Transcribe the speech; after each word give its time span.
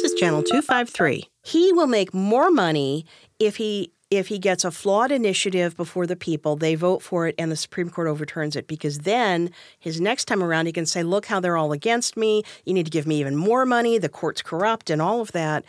This 0.00 0.12
is 0.12 0.18
channel 0.18 0.42
253. 0.42 1.28
He 1.42 1.72
will 1.74 1.86
make 1.86 2.14
more 2.14 2.50
money 2.50 3.04
if 3.38 3.56
he 3.56 3.92
if 4.10 4.28
he 4.28 4.38
gets 4.38 4.64
a 4.64 4.70
flawed 4.70 5.12
initiative 5.12 5.76
before 5.76 6.04
the 6.04 6.16
people, 6.16 6.56
they 6.56 6.74
vote 6.74 7.00
for 7.00 7.28
it 7.28 7.34
and 7.38 7.52
the 7.52 7.56
Supreme 7.56 7.90
Court 7.90 8.08
overturns 8.08 8.56
it 8.56 8.66
because 8.66 9.00
then 9.00 9.50
his 9.78 10.00
next 10.00 10.24
time 10.24 10.42
around 10.42 10.66
he 10.66 10.72
can 10.72 10.86
say, 10.86 11.02
"Look 11.02 11.26
how 11.26 11.38
they're 11.38 11.56
all 11.58 11.72
against 11.72 12.16
me. 12.16 12.42
You 12.64 12.72
need 12.72 12.86
to 12.86 12.90
give 12.90 13.06
me 13.06 13.20
even 13.20 13.36
more 13.36 13.66
money. 13.66 13.98
The 13.98 14.08
court's 14.08 14.40
corrupt 14.40 14.88
and 14.88 15.02
all 15.02 15.20
of 15.20 15.32
that." 15.32 15.64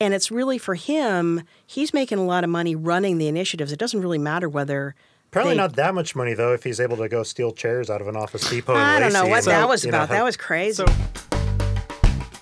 And 0.00 0.12
it's 0.12 0.30
really 0.30 0.58
for 0.58 0.74
him, 0.74 1.42
he's 1.64 1.94
making 1.94 2.18
a 2.18 2.24
lot 2.24 2.42
of 2.42 2.50
money 2.50 2.74
running 2.74 3.18
the 3.18 3.28
initiatives. 3.28 3.70
It 3.70 3.78
doesn't 3.78 4.00
really 4.00 4.18
matter 4.18 4.48
whether 4.48 4.96
Apparently 5.28 5.54
they- 5.54 5.58
not 5.58 5.76
that 5.76 5.94
much 5.94 6.16
money 6.16 6.34
though. 6.34 6.52
If 6.52 6.64
he's 6.64 6.80
able 6.80 6.96
to 6.96 7.08
go 7.08 7.22
steal 7.22 7.52
chairs 7.52 7.90
out 7.90 8.00
of 8.00 8.08
an 8.08 8.16
Office 8.16 8.50
Depot, 8.50 8.74
I 8.74 8.98
don't 8.98 9.12
know 9.12 9.26
what 9.26 9.38
and, 9.38 9.46
that 9.46 9.68
was 9.68 9.84
you 9.84 9.92
know, 9.92 9.98
about. 9.98 10.08
That 10.08 10.24
was 10.24 10.36
crazy. 10.36 10.74
So, 10.74 11.37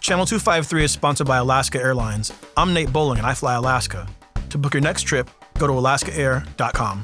Channel 0.06 0.24
253 0.24 0.84
is 0.84 0.92
sponsored 0.92 1.26
by 1.26 1.38
Alaska 1.38 1.80
Airlines. 1.80 2.32
I'm 2.56 2.72
Nate 2.72 2.92
Bowling 2.92 3.18
and 3.18 3.26
I 3.26 3.34
fly 3.34 3.56
Alaska. 3.56 4.06
To 4.50 4.56
book 4.56 4.72
your 4.72 4.80
next 4.80 5.02
trip, 5.02 5.28
go 5.58 5.66
to 5.66 5.72
alaskaair.com. 5.72 7.02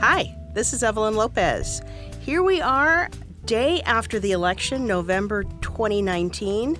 Hi, 0.00 0.34
this 0.54 0.72
is 0.72 0.82
Evelyn 0.82 1.16
Lopez. 1.16 1.82
Here 2.20 2.42
we 2.42 2.62
are, 2.62 3.10
day 3.44 3.82
after 3.82 4.18
the 4.18 4.32
election, 4.32 4.86
November 4.86 5.42
2019, 5.60 6.78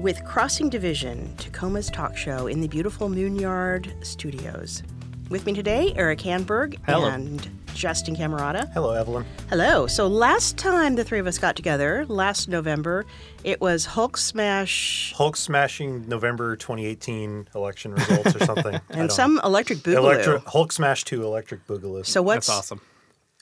with 0.00 0.24
Crossing 0.24 0.70
Division, 0.70 1.34
Tacoma's 1.36 1.90
talk 1.90 2.16
show 2.16 2.46
in 2.46 2.60
the 2.60 2.68
beautiful 2.68 3.08
Moonyard 3.08 4.04
Studios. 4.04 4.82
With 5.28 5.46
me 5.46 5.52
today, 5.52 5.92
Erik 5.94 6.20
Hanberg 6.20 6.78
Hello. 6.86 7.06
and 7.08 7.48
Justin 7.74 8.16
Camarata. 8.16 8.68
Hello, 8.72 8.92
Evelyn. 8.92 9.24
Hello. 9.48 9.86
So 9.86 10.06
last 10.08 10.56
time 10.56 10.96
the 10.96 11.04
three 11.04 11.18
of 11.20 11.26
us 11.26 11.38
got 11.38 11.54
together, 11.54 12.04
last 12.08 12.48
November, 12.48 13.04
it 13.44 13.60
was 13.60 13.84
Hulk 13.84 14.16
Smash 14.16 15.12
Hulk 15.16 15.36
smashing 15.36 16.08
November 16.08 16.56
2018 16.56 17.48
election 17.54 17.92
results 17.94 18.34
or 18.34 18.44
something. 18.44 18.74
And 18.90 19.08
don't 19.08 19.12
some 19.12 19.40
Electric 19.44 19.86
know. 19.86 19.92
Boogaloo. 19.94 19.98
Electro- 20.14 20.42
Hulk 20.46 20.72
smash 20.72 21.04
two 21.04 21.22
Electric 21.22 21.66
Boogaloo. 21.66 22.04
so 22.06 22.22
what's 22.22 22.48
That's 22.48 22.58
awesome. 22.58 22.80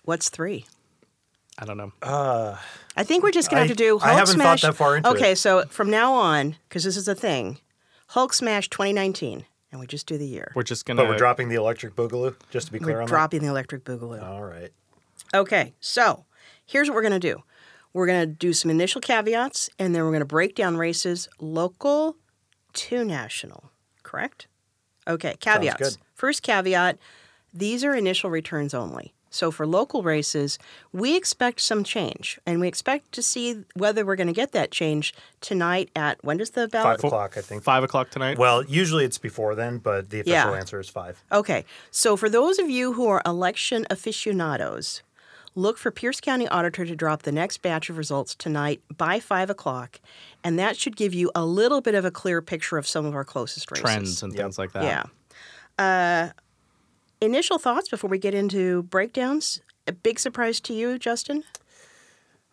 what's 0.05 0.29
three? 0.29 0.67
I 1.61 1.65
don't 1.65 1.77
know. 1.79 1.93
Uh, 2.03 2.57
I 2.99 3.05
think 3.05 3.23
we're 3.23 3.31
just 3.31 3.49
gonna 3.51 3.63
have 3.63 3.71
I- 3.71 3.75
to 3.75 3.77
do. 3.77 3.99
Hulk 3.99 4.11
I 4.11 4.15
haven't 4.15 4.37
thought 4.39 4.59
Smash. 4.59 4.63
that 4.63 4.75
far 4.75 4.97
into 4.97 5.09
it. 5.09 5.13
okay, 5.15 5.33
it. 5.33 5.37
so 5.37 5.65
from 5.67 5.89
now 5.91 6.13
on, 6.15 6.57
because 6.69 6.85
this 6.85 6.97
is 6.97 7.07
a 7.09 7.15
thing, 7.15 7.59
Hulk 8.09 8.33
Smash 8.35 8.69
2019, 8.71 9.45
and 9.71 9.81
we 9.81 9.87
just 9.87 10.07
do 10.07 10.19
the 10.19 10.27
year. 10.27 10.53
we're 10.57 10.63
just 10.65 10.85
gonna. 10.85 11.03
but 11.03 11.09
we're 11.09 11.17
dropping 11.17 11.49
the 11.49 11.55
Electric 11.57 11.95
Boogaloo, 11.95 12.35
just 12.51 12.67
to 12.67 12.73
be 12.73 12.79
clear 12.79 12.97
We're 12.97 13.03
on 13.03 13.09
dropping 13.09 13.41
the 13.43 13.49
Electric 13.49 13.85
Boogaloo. 13.85 14.19
that. 14.19 14.27
All 14.29 14.43
right. 14.43 14.73
Okay, 15.35 15.75
so 15.81 16.25
here's 16.67 16.89
what 16.89 16.95
we're 16.97 17.03
gonna 17.03 17.19
do. 17.21 17.43
We're 17.93 18.07
gonna 18.07 18.27
do 18.27 18.53
some 18.53 18.71
initial 18.71 19.01
caveats, 19.01 19.71
and 19.79 19.95
then 19.95 20.05
we're 20.05 20.13
gonna 20.13 20.25
break 20.25 20.55
down 20.55 20.77
races 20.77 21.29
local 21.39 22.17
to 22.75 23.05
national. 23.05 23.71
Correct? 24.03 24.47
Okay, 25.07 25.37
caveats. 25.41 25.79
good. 25.79 25.97
First 26.15 26.43
caveat: 26.43 26.99
these 27.55 27.85
are 27.85 27.95
initial 27.95 28.29
returns 28.31 28.75
only. 28.75 29.15
So 29.31 29.51
for 29.51 29.67
local 29.67 30.03
races, 30.03 30.59
we 30.93 31.17
expect 31.17 31.61
some 31.61 31.85
change, 31.85 32.39
and 32.47 32.61
we 32.61 32.69
expect 32.69 33.13
to 33.13 33.23
see 33.23 33.65
whether 33.75 34.05
we're 34.05 34.17
going 34.17 34.27
to 34.29 34.33
get 34.33 34.53
that 34.53 34.71
change 34.71 35.13
tonight 35.41 35.91
at 35.95 36.23
when 36.25 36.39
does 36.39 36.51
the 36.51 36.67
ballot? 36.69 37.01
Five 37.01 37.05
o'clock, 37.05 37.37
I 37.37 37.41
think. 37.43 37.63
five 37.63 37.83
o'clock 37.83 38.11
tonight. 38.11 38.39
Well, 38.39 38.65
usually 38.65 39.05
it's 39.05 39.19
before 39.19 39.55
then, 39.55 39.79
but 39.79 40.11
the 40.11 40.21
official 40.21 40.53
Yeah. 40.53 40.59
answer 40.59 40.81
is 40.81 40.89
five. 40.89 41.23
Okay, 41.31 41.65
so 41.91 42.17
for 42.17 42.29
those 42.31 42.59
of 42.59 42.71
you 42.71 42.95
who 42.95 43.07
are 43.07 43.21
election 43.27 43.87
aficionados, 43.91 45.03
look 45.55 45.77
for 45.77 45.91
Pierce 45.91 46.21
County 46.21 46.49
Auditor 46.49 46.85
to 46.87 46.97
drop 46.97 47.23
the 47.23 47.33
next 47.33 47.63
batch 47.63 47.91
of 47.91 47.99
results 47.99 48.35
tonight 48.35 48.81
by 48.97 49.21
five 49.21 49.51
o'clock, 49.51 50.01
and 50.43 50.59
that 50.59 50.77
should 50.77 50.97
give 50.97 51.13
you 51.13 51.31
a 51.35 51.45
little 51.45 51.81
bit 51.81 51.95
of 51.95 52.05
a 52.05 52.11
clear 52.11 52.41
picture 52.41 52.79
of 52.79 52.87
some 52.87 53.05
of 53.05 53.15
our 53.15 53.25
closest 53.25 53.71
races. 53.71 53.83
Trends 53.83 54.23
and 54.23 54.35
things 54.35 54.59
like 54.59 54.73
that. 54.73 54.85
Yeah. 54.85 55.05
Uh, 55.79 56.33
initial 57.21 57.59
thoughts 57.59 57.89
before 57.89 58.11
we 58.11 58.19
get 58.19 58.35
into 58.35 58.83
breakdowns. 58.85 59.61
A 59.87 59.93
big 59.93 60.19
surprise 60.19 60.61
to 60.61 60.75
you, 60.75 60.99
Justin? 60.99 61.45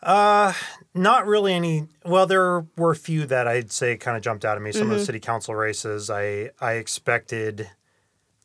Not 0.03 1.25
really 1.25 1.53
any. 1.53 1.87
Well, 2.05 2.25
there 2.27 2.65
were 2.77 2.91
a 2.91 2.95
few 2.95 3.25
that 3.25 3.47
I'd 3.47 3.71
say 3.71 3.97
kind 3.97 4.15
of 4.15 4.23
jumped 4.23 4.45
out 4.45 4.55
at 4.55 4.61
me. 4.61 4.71
Some 4.71 4.83
Mm-hmm. 4.83 4.91
of 4.91 4.99
the 4.99 5.05
city 5.05 5.19
council 5.19 5.55
races, 5.55 6.09
I 6.09 6.51
I 6.61 6.73
expected 6.73 7.69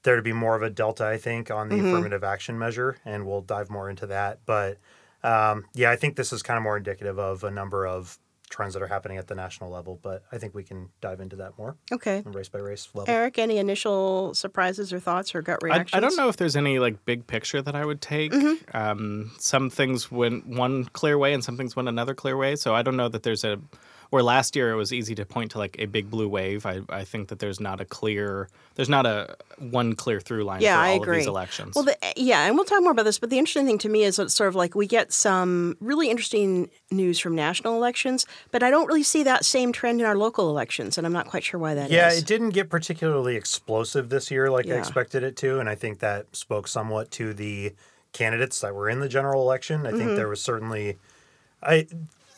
there 0.03 0.17
to 0.17 0.23
be 0.23 0.33
more 0.33 0.57
of 0.57 0.63
a 0.63 0.71
delta. 0.71 1.05
I 1.07 1.19
think 1.19 1.51
on 1.51 1.69
the 1.69 1.77
Mm-hmm. 1.77 1.87
affirmative 1.87 2.25
action 2.25 2.59
measure, 2.59 2.97
and 3.05 3.27
we'll 3.27 3.43
dive 3.43 3.71
more 3.71 3.89
into 3.91 4.07
that. 4.09 4.41
But 4.47 4.79
um, 5.23 5.67
yeah, 5.75 5.91
I 5.91 5.97
think 5.97 6.17
this 6.17 6.33
is 6.33 6.43
kind 6.43 6.57
of 6.57 6.63
more 6.63 6.77
indicative 6.79 7.19
of 7.19 7.45
a 7.45 7.51
number 7.51 7.87
of 7.87 8.19
trends 8.51 8.75
that 8.75 8.83
are 8.83 8.89
happening 8.89 9.17
at 9.17 9.29
the 9.29 9.35
national 9.35 9.71
level. 9.71 9.99
But 10.03 10.25
I 10.31 10.39
think 10.39 10.55
we 10.55 10.63
can 10.63 10.91
dive 11.01 11.21
into 11.21 11.37
that 11.37 11.57
more, 11.57 11.77
Okay. 11.91 12.23
race 12.27 12.49
by 12.49 12.59
race 12.59 12.89
level. 12.93 13.13
Eric, 13.13 13.39
any 13.39 13.57
initial 13.59 14.35
surprises 14.35 14.93
or 14.93 15.01
thoughts 15.01 15.35
or 15.35 15.41
gut 15.41 15.61
I, 15.63 15.67
reactions? 15.67 15.95
I 15.95 16.01
don't 16.01 16.17
know 16.17 16.29
if 16.29 16.37
there's 16.37 16.57
any 16.57 16.79
like 16.79 17.05
big 17.05 17.27
picture 17.27 17.63
that 17.63 17.75
I 17.75 17.85
would 17.85 18.01
take. 18.03 18.33
Mm-hmm. 18.33 18.77
Um, 18.77 19.31
some 19.39 19.71
things 19.71 20.11
went 20.11 20.47
one 20.47 20.85
clear 20.87 21.17
way 21.17 21.33
and 21.33 21.43
some 21.43 21.57
things 21.57 21.75
went 21.75 21.89
another 21.89 22.15
clear 22.15 22.37
way. 22.37 22.57
So 22.57 22.75
I 22.75 22.83
don't 22.83 22.97
know 22.97 23.09
that 23.09 23.23
there's 23.23 23.45
a. 23.45 23.59
Where 24.11 24.23
last 24.25 24.57
year 24.57 24.73
it 24.73 24.75
was 24.77 24.93
easy 24.93 25.15
to 25.15 25.25
point 25.25 25.53
to 25.53 25.59
like 25.59 25.77
a 25.79 25.87
big 25.87 26.11
blue 26.11 26.29
wave. 26.29 26.67
I, 26.67 26.81
I 26.89 27.05
think 27.05 27.29
that 27.29 27.39
there's 27.39 27.61
not 27.61 27.81
a 27.81 27.85
clear. 27.85 28.49
There's 28.75 28.89
not 28.89 29.07
a 29.07 29.37
one 29.59 29.95
clear 29.95 30.19
through 30.21 30.43
line 30.45 30.63
Yeah, 30.63 30.75
for 30.75 30.81
I 30.81 30.91
all 30.91 31.03
agree. 31.03 31.17
of 31.17 31.21
these 31.21 31.29
elections. 31.29 31.77
Well, 31.77 31.85
the, 31.85 31.97
yeah, 32.17 32.47
and 32.47 32.57
we'll 32.57 32.65
talk 32.65 32.83
more 32.83 32.91
about 32.91 33.05
this. 33.05 33.19
But 33.21 33.31
the 33.31 33.39
interesting 33.39 33.67
thing 33.67 33.79
to 33.79 33.89
me 33.89 34.03
is 34.03 34.19
it's 34.19 34.35
sort 34.35 34.49
of 34.49 34.57
like 34.57 34.75
we 34.75 34.89
get 34.89 35.13
some 35.13 35.77
really 35.81 36.11
interesting 36.11 36.71
news 36.91 37.21
from 37.21 37.37
national 37.37 37.77
elections, 37.77 38.27
but 38.51 38.63
I 38.65 38.71
don't 38.71 38.87
really 38.89 39.05
see 39.05 39.23
that 39.23 39.45
same 39.45 39.71
trend 39.73 40.01
in 40.01 40.07
our 40.07 40.17
local 40.17 40.51
elections, 40.51 40.99
and 40.99 41.07
I'm 41.07 41.13
not 41.13 41.27
quite 41.29 41.45
sure 41.45 41.61
why 41.61 41.75
that 41.75 41.87
is. 41.87 41.93
Yeah, 41.93 42.11
it 42.13 42.27
didn't 42.27 42.51
get 42.51 42.69
particularly 42.69 43.37
explosive 43.37 44.09
this 44.09 44.29
year 44.31 44.51
like 44.51 44.67
I 44.67 44.73
expected 44.75 45.23
it 45.23 45.37
to, 45.37 45.61
and 45.61 45.69
I 45.69 45.77
think 45.77 46.01
that 46.01 46.35
spoke 46.35 46.67
somewhat 46.67 47.11
to 47.13 47.33
the 47.33 47.75
candidates 48.13 48.61
that 48.63 48.75
were 48.75 48.91
in 48.91 48.99
the 48.99 49.09
general 49.09 49.41
election. 49.43 49.87
I 49.87 49.91
Mm-hmm. 49.91 49.99
think 49.99 50.17
there 50.17 50.29
was 50.29 50.43
certainly 50.43 50.99
I 51.63 51.87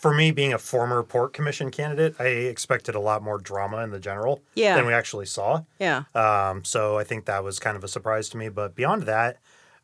for 0.02 0.12
me 0.12 0.32
being 0.32 0.52
a 0.52 0.58
former 0.58 1.02
port 1.04 1.32
commission 1.32 1.70
candidate, 1.70 2.16
I 2.18 2.24
expected 2.26 2.96
a 2.96 3.00
lot 3.00 3.22
more 3.22 3.38
drama 3.38 3.78
in 3.84 3.90
the 3.92 4.00
general 4.00 4.42
Yeah. 4.54 4.74
than 4.76 4.84
we 4.84 4.92
actually 4.92 5.26
saw. 5.26 5.62
Yeah. 5.78 6.02
Um, 6.14 6.64
so 6.64 6.98
I 6.98 7.04
think 7.04 7.24
that 7.26 7.44
was 7.44 7.60
kind 7.60 7.76
of 7.76 7.84
a 7.84 7.88
surprise 7.88 8.28
to 8.30 8.36
me. 8.36 8.48
But 8.48 8.74
beyond 8.74 9.04
that, 9.04 9.38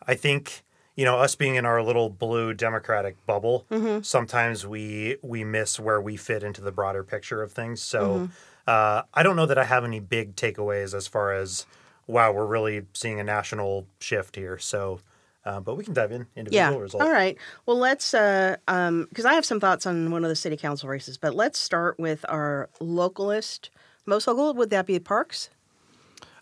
I 0.06 0.15
think 0.17 0.65
you 0.97 1.05
know 1.05 1.19
us 1.19 1.37
being 1.37 1.55
in 1.55 1.65
our 1.65 1.81
little 1.84 2.11
blue 2.11 2.53
democratic 2.53 3.15
bubble, 3.27 3.65
Mm-hmm. 3.71 4.03
sometimes 4.03 4.67
we 4.67 5.17
we 5.23 5.45
miss 5.45 5.79
where 5.79 6.01
we 6.01 6.17
fit 6.17 6.43
into 6.43 6.61
the 6.62 6.73
broader 6.73 7.05
picture 7.05 7.41
of 7.41 7.53
things. 7.53 7.81
So 7.81 8.00
Mm-hmm. 8.03 8.25
uh, 8.67 9.03
I 9.15 9.23
don't 9.23 9.37
know 9.37 9.47
that 9.47 9.56
I 9.59 9.65
have 9.65 9.85
any 9.85 10.00
big 10.00 10.35
takeaways 10.35 10.95
as 10.95 11.06
far 11.06 11.33
as 11.33 11.65
wow, 12.09 12.33
we're 12.33 12.47
really 12.47 12.87
seeing 12.93 13.21
a 13.21 13.25
national 13.25 13.87
shift 14.00 14.35
here. 14.35 14.59
So. 14.59 14.99
Uh, 15.44 15.60
but 15.60 15.76
we 15.76 15.84
can 15.84 15.94
dive 15.94 16.12
in 16.12 16.26
individual 16.37 16.72
Yeah. 16.75 16.82
results. 16.82 17.04
All 17.04 17.10
right. 17.12 17.37
Well, 17.65 17.78
let's 17.78 18.12
uh 18.12 18.56
um 18.66 19.06
because 19.09 19.25
I 19.25 19.34
have 19.34 19.44
some 19.44 19.60
thoughts 19.60 19.87
on 19.87 20.10
one 20.10 20.25
of 20.25 20.28
the 20.28 20.37
city 20.37 20.56
council 20.56 20.88
races, 20.88 21.16
but 21.16 21.34
let's 21.34 21.59
start 21.59 21.99
with 21.99 22.25
our 22.28 22.69
localist. 22.81 23.71
Most 24.04 24.26
local 24.26 24.53
would 24.54 24.71
that 24.71 24.87
be 24.87 24.99
Parks? 24.99 25.50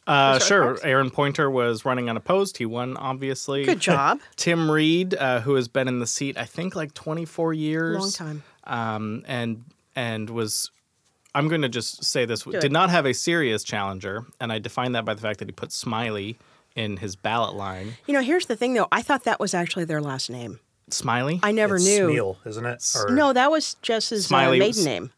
Uh, 0.06 0.38
sure. 0.38 0.62
Parks? 0.62 0.84
Aaron 0.84 1.10
Pointer 1.10 1.50
was 1.50 1.84
running 1.84 2.08
unopposed. 2.08 2.58
He 2.58 2.64
won, 2.66 2.96
obviously. 2.96 3.64
Good 3.64 3.80
job. 3.90 4.20
Tim 4.36 4.70
Reed, 4.70 5.14
uh, 5.14 5.40
who 5.40 5.54
has 5.54 5.66
been 5.66 5.88
in 5.88 5.98
the 5.98 6.06
seat, 6.06 6.38
I 6.38 6.44
think, 6.44 6.76
like 6.76 6.94
24 6.94 7.52
years. 7.54 7.98
Long 7.98 8.10
time. 8.12 8.42
Um, 8.64 9.24
and 9.26 9.64
and 9.96 10.30
was, 10.30 10.70
I'm 11.34 11.48
going 11.48 11.62
to 11.62 11.68
just 11.68 12.04
say 12.04 12.24
this, 12.24 12.46
it. 12.46 12.60
did 12.60 12.70
not 12.70 12.90
have 12.90 13.04
a 13.04 13.14
serious 13.14 13.64
challenger. 13.64 14.24
And 14.40 14.52
I 14.52 14.60
define 14.60 14.92
that 14.92 15.04
by 15.04 15.14
the 15.14 15.22
fact 15.22 15.40
that 15.40 15.48
he 15.48 15.52
put 15.52 15.72
Smiley 15.72 16.38
in 16.76 16.98
his 16.98 17.16
ballot 17.16 17.54
line. 17.54 17.94
You 18.06 18.14
know, 18.14 18.20
here's 18.22 18.46
the 18.46 18.54
thing 18.56 18.74
though. 18.74 18.86
I 18.92 19.02
thought 19.02 19.24
that 19.24 19.40
was 19.40 19.54
actually 19.54 19.84
their 19.86 20.00
last 20.00 20.30
name. 20.30 20.60
Smiley? 20.90 21.40
I 21.42 21.50
never 21.50 21.76
It's 21.76 21.84
knew. 21.84 22.08
Smeal, 22.08 22.36
isn't 22.46 22.64
it? 22.66 22.84
Or- 22.94 23.10
No, 23.10 23.32
that 23.32 23.50
was 23.50 23.74
just 23.82 24.10
his 24.10 24.26
uh, 24.26 24.28
Smiley 24.28 24.58
maiden 24.60 24.68
was- 24.78 24.86
name. 24.86 25.10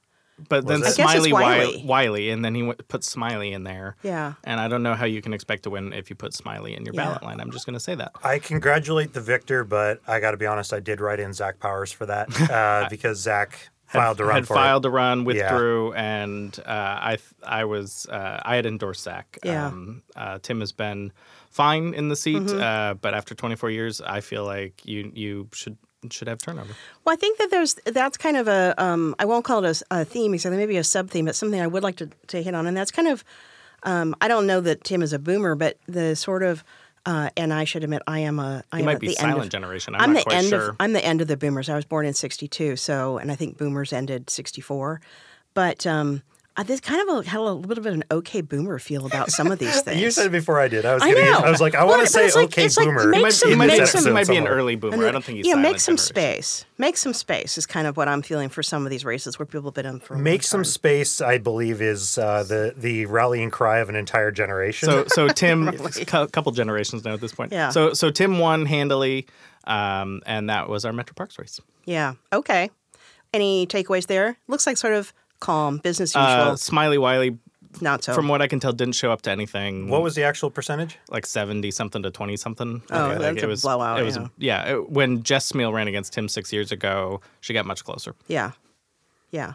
but 0.49 0.67
then 0.67 0.77
it? 0.77 0.85
I 0.85 0.87
guess 0.87 0.89
it's 0.91 0.97
Smiley 0.97 1.33
Wiley. 1.33 1.59
Wiley. 1.67 1.85
Wiley, 1.85 2.31
and 2.31 2.45
then 2.45 2.55
he 2.55 2.63
went, 2.63 2.89
put 2.89 3.05
Smiley 3.05 3.53
in 3.53 3.65
there. 3.65 3.97
Yeah. 4.03 4.35
And 4.45 4.61
I 4.61 4.69
don't 4.69 4.83
know 4.83 4.95
how 4.95 5.05
you 5.05 5.21
can 5.21 5.35
expect 5.35 5.65
to 5.65 5.71
win 5.71 5.93
if 5.93 6.09
you 6.09 6.17
put 6.17 6.33
Smiley 6.33 6.75
in 6.75 6.87
your 6.87 6.95
Yeah. 6.95 7.05
ballot 7.05 7.23
line. 7.23 7.41
I'm 7.41 7.51
just 7.51 7.67
going 7.67 7.75
to 7.75 7.81
say 7.81 7.95
that. 7.97 8.13
I 8.25 8.39
congratulate 8.39 9.13
the 9.13 9.21
victor, 9.21 9.63
but 9.65 10.01
I 10.07 10.21
got 10.21 10.31
to 10.31 10.37
be 10.39 10.47
honest, 10.47 10.73
I 10.73 10.81
did 10.81 11.01
write 11.03 11.21
in 11.21 11.33
Zach 11.35 11.59
Powers 11.61 11.93
for 11.93 12.07
that 12.07 12.29
uh, 12.51 12.87
because 12.89 13.19
Zach 13.19 13.69
filed 13.89 14.19
to 14.19 14.25
run 14.25 14.35
had 14.37 14.47
for 14.47 14.55
filed 14.55 14.85
it. 14.85 14.89
to 14.89 14.91
run, 14.91 15.25
withdrew, 15.25 15.93
and 15.95 16.59
uh, 16.65 16.99
I 17.03 17.17
th- 17.17 17.23
I 17.43 17.65
was 17.65 18.07
uh, 18.07 18.41
I 18.45 18.57
had 18.57 18.65
endorsed 18.67 19.03
Zach. 19.03 19.39
Yeah. 19.45 19.67
Um, 19.67 20.03
uh, 20.15 20.39
Tim 20.43 20.61
has 20.61 20.73
been 20.73 21.11
fine 21.51 21.95
in 21.95 22.09
the 22.09 22.17
seat, 22.17 22.43
Mm-hmm. 22.43 22.61
uh, 22.61 22.95
but 22.95 23.15
after 23.15 23.35
24 23.35 23.71
years, 23.71 24.01
I 24.01 24.21
feel 24.21 24.45
like 24.45 24.85
you 24.87 25.11
you 25.15 25.49
should 25.53 25.77
should 26.11 26.29
have 26.29 26.39
turnover. 26.39 26.75
Well, 27.05 27.13
I 27.13 27.17
think 27.17 27.39
that 27.39 27.51
there's 27.51 27.75
that's 27.87 28.17
kind 28.17 28.37
of 28.37 28.47
a 28.49 28.75
um, 28.79 29.15
I 29.19 29.25
won't 29.25 29.45
call 29.45 29.65
it 29.65 29.83
a, 29.91 30.01
a 30.01 30.05
theme, 30.05 30.35
except 30.35 30.55
maybe 30.55 30.77
a 30.77 30.85
sub 30.85 31.11
theme, 31.11 31.25
but 31.25 31.35
something 31.35 31.61
I 31.61 31.67
would 31.67 31.83
like 31.83 31.97
to, 31.97 32.09
to 32.29 32.43
hit 32.43 32.55
on, 32.55 32.67
and 32.67 32.77
that's 32.77 32.91
kind 32.93 33.09
of 33.09 33.25
um, 33.83 34.15
I 34.21 34.29
don't 34.29 34.47
know 34.47 34.61
that 34.61 34.85
Tim 34.85 35.03
is 35.03 35.13
a 35.13 35.19
boomer, 35.19 35.55
but 35.55 35.77
the 35.87 36.15
sort 36.15 36.43
of 36.43 36.63
Uh, 37.07 37.31
and 37.37 37.53
I 37.55 37.65
should 37.65 37.85
admit, 37.85 38.03
I 38.07 38.19
am 38.21 38.39
a. 38.39 38.63
I 38.71 38.79
You 38.79 38.81
am 38.83 38.85
might 38.87 39.01
be 39.01 39.07
the 39.09 39.19
end 39.19 39.31
silent 39.31 39.45
of, 39.45 39.51
generation. 39.51 39.95
I'm, 39.95 40.01
I'm 40.03 40.13
not 40.13 40.19
the 40.19 40.25
quite 40.31 40.37
end 40.39 40.49
sure. 40.49 40.69
of. 40.71 40.77
I'm 40.79 40.93
the 40.93 41.05
end 41.05 41.21
of 41.23 41.29
the 41.29 41.37
boomers. 41.37 41.69
I 41.71 41.75
was 41.77 41.85
born 41.87 42.05
in 42.07 42.13
'62, 42.13 42.77
so 42.77 43.19
and 43.19 43.33
I 43.33 43.37
think 43.37 43.57
boomers 43.57 43.93
ended 43.93 44.29
'64. 44.29 45.01
But 45.55 45.87
um, 45.87 46.23
I 46.59 46.65
this 46.65 46.81
kind 46.81 47.09
of 47.09 47.17
a, 47.25 47.29
had 47.29 47.39
a 47.39 47.43
little 47.43 47.63
bit 47.63 47.79
of 47.79 47.87
an 47.87 48.03
okay 48.11 48.41
boomer 48.41 48.79
feel 48.81 49.07
about 49.07 49.31
some 49.39 49.53
of 49.53 49.59
these 49.61 49.81
things. 49.83 50.01
You 50.03 50.11
said 50.11 50.27
it 50.27 50.33
before 50.33 50.59
I 50.61 50.67
did. 50.69 50.85
I 50.85 50.95
was 50.95 51.03
I 51.05 51.11
getting. 51.11 51.25
know. 51.27 51.39
I 51.39 51.51
was 51.51 51.61
like, 51.61 51.75
I 51.77 51.85
Well, 51.85 51.95
want 51.97 52.07
to 52.07 52.13
say 52.13 52.27
it's 52.27 52.35
like- 52.35 52.47
okay 52.47 52.65
it's 52.67 52.77
like 52.77 52.87
boomer. 52.87 53.07
make 53.07 53.17
He 53.19 53.23
might, 53.23 53.33
some- 53.33 53.49
he 53.49 53.53
in 53.53 53.59
might, 53.59 53.67
this 53.69 53.79
make 53.79 53.87
be, 53.87 53.91
some- 53.99 54.05
he 54.05 54.11
might 54.13 54.27
be 54.29 54.37
an 54.37 54.43
somewhere. 54.45 54.59
early 54.59 54.75
boomer. 54.77 54.95
And 54.97 55.05
I 55.07 55.11
don't 55.13 55.25
think 55.25 55.37
he's 55.39 55.47
yeah, 55.47 55.55
make 55.55 55.79
some 55.81 55.97
generation. 55.97 56.43
space. 56.43 56.65
Make 56.77 56.97
some 56.97 57.15
space 57.15 57.57
is 57.59 57.65
kind 57.67 57.87
of 57.87 57.97
what 57.97 58.09
I'm 58.09 58.23
feeling 58.23 58.49
for 58.49 58.63
some 58.65 58.85
of 58.85 58.91
these 58.91 59.05
races 59.05 59.39
where 59.39 59.47
people 59.47 59.63
have 59.71 59.75
been 59.75 59.87
in 59.87 60.01
for 60.01 60.15
a 60.15 60.17
long 60.17 60.25
Make 60.25 60.43
some 60.43 60.65
space. 60.65 61.21
I 61.21 61.39
believe 61.39 61.81
is 61.81 62.19
uh, 62.19 62.43
the 62.43 62.75
the 62.77 63.07
rallying 63.07 63.51
cry 63.51 63.79
of 63.79 63.89
an 63.89 63.95
entire 63.97 64.31
generation. 64.33 64.89
So 64.89 65.05
so 65.07 65.29
Tim, 65.41 65.69
a 66.13 66.27
couple 66.27 66.51
generations 66.53 67.05
now 67.05 67.15
at 67.15 67.21
this 67.21 67.33
point. 67.33 67.53
Yeah. 67.53 67.71
So 67.71 67.93
so 67.93 68.11
Tim 68.11 68.41
won 68.41 68.67
handily, 68.67 69.27
um, 69.65 70.23
and 70.27 70.51
that 70.51 70.69
was 70.69 70.85
our 70.85 70.93
Metro 70.93 71.15
Parks 71.15 71.39
race. 71.39 71.61
Yeah. 71.85 72.15
Okay. 72.33 72.71
Any 73.33 73.67
takeaways 73.67 74.07
there? 74.07 74.39
Looks 74.49 74.67
like 74.67 74.77
sort 74.77 74.95
of 74.95 75.13
calm, 75.41 75.79
business 75.79 76.15
usual. 76.15 76.27
Uh, 76.31 76.57
Smiley 76.57 76.99
Wiley, 76.99 77.39
not 77.81 78.03
so. 78.05 78.15
from 78.15 78.29
what 78.29 78.41
I 78.43 78.47
can 78.49 78.61
tell, 78.61 78.73
didn't 78.73 78.95
show 78.95 79.11
up 79.13 79.23
to 79.23 79.31
anything. 79.31 79.89
what 79.89 80.03
was 80.03 80.15
the 80.15 80.23
actual 80.25 80.51
percentage? 80.51 80.99
like 81.11 81.27
seventy 81.27 81.71
something 81.71 82.03
to 82.03 82.11
twenty 82.11 82.37
something? 82.37 82.83
Oh, 82.91 83.09
Like, 83.09 83.19
that's 83.19 83.37
it 83.39 83.45
a 83.45 83.49
was 83.49 83.63
blowout, 83.63 84.01
It 84.01 84.05
was 84.05 84.17
yeah. 84.17 84.27
yeah. 84.39 84.73
it- 84.75 84.91
when 84.91 85.23
Jess 85.23 85.53
Smeal 85.53 85.73
ran 85.73 85.89
against 85.89 86.13
Tim 86.13 86.29
six 86.29 86.53
years 86.53 86.73
ago, 86.73 87.21
she 87.41 87.53
got 87.55 87.67
much 87.67 87.85
closer. 87.85 88.15
yeah. 88.27 88.53
Yeah. 89.31 89.55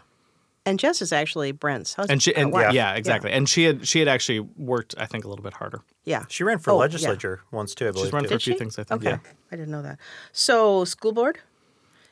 And 0.66 0.78
Jess 0.78 1.02
is 1.02 1.12
actually 1.12 1.52
Brent's 1.52 1.92
husband. 1.92 2.12
And 2.12 2.22
she 2.22 2.34
uh, 2.34 2.40
and 2.40 2.52
wife. 2.52 2.72
yeah, 2.72 2.94
exactly. 2.94 3.30
And 3.32 3.46
she 3.46 3.64
had 3.64 3.86
she 3.86 3.98
had 3.98 4.08
actually 4.08 4.40
worked, 4.40 4.94
I 4.96 5.04
think, 5.04 5.26
a 5.26 5.28
little 5.28 5.42
bit 5.42 5.52
harder. 5.52 5.82
Yeah. 6.04 6.24
She 6.28 6.42
ran 6.42 6.58
for 6.58 6.70
Oh, 6.70 6.74
yeah. 6.76 6.80
legislature 6.80 7.42
once 7.50 7.74
too. 7.74 7.88
I 7.88 7.90
believe. 7.90 8.06
She's 8.06 8.12
run 8.14 8.22
too. 8.22 8.28
for 8.30 8.34
a 8.36 8.38
Did 8.38 8.44
few 8.44 8.52
she? 8.54 8.58
things, 8.58 8.78
I 8.78 8.84
think. 8.84 9.02
Okay. 9.02 9.10
Yeah. 9.10 9.30
I 9.52 9.56
didn't 9.56 9.72
know 9.72 9.82
that. 9.82 9.98
So, 10.32 10.86
school 10.86 11.12
board? 11.12 11.38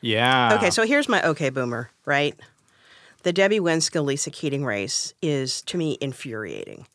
Yeah. 0.01 0.53
Okay, 0.55 0.69
so 0.69 0.85
here's 0.85 1.07
my 1.09 1.23
okay 1.29 1.49
boomer, 1.49 1.89
right? 2.05 2.35
The 3.23 3.33
Debbie 3.33 3.59
Winskill 3.59 4.05
Lisa 4.05 4.29
Keating 4.29 4.65
race 4.65 5.13
is 5.21 5.61
to 5.63 5.77
me 5.77 5.97
infuriating. 6.01 6.87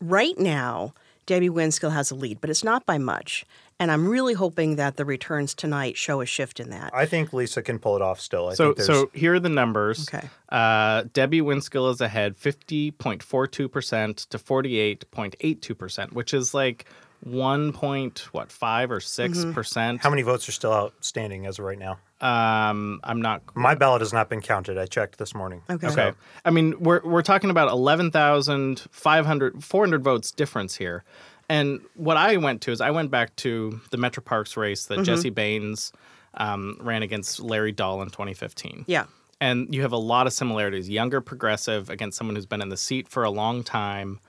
Right 0.00 0.38
now, 0.38 0.94
Debbie 1.26 1.50
Winskill 1.50 1.92
has 1.92 2.10
a 2.10 2.14
lead, 2.14 2.40
but 2.40 2.50
it's 2.50 2.64
not 2.64 2.86
by 2.86 2.98
much. 2.98 3.44
And 3.80 3.90
I'm 3.90 4.06
really 4.06 4.34
hoping 4.34 4.76
that 4.76 4.96
the 4.96 5.04
returns 5.04 5.54
tonight 5.54 5.96
show 5.96 6.20
a 6.20 6.26
shift 6.26 6.60
in 6.60 6.70
that. 6.70 6.92
I 6.94 7.04
think 7.04 7.32
Lisa 7.32 7.62
can 7.62 7.80
pull 7.80 7.96
it 7.96 8.02
off 8.02 8.20
still. 8.20 8.48
I 8.48 8.54
So 8.54 8.74
think 8.74 8.86
so 8.86 9.10
here 9.12 9.34
are 9.34 9.40
the 9.40 9.48
numbers. 9.48 10.08
Okay. 10.08 10.28
Uh, 10.50 11.04
Debbie 11.12 11.40
Winskill 11.40 11.90
is 11.92 12.00
ahead, 12.00 12.36
fifty 12.36 12.92
point 12.92 13.24
four 13.24 13.48
two 13.48 13.68
percent 13.68 14.18
to 14.30 14.38
forty 14.38 14.78
eight 14.78 15.10
point 15.10 15.34
eight 15.40 15.62
two 15.62 15.74
percent, 15.74 16.12
which 16.12 16.32
is 16.32 16.54
like 16.54 16.84
one 17.24 17.72
point 17.72 18.28
what 18.32 18.50
five 18.50 18.90
or 18.90 19.00
6 19.00 19.38
Mm-hmm. 19.38 19.52
percent. 19.52 20.00
how 20.02 20.10
many 20.10 20.22
votes 20.22 20.48
are 20.48 20.52
still 20.52 20.72
outstanding 20.72 21.46
as 21.46 21.58
of 21.58 21.64
right 21.64 21.78
now? 21.78 21.98
Um, 22.20 23.00
I'm 23.04 23.20
not 23.22 23.42
My 23.56 23.74
ballot 23.74 24.00
has 24.00 24.12
not 24.12 24.28
been 24.28 24.40
counted. 24.40 24.78
I 24.78 24.86
checked 24.86 25.18
this 25.18 25.34
morning. 25.34 25.62
Okay. 25.70 25.88
Okay. 25.88 26.12
I 26.44 26.50
mean, 26.50 26.74
we're 26.80 27.00
we're 27.04 27.22
talking 27.22 27.50
about 27.50 27.68
11,500 27.70 29.64
400 29.64 30.02
votes 30.04 30.30
difference 30.30 30.74
here. 30.76 31.04
And 31.48 31.80
what 31.94 32.16
I 32.16 32.36
went 32.36 32.62
to 32.62 32.70
is 32.72 32.80
I 32.80 32.90
went 32.92 33.10
back 33.10 33.34
to 33.36 33.80
the 33.90 33.96
Metro 33.96 34.22
Parks 34.22 34.56
race 34.56 34.86
Mm-hmm. 34.86 35.00
that 35.00 35.04
Jesse 35.06 35.30
Baines 35.30 35.92
um, 36.34 36.76
ran 36.80 37.02
against 37.02 37.40
Larry 37.40 37.72
Dahl 37.72 38.00
in 38.02 38.08
2015. 38.08 38.84
Yeah. 38.86 39.04
And 39.40 39.74
you 39.74 39.82
have 39.82 39.92
a 39.92 39.96
lot 39.98 40.26
of 40.28 40.32
similarities. 40.32 40.88
Younger 40.88 41.20
progressive 41.20 41.90
against 41.90 42.16
someone 42.16 42.36
who's 42.36 42.46
been 42.46 42.62
in 42.62 42.68
the 42.68 42.76
seat 42.76 43.08
for 43.08 43.24
a 43.24 43.30
long 43.30 43.64
time. 43.64 44.20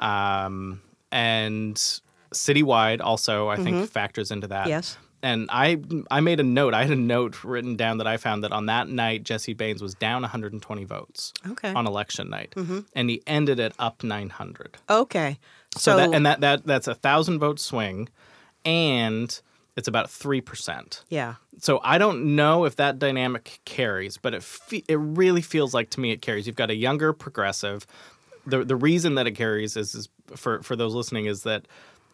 Um, 0.00 0.80
and 1.10 2.00
citywide 2.34 3.00
also, 3.00 3.48
I 3.48 3.56
think, 3.56 3.90
factors 3.90 4.30
into 4.30 4.46
that. 4.48 4.62
Mm-hmm. 4.62 4.68
Yes. 4.70 4.96
And 5.22 5.48
I 5.52 5.76
I 6.10 6.20
made 6.20 6.40
a 6.40 6.42
note. 6.42 6.72
I 6.72 6.82
had 6.82 6.92
a 6.92 6.96
note 6.96 7.44
written 7.44 7.76
down 7.76 7.98
that 7.98 8.06
I 8.06 8.16
found 8.16 8.42
that 8.44 8.52
on 8.52 8.66
that 8.66 8.88
night 8.88 9.22
Jesse 9.22 9.52
Baines 9.52 9.82
was 9.82 9.92
down 9.94 10.22
120 10.22 10.84
votes 10.84 11.34
Okay. 11.50 11.72
on 11.74 11.86
election 11.86 12.30
night, 12.30 12.54
and 12.94 13.10
he 13.10 13.22
ended 13.26 13.60
it 13.60 13.74
up 13.78 14.02
900. 14.02 14.78
Okay. 14.88 15.38
So, 15.76 15.92
So, 15.92 15.96
that 15.98 16.14
and 16.14 16.24
that 16.24 16.40
that 16.40 16.64
that's 16.64 16.88
a 16.88 16.94
thousand 16.94 17.38
vote 17.38 17.60
swing, 17.60 18.08
and 18.64 19.40
it's 19.76 19.88
about 19.88 20.10
three 20.10 20.40
percent. 20.40 21.04
yeah. 21.08 21.34
So 21.60 21.80
I 21.84 21.98
don't 21.98 22.34
know 22.36 22.64
if 22.64 22.76
that 22.76 22.98
dynamic 22.98 23.60
carries, 23.66 24.16
but 24.16 24.32
it 24.32 24.42
fe- 24.42 24.84
it 24.88 24.96
really 24.98 25.42
feels 25.42 25.74
like 25.74 25.90
to 25.90 26.00
me 26.00 26.10
it 26.12 26.22
carries. 26.22 26.46
You've 26.46 26.56
got 26.56 26.70
a 26.70 26.74
younger 26.74 27.12
progressive. 27.12 27.86
The 28.46 28.64
the 28.64 28.76
reason 28.76 29.16
that 29.16 29.26
it 29.26 29.32
carries 29.32 29.76
is, 29.76 29.94
is 29.94 30.08
for 30.34 30.62
for 30.62 30.76
those 30.76 30.94
listening 30.94 31.26
is 31.26 31.42
that 31.42 31.66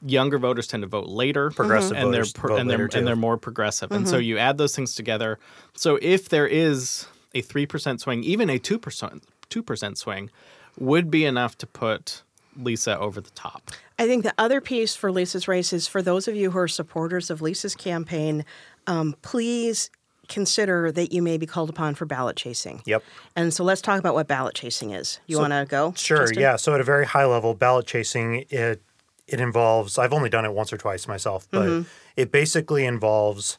younger 0.05 0.39
voters 0.39 0.67
tend 0.67 0.83
to 0.83 0.87
vote 0.87 1.09
later, 1.09 1.51
Progressive 1.51 1.97
and 1.97 2.13
they're 2.13 2.25
pro- 2.35 2.55
vote 2.55 2.61
and 2.61 2.71
they're 2.71 2.79
later, 2.79 2.89
too. 2.89 2.99
and 2.99 3.07
they're 3.07 3.17
more 3.17 3.37
progressive. 3.37 3.91
And 3.93 4.09
so 4.09 4.19
you 4.19 4.39
add 4.39 4.59
those 4.59 4.75
things 4.77 4.95
together. 4.95 5.39
So 5.75 5.99
if 6.03 6.29
there 6.29 6.47
is 6.47 7.07
a 7.35 7.41
three 7.41 7.67
percent 7.67 8.01
swing, 8.01 8.23
even 8.25 8.51
a 8.51 8.59
two 8.59 8.79
percent 8.79 9.25
two 9.49 9.63
percent 9.63 9.99
swing, 9.99 10.31
would 10.79 11.11
be 11.11 11.25
enough 11.25 11.57
to 11.59 11.67
put 11.67 12.23
Lisa 12.57 12.99
over 12.99 13.21
the 13.21 13.31
top. 13.31 13.71
I 13.99 14.07
think 14.07 14.25
the 14.25 14.35
other 14.39 14.61
piece 14.61 14.95
for 14.97 15.11
Lisa's 15.13 15.47
race 15.49 15.73
is 15.73 15.87
for 15.87 16.03
those 16.03 16.29
of 16.29 16.35
you 16.37 16.51
who 16.51 16.59
are 16.59 16.69
supporters 16.69 17.31
of 17.31 17.41
Lisa's 17.43 17.75
campaign, 17.75 18.45
um, 18.87 19.15
please 19.23 19.91
consider 20.29 20.91
that 20.91 21.13
you 21.13 21.23
may 21.23 21.39
be 21.39 21.47
called 21.47 21.71
upon 21.71 21.95
for 21.95 22.05
ballot 22.05 22.37
chasing. 22.37 22.83
Yep. 22.85 23.05
And 23.37 23.55
so 23.55 23.63
let's 23.63 23.81
talk 23.81 23.99
about 23.99 24.15
what 24.15 24.27
ballot 24.27 24.55
chasing 24.55 24.91
is. 24.91 25.21
You 25.27 25.37
So- 25.37 25.43
want 25.43 25.53
to 25.53 25.65
go? 25.69 25.93
Sure. 25.97 26.19
Justin? 26.19 26.41
Yeah. 26.41 26.57
So 26.57 26.75
at 26.75 26.81
a 26.81 26.85
very 26.85 27.07
high 27.07 27.27
level, 27.27 27.55
ballot 27.55 27.87
chasing 27.87 28.45
it 28.51 28.83
it 29.29 29.41
involves. 29.41 29.99
I've 29.99 30.13
only 30.13 30.31
done 30.31 30.45
it 30.45 30.53
once 30.53 30.73
or 30.73 30.77
twice 30.77 31.09
myself, 31.09 31.49
but 31.51 31.67
Mm-hmm. 31.69 31.89
it 32.17 32.31
basically 32.31 32.85
involves 32.87 33.59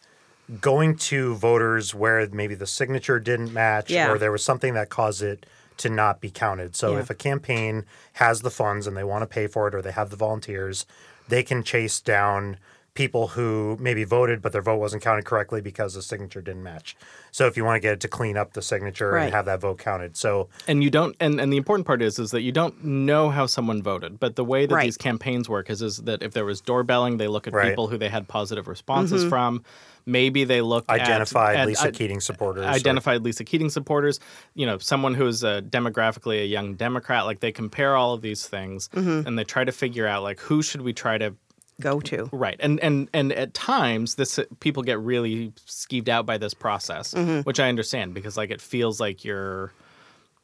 going 0.61 0.95
to 0.95 1.35
voters 1.35 1.93
where 1.93 2.25
maybe 2.31 2.55
the 2.55 2.67
signature 2.67 3.19
didn't 3.19 3.51
match 3.53 3.89
Yeah. 3.91 4.09
or 4.11 4.17
there 4.17 4.31
was 4.31 4.43
something 4.43 4.73
that 4.75 4.89
caused 4.89 5.21
it 5.21 5.45
to 5.77 5.89
not 5.89 6.21
be 6.21 6.31
counted. 6.31 6.75
So 6.75 6.93
Yeah. 6.93 6.99
if 6.99 7.09
a 7.09 7.13
campaign 7.15 7.85
has 8.13 8.41
the 8.41 8.49
funds 8.49 8.87
and 8.87 8.95
they 8.95 9.03
want 9.03 9.23
to 9.23 9.27
pay 9.27 9.47
for 9.47 9.67
it 9.67 9.75
or 9.75 9.81
they 9.81 9.91
have 9.91 10.09
the 10.09 10.15
volunteers, 10.15 10.85
they 11.27 11.43
can 11.43 11.63
chase 11.63 11.99
down 11.99 12.57
people 12.97 13.27
who 13.27 13.77
maybe 13.79 14.03
voted 14.03 14.41
but 14.41 14.51
their 14.51 14.61
vote 14.63 14.77
wasn't 14.77 15.03
counted 15.03 15.23
correctly 15.23 15.61
because 15.61 15.94
the 15.94 16.01
signature 16.01 16.41
didn't 16.41 16.63
match. 16.63 16.97
So 17.31 17.45
if 17.45 17.55
you 17.55 17.63
want 17.63 17.75
to 17.75 17.79
get 17.79 17.94
it 17.94 17.99
to 18.01 18.07
clean 18.07 18.35
up 18.35 18.53
the 18.53 18.61
signature 18.63 19.11
Right. 19.11 19.25
and 19.25 19.33
have 19.35 19.45
that 19.45 19.61
vote 19.61 19.77
counted. 19.77 20.17
So 20.17 20.49
and 20.67 20.83
you 20.83 20.89
don't 20.89 21.15
and, 21.19 21.39
and 21.39 21.53
the 21.53 21.57
important 21.57 21.85
part 21.85 22.01
is 22.01 22.17
is 22.17 22.31
that 22.31 22.41
you 22.41 22.51
don't 22.51 22.83
know 22.83 23.29
how 23.29 23.45
someone 23.45 23.83
voted 23.83 24.19
but 24.19 24.35
the 24.35 24.44
way 24.44 24.65
that 24.65 24.73
Right. 24.73 24.85
these 24.85 24.97
campaigns 24.97 25.47
work 25.47 25.69
is 25.69 25.81
is 25.83 25.97
that 26.09 26.23
if 26.23 26.33
there 26.33 26.44
was 26.45 26.59
doorbelling 26.59 27.17
they 27.17 27.27
look 27.27 27.45
at 27.47 27.53
Right. 27.53 27.69
people 27.69 27.88
who 27.88 27.98
they 28.00 28.10
had 28.10 28.27
positive 28.27 28.67
responses 28.67 29.22
Mm-hmm. 29.22 29.29
from 29.29 29.63
maybe 30.07 30.43
they 30.43 30.62
look 30.62 30.86
at- 30.89 31.00
identified 31.01 31.57
at, 31.57 31.67
Lisa 31.67 31.88
at- 31.89 31.93
Keating 31.93 32.19
supporters. 32.22 32.65
or- 32.65 32.69
identified 32.69 33.22
Lisa 33.24 33.43
Keating 33.43 33.69
supporters, 33.69 34.19
you 34.55 34.65
know, 34.65 34.77
someone 34.79 35.13
who's 35.13 35.43
uh, 35.43 35.62
demographically 35.62 36.41
a 36.41 36.45
young 36.45 36.75
Democrat. 36.75 37.25
Like 37.25 37.41
they 37.41 37.51
compare 37.51 37.95
all 37.95 38.13
of 38.13 38.22
these 38.22 38.48
things 38.48 38.89
Mm-hmm. 38.95 39.27
and 39.27 39.38
they 39.38 39.43
try 39.43 39.63
to 39.65 39.72
figure 39.72 40.07
out 40.07 40.24
like 40.24 40.39
who 40.39 40.62
should 40.63 40.81
we 40.81 40.93
try 40.93 41.17
to 41.19 41.36
Go 41.79 42.00
to. 42.01 42.29
right. 42.31 42.55
And 42.60 42.79
and 42.79 43.10
and 43.13 43.31
at 43.34 43.53
times 43.53 44.15
this 44.15 44.39
people 44.60 44.81
get 44.84 45.00
really 45.00 45.51
skeeved 45.65 46.10
out 46.10 46.25
by 46.25 46.38
this 46.38 46.53
process, 46.53 47.13
Mm-hmm. 47.13 47.41
which 47.41 47.60
I 47.60 47.69
understand 47.69 48.13
because 48.13 48.36
like 48.38 48.50
it 48.50 48.62
feels 48.62 49.00
like 49.00 49.24
you're 49.24 49.72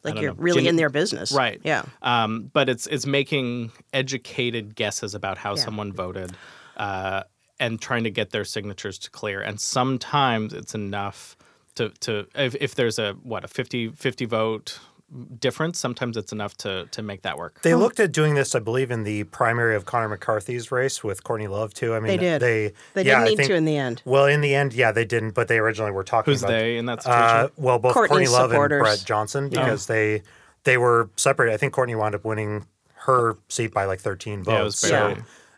Like 0.03 0.15
you're 0.21 0.31
know, 0.33 0.41
really 0.41 0.61
gen- 0.63 0.69
in 0.69 0.75
their 0.75 0.89
business. 0.89 1.31
right. 1.31 1.59
Yeah. 1.63 1.83
Um, 2.01 2.51
but 2.53 2.69
it's 2.69 2.85
it's 2.87 3.05
making 3.05 3.71
educated 3.93 4.75
guesses 4.75 5.15
about 5.15 5.37
how 5.37 5.55
Yeah. 5.55 5.63
someone 5.63 5.91
voted. 5.93 6.35
Uh, 6.77 7.23
and 7.59 7.79
trying 7.79 8.03
to 8.03 8.09
get 8.11 8.31
their 8.31 8.43
signatures 8.43 8.97
to 8.97 9.09
clear 9.11 9.39
and 9.39 9.59
sometimes 9.61 10.53
it's 10.53 10.73
enough 10.75 11.37
to 11.75 11.89
to 12.01 12.25
if, 12.35 12.55
if 12.59 12.75
there's 12.75 12.97
a 12.99 13.13
what 13.23 13.43
a 13.43 13.47
50 13.47 13.89
50 13.89 14.25
vote 14.25 14.79
difference 15.39 15.79
sometimes 15.79 16.17
it's 16.17 16.31
enough 16.31 16.55
to 16.57 16.85
to 16.91 17.01
make 17.01 17.21
that 17.21 17.37
work 17.37 17.61
They 17.61 17.75
looked 17.75 17.99
at 17.99 18.11
doing 18.11 18.33
this, 18.35 18.55
I 18.55 18.59
believe, 18.59 18.89
in 18.91 19.03
the 19.03 19.25
primary 19.25 19.75
of 19.75 19.85
Conor 19.85 20.09
McCarthy's 20.09 20.71
race 20.71 21.03
with 21.03 21.23
Courtney 21.23 21.47
Love 21.47 21.73
too. 21.73 21.93
I 21.93 21.99
mean, 21.99 22.07
They 22.07 22.17
did. 22.17 22.41
They 22.41 22.73
They 22.93 23.03
yeah, 23.03 23.19
didn't 23.19 23.29
need 23.29 23.35
think- 23.37 23.49
to 23.49 23.55
in 23.55 23.65
the 23.65 23.77
end. 23.77 24.01
Well, 24.05 24.25
in 24.25 24.41
the 24.41 24.55
end, 24.55 24.73
yeah, 24.73 24.91
they 24.91 25.05
didn't, 25.05 25.31
but 25.31 25.47
they 25.47 25.59
originally 25.59 25.91
were 25.91 26.03
talking 26.03 26.31
who's 26.31 26.41
about 26.41 26.51
they 26.53 26.77
in 26.77 26.85
that 26.87 27.03
situation 27.03 27.21
Uh, 27.37 27.47
well, 27.57 27.79
both 27.79 27.93
Courtney's 27.93 28.09
Courtney 28.09 28.27
Love 28.27 28.49
supporters. 28.51 28.77
and 28.79 28.83
Brett 28.85 29.03
Johnson 29.05 29.49
because 29.49 29.85
they 29.87 30.23
they 30.63 30.77
were 30.77 31.09
separate. 31.17 31.53
I 31.53 31.57
think 31.57 31.73
Courtney 31.73 31.95
wound 31.95 32.15
up 32.15 32.23
winning 32.25 32.65
her 33.05 33.35
seat 33.49 33.73
by 33.73 33.85
like 33.85 33.99
13 33.99 34.45
Yeah, 34.47 34.61
it 34.61 34.63
was 34.63 34.79
votes. 34.79 34.89
barely. 34.91 35.15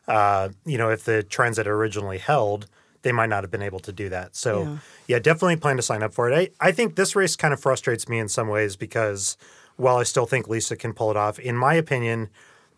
so, 0.08 0.14
uh, 0.14 0.50
you 0.66 0.78
know, 0.78 0.90
if 0.90 1.04
the 1.06 1.22
trends 1.24 1.58
had 1.58 1.68
originally 1.68 2.18
held, 2.18 2.66
they 3.06 3.12
might 3.12 3.30
not 3.30 3.44
have 3.44 3.52
been 3.52 3.62
able 3.62 3.80
to 3.80 3.92
do 3.92 4.10
that. 4.10 4.36
So, 4.36 4.64
Yeah. 4.64 4.78
yeah, 5.08 5.20
definitely 5.20 5.58
plan 5.58 5.78
to 5.78 5.84
sign 5.84 6.02
up 6.02 6.12
for 6.12 6.28
it. 6.30 6.52
I, 6.60 6.70
I 6.70 6.72
think 6.72 6.96
this 6.96 7.16
race 7.16 7.36
kind 7.36 7.54
of 7.54 7.60
frustrates 7.60 8.10
me 8.10 8.18
in 8.18 8.28
some 8.28 8.48
ways 8.48 8.76
because 8.76 9.38
while 9.78 9.98
I 9.98 10.04
still 10.04 10.26
think 10.26 10.48
Lisa 10.48 10.76
can 10.76 10.92
pull 10.92 11.12
it 11.12 11.16
off, 11.18 11.38
in 11.38 11.56
my 11.56 11.76
opinion, 11.76 12.30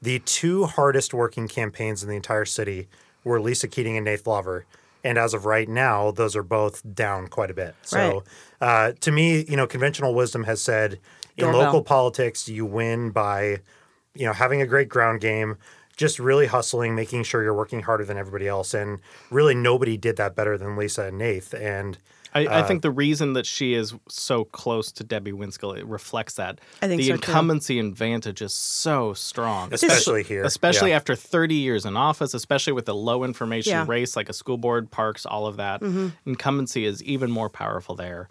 the 0.01 0.19
two 0.19 0.65
hardest 0.65 1.13
working 1.13 1.48
campaigns 1.48 2.03
in 2.03 2.10
the 2.10 2.15
entire 2.17 2.43
city 2.43 2.89
were 3.24 3.39
Lisa 3.39 3.69
Keating 3.69 3.96
and 3.96 4.05
Nathe 4.05 4.27
Lawver. 4.27 4.65
And 5.01 5.17
as 5.17 5.34
of 5.34 5.46
right 5.46 5.69
now, 5.69 6.12
those 6.12 6.36
are 6.36 6.43
both 6.43 6.84
down 6.93 7.27
quite 7.27 7.50
a 7.50 7.53
bit. 7.53 7.74
So 7.84 8.25
uh, 8.60 8.91
to 9.00 9.12
me, 9.13 9.46
you 9.48 9.55
know, 9.55 9.65
conventional 9.65 10.13
wisdom 10.13 10.43
has 10.43 10.62
said 10.62 11.00
in 11.38 11.46
Doorbell. 11.46 11.62
local 11.62 11.84
politics, 11.84 12.50
you 12.50 12.65
win 12.65 13.12
by, 13.12 13.62
you 14.13 14.25
know, 14.25 14.34
having 14.34 14.62
a 14.62 14.65
great 14.65 14.89
ground 14.89 15.22
game, 15.22 15.55
just 15.98 16.20
really 16.20 16.46
hustling, 16.46 16.96
making 16.96 17.24
sure 17.24 17.44
you're 17.44 17.54
working 17.54 17.82
harder 17.82 18.06
than 18.06 18.18
everybody 18.18 18.48
else. 18.48 18.74
And 18.74 19.00
really, 19.32 19.56
nobody 19.56 19.98
did 19.98 20.16
that 20.18 20.36
better 20.36 20.58
than 20.58 20.77
Lisa 20.77 21.06
and 21.06 21.20
Nathe. 21.20 21.54
And 21.54 21.98
I, 22.34 22.41
I 22.46 22.60
Uh, 22.62 22.67
think 22.67 22.81
the 22.81 22.91
reason 22.91 23.34
that 23.34 23.46
she 23.46 23.74
is 23.74 23.93
so 24.10 24.43
close 24.46 24.91
to 24.93 25.03
Debbie 25.03 25.31
Winskill 25.31 25.77
it 25.77 25.86
reflects 25.86 26.34
that. 26.36 26.60
I 26.81 26.88
think 26.88 27.00
the 27.01 27.07
so, 27.07 27.15
too. 27.17 27.31
incumbency 27.31 27.79
advantage 27.79 28.41
is 28.41 28.53
so 28.53 29.13
strong, 29.13 29.74
Especially 29.74 30.24
here, 30.24 30.43
especially 30.43 30.89
yeah. 30.91 30.96
after 30.98 31.15
30 31.15 31.55
years 31.55 31.86
in 31.86 31.96
office, 31.98 32.34
especially 32.34 32.74
with 32.74 32.88
a 32.89 32.93
low 32.93 33.24
information 33.24 33.72
Yeah. 33.72 33.81
Mm-hmm. 33.81 33.91
race 33.91 34.15
like 34.15 34.29
a 34.29 34.34
school 34.34 34.57
board, 34.57 34.89
parks, 34.91 35.25
all 35.25 35.46
of 35.48 35.57
that. 35.57 35.81
Incumbency 36.25 36.86
is 36.86 37.01
even 37.03 37.31
more 37.31 37.50
powerful 37.50 37.96
there. 37.96 38.29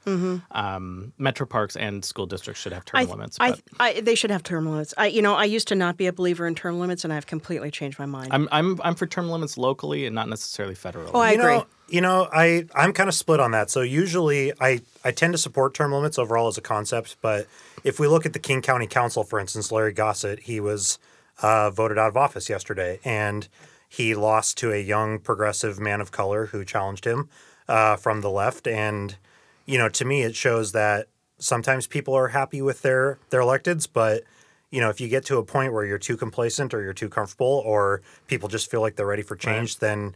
Um, 0.50 1.12
Metro 1.18 1.46
parks 1.46 1.76
and 1.76 2.04
school 2.04 2.26
districts 2.26 2.60
should 2.62 2.72
have 2.72 2.84
term 2.84 3.00
I, 3.00 3.04
limits. 3.04 3.36
I, 3.40 3.54
I, 3.80 4.00
they 4.00 4.14
should 4.14 4.30
have 4.30 4.42
term 4.42 4.66
limits. 4.70 4.94
I, 4.96 5.06
you 5.06 5.22
know, 5.22 5.34
I 5.34 5.44
used 5.44 5.68
to 5.68 5.74
not 5.74 5.96
be 5.96 6.06
a 6.06 6.12
believer 6.12 6.46
in 6.46 6.54
term 6.54 6.78
limits, 6.80 7.04
and 7.04 7.12
I've 7.12 7.26
completely 7.26 7.70
changed 7.70 7.98
my 7.98 8.06
mind. 8.06 8.28
I'm, 8.32 8.48
I'm 8.52 8.80
I'm 8.82 8.94
for 8.94 9.06
term 9.06 9.28
limits 9.30 9.56
locally 9.58 10.06
and 10.06 10.14
not 10.14 10.28
necessarily 10.28 10.74
federally. 10.74 11.10
Oh, 11.14 11.20
I 11.20 11.32
you 11.32 11.40
agree. 11.40 11.52
Know, 11.58 11.66
you 11.88 12.00
know, 12.00 12.28
I 12.33 12.66
I'm 12.75 12.93
kind 12.93 13.09
of 13.09 13.14
split 13.14 13.40
on 13.40 13.52
that. 13.52 13.71
So 13.71 13.81
usually 13.83 14.52
I 14.61 14.81
I 15.05 15.12
tend 15.12 15.35
to 15.35 15.38
support 15.38 15.75
term 15.75 15.93
limits 15.93 16.19
overall 16.19 16.49
as 16.49 16.59
a 16.59 16.62
concept, 16.62 17.16
but 17.21 17.47
if 17.85 18.00
we 18.00 18.09
look 18.09 18.26
at 18.26 18.33
the 18.33 18.38
King 18.38 18.62
County 18.62 18.87
Council, 18.87 19.23
for 19.23 19.38
instance, 19.38 19.71
Larry 19.71 19.93
Gossett, 19.93 20.40
he 20.40 20.59
was 20.59 20.99
uh, 21.43 21.71
voted 21.71 21.99
out 21.99 22.09
of 22.09 22.16
office 22.16 22.49
yesterday, 22.49 22.99
and 23.05 23.49
he 23.88 24.14
lost 24.14 24.59
to 24.59 24.73
a 24.73 24.83
young 24.83 25.19
progressive 25.19 25.78
man 25.78 26.00
of 26.00 26.11
color 26.11 26.47
who 26.47 26.64
challenged 26.64 27.05
him 27.05 27.28
uh, 27.69 27.97
from 27.97 28.21
the 28.21 28.31
left. 28.31 28.66
And 28.66 29.16
you 29.64 29.78
know, 29.78 29.88
to 29.90 30.05
me, 30.05 30.23
it 30.23 30.35
shows 30.35 30.73
that 30.73 31.09
sometimes 31.38 31.87
people 31.87 32.14
are 32.14 32.28
happy 32.28 32.62
with 32.62 32.83
their 32.83 33.19
their 33.31 33.40
electeds, 33.40 33.87
but 33.90 34.25
you 34.71 34.81
know, 34.81 34.90
if 34.90 35.00
you 35.00 35.09
get 35.09 35.25
to 35.26 35.38
a 35.38 35.45
point 35.45 35.73
where 35.73 35.85
you're 35.85 35.99
too 35.99 36.16
complacent 36.16 36.75
or 36.75 36.83
you're 36.83 36.93
too 36.93 37.09
comfortable, 37.09 37.62
or 37.64 38.02
people 38.26 38.49
just 38.49 38.69
feel 38.69 38.81
like 38.81 38.97
they're 38.97 39.07
ready 39.07 39.23
for 39.23 39.37
change, 39.37 39.78
then 39.78 40.14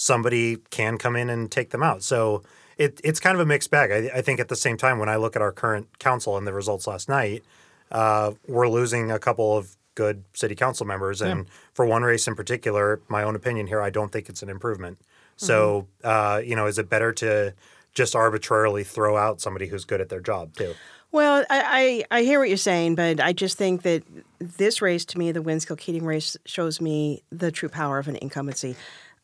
somebody 0.00 0.56
can 0.70 0.96
come 0.96 1.14
in 1.14 1.28
and 1.28 1.50
take 1.50 1.70
them 1.70 1.82
out. 1.82 2.02
So 2.02 2.42
it, 2.78 3.02
it's 3.04 3.20
kind 3.20 3.34
of 3.34 3.40
a 3.40 3.44
mixed 3.44 3.70
bag. 3.70 3.90
I, 3.90 4.18
I 4.18 4.22
think 4.22 4.40
at 4.40 4.48
the 4.48 4.56
same 4.56 4.78
time, 4.78 4.98
when 4.98 5.10
I 5.10 5.16
look 5.16 5.36
at 5.36 5.42
our 5.42 5.52
current 5.52 5.98
council 5.98 6.38
and 6.38 6.46
the 6.46 6.54
results 6.54 6.86
last 6.86 7.06
night, 7.06 7.44
uh, 7.92 8.32
we're 8.48 8.68
losing 8.68 9.10
a 9.10 9.18
couple 9.18 9.54
of 9.54 9.76
good 9.94 10.24
city 10.32 10.54
council 10.54 10.86
members. 10.86 11.20
And 11.20 11.46
for 11.74 11.84
one 11.84 12.02
race 12.02 12.26
in 12.26 12.34
particular, 12.34 13.02
my 13.08 13.22
own 13.22 13.36
opinion 13.36 13.66
here, 13.66 13.82
I 13.82 13.90
don't 13.90 14.10
think 14.10 14.30
it's 14.30 14.42
an 14.42 14.48
improvement. 14.48 14.98
So, 15.36 15.86
uh, 16.02 16.40
you 16.42 16.56
know, 16.56 16.66
is 16.66 16.78
it 16.78 16.88
better 16.88 17.12
to 17.14 17.54
just 17.92 18.14
arbitrarily 18.14 18.84
throw 18.84 19.18
out 19.18 19.40
somebody 19.40 19.66
who's 19.66 19.84
good 19.84 20.00
at 20.00 20.08
their 20.08 20.20
job 20.20 20.54
too? 20.54 20.74
Well, 21.12 21.44
I, 21.50 22.04
I, 22.10 22.18
I 22.18 22.22
hear 22.22 22.38
what 22.38 22.48
you're 22.48 22.56
saying, 22.56 22.94
but 22.94 23.20
I 23.20 23.32
just 23.32 23.58
think 23.58 23.82
that 23.82 24.04
this 24.38 24.80
race, 24.80 25.04
to 25.06 25.18
me, 25.18 25.32
the 25.32 25.42
Winskill 25.42 25.76
Keating 25.76 26.04
race, 26.04 26.36
shows 26.46 26.80
me 26.80 27.22
the 27.30 27.50
true 27.50 27.68
power 27.68 27.98
of 27.98 28.06
an 28.06 28.16
incumbency. 28.16 28.76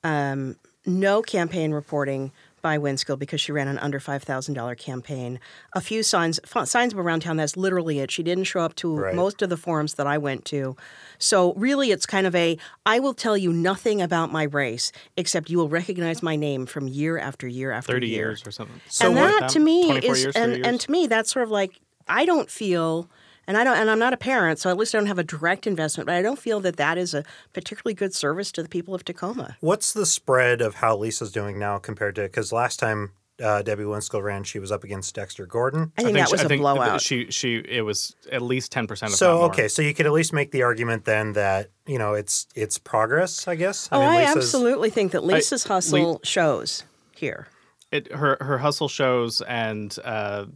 Um, 0.07 0.57
no 0.85 1.21
campaign 1.21 1.73
reporting 1.73 2.31
by 2.63 2.79
Winskill 2.79 3.19
because 3.19 3.41
she 3.41 3.53
ran 3.53 3.69
an 3.69 3.79
under 3.79 3.99
five 4.01 4.23
thousand 4.23 4.55
dollar 4.55 4.75
campaign. 4.75 5.39
A 5.75 5.81
few 5.81 6.03
signs 6.03 6.39
f- 6.45 6.67
signs 6.69 6.95
around 6.95 7.21
town. 7.21 7.37
That's 7.37 7.57
literally 7.57 7.99
it. 8.01 8.11
She 8.11 8.23
didn't 8.23 8.45
show 8.45 8.61
up 8.61 8.75
to 8.77 8.95
Right. 8.97 9.15
most 9.15 9.43
of 9.43 9.51
the 9.51 9.57
forums 9.57 9.95
that 9.95 10.07
I 10.07 10.19
went 10.19 10.45
to. 10.47 10.77
So 11.19 11.55
really, 11.55 11.91
it's 11.91 12.07
kind 12.07 12.27
of 12.27 12.35
a 12.35 12.57
I 12.85 12.99
will 13.01 13.15
tell 13.15 13.37
you 13.37 13.53
nothing 13.53 14.01
about 14.03 14.31
my 14.33 14.45
race 14.45 14.91
except 15.17 15.51
you 15.51 15.59
will 15.59 15.69
recognize 15.69 16.23
my 16.23 16.37
name 16.37 16.67
from 16.67 16.89
year 16.89 17.19
after 17.19 17.47
year 17.49 17.71
after 17.73 17.93
30 17.93 18.07
year 18.09 18.17
years 18.29 18.47
or 18.47 18.51
something. 18.53 18.81
So 18.89 19.07
and 19.09 19.17
what- 19.17 19.41
that 19.41 19.49
to 19.51 19.61
me 19.61 19.91
is 19.99 20.23
years, 20.23 20.37
and, 20.37 20.53
30 20.53 20.65
and 20.65 20.81
to 20.81 20.91
me 20.91 21.07
that's 21.09 21.33
sort 21.33 21.45
of 21.45 21.51
like 21.51 21.81
I 22.09 22.25
don't 22.25 22.49
feel 22.51 23.09
and 23.47 23.57
I 23.57 23.65
don't 23.65 23.77
and 23.77 23.91
I'm 23.91 23.99
not 23.99 24.13
a 24.13 24.17
parent 24.17 24.59
so 24.59 24.71
at 24.71 24.77
least 24.77 24.95
I 24.95 24.99
don't 24.99 25.07
have 25.07 25.19
a 25.19 25.25
direct 25.25 25.67
investment 25.67 26.07
but 26.07 26.15
I 26.17 26.23
don't 26.23 26.39
feel 26.39 26.61
that 26.61 26.77
that 26.77 26.99
is 26.99 27.15
a 27.15 27.25
particularly 27.53 27.95
good 27.95 28.15
service 28.15 28.51
to 28.53 28.63
the 28.63 28.69
people 28.69 28.95
of 28.95 29.05
Tacoma. 29.05 29.57
What's 29.61 29.93
the 29.93 30.07
spread 30.07 30.61
of 30.61 30.77
how 30.77 30.97
Lisa's 30.97 31.33
doing 31.33 31.59
now 31.59 31.79
compared 31.79 32.15
to 32.17 32.23
because 32.23 32.53
last 32.53 32.79
time 32.81 33.13
uh, 33.39 33.61
Debbie 33.61 33.83
Winskill 33.85 34.23
ran, 34.23 34.45
she 34.45 34.59
was 34.59 34.73
up 34.73 34.83
against 34.83 35.15
Dexter 35.15 35.45
Gordon. 35.45 35.93
I 35.99 36.05
think, 36.05 36.15
that 36.17 36.29
she- 36.29 36.33
was 36.33 36.41
I 36.41 36.45
a 36.45 36.49
think 36.49 36.61
blowout. 36.63 37.03
She 37.03 37.31
she 37.31 37.57
it 37.57 37.83
was 37.83 38.17
at 38.33 38.41
least 38.41 38.73
10% 38.73 38.91
if 39.03 39.11
So 39.11 39.37
more. 39.37 39.45
okay, 39.51 39.69
so 39.69 39.83
you 39.83 39.93
could 39.93 40.07
at 40.07 40.13
least 40.13 40.33
make 40.33 40.53
the 40.53 40.63
argument 40.63 41.05
then 41.05 41.35
that 41.35 41.69
you 41.87 41.99
know 41.99 42.15
it's 42.15 42.47
it's 42.55 42.79
progress, 42.79 43.47
I 43.47 43.55
guess. 43.55 43.91
oh, 43.93 44.01
I 44.01 44.23
absolutely 44.23 44.89
think 44.89 45.13
that 45.13 45.23
Lisa's 45.23 45.65
hustle 45.65 46.19
shows 46.25 46.85
here. 47.15 47.49
it 47.93 48.11
her 48.11 48.39
her 48.41 48.57
hustle 48.57 48.89
shows 48.89 49.43
and 49.43 49.95
uh, 50.03 50.47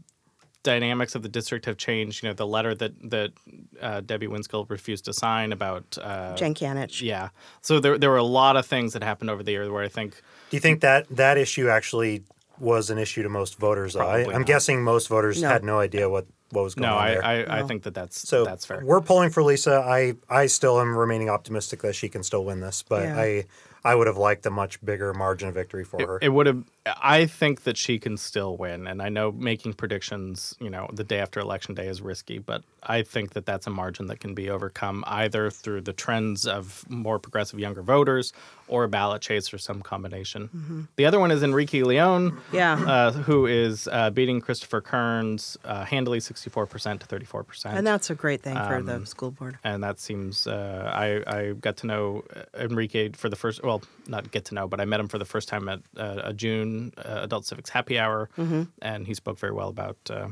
dynamics 0.63 1.15
of 1.15 1.23
the 1.23 1.29
district 1.29 1.65
have 1.67 1.77
changed. 1.77 2.23
You 2.23 2.29
know, 2.31 2.35
the 2.35 2.47
letter 2.47 2.75
that 2.75 2.93
that 3.11 3.33
uh, 3.81 4.01
Debbie 4.01 4.27
Winskill 4.27 4.69
refused 4.69 5.05
to 5.07 5.13
sign 5.13 5.53
about 5.53 5.97
uh, 6.01 6.35
Jen 6.37 6.55
Canich. 6.55 7.01
yeah. 7.03 7.31
So 7.63 7.81
there 7.81 7.99
there 7.99 8.11
were 8.11 8.17
a 8.17 8.23
lot 8.23 8.57
of 8.57 8.67
things 8.67 8.93
that 8.93 9.03
happened 9.03 9.31
over 9.31 9.43
the 9.43 9.53
year 9.53 9.71
where 9.73 9.85
I 9.85 9.89
think 9.89 10.21
Do 10.51 10.57
you 10.57 10.61
think 10.61 10.81
that 10.81 11.07
that 11.17 11.39
issue 11.39 11.69
actually 11.69 12.23
was 12.59 12.91
an 12.91 12.99
issue 12.99 13.23
to 13.23 13.29
most 13.29 13.59
voters? 13.59 13.95
Though? 13.95 14.01
I, 14.07 14.21
I'm 14.25 14.31
not. 14.41 14.47
guessing 14.47 14.83
most 14.85 15.09
voters 15.09 15.41
No. 15.43 15.49
had 15.49 15.65
no 15.65 15.79
idea 15.79 16.09
what 16.09 16.27
what 16.53 16.63
was 16.65 16.75
going 16.75 16.89
no, 16.91 16.97
on 16.97 17.05
I, 17.07 17.11
there. 17.11 17.25
I, 17.25 17.45
I 17.45 17.61
No. 17.61 17.67
think 17.69 17.85
that 17.85 17.95
that's 17.95 18.29
so 18.29 18.45
that's 18.45 18.67
fair. 18.67 18.83
we're 18.85 19.01
pulling 19.01 19.31
for 19.31 19.43
Lisa. 19.43 19.75
I 19.87 20.15
I 20.29 20.47
still 20.47 20.81
am 20.81 20.97
remaining 20.97 21.31
optimistic 21.31 21.81
that 21.83 21.95
she 21.95 22.09
can 22.09 22.23
still 22.23 22.45
win 22.45 22.61
this, 22.61 22.83
but 22.87 23.03
Yeah. 23.05 23.17
I 23.21 23.45
I 23.83 23.95
would 23.95 24.09
have 24.09 24.19
liked 24.19 24.45
a 24.45 24.51
much 24.51 24.85
bigger 24.85 25.15
margin 25.15 25.49
of 25.49 25.55
victory 25.55 25.85
for 25.85 26.07
her. 26.07 26.19
It 26.21 26.29
would 26.29 26.47
have. 26.47 26.65
I 26.87 27.27
think 27.27 27.65
that 27.65 27.77
she 27.77 27.99
can 27.99 28.17
still 28.17 28.57
win, 28.57 28.87
and 28.87 29.03
I 29.03 29.11
know 29.11 29.31
making 29.33 29.75
predictions, 29.75 30.55
you 30.61 30.71
know, 30.71 30.89
the 30.93 31.05
day 31.05 31.19
after 31.19 31.39
election 31.39 31.75
day 31.75 31.87
is 31.89 32.01
risky, 32.01 32.39
but 32.39 32.63
I 32.83 33.03
think 33.03 33.35
that 33.35 33.45
that's 33.45 33.67
a 33.67 33.71
margin 33.71 34.07
that 34.07 34.21
can 34.21 34.35
be 34.35 34.49
overcome 34.49 35.05
either 35.07 35.51
through 35.51 35.83
the 35.83 35.93
trends 35.93 36.47
of 36.47 36.87
more 36.89 37.19
progressive 37.19 37.59
younger 37.61 37.83
voters 37.83 38.33
or 38.67 38.85
a 38.85 38.89
ballot 38.89 39.21
chase 39.21 39.53
or 39.53 39.59
some 39.59 39.83
combination. 39.83 40.89
The 40.97 41.05
other 41.05 41.21
one 41.21 41.31
is 41.31 41.43
Enrique 41.43 41.83
Leon, 41.83 42.39
Yeah. 42.51 42.73
uh, 42.75 43.13
who 43.13 43.45
is 43.45 43.87
uh, 43.93 44.09
beating 44.11 44.41
Christopher 44.41 44.81
Kearns 44.81 45.59
uh, 45.67 45.85
handily, 45.85 46.21
sixty-four 46.21 46.65
percent 46.67 47.01
to 47.03 47.07
thirty-four 47.07 47.45
percent, 47.45 47.77
And 47.77 47.87
that's 47.87 48.09
a 48.09 48.15
great 48.15 48.41
thing 48.43 48.55
for 48.57 48.77
Um, 48.77 48.87
the 48.87 49.05
school 49.05 49.33
board. 49.33 49.59
and 49.65 49.83
that 49.83 50.01
seems 50.01 50.47
uh, 50.47 50.91
I 50.95 51.23
I 51.27 51.53
got 51.53 51.77
to 51.79 51.87
know 51.87 52.25
uh, 52.35 52.43
Enrique 52.59 53.11
for 53.11 53.29
the 53.29 53.37
first 53.37 53.63
well 53.63 53.83
not 54.07 54.31
get 54.31 54.47
to 54.47 54.55
know 54.55 54.67
but 54.67 54.81
I 54.81 54.87
met 54.87 54.99
him 55.01 55.09
for 55.09 55.19
the 55.19 55.25
first 55.27 55.49
time 55.49 55.69
at 55.69 55.81
uh, 55.99 56.23
a 56.25 56.33
June 56.33 56.70
uh, 56.99 57.21
Adult 57.27 57.45
Civics 57.47 57.71
Happy 57.71 57.99
Hour 57.99 58.29
Mm-hmm. 58.37 58.63
and 58.83 59.07
he 59.07 59.15
spoke 59.15 59.39
very 59.39 59.53
well 59.53 59.69
about 59.69 59.99
uh, 60.11 60.29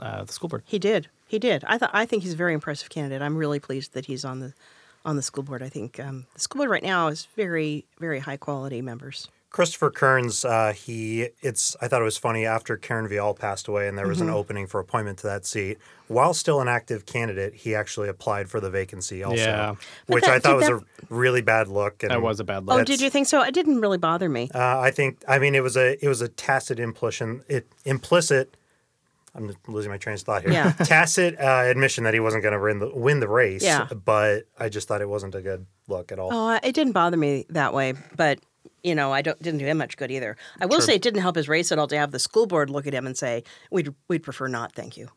uh, 0.00 0.24
the 0.24 0.32
school 0.32 0.48
board. 0.48 0.62
He 0.66 0.78
did. 0.78 1.08
He 1.28 1.38
did. 1.38 1.64
I 1.66 1.78
thought. 1.78 1.90
I 1.92 2.06
think 2.06 2.22
he's 2.22 2.34
a 2.34 2.36
very 2.44 2.54
impressive 2.54 2.88
candidate. 2.88 3.22
I'm 3.22 3.36
really 3.36 3.58
pleased 3.60 3.92
that 3.94 4.06
he's 4.06 4.24
on 4.24 4.40
the 4.40 4.52
on 5.04 5.16
the 5.16 5.22
school 5.22 5.42
board. 5.44 5.62
I 5.62 5.68
think 5.68 5.98
um, 6.00 6.26
the 6.34 6.40
school 6.40 6.58
board 6.60 6.70
right 6.70 6.82
now 6.82 7.08
is 7.08 7.26
very 7.36 7.84
very 7.98 8.20
high 8.20 8.36
quality 8.36 8.80
members. 8.82 9.28
Christopher 9.50 9.90
Kearns, 9.90 10.44
uh, 10.44 10.72
he 10.76 11.28
it's 11.40 11.74
I 11.80 11.88
thought 11.88 12.02
it 12.02 12.04
was 12.04 12.18
funny 12.18 12.44
after 12.44 12.76
Karen 12.76 13.08
Vialle 13.08 13.38
passed 13.38 13.68
away 13.68 13.88
and 13.88 13.96
there 13.96 14.06
was 14.06 14.18
Mm-hmm. 14.18 14.28
an 14.28 14.34
opening 14.34 14.66
for 14.66 14.80
appointment 14.80 15.18
to 15.20 15.26
that 15.28 15.46
seat. 15.46 15.78
While 16.08 16.34
still 16.34 16.60
an 16.60 16.68
active 16.68 17.06
candidate, 17.06 17.54
he 17.54 17.74
actually 17.74 18.08
applied 18.08 18.48
for 18.50 18.60
the 18.60 18.70
vacancy 18.70 19.22
also, 19.24 19.36
Yeah. 19.36 19.74
which 20.06 20.24
that- 20.24 20.34
I 20.34 20.38
thought 20.40 20.56
was 20.56 20.66
did 20.66 20.76
a 20.76 20.80
really 21.08 21.40
bad 21.42 21.68
look. 21.68 22.02
And 22.02 22.10
That 22.10 22.22
was 22.22 22.38
a 22.38 22.44
bad 22.44 22.66
look. 22.66 22.80
Oh, 22.80 22.84
did 22.84 23.00
you 23.00 23.08
think 23.10 23.26
so? 23.28 23.42
It 23.42 23.54
didn't 23.54 23.80
really 23.80 23.98
bother 23.98 24.28
me. 24.28 24.50
Uh, 24.54 24.78
I 24.78 24.90
think 24.90 25.24
I 25.26 25.38
mean 25.38 25.54
it 25.54 25.62
was 25.62 25.76
a 25.76 26.02
it 26.04 26.08
was 26.08 26.20
a 26.20 26.28
tacit 26.28 26.78
implicit 26.78 27.40
it 27.48 27.66
implicit. 27.84 28.56
I'm 29.34 29.54
losing 29.68 29.90
my 29.90 29.98
train 29.98 30.14
of 30.14 30.20
thought 30.22 30.42
here. 30.42 30.52
Yeah. 30.52 30.72
tacit 30.84 31.38
uh, 31.38 31.64
admission 31.66 32.04
that 32.04 32.14
he 32.14 32.20
wasn't 32.20 32.42
going 32.42 32.54
to 32.54 32.60
win 32.60 32.78
the 32.78 32.90
win 32.94 33.20
the 33.20 33.28
race. 33.28 33.62
Yeah. 33.62 33.86
but 34.04 34.44
I 34.58 34.68
just 34.68 34.88
thought 34.88 35.00
it 35.02 35.08
wasn't 35.08 35.34
a 35.34 35.40
good 35.42 35.66
look 35.88 36.10
at 36.12 36.18
all. 36.18 36.30
Oh, 36.32 36.58
it 36.62 36.72
didn't 36.74 36.92
bother 36.92 37.16
me 37.16 37.44
that 37.50 37.72
way, 37.74 37.94
but 38.16 38.38
you 38.82 38.94
know, 38.94 39.12
I 39.12 39.22
don't 39.22 39.40
didn't 39.42 39.58
do 39.58 39.66
him 39.66 39.78
much 39.78 39.96
good 39.96 40.10
either. 40.10 40.36
I 40.60 40.66
will 40.66 40.80
say 40.80 40.94
it 40.94 41.02
didn't 41.02 41.20
help 41.22 41.36
his 41.36 41.48
race 41.48 41.72
at 41.72 41.78
all 41.78 41.86
to 41.88 41.96
have 41.98 42.10
the 42.10 42.18
school 42.18 42.46
board 42.46 42.70
look 42.70 42.86
at 42.86 42.94
him 42.94 43.06
and 43.06 43.16
say, 43.16 43.44
"We'd 43.70 43.94
we'd 44.08 44.22
prefer 44.22 44.48
not, 44.48 44.72
thank 44.72 44.96
you." 44.96 45.08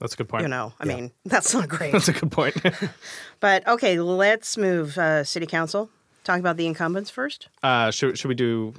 That's 0.00 0.14
a 0.14 0.16
good 0.16 0.28
point. 0.28 0.42
You 0.42 0.48
know, 0.48 0.72
I 0.78 0.84
mean, 0.84 1.12
that's 1.24 1.54
not 1.54 1.68
great. 1.68 1.92
That's 1.92 2.08
a 2.08 2.12
good 2.12 2.30
point. 2.30 2.56
but 3.40 3.66
okay, 3.66 3.98
let's 3.98 4.56
move 4.56 4.98
uh, 4.98 5.24
city 5.24 5.46
council. 5.46 5.90
Talk 6.24 6.40
about 6.40 6.56
the 6.56 6.66
incumbents 6.66 7.10
first. 7.10 7.48
uh, 7.62 7.90
should 7.90 8.18
should 8.18 8.28
we 8.28 8.34
do? 8.34 8.74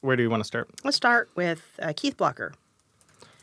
Where 0.00 0.16
do 0.16 0.22
you 0.22 0.30
want 0.30 0.40
to 0.40 0.46
start? 0.46 0.68
Let's 0.82 0.96
start 0.96 1.30
with 1.36 1.62
uh, 1.80 1.92
Keith 1.96 2.16
Blocker. 2.16 2.54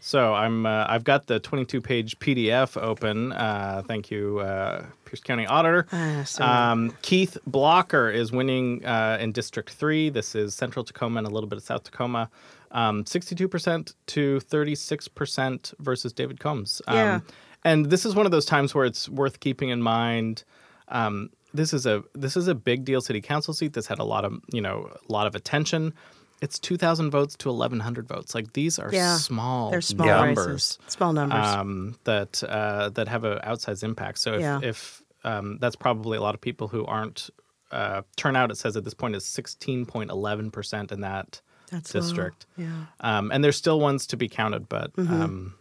So 0.02 0.34
I'm 0.34 0.66
uh, 0.66 0.86
I've 0.88 1.04
got 1.04 1.28
the 1.28 1.40
22 1.40 1.82
page 1.82 2.18
PDF 2.20 2.82
open. 2.82 3.32
Uh, 3.34 3.84
thank 3.88 4.10
you, 4.10 4.40
uh, 4.40 4.86
Pierce 5.06 5.22
County 5.22 5.46
Auditor. 5.46 5.88
Ah, 5.92 6.72
um, 6.72 6.94
Keith 7.02 7.38
Blocker 7.46 8.10
is 8.10 8.32
winning 8.32 8.86
uh, 8.86 9.18
in 9.20 9.32
District 9.32 9.70
Three. 9.70 10.10
This 10.10 10.36
is 10.36 10.54
Central 10.56 10.86
Tacoma 10.86 11.18
and 11.20 11.28
a 11.28 11.30
little 11.30 11.50
bit 11.50 11.58
of 11.58 11.64
South 11.64 11.84
Tacoma. 11.84 12.30
Um, 12.72 13.04
62% 13.04 13.96
to 14.08 14.40
36% 14.40 15.74
versus 15.80 16.14
David 16.14 16.40
Combs. 16.40 16.82
Um, 16.88 16.96
Yeah. 16.96 17.20
And 17.66 17.88
this 17.90 18.06
is 18.06 18.16
one 18.16 18.26
of 18.26 18.32
those 18.32 18.46
times 18.46 18.76
where 18.76 18.86
it's 18.86 19.10
worth 19.10 19.40
keeping 19.40 19.70
in 19.70 19.82
mind. 19.82 20.44
Um, 20.88 21.30
this 21.54 21.74
is 21.74 21.86
a 21.86 22.04
this 22.14 22.38
is 22.38 22.48
a 22.48 22.56
big 22.56 22.86
deal 22.86 23.02
city 23.02 23.22
council 23.22 23.54
seat 23.54 23.74
that's 23.74 23.88
had 23.88 24.00
a 24.00 24.04
lot 24.04 24.24
of 24.24 24.40
you 24.54 24.62
know 24.62 24.90
a 25.08 25.12
lot 25.12 25.28
of 25.28 25.36
attention. 25.36 25.94
It's 26.42 26.58
2,000 26.60 27.12
votes 27.12 27.36
to 27.38 27.50
1,100 27.50 28.08
votes. 28.08 28.34
Like 28.34 28.54
these 28.54 28.80
are 28.80 28.90
Yeah, 28.94 29.18
small 29.18 29.72
They're 29.72 29.82
small 29.82 30.08
numbers 30.08 30.48
races, 30.48 30.80
small 30.88 31.12
numbers. 31.14 31.46
um, 31.46 31.96
that 32.06 32.42
uh, 32.44 32.90
that 32.90 33.08
have 33.10 33.24
an 33.26 33.40
outsized 33.40 33.84
impact. 33.84 34.20
So 34.20 34.36
if, 34.36 34.42
Yeah. 34.42 34.60
if 34.64 35.02
um, 35.26 35.58
that's 35.60 35.76
probably 35.76 36.18
a 36.18 36.22
lot 36.22 36.34
of 36.36 36.42
people 36.42 36.70
who 36.70 36.86
aren't 36.86 37.30
uh, 37.72 38.02
turnout. 38.16 38.50
It 38.52 38.58
says 38.58 38.76
at 38.78 38.84
this 38.84 38.94
point 38.96 39.16
is 39.16 39.26
sixteen 39.26 39.86
point 39.86 40.10
eleven 40.10 40.50
percent 40.50 40.92
in 40.92 41.02
that 41.02 41.42
That's 41.72 41.94
low. 41.94 42.02
district. 42.02 42.46
Yeah. 42.58 42.86
Um, 43.02 43.32
and 43.32 43.44
there's 43.44 43.58
still 43.58 43.80
ones 43.80 44.08
to 44.08 44.18
be 44.18 44.28
counted, 44.30 44.68
but 44.70 44.92
um, 44.98 45.54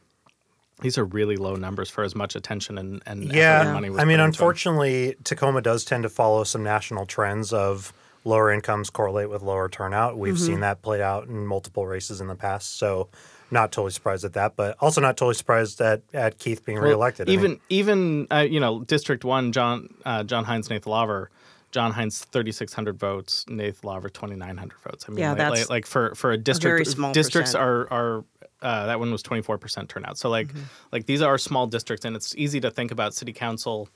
these 0.81 0.97
are 0.97 1.05
really 1.05 1.37
low 1.37 1.55
numbers 1.57 1.91
for 1.91 2.05
as 2.05 2.15
much 2.15 2.37
attention 2.37 2.79
and, 2.79 3.03
and 3.05 3.25
effort 3.25 3.37
Yeah, 3.37 3.63
and 3.63 3.73
money 3.75 3.91
was 3.91 4.01
I 4.01 4.05
mean, 4.05 4.09
put 4.09 4.13
into 4.13 4.23
'em. 4.23 4.27
unfortunately, 4.29 5.17
Tacoma 5.25 5.61
does 5.61 5.85
tend 5.85 6.05
to 6.05 6.09
follow 6.09 6.45
some 6.45 6.63
national 6.63 7.05
trends 7.05 7.53
of 7.53 7.93
lower 8.29 8.53
incomes 8.53 8.91
correlate 8.91 9.31
with 9.31 9.43
lower 9.43 9.69
turnout. 9.69 10.19
We've 10.19 10.35
Mm-hmm. 10.35 10.47
seen 10.47 10.61
that 10.61 10.83
played 10.83 11.01
out 11.01 11.27
in 11.29 11.47
multiple 11.47 11.87
races 11.87 12.21
in 12.21 12.27
the 12.29 12.35
past, 12.35 12.79
so 12.79 13.09
not 13.51 13.73
totally 13.73 13.93
surprised 13.93 14.25
at 14.25 14.35
that, 14.35 14.57
but 14.57 14.77
also 14.81 15.01
not 15.01 15.17
totally 15.17 15.35
surprised 15.35 15.81
at, 15.81 16.03
at 16.13 16.39
Keith 16.39 16.65
being 16.65 16.79
Well, 16.79 16.89
reelected. 16.89 17.29
I 17.29 17.33
mean, 17.33 17.39
Even 17.39 17.61
even 17.69 18.27
uh, 18.31 18.47
you 18.49 18.61
know 18.61 18.85
District 18.85 19.25
One, 19.25 19.53
John 19.53 19.89
uh, 20.05 20.23
John 20.25 20.45
Hines 20.45 20.69
Nathe 20.69 20.87
Lawver, 20.87 21.31
John 21.73 21.93
Hines 21.93 22.25
thirty 22.25 22.53
six 22.53 22.73
hundred 22.75 22.99
votes, 22.99 23.45
Nathe 23.49 23.83
Lawver 23.85 24.11
twenty 24.11 24.37
nine 24.37 24.57
hundred 24.59 24.79
votes. 24.81 25.07
I 25.09 25.11
mean, 25.13 25.21
Yeah, 25.21 25.31
like, 25.31 25.39
that's 25.39 25.61
like, 25.63 25.71
like 25.71 25.87
for 25.87 26.15
for 26.15 26.31
a 26.33 26.37
district. 26.37 26.63
very 26.71 26.79
district, 26.81 26.97
small 26.99 27.13
districts 27.13 27.53
percent. 27.53 27.65
are 27.65 27.93
are 27.93 28.25
uh, 28.61 28.87
that 28.87 28.99
one 28.99 29.11
was 29.11 29.23
twenty 29.23 29.43
four 29.43 29.57
percent 29.57 29.89
turnout. 29.89 30.19
So 30.19 30.29
like 30.29 30.49
Mm-hmm. 30.49 30.63
like 30.93 31.07
these 31.07 31.23
are 31.23 31.39
small 31.39 31.67
districts, 31.67 32.05
and 32.05 32.15
it's 32.17 32.35
easy 32.37 32.61
to 32.61 32.71
think 32.71 32.91
about 32.91 33.15
city 33.15 33.33
council. 33.33 33.89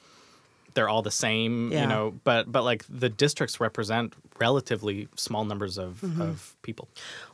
They're 0.74 0.88
all 0.88 1.02
the 1.02 1.10
same, 1.10 1.70
Yeah. 1.72 1.82
you 1.82 1.86
know, 1.88 2.14
but 2.24 2.50
but 2.50 2.62
like 2.64 2.84
the 2.88 3.08
districts 3.08 3.60
represent 3.60 4.14
relatively 4.40 5.08
small 5.16 5.44
numbers 5.44 5.78
of, 5.78 6.00
Mm-hmm. 6.02 6.20
of 6.22 6.56
people. 6.62 6.88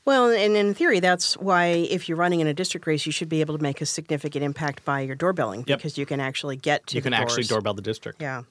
Well, 0.04 0.30
and 0.30 0.56
in 0.56 0.74
theory, 0.74 1.00
that's 1.00 1.36
why 1.36 1.66
if 1.66 2.08
you're 2.08 2.18
running 2.18 2.40
in 2.40 2.46
a 2.46 2.54
district 2.54 2.86
race, 2.86 3.06
you 3.06 3.12
should 3.12 3.28
be 3.28 3.40
able 3.40 3.56
to 3.56 3.62
make 3.62 3.80
a 3.80 3.86
significant 3.86 4.44
impact 4.44 4.84
by 4.84 5.00
your 5.00 5.14
doorbelling 5.16 5.64
Yep. 5.66 5.78
because 5.78 5.96
you 5.98 6.06
can 6.06 6.20
actually 6.20 6.56
get 6.56 6.86
to 6.88 6.96
You 6.96 7.00
the 7.00 7.06
can 7.10 7.14
actually 7.14 7.44
doorbell 7.44 7.74
the 7.74 7.82
district. 7.82 8.20
Yeah. 8.20 8.42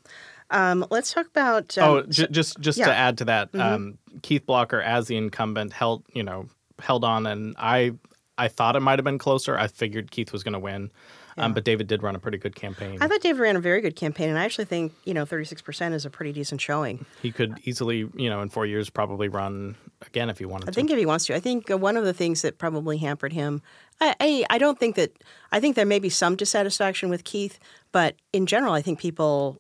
Um, 0.49 0.85
let's 0.89 1.11
talk 1.13 1.27
about. 1.27 1.77
Um, 1.77 1.89
oh, 1.89 2.01
j- 2.03 2.27
just 2.31 2.59
just 2.59 2.77
yeah. 2.77 2.85
Mm-hmm. 2.85 2.91
to 2.91 2.97
add 2.97 3.17
to 3.17 3.25
that, 3.25 3.55
um, 3.55 3.97
Keith 4.21 4.45
Blocker 4.45 4.81
as 4.81 5.07
the 5.07 5.17
incumbent 5.17 5.73
held 5.73 6.03
you 6.13 6.23
know 6.23 6.47
held 6.79 7.03
on, 7.03 7.27
and 7.27 7.53
I 7.59 7.91
I 8.37 8.47
thought 8.47 8.75
it 8.77 8.79
might 8.81 8.97
have 8.97 9.03
been 9.03 9.17
closer. 9.17 9.57
I 9.57 9.67
figured 9.67 10.09
Keith 10.11 10.31
was 10.31 10.43
going 10.43 10.53
to 10.53 10.59
win, 10.59 10.89
um, 11.37 11.53
but 11.53 11.63
David 11.63 11.87
did 11.87 12.03
run 12.03 12.15
a 12.15 12.19
pretty 12.19 12.37
good 12.37 12.55
campaign. 12.55 12.97
I 13.01 13.07
thought 13.07 13.21
David 13.21 13.39
ran 13.39 13.55
a 13.55 13.59
very 13.59 13.81
good 13.81 13.95
campaign, 13.95 14.29
and 14.29 14.37
I 14.37 14.45
actually 14.45 14.65
think 14.65 14.93
you 15.05 15.13
know 15.13 15.25
36 15.25 15.61
percent 15.61 15.95
is 15.95 16.05
a 16.05 16.09
pretty 16.09 16.33
decent 16.33 16.61
showing. 16.61 17.05
he 17.21 17.31
could 17.31 17.59
easily 17.65 18.09
you 18.15 18.29
know 18.29 18.41
in 18.41 18.49
four 18.49 18.65
years 18.65 18.89
probably 18.89 19.27
run 19.27 19.75
again 20.05 20.29
if 20.29 20.39
he 20.39 20.45
wanted 20.45 20.65
to. 20.65 20.69
I 20.69 20.73
to. 20.73 20.75
think 20.75 20.91
if 20.91 20.97
he 20.97 21.05
wants 21.05 21.25
to, 21.27 21.35
I 21.35 21.39
think 21.39 21.69
uh, 21.71 21.77
one 21.77 21.97
of 21.97 22.03
the 22.03 22.13
things 22.13 22.41
that 22.41 22.57
probably 22.57 22.97
hampered 22.97 23.33
him, 23.33 23.61
I, 24.01 24.15
I 24.19 24.45
I 24.51 24.57
don't 24.57 24.79
think 24.79 24.95
that 24.95 25.11
I 25.51 25.59
think 25.59 25.75
there 25.75 25.85
may 25.85 25.99
be 25.99 26.09
some 26.09 26.35
dissatisfaction 26.35 27.09
with 27.09 27.23
Keith, 27.23 27.59
but 27.91 28.15
in 28.33 28.45
general, 28.45 28.73
I 28.73 28.81
think 28.81 28.99
people 28.99 29.59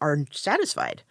are 0.00 0.18
satisfied 0.30 1.02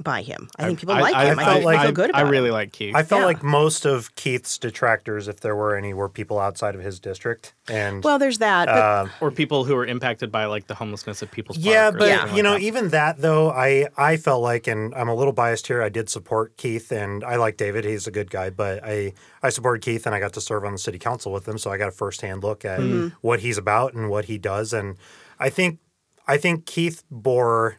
by 0.00 0.22
him. 0.22 0.48
I 0.56 0.66
think 0.66 0.78
people 0.78 0.94
like 0.94 1.12
him. 1.12 1.38
I, 1.40 1.44
felt 1.44 1.64
like- 1.64 1.78
they 1.80 1.86
feel 1.86 1.92
good 1.92 2.10
I 2.14 2.20
really 2.20 2.48
him. 2.48 2.54
like 2.54 2.72
Keith. 2.72 2.94
I 2.94 3.02
felt 3.02 3.22
Yeah. 3.22 3.26
like 3.26 3.42
most 3.42 3.84
of 3.84 4.14
Keith's 4.14 4.56
detractors, 4.56 5.26
if 5.26 5.40
there 5.40 5.56
were 5.56 5.74
any, 5.74 5.92
were 5.92 6.08
people 6.08 6.38
outside 6.38 6.76
of 6.76 6.80
his 6.82 7.00
district. 7.00 7.52
And 7.68 8.04
Well, 8.04 8.16
there's 8.16 8.38
that, 8.38 8.66
but 8.66 9.10
or 9.20 9.32
people 9.32 9.64
who 9.64 9.74
were 9.74 9.84
impacted 9.84 10.30
by 10.30 10.44
like 10.44 10.68
the 10.68 10.76
homelessness 10.76 11.20
at 11.24 11.32
People's 11.32 11.58
Yeah, 11.58 11.90
Park 11.90 11.98
but 11.98 12.16
something 12.18 12.36
you 12.36 12.42
know, 12.44 12.52
like 12.52 12.60
that. 12.60 12.66
even 12.66 12.88
that 12.90 13.20
though, 13.20 13.50
I 13.50 13.88
I 13.96 14.16
felt 14.18 14.40
like, 14.40 14.68
and 14.68 14.94
I'm 14.94 15.08
a 15.08 15.14
little 15.16 15.32
biased 15.32 15.66
here. 15.66 15.82
I 15.82 15.88
did 15.88 16.08
support 16.08 16.56
Keith, 16.56 16.92
and 16.92 17.24
I 17.24 17.34
like 17.34 17.56
David. 17.56 17.84
He's 17.84 18.06
a 18.06 18.12
good 18.12 18.30
guy, 18.30 18.50
but 18.50 18.80
I 18.84 19.14
I 19.42 19.48
supported 19.50 19.82
Keith, 19.82 20.06
and 20.06 20.14
I 20.14 20.20
got 20.20 20.32
to 20.34 20.40
serve 20.40 20.64
on 20.64 20.72
the 20.72 20.78
city 20.78 20.98
council 21.00 21.32
with 21.32 21.46
him, 21.48 21.58
so 21.58 21.72
I 21.72 21.76
got 21.76 21.88
a 21.88 21.92
firsthand 21.92 22.44
look 22.44 22.64
at 22.64 22.78
Mm-hmm. 22.78 23.08
what 23.20 23.40
he's 23.40 23.58
about 23.58 23.94
and 23.94 24.08
what 24.08 24.26
he 24.26 24.38
does, 24.38 24.72
and 24.72 24.96
I 25.40 25.50
think 25.50 25.80
I 26.28 26.36
think 26.36 26.66
Keith 26.66 27.02
bore 27.10 27.78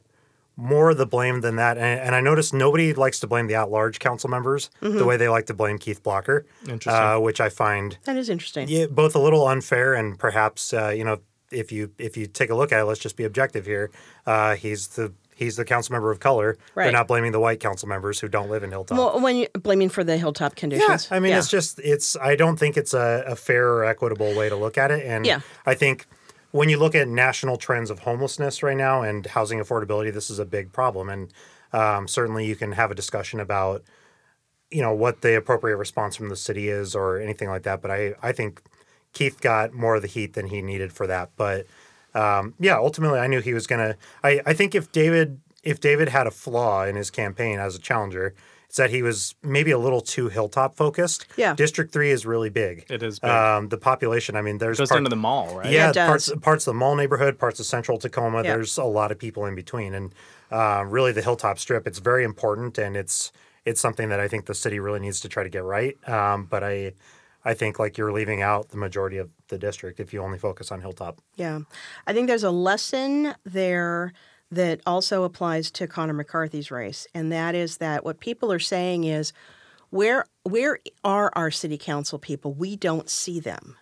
more 0.61 0.89
of 0.89 0.97
the 0.97 1.05
blame 1.05 1.39
than 1.41 1.55
that, 1.55 1.77
and, 1.77 1.99
and 2.01 2.13
I 2.15 2.19
noticed 2.21 2.53
nobody 2.53 2.93
likes 2.93 3.19
to 3.21 3.27
blame 3.27 3.47
the 3.47 3.55
at-large 3.55 3.99
council 3.99 4.29
members 4.29 4.69
Mm-hmm. 4.81 4.97
the 4.97 5.05
way 5.05 5.15
they 5.17 5.29
like 5.29 5.45
to 5.45 5.53
blame 5.53 5.77
Keith 5.77 6.03
Blocker, 6.03 6.45
Interesting. 6.67 6.93
uh, 6.93 7.19
which 7.19 7.39
I 7.39 7.47
find 7.49 7.97
that 8.03 8.17
is 8.17 8.29
interesting. 8.29 8.67
yeah, 8.67 8.85
both 8.87 9.15
a 9.15 9.19
little 9.19 9.47
unfair 9.47 9.93
and 9.93 10.19
perhaps 10.19 10.73
uh, 10.73 10.89
you 10.89 11.03
know 11.05 11.19
if 11.51 11.71
you 11.71 11.91
if 11.97 12.17
you 12.17 12.27
take 12.27 12.49
a 12.49 12.55
look 12.55 12.71
at 12.71 12.79
it, 12.81 12.83
let's 12.85 12.99
just 12.99 13.15
be 13.15 13.23
objective 13.23 13.65
here. 13.65 13.89
Uh, 14.25 14.55
he's 14.55 14.87
the 14.89 15.13
he's 15.35 15.55
the 15.55 15.63
council 15.65 15.93
member 15.93 16.11
of 16.11 16.19
color. 16.19 16.57
Right. 16.75 16.83
They're 16.85 16.91
not 16.93 17.07
blaming 17.07 17.31
the 17.31 17.39
white 17.39 17.59
council 17.61 17.87
members 17.87 18.19
who 18.19 18.27
don't 18.27 18.49
live 18.49 18.61
in 18.63 18.69
Hilltop. 18.71 18.97
Well, 18.97 19.19
when 19.21 19.35
you 19.37 19.47
blaming 19.53 19.87
for 19.89 20.03
the 20.03 20.17
hilltop 20.17 20.55
conditions. 20.55 21.07
yeah, 21.09 21.15
I 21.17 21.19
mean 21.21 21.31
Yeah. 21.31 21.39
it's 21.39 21.49
just 21.49 21.79
it's 21.79 22.17
I 22.17 22.35
don't 22.35 22.57
think 22.57 22.75
it's 22.77 22.93
a, 22.93 23.23
a 23.25 23.35
fair 23.35 23.67
or 23.73 23.85
equitable 23.85 24.35
way 24.35 24.49
to 24.49 24.55
look 24.57 24.77
at 24.77 24.91
it, 24.91 25.05
and 25.05 25.25
Yeah. 25.25 25.39
I 25.65 25.73
think. 25.75 26.05
When 26.51 26.69
you 26.69 26.77
look 26.77 26.95
at 26.95 27.07
national 27.07 27.57
trends 27.57 27.89
of 27.89 27.99
homelessness 27.99 28.63
right 28.63 28.77
now 28.77 29.03
and 29.03 29.25
housing 29.25 29.59
affordability, 29.59 30.11
this 30.13 30.29
is 30.29 30.39
a 30.39 30.45
big 30.45 30.71
problem, 30.71 31.09
and 31.09 31.33
um, 31.73 32.07
certainly 32.07 32.45
you 32.45 32.55
can 32.55 32.71
have 32.71 32.89
a 32.91 32.95
discussion 32.95 33.39
about 33.39 33.83
you 34.71 34.81
know 34.81 34.93
what 34.93 35.21
the 35.21 35.35
appropriate 35.35 35.77
response 35.77 36.15
from 36.15 36.29
the 36.29 36.35
city 36.35 36.69
is 36.69 36.95
or 36.95 37.19
anything 37.19 37.49
like 37.49 37.63
that. 37.63 37.81
But 37.81 37.91
I 37.91 38.13
I 38.21 38.31
think 38.31 38.61
Keith 39.13 39.41
got 39.41 39.73
more 39.73 39.95
of 39.95 40.01
the 40.01 40.07
heat 40.07 40.33
than 40.33 40.47
he 40.47 40.61
needed 40.61 40.91
for 40.93 41.07
that. 41.07 41.29
But 41.35 41.67
um, 42.15 42.55
yeah, 42.59 42.77
ultimately 42.77 43.19
I 43.19 43.27
knew 43.27 43.41
he 43.41 43.53
was 43.53 43.67
gonna. 43.67 43.95
I 44.23 44.41
I 44.45 44.53
think 44.53 44.73
if 44.75 44.91
David 44.91 45.39
if 45.63 45.79
David 45.79 46.09
had 46.09 46.27
a 46.27 46.31
flaw 46.31 46.83
in 46.85 46.95
his 46.95 47.11
campaign 47.11 47.59
as 47.59 47.75
a 47.75 47.79
challenger. 47.79 48.33
It's 48.69 48.77
that 48.77 48.91
he 48.91 49.01
was 49.01 49.33
maybe 49.41 49.71
a 49.71 49.79
little 49.79 49.99
too 49.99 50.29
hilltop 50.29 50.75
focused. 50.75 51.25
Yeah. 51.35 51.55
District 51.55 51.91
three 51.91 52.11
is 52.11 52.23
really 52.27 52.51
big. 52.51 52.85
It 52.87 53.01
is 53.01 53.17
big. 53.17 53.31
Um, 53.31 53.69
the 53.69 53.79
population. 53.79 54.35
I 54.35 54.43
mean, 54.43 54.59
there's 54.59 54.77
goes 54.77 54.89
part- 54.89 54.99
into 54.99 55.09
the 55.09 55.15
mall, 55.15 55.57
right? 55.57 55.71
yeah, 55.71 55.89
it 55.89 55.93
does. 55.93 56.07
parts 56.07 56.31
parts 56.41 56.67
of 56.67 56.73
the 56.73 56.77
mall 56.77 56.95
neighborhood, 56.95 57.39
parts 57.39 57.59
of 57.59 57.65
central 57.65 57.97
Tacoma. 57.97 58.43
Yeah. 58.43 58.53
There's 58.53 58.77
a 58.77 58.83
lot 58.83 59.11
of 59.11 59.17
people 59.17 59.47
in 59.47 59.55
between, 59.55 59.95
and 59.95 60.13
uh, 60.51 60.85
really 60.87 61.11
the 61.11 61.23
hilltop 61.23 61.57
strip. 61.57 61.87
It's 61.87 61.97
very 61.97 62.23
important, 62.23 62.77
and 62.77 62.95
it's 62.95 63.31
it's 63.65 63.81
something 63.81 64.09
that 64.09 64.19
I 64.19 64.27
think 64.27 64.45
the 64.45 64.53
city 64.53 64.79
really 64.79 64.99
needs 64.99 65.19
to 65.21 65.29
try 65.29 65.41
to 65.41 65.49
get 65.49 65.63
right. 65.63 65.97
Um, 66.07 66.45
but 66.45 66.63
I 66.63 66.93
I 67.43 67.55
think 67.55 67.79
like 67.79 67.97
you're 67.97 68.11
leaving 68.11 68.43
out 68.43 68.69
the 68.69 68.77
majority 68.77 69.17
of 69.17 69.31
the 69.47 69.57
district 69.57 69.99
if 69.99 70.13
you 70.13 70.21
only 70.21 70.37
focus 70.37 70.71
on 70.71 70.81
hilltop. 70.81 71.21
Yeah. 71.35 71.61
I 72.05 72.13
think 72.13 72.27
there's 72.27 72.43
a 72.43 72.51
lesson 72.51 73.33
there 73.45 74.13
that 74.51 74.81
also 74.85 75.23
applies 75.23 75.69
to 75.71 75.87
Conor 75.87 76.13
McCarthy's 76.13 76.71
race, 76.71 77.07
and 77.13 77.31
that 77.31 77.55
is 77.55 77.77
that 77.77 78.03
what 78.03 78.19
people 78.19 78.51
are 78.51 78.59
saying 78.59 79.03
is 79.03 79.33
where 79.89 80.25
where 80.43 80.79
are 81.03 81.31
our 81.35 81.51
city 81.51 81.77
council 81.77 82.19
people? 82.19 82.53
We 82.53 82.75
don't 82.75 83.09
see 83.09 83.39
them. 83.39 83.75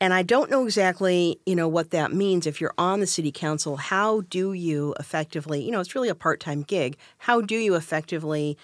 And 0.00 0.14
I 0.14 0.22
don't 0.22 0.48
know 0.48 0.64
exactly, 0.64 1.40
you 1.44 1.56
know, 1.56 1.66
what 1.66 1.90
that 1.90 2.12
means 2.12 2.46
if 2.46 2.60
you're 2.60 2.74
on 2.78 3.00
the 3.00 3.06
city 3.06 3.32
council. 3.32 3.76
How 3.76 4.20
do 4.20 4.52
you 4.52 4.94
effectively, 5.00 5.60
you 5.60 5.72
know, 5.72 5.80
it's 5.80 5.94
really 5.96 6.08
a 6.08 6.14
part-time 6.14 6.62
gig. 6.62 6.96
How 7.18 7.40
do 7.40 7.56
you 7.56 7.74
effectively 7.74 8.56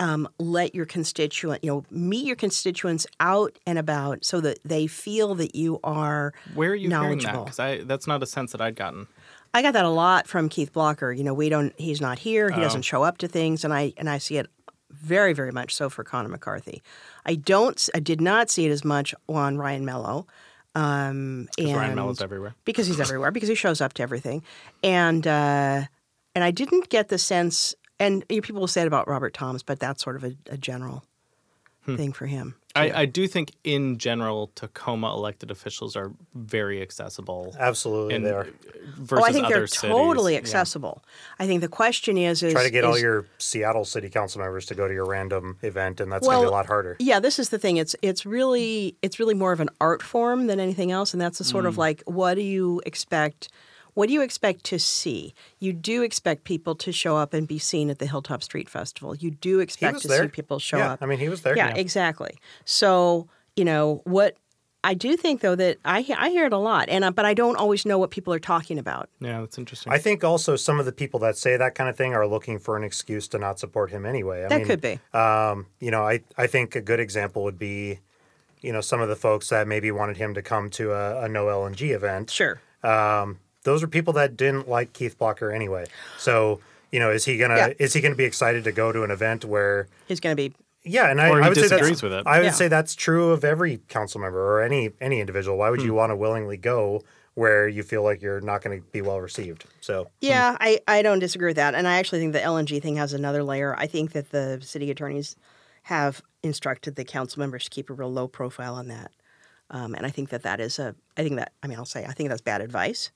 um, 0.00 0.26
let 0.38 0.74
your 0.74 0.86
constituent, 0.86 1.62
you 1.62 1.70
know, 1.70 1.84
meet 1.90 2.24
your 2.24 2.36
constituents 2.36 3.06
out 3.20 3.58
and 3.66 3.78
about 3.78 4.24
so 4.24 4.40
that 4.40 4.60
they 4.64 4.86
feel 4.86 5.34
that 5.34 5.54
you 5.54 5.78
are 5.84 6.32
Where 6.54 6.70
are 6.70 6.74
you 6.74 6.88
hearing 6.88 7.18
that? 7.18 7.44
Because 7.44 7.86
that's 7.86 8.06
not 8.06 8.22
a 8.22 8.26
sense 8.26 8.52
that 8.52 8.62
I'd 8.62 8.76
gotten. 8.76 9.08
I 9.58 9.62
got 9.62 9.72
that 9.72 9.84
a 9.84 9.90
lot 9.90 10.26
from 10.28 10.48
Keith 10.48 10.72
Blocker. 10.72 11.12
You 11.12 11.24
know, 11.24 11.34
we 11.34 11.48
don't. 11.48 11.72
He's 11.78 12.00
not 12.00 12.18
here. 12.18 12.50
He 12.50 12.60
Oh. 12.60 12.62
doesn't 12.62 12.82
show 12.82 13.02
up 13.02 13.18
to 13.18 13.28
things, 13.28 13.64
and 13.64 13.74
I 13.74 13.92
and 13.96 14.08
I 14.08 14.18
see 14.18 14.36
it 14.36 14.46
very, 14.90 15.32
very 15.32 15.50
much 15.52 15.74
so 15.74 15.90
for 15.90 16.04
Conor 16.04 16.28
McCarthy. 16.28 16.82
I 17.26 17.34
don't. 17.34 17.88
I 17.94 18.00
did 18.00 18.20
not 18.20 18.50
see 18.50 18.66
it 18.66 18.70
as 18.70 18.84
much 18.84 19.14
on 19.28 19.58
Ryan 19.58 19.84
Mello. 19.84 20.26
Um, 20.74 21.48
Because 21.56 21.72
Ryan 21.72 21.86
and- 21.90 21.96
Mellow's 21.96 22.22
everywhere. 22.22 22.54
because 22.64 22.86
he's 22.86 23.00
everywhere 23.00 23.30
because 23.32 23.48
he 23.48 23.54
shows 23.54 23.80
up 23.80 23.94
to 23.94 24.02
everything, 24.02 24.42
and 24.84 25.26
uh, 25.26 25.82
and 26.34 26.44
I 26.44 26.50
didn't 26.52 26.88
get 26.88 27.08
the 27.08 27.18
sense. 27.18 27.74
And 27.98 28.24
you 28.28 28.36
know, 28.36 28.42
people 28.42 28.60
will 28.60 28.68
say 28.68 28.82
it 28.82 28.86
about 28.86 29.08
Robert 29.08 29.34
Thoms, 29.34 29.62
but 29.64 29.80
that's 29.80 30.02
sort 30.04 30.14
of 30.16 30.22
a, 30.24 30.36
a 30.50 30.56
general 30.56 31.02
Hmm. 31.84 31.96
thing 31.96 32.12
for 32.12 32.26
him. 32.26 32.54
I, 32.76 33.02
I 33.02 33.04
do 33.06 33.26
think 33.26 33.52
in 33.64 33.98
general 33.98 34.50
Tacoma 34.54 35.12
elected 35.12 35.50
officials 35.50 35.96
are 35.96 36.12
very 36.34 36.80
accessible. 36.82 37.56
Absolutely, 37.58 38.14
in- 38.14 38.22
they 38.22 38.30
are. 38.30 38.46
Versus 38.96 39.24
oh, 39.24 39.28
I 39.28 39.32
think 39.32 39.46
other 39.46 39.54
they're 39.56 39.66
cities. 39.66 39.90
totally 39.96 40.32
Yeah. 40.34 40.38
accessible. 40.38 41.02
I 41.38 41.46
think 41.46 41.60
the 41.60 41.68
question 41.68 42.16
is 42.18 42.42
is 42.42 42.52
Try 42.52 42.62
to 42.64 42.70
get 42.70 42.84
all 42.84 42.98
your 42.98 43.26
Seattle 43.38 43.84
city 43.84 44.08
council 44.10 44.40
members 44.40 44.66
to 44.66 44.74
go 44.74 44.86
to 44.86 44.94
your 44.94 45.06
random 45.06 45.56
event, 45.62 46.00
and 46.00 46.10
that's 46.12 46.26
Well, 46.26 46.38
gonna 46.38 46.46
be 46.48 46.52
a 46.52 46.56
lot 46.56 46.66
harder. 46.66 46.96
Yeah, 46.98 47.20
this 47.20 47.38
is 47.38 47.48
the 47.48 47.58
thing. 47.58 47.78
It's 47.78 47.96
it's 48.02 48.24
really 48.26 48.96
it's 49.02 49.18
really 49.18 49.34
more 49.34 49.52
of 49.52 49.60
an 49.60 49.70
art 49.80 50.02
form 50.02 50.46
than 50.46 50.60
anything 50.60 50.92
else, 50.92 51.12
and 51.12 51.20
that's 51.20 51.38
the 51.38 51.44
sort 51.44 51.64
Mm. 51.64 51.68
of 51.68 51.78
like 51.78 52.02
what 52.06 52.34
do 52.34 52.42
you 52.42 52.80
expect? 52.86 53.48
What 53.98 54.06
do 54.06 54.14
you 54.14 54.22
expect 54.22 54.62
to 54.66 54.78
see? 54.78 55.34
You 55.58 55.72
do 55.72 56.04
expect 56.04 56.44
people 56.44 56.76
to 56.76 56.92
show 56.92 57.16
up 57.16 57.34
and 57.34 57.48
be 57.48 57.58
seen 57.58 57.90
at 57.90 57.98
the 57.98 58.06
Hilltop 58.06 58.44
Street 58.44 58.68
Festival. 58.68 59.16
You 59.16 59.32
do 59.32 59.58
expect 59.58 60.02
to 60.02 60.06
there. 60.06 60.22
see 60.22 60.28
people 60.28 60.60
show 60.60 60.76
yeah, 60.76 60.92
up. 60.92 61.02
I 61.02 61.06
mean, 61.06 61.18
he 61.18 61.28
was 61.28 61.42
there. 61.42 61.56
yeah, 61.56 61.74
exactly. 61.74 62.38
So 62.64 63.26
you 63.56 63.64
know 63.64 64.02
what? 64.04 64.36
I 64.84 64.94
do 64.94 65.16
think 65.16 65.40
though 65.40 65.56
that 65.56 65.78
I 65.84 66.06
I 66.16 66.30
hear 66.30 66.46
it 66.46 66.52
a 66.52 66.58
lot, 66.58 66.88
and 66.88 67.02
uh, 67.02 67.10
but 67.10 67.24
I 67.24 67.34
don't 67.34 67.56
always 67.56 67.84
know 67.84 67.98
what 67.98 68.12
people 68.12 68.32
are 68.32 68.38
talking 68.38 68.78
about. 68.78 69.08
Yeah, 69.18 69.40
that's 69.40 69.58
interesting. 69.58 69.92
I 69.92 69.98
think 69.98 70.22
also 70.22 70.54
some 70.54 70.78
of 70.78 70.86
the 70.86 70.92
people 70.92 71.18
that 71.18 71.36
say 71.36 71.56
that 71.56 71.74
kind 71.74 71.90
of 71.90 71.96
thing 71.96 72.14
are 72.14 72.24
looking 72.24 72.60
for 72.60 72.76
an 72.76 72.84
excuse 72.84 73.26
to 73.26 73.38
not 73.40 73.58
support 73.58 73.90
him 73.90 74.06
anyway. 74.06 74.44
I 74.44 74.48
That 74.48 74.58
mean, 74.58 74.66
could 74.68 74.80
be. 74.80 75.00
Um, 75.12 75.66
you 75.80 75.90
know, 75.90 76.06
I, 76.06 76.20
I 76.36 76.46
think 76.46 76.76
a 76.76 76.80
good 76.80 77.00
example 77.00 77.42
would 77.42 77.58
be, 77.58 77.98
you 78.60 78.72
know, 78.72 78.80
some 78.80 79.00
of 79.00 79.08
the 79.08 79.16
folks 79.16 79.48
that 79.48 79.66
maybe 79.66 79.90
wanted 79.90 80.18
him 80.18 80.34
to 80.34 80.42
come 80.42 80.70
to 80.70 80.92
a, 80.92 81.24
a 81.24 81.28
no 81.28 81.46
LNG 81.46 81.92
event. 81.92 82.30
Sure. 82.30 82.60
Um, 82.84 83.40
those 83.68 83.82
are 83.82 83.88
people 83.88 84.12
that 84.14 84.36
didn't 84.36 84.68
like 84.68 84.92
Keith 84.92 85.18
Blocker 85.18 85.52
anyway. 85.52 85.84
So 86.18 86.60
you 86.90 86.98
know, 86.98 87.10
is 87.10 87.24
he 87.26 87.36
gonna 87.36 87.56
Yeah. 87.56 87.72
is 87.78 87.92
he 87.92 88.00
gonna 88.00 88.14
be 88.14 88.24
excited 88.24 88.64
to 88.64 88.72
go 88.72 88.92
to 88.92 89.02
an 89.04 89.10
event 89.10 89.44
where 89.44 89.88
He's 90.06 90.20
going 90.20 90.34
to 90.36 90.42
be 90.48 90.54
yeah, 90.84 91.10
and 91.10 91.20
I, 91.20 91.28
Or 91.28 91.40
he 91.40 91.44
I 91.44 91.48
would 91.48 91.56
say 91.56 91.62
disagrees 91.62 91.90
that's, 91.90 92.02
with 92.02 92.12
it. 92.14 92.22
I 92.26 92.38
would 92.38 92.46
Yeah. 92.46 92.50
say 92.52 92.68
that's 92.68 92.94
true 92.94 93.30
of 93.32 93.44
every 93.44 93.80
council 93.88 94.20
member 94.22 94.40
or 94.40 94.62
any 94.62 94.90
any 95.00 95.20
individual. 95.20 95.58
Why 95.58 95.68
would 95.70 95.80
Hmm. 95.80 95.86
you 95.86 95.92
want 95.94 96.10
to 96.12 96.16
willingly 96.16 96.56
go 96.56 97.02
where 97.34 97.68
you 97.68 97.82
feel 97.82 98.02
like 98.02 98.22
you're 98.22 98.40
not 98.40 98.62
going 98.62 98.80
to 98.80 98.86
be 98.90 99.02
well 99.02 99.20
received? 99.20 99.66
So 99.80 100.08
Yeah, 100.20 100.56
I, 100.60 100.80
I 100.88 101.02
don't 101.02 101.18
disagree 101.18 101.50
with 101.50 101.56
that. 101.56 101.74
And 101.74 101.86
I 101.86 101.98
actually 101.98 102.20
think 102.20 102.32
the 102.32 102.40
LNG 102.40 102.80
thing 102.80 102.96
has 102.96 103.12
another 103.12 103.42
layer. 103.44 103.76
I 103.76 103.86
think 103.86 104.12
that 104.12 104.30
the 104.30 104.60
city 104.62 104.90
attorneys 104.90 105.36
have 105.82 106.22
instructed 106.42 106.96
the 106.96 107.04
council 107.04 107.40
members 107.40 107.64
to 107.64 107.70
keep 107.70 107.90
a 107.90 107.92
real 107.92 108.10
low 108.12 108.26
profile 108.28 108.74
on 108.74 108.88
that. 108.88 109.10
Um, 109.70 109.94
and 109.94 110.06
I 110.06 110.10
think 110.10 110.30
that 110.30 110.42
that 110.44 110.58
is 110.60 110.78
a, 110.78 110.94
I 111.18 111.22
think 111.22 111.36
that, 111.36 111.52
I 111.62 111.66
mean, 111.66 111.78
I'll 111.78 111.84
say, 111.84 112.06
I 112.06 112.12
think 112.12 112.30
that's 112.30 112.40
bad 112.40 112.62
advice. 112.62 113.10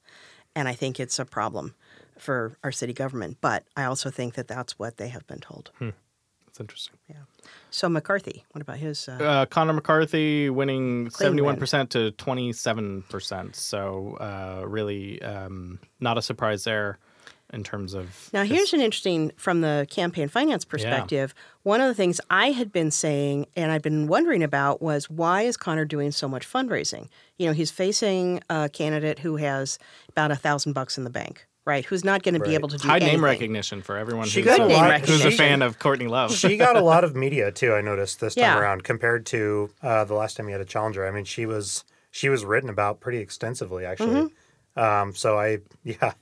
And 0.55 0.69
I 0.69 0.75
think 0.75 1.01
it's 1.01 1.19
a 1.19 1.25
problem 1.25 1.75
for 2.19 2.57
our 2.63 2.73
city 2.73 2.93
government. 2.93 3.39
But 3.41 3.65
I 3.77 3.85
also 3.85 4.11
think 4.11 4.35
that 4.35 4.49
that's 4.49 4.79
what 4.79 4.97
they 4.97 5.09
have 5.09 5.27
been 5.27 5.41
told. 5.41 5.71
That's 5.81 6.61
interesting. 6.61 6.99
Yeah. 7.09 7.17
So 7.71 7.89
McCarthy, 7.89 8.45
what 8.53 8.61
about 8.61 8.77
his? 8.77 9.09
Uh, 9.09 9.13
Uh, 9.13 9.47
Conor 9.47 9.73
McCarthy 9.73 10.51
winning 10.51 11.09
seventy-one 11.09 11.57
percent 11.57 11.89
to 11.91 12.11
twenty-seven 12.13 13.05
percent. 13.09 13.57
So 13.57 14.19
uh, 14.21 14.67
really, 14.67 15.23
um, 15.23 15.79
not 16.01 16.19
a 16.19 16.23
surprise 16.23 16.65
there 16.65 16.99
in 17.53 17.63
terms 17.63 17.95
of. 17.95 18.31
Now, 18.33 18.43
his- 18.43 18.57
here's 18.57 18.73
an 18.73 18.81
interesting 18.81 19.33
from 19.37 19.61
the 19.61 19.87
campaign 19.91 20.29
finance 20.29 20.65
perspective. 20.65 21.35
One 21.63 21.81
of 21.81 21.89
the 21.89 21.95
things 21.95 22.21
I 22.31 22.51
had 22.53 22.73
been 22.73 22.91
saying 22.91 23.47
and 23.57 23.71
I'd 23.71 23.83
been 23.83 24.07
wondering 24.07 24.43
about 24.43 24.81
was 24.83 25.09
why 25.11 25.43
is 25.43 25.57
Conor 25.57 25.85
doing 25.85 26.11
so 26.13 26.29
much 26.29 26.51
fundraising? 26.51 27.09
You 27.39 27.47
know, 27.47 27.53
he's 27.53 27.71
facing 27.71 28.41
a 28.51 28.69
candidate 28.69 29.19
who 29.21 29.37
has 29.37 29.79
about 30.09 30.31
a 30.31 30.37
thousand 30.37 30.73
bucks 30.73 30.97
in 30.99 31.05
the 31.05 31.11
bank, 31.11 31.47
right? 31.65 31.85
Who's 31.85 32.05
not 32.05 32.23
going 32.23 32.35
to 32.35 32.41
be 32.41 32.55
able 32.55 32.69
to 32.71 32.79
do 32.79 32.89
high 32.89 32.97
anything. 32.97 33.15
name 33.15 33.25
recognition 33.25 33.83
for 33.83 33.97
everyone 33.97 34.27
She 34.29 34.41
who's, 34.43 34.57
got 34.57 34.61
a, 34.61 34.65
a 34.65 34.69
Good 34.69 34.75
who's 34.77 34.81
a 34.81 34.89
recognition. 34.91 35.31
fan 35.33 35.63
of 35.63 35.79
Courtney 35.79 36.07
Love. 36.09 36.33
she 36.35 36.57
got 36.57 36.77
a 36.77 36.81
lot 36.93 37.05
of 37.05 37.15
media 37.15 37.53
too. 37.53 37.75
I 37.75 37.81
noticed 37.81 38.21
this 38.21 38.35
time 38.35 38.43
Yeah. 38.43 38.59
around 38.59 38.85
compared 38.85 39.27
to 39.27 39.71
uh, 39.83 40.05
the 40.05 40.15
last 40.15 40.37
time 40.37 40.47
he 40.47 40.53
had 40.53 40.61
a 40.61 40.65
challenger. 40.65 41.07
I 41.07 41.11
mean, 41.11 41.25
she 41.25 41.47
was 41.47 41.85
she 42.11 42.29
was 42.29 42.45
written 42.45 42.69
about 42.71 43.01
pretty 43.01 43.19
extensively 43.19 43.85
actually. 43.87 44.15
Mm-hmm. 44.15 44.27
Um, 44.79 45.15
so 45.15 45.39
I 45.39 45.59
yeah, 45.85 46.13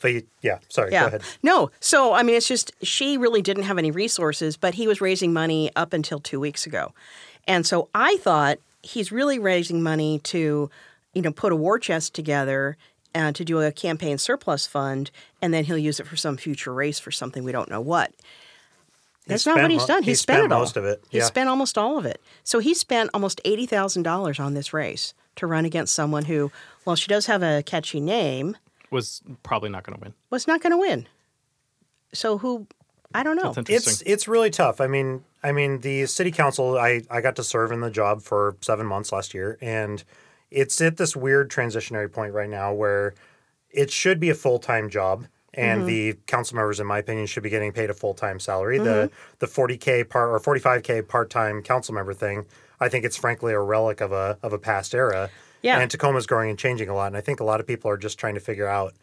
but 0.00 0.12
you- 0.12 0.26
yeah. 0.42 0.58
Sorry, 0.68 0.90
go 0.90 0.96
Yeah. 0.96 1.06
ahead. 1.06 1.22
No. 1.42 1.70
So, 1.80 2.12
I 2.12 2.22
mean, 2.22 2.36
it's 2.36 2.48
just 2.48 2.72
she 2.82 3.16
really 3.16 3.42
didn't 3.42 3.64
have 3.64 3.78
any 3.78 3.90
resources, 3.90 4.56
but 4.56 4.74
he 4.74 4.86
was 4.86 5.00
raising 5.00 5.32
money 5.32 5.70
up 5.76 5.92
until 5.92 6.20
two 6.20 6.40
weeks 6.40 6.66
ago. 6.66 6.92
And 7.46 7.66
so 7.66 7.88
I 7.94 8.16
thought 8.18 8.58
he's 8.82 9.10
really 9.12 9.38
raising 9.38 9.82
money 9.82 10.18
to, 10.20 10.70
you 11.14 11.22
know, 11.22 11.32
put 11.32 11.52
a 11.52 11.56
war 11.56 11.78
chest 11.78 12.14
together 12.14 12.76
and 13.12 13.34
to 13.34 13.44
do 13.44 13.60
a 13.60 13.72
campaign 13.72 14.18
surplus 14.18 14.66
fund, 14.66 15.10
and 15.42 15.52
then 15.52 15.64
he'll 15.64 15.76
use 15.78 15.98
it 15.98 16.06
for 16.06 16.16
some 16.16 16.36
future 16.36 16.72
race 16.72 16.98
for 17.00 17.10
something 17.10 17.42
we 17.42 17.50
don't 17.52 17.68
know 17.68 17.80
what. 17.80 18.12
That's 19.26 19.46
not 19.46 19.58
what 19.60 19.70
he's 19.70 19.84
done. 19.84 20.02
he 20.02 20.10
He, 20.10 20.14
spent, 20.14 20.38
spent 20.40 20.52
all. 20.52 20.60
most 20.60 20.76
of 20.76 20.84
it, 20.84 21.02
He 21.10 21.20
spent 21.20 21.48
almost 21.48 21.76
all 21.78 21.98
of 21.98 22.04
it. 22.06 22.20
So 22.42 22.58
he 22.58 22.74
spent 22.74 23.10
almost 23.14 23.40
eighty 23.44 23.66
thousand 23.66 24.02
dollars 24.02 24.40
on 24.40 24.54
this 24.54 24.72
race 24.72 25.14
to 25.36 25.46
run 25.46 25.64
against 25.64 25.94
someone 25.94 26.24
who, 26.24 26.50
well, 26.84 26.96
she 26.96 27.08
does 27.08 27.26
have 27.26 27.42
a 27.42 27.62
catchy 27.64 28.00
name, 28.00 28.56
was 28.90 29.22
probably 29.42 29.70
not 29.70 29.84
going 29.84 29.98
to 29.98 30.02
win. 30.02 30.14
was 30.30 30.46
not 30.46 30.60
going 30.60 30.72
to 30.72 30.78
win. 30.78 31.06
So 32.12 32.38
who? 32.38 32.66
I 33.14 33.22
don't 33.22 33.36
know. 33.36 33.52
That's 33.52 33.58
interesting. 33.58 33.92
It's 33.92 34.02
it's 34.02 34.28
really 34.28 34.50
tough. 34.50 34.80
I 34.80 34.86
mean, 34.86 35.24
I 35.42 35.52
mean, 35.52 35.80
the 35.80 36.06
city 36.06 36.30
council. 36.30 36.78
I 36.78 37.02
I 37.10 37.20
got 37.20 37.36
to 37.36 37.44
serve 37.44 37.72
in 37.72 37.80
the 37.80 37.90
job 37.90 38.22
for 38.22 38.56
seven 38.60 38.86
months 38.86 39.12
last 39.12 39.34
year, 39.34 39.58
and 39.60 40.02
it's 40.50 40.80
at 40.80 40.96
this 40.96 41.16
weird 41.16 41.50
transitionary 41.50 42.10
point 42.12 42.34
right 42.34 42.48
now 42.48 42.72
where 42.72 43.14
it 43.70 43.90
should 43.90 44.20
be 44.20 44.30
a 44.30 44.34
full 44.34 44.58
time 44.58 44.90
job, 44.90 45.26
and 45.54 45.80
mm-hmm. 45.80 45.86
the 45.86 46.12
council 46.26 46.56
members, 46.56 46.80
in 46.80 46.86
my 46.86 46.98
opinion, 46.98 47.26
should 47.26 47.42
be 47.42 47.50
getting 47.50 47.72
paid 47.72 47.90
a 47.90 47.94
full 47.94 48.14
time 48.14 48.40
salary. 48.40 48.78
The 48.78 48.84
mm-hmm. 48.84 49.14
the 49.38 49.46
forty 49.46 49.76
k 49.76 50.04
part 50.04 50.30
or 50.30 50.38
forty 50.38 50.60
five 50.60 50.82
k 50.82 51.02
part 51.02 51.30
time 51.30 51.62
council 51.62 51.94
member 51.94 52.14
thing. 52.14 52.46
I 52.80 52.88
think 52.88 53.04
it's 53.04 53.16
frankly 53.16 53.52
a 53.52 53.60
relic 53.60 54.00
of 54.00 54.12
a 54.12 54.38
of 54.42 54.52
a 54.52 54.58
past 54.58 54.94
era. 54.94 55.30
Yeah. 55.62 55.78
And 55.78 55.90
Tacoma's 55.90 56.26
growing 56.26 56.50
and 56.50 56.58
changing 56.58 56.88
a 56.88 56.94
lot, 56.94 57.08
and 57.08 57.16
I 57.16 57.20
think 57.20 57.40
a 57.40 57.44
lot 57.44 57.60
of 57.60 57.66
people 57.66 57.90
are 57.90 57.98
just 57.98 58.18
trying 58.18 58.34
to 58.34 58.40
figure 58.40 58.66
out 58.66 58.94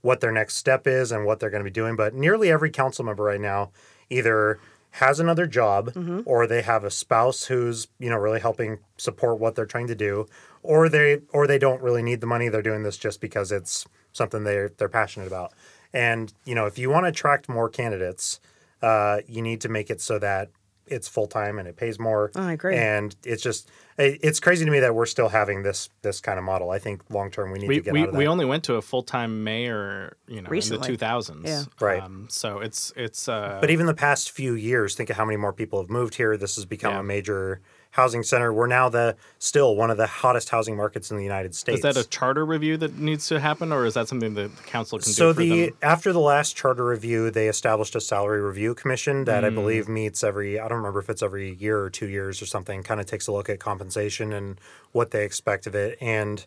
what 0.00 0.20
their 0.20 0.32
next 0.32 0.56
step 0.56 0.86
is 0.86 1.10
and 1.12 1.24
what 1.24 1.40
they're 1.40 1.50
going 1.50 1.64
to 1.64 1.68
be 1.68 1.72
doing. 1.72 1.96
But 1.96 2.14
nearly 2.14 2.50
every 2.50 2.70
council 2.70 3.04
member 3.04 3.24
right 3.24 3.40
now 3.40 3.70
either 4.10 4.60
has 4.90 5.18
another 5.18 5.46
job 5.46 5.92
or 6.24 6.46
they 6.46 6.62
have 6.62 6.84
a 6.84 6.90
spouse 6.90 7.46
who's 7.46 7.88
you 7.98 8.08
know 8.10 8.16
really 8.16 8.38
helping 8.40 8.78
support 8.96 9.40
what 9.40 9.56
they're 9.56 9.66
trying 9.66 9.88
to 9.88 9.94
do, 9.94 10.26
or 10.62 10.88
they 10.88 11.20
or 11.32 11.46
they 11.46 11.58
don't 11.58 11.82
really 11.82 12.02
need 12.02 12.20
the 12.20 12.26
money. 12.26 12.48
They're 12.48 12.62
doing 12.62 12.84
this 12.84 12.96
just 12.96 13.20
because 13.20 13.50
it's 13.50 13.86
something 14.12 14.44
they're 14.44 14.70
they're 14.76 14.88
passionate 14.88 15.26
about. 15.26 15.52
And 15.92 16.32
you 16.44 16.54
know 16.54 16.66
if 16.66 16.78
you 16.78 16.90
want 16.90 17.04
to 17.06 17.08
attract 17.08 17.48
more 17.48 17.68
candidates, 17.68 18.38
uh, 18.82 19.20
you 19.26 19.42
need 19.42 19.60
to 19.62 19.68
make 19.68 19.90
it 19.90 20.00
so 20.00 20.18
that 20.20 20.50
it's 20.86 21.08
full 21.08 21.26
time 21.26 21.58
and 21.58 21.66
it 21.68 21.76
pays 21.76 21.98
more. 21.98 22.30
I 22.34 22.52
agree. 22.52 22.76
And 22.76 23.14
it's 23.24 23.42
just 23.42 23.70
it- 23.96 24.20
it's 24.22 24.40
crazy 24.40 24.64
to 24.64 24.70
me 24.70 24.80
that 24.80 24.94
we're 24.94 25.06
still 25.06 25.28
having 25.28 25.62
this 25.62 25.88
this 26.02 26.20
kind 26.20 26.38
of 26.38 26.44
model. 26.44 26.70
I 26.70 26.78
think 26.78 27.02
long 27.10 27.30
term 27.30 27.52
we 27.52 27.58
need 27.60 27.68
we 27.68 27.76
to 27.76 27.80
get 27.82 27.92
we, 27.94 28.00
out 28.02 28.08
of 28.08 28.12
that. 28.12 28.18
we 28.18 28.26
only 28.26 28.44
went 28.44 28.64
to 28.64 28.74
a 28.74 28.82
full 28.82 29.02
time 29.02 29.44
mayor, 29.44 30.16
you 30.26 30.42
know, 30.42 30.48
Recently. 30.50 30.86
in 30.88 30.96
the 30.96 30.98
2000s. 31.06 31.42
Yeah. 31.46 31.62
Right. 31.80 32.02
Um, 32.02 32.26
so 32.30 32.58
it's 32.60 32.92
it's. 32.96 33.28
Uh, 33.28 33.58
But 33.60 33.70
even 33.70 33.86
the 33.86 33.94
past 33.94 34.30
few 34.30 34.54
years, 34.54 34.94
think 34.94 35.10
of 35.10 35.16
how 35.16 35.24
many 35.24 35.36
more 35.36 35.52
people 35.52 35.80
have 35.80 35.90
moved 35.90 36.16
here. 36.16 36.36
This 36.36 36.56
has 36.56 36.64
become 36.64 36.92
Yeah. 36.94 37.00
a 37.00 37.04
major 37.04 37.60
housing 37.94 38.24
center. 38.24 38.52
We're 38.52 38.66
now 38.66 38.88
the 38.88 39.14
still 39.38 39.76
one 39.76 39.88
of 39.88 39.96
the 39.96 40.08
hottest 40.08 40.48
housing 40.48 40.76
markets 40.76 41.12
in 41.12 41.16
the 41.16 41.22
United 41.22 41.54
States. 41.54 41.76
is 41.78 41.82
that 41.82 41.96
a 41.96 42.02
charter 42.08 42.44
review 42.44 42.76
that 42.78 42.98
needs 42.98 43.28
to 43.28 43.38
happen, 43.38 43.72
or 43.72 43.86
is 43.86 43.94
that 43.94 44.08
something 44.08 44.34
that 44.34 44.56
the 44.56 44.62
council 44.64 44.98
can 44.98 45.12
so 45.12 45.28
do 45.28 45.34
for 45.34 45.40
the 45.40 45.66
them? 45.66 45.76
after 45.80 46.12
the 46.12 46.18
last 46.18 46.56
charter 46.56 46.84
review, 46.84 47.30
they 47.30 47.46
established 47.48 47.94
a 47.94 48.00
salary 48.00 48.40
review 48.42 48.74
commission 48.74 49.24
that 49.26 49.44
I 49.44 49.50
Mm. 49.50 49.54
believe 49.54 49.88
meets 49.88 50.24
every 50.24 50.58
I 50.58 50.66
don't 50.66 50.78
remember 50.78 50.98
if 50.98 51.08
it's 51.08 51.22
every 51.22 51.54
year 51.54 51.80
or 51.80 51.88
two 51.88 52.08
years 52.08 52.42
or 52.42 52.46
something. 52.46 52.82
Kind 52.82 52.98
of 52.98 53.06
takes 53.06 53.28
a 53.28 53.32
look 53.32 53.48
at 53.48 53.60
compensation 53.60 54.32
and 54.32 54.60
what 54.90 55.12
they 55.12 55.24
expect 55.24 55.66
of 55.68 55.76
it. 55.76 55.96
And 56.00 56.44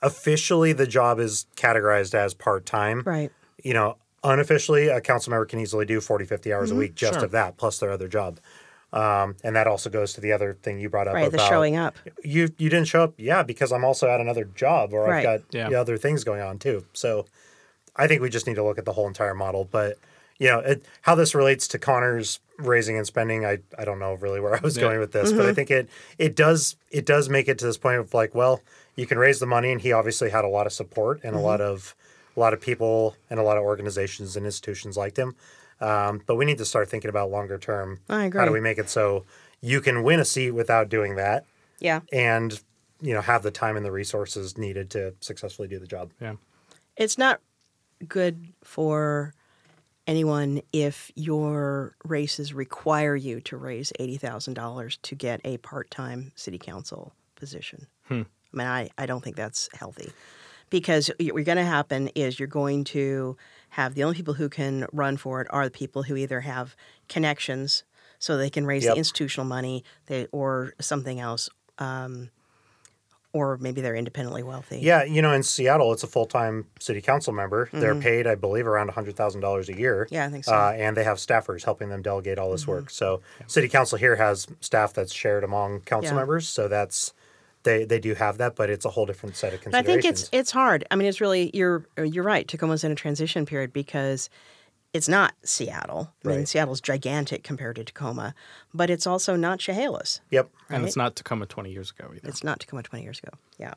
officially, 0.00 0.72
the 0.72 0.86
job 0.86 1.18
is 1.18 1.46
categorized 1.56 2.14
as 2.14 2.34
part 2.34 2.66
time. 2.66 3.02
Right. 3.04 3.32
you 3.62 3.72
know, 3.72 3.96
unofficially, 4.22 4.88
a 4.88 5.00
council 5.00 5.30
member 5.30 5.46
can 5.46 5.58
easily 5.58 5.86
do 5.86 6.00
40, 6.00 6.24
50 6.26 6.52
hours 6.52 6.68
Mm-hmm. 6.68 6.76
a 6.76 6.80
week 6.80 6.94
just 6.94 7.14
Sure. 7.14 7.24
of 7.24 7.30
that, 7.32 7.56
plus 7.56 7.78
their 7.78 7.90
other 7.90 8.08
job. 8.08 8.38
Um, 8.94 9.36
and 9.42 9.56
that 9.56 9.66
also 9.66 9.90
goes 9.90 10.12
to 10.14 10.20
the 10.20 10.32
other 10.32 10.56
thing 10.62 10.78
you 10.78 10.88
brought 10.88 11.08
up 11.08 11.14
Right. 11.14 11.30
The 11.30 11.36
about 11.36 11.48
showing 11.48 11.76
up. 11.76 11.98
You 12.22 12.48
you 12.58 12.70
didn't 12.70 12.86
show 12.86 13.02
up, 13.02 13.14
yeah, 13.18 13.42
because 13.42 13.72
I'm 13.72 13.84
also 13.84 14.08
at 14.08 14.20
another 14.20 14.44
job 14.44 14.92
or 14.92 15.02
Right. 15.02 15.16
I've 15.18 15.22
got 15.40 15.40
Yeah. 15.54 15.68
the 15.68 15.74
other 15.74 15.98
things 15.98 16.22
going 16.22 16.40
on 16.40 16.58
too. 16.58 16.84
So 16.92 17.26
I 17.96 18.06
think 18.06 18.22
we 18.22 18.30
just 18.30 18.46
need 18.46 18.54
to 18.54 18.62
look 18.62 18.78
at 18.78 18.84
the 18.84 18.92
whole 18.92 19.08
entire 19.08 19.34
model. 19.34 19.64
But 19.70 19.98
you 20.38 20.48
know, 20.48 20.60
it, 20.60 20.84
how 21.02 21.14
this 21.14 21.34
relates 21.34 21.68
to 21.68 21.78
Conor's 21.78 22.40
raising 22.58 22.96
and 22.96 23.06
spending, 23.06 23.44
I, 23.46 23.58
I 23.78 23.84
don't 23.84 23.98
know 24.00 24.14
really 24.14 24.40
where 24.40 24.54
I 24.56 24.60
was 24.60 24.76
Yeah. 24.76 24.82
going 24.82 25.00
with 25.00 25.12
this, 25.12 25.32
but 25.32 25.40
I 25.40 25.44
Mm-hmm. 25.46 25.54
think 25.54 25.70
it 25.72 25.88
it 26.18 26.36
does 26.36 26.76
it 26.90 27.04
does 27.04 27.28
make 27.28 27.48
it 27.48 27.58
to 27.58 27.66
this 27.66 27.76
point 27.78 27.98
of 27.98 28.14
like, 28.14 28.32
well, 28.34 28.60
you 28.96 29.06
can 29.06 29.18
raise 29.18 29.40
the 29.40 29.46
money, 29.46 29.72
and 29.72 29.80
he 29.80 29.90
obviously 29.92 30.30
had 30.30 30.44
a 30.44 30.48
lot 30.48 30.66
of 30.66 30.72
support 30.72 31.20
and 31.24 31.34
a 31.34 31.40
lot 31.40 31.60
Mm-hmm. 31.60 31.72
of 31.72 31.94
a 32.36 32.40
lot 32.40 32.52
of 32.52 32.60
people 32.60 33.16
and 33.30 33.38
a 33.40 33.42
lot 33.42 33.56
of 33.56 33.62
organizations 33.64 34.36
and 34.36 34.44
institutions 34.46 34.96
liked 34.96 35.16
him. 35.18 35.34
Um, 35.80 36.22
but 36.26 36.36
we 36.36 36.44
need 36.44 36.58
to 36.58 36.64
start 36.64 36.88
thinking 36.88 37.08
about 37.08 37.30
longer 37.30 37.58
term. 37.58 38.00
I 38.08 38.24
agree. 38.26 38.38
How 38.40 38.46
do 38.46 38.52
we 38.52 38.60
make 38.60 38.78
it 38.78 38.88
so 38.88 39.24
you 39.60 39.80
can 39.80 40.02
win 40.02 40.20
a 40.20 40.24
seat 40.24 40.50
without 40.52 40.88
doing 40.88 41.16
that, 41.16 41.44
Yeah. 41.80 42.00
and 42.12 42.60
you 43.00 43.12
know 43.14 43.20
have 43.20 43.42
the 43.42 43.50
time 43.50 43.76
and 43.76 43.84
the 43.84 43.90
resources 43.92 44.56
needed 44.56 44.90
to 44.90 45.14
successfully 45.20 45.68
do 45.68 45.78
the 45.78 45.86
job? 45.86 46.10
yeah. 46.20 46.34
It's 46.96 47.18
not 47.18 47.40
good 48.06 48.52
for 48.62 49.34
anyone 50.06 50.60
if 50.72 51.10
your 51.14 51.96
races 52.04 52.52
require 52.52 53.16
you 53.16 53.40
to 53.40 53.56
raise 53.56 53.90
$80,000 53.98 54.98
to 55.02 55.14
get 55.14 55.40
a 55.44 55.56
part 55.58 55.90
time 55.90 56.32
city 56.36 56.58
council 56.58 57.14
position. 57.36 57.86
I 58.10 58.14
mean, 58.14 58.26
I, 58.68 58.90
I 58.98 59.06
don't 59.06 59.24
think 59.24 59.34
that's 59.36 59.68
healthy 59.72 60.12
because 60.70 61.10
what's 61.20 61.44
going 61.44 61.56
to 61.58 61.64
happen 61.64 62.08
is 62.14 62.38
you're 62.38 62.48
going 62.48 62.84
to 62.84 63.36
have 63.70 63.94
the 63.94 64.04
only 64.04 64.16
people 64.16 64.34
who 64.34 64.48
can 64.48 64.86
run 64.92 65.16
for 65.16 65.40
it 65.40 65.46
are 65.50 65.64
the 65.64 65.70
people 65.70 66.04
who 66.04 66.16
either 66.16 66.40
have 66.40 66.76
connections 67.08 67.84
so 68.18 68.36
they 68.36 68.50
can 68.50 68.64
raise 68.66 68.84
Yep. 68.84 68.94
the 68.94 68.98
institutional 68.98 69.46
money 69.46 69.84
they, 70.06 70.26
or 70.32 70.74
something 70.80 71.20
else. 71.20 71.48
Um, 71.78 72.30
or 73.32 73.58
maybe 73.58 73.80
they're 73.80 73.96
independently 73.96 74.44
wealthy. 74.44 74.78
Yeah, 74.78 75.02
you 75.02 75.20
know, 75.20 75.32
in 75.32 75.42
Seattle, 75.42 75.92
it's 75.92 76.04
a 76.04 76.06
full 76.06 76.24
time 76.24 76.66
city 76.78 77.00
council 77.00 77.32
member. 77.32 77.68
They're 77.72 77.96
paid, 77.96 78.28
I 78.28 78.36
believe, 78.36 78.64
around 78.64 78.90
hundred 78.92 79.16
thousand 79.16 79.40
dollars 79.40 79.68
a 79.68 79.76
year. 79.76 80.04
Mm-hmm. 80.04 80.14
Yeah, 80.14 80.26
I 80.26 80.28
think 80.30 80.44
so. 80.44 80.52
Mm-hmm. 80.52 80.80
Uh, 80.80 80.84
and 80.84 80.96
they 80.96 81.02
have 81.02 81.16
staffers 81.18 81.64
helping 81.64 81.88
them 81.88 82.00
delegate 82.00 82.38
all 82.38 82.52
this 82.52 82.64
work. 82.64 82.90
So, 82.90 83.22
city 83.48 83.68
council 83.68 83.98
here 83.98 84.14
has 84.14 84.46
staff 84.60 84.92
that's 84.92 85.12
shared 85.12 85.42
among 85.42 85.80
council 85.80 86.12
Yeah. 86.12 86.18
members. 86.18 86.48
So 86.48 86.68
that's 86.68 87.12
they 87.64 87.84
they 87.84 87.98
do 87.98 88.14
have 88.14 88.38
that, 88.38 88.54
but 88.56 88.70
it's 88.70 88.84
a 88.84 88.90
whole 88.90 89.04
different 89.06 89.36
set 89.36 89.52
of 89.52 89.62
But 89.64 89.74
I 89.74 89.82
think 89.82 90.04
it's 90.04 90.28
it's 90.32 90.50
hard. 90.52 90.84
I 90.90 90.96
mean, 90.96 91.08
it's 91.08 91.20
really 91.20 91.50
you're 91.52 91.84
you're 91.98 92.24
right. 92.24 92.46
Tacoma's 92.46 92.84
in 92.84 92.92
a 92.92 92.94
transition 92.94 93.44
period 93.46 93.72
because 93.72 94.30
it's 94.92 95.08
not 95.08 95.34
Seattle. 95.42 96.12
I 96.24 96.28
mean, 96.28 96.36
Right. 96.38 96.48
Seattle's 96.48 96.80
gigantic 96.80 97.42
compared 97.42 97.74
to 97.76 97.84
Tacoma, 97.84 98.32
but 98.72 98.90
it's 98.90 99.06
also 99.08 99.34
not 99.34 99.58
Chehalis. 99.58 100.20
yep. 100.30 100.48
And 100.70 100.84
it's 100.84 100.96
not 100.96 101.16
Tacoma 101.16 101.46
20 101.46 101.72
years 101.72 101.90
ago 101.90 102.10
either. 102.14 102.28
It's 102.28 102.44
not 102.44 102.60
Tacoma 102.60 102.82
20 102.84 103.02
years 103.02 103.18
ago. 103.18 103.30
Yeah. 103.58 103.74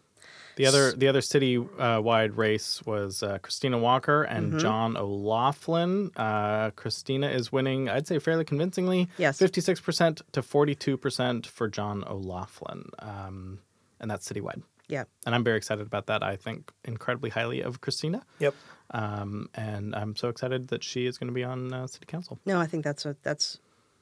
The 0.57 0.65
other 0.65 0.91
the 0.91 1.07
other 1.07 1.21
city 1.21 1.57
uh, 1.57 1.99
wide 2.01 2.35
race 2.35 2.81
was 2.85 3.21
uh, 3.21 3.37
Kristina 3.39 3.79
Walker 3.79 4.23
and 4.23 4.47
Mm-hmm. 4.49 4.57
John 4.59 4.97
O'Loughlin. 4.97 6.11
Uh, 6.15 6.71
Kristina 6.71 7.31
is 7.33 7.51
winning, 7.51 7.89
I'd 7.89 8.07
say, 8.07 8.17
fairly 8.19 8.43
convincingly. 8.43 9.07
Yes. 9.17 9.37
fifty 9.37 9.61
six 9.61 9.79
percent 9.79 10.21
to 10.31 10.41
forty 10.41 10.73
two 10.75 10.97
percent 10.97 11.45
for 11.45 11.67
John 11.67 12.03
O'Loughlin, 12.07 12.89
um, 12.99 13.59
and 13.99 14.09
that's 14.09 14.27
citywide. 14.29 14.61
Yeah. 14.89 15.03
And 15.25 15.35
I'm 15.35 15.43
very 15.43 15.57
excited 15.57 15.85
about 15.85 16.07
that. 16.07 16.23
I 16.23 16.35
think 16.37 16.71
incredibly 16.85 17.29
highly 17.29 17.61
of 17.61 17.81
Kristina, 17.81 18.21
Yep. 18.39 18.55
um, 18.91 19.49
and 19.53 19.93
I'm 19.95 20.15
so 20.15 20.29
excited 20.29 20.69
that 20.69 20.83
she 20.83 21.05
is 21.05 21.17
going 21.17 21.27
to 21.27 21.33
be 21.33 21.43
on 21.43 21.73
uh, 21.73 21.87
city 21.87 22.05
council. 22.05 22.39
No, 22.45 22.59
I 22.59 22.67
think 22.67 22.83
that's 22.85 23.05
a 23.05 23.15
that's 23.23 23.59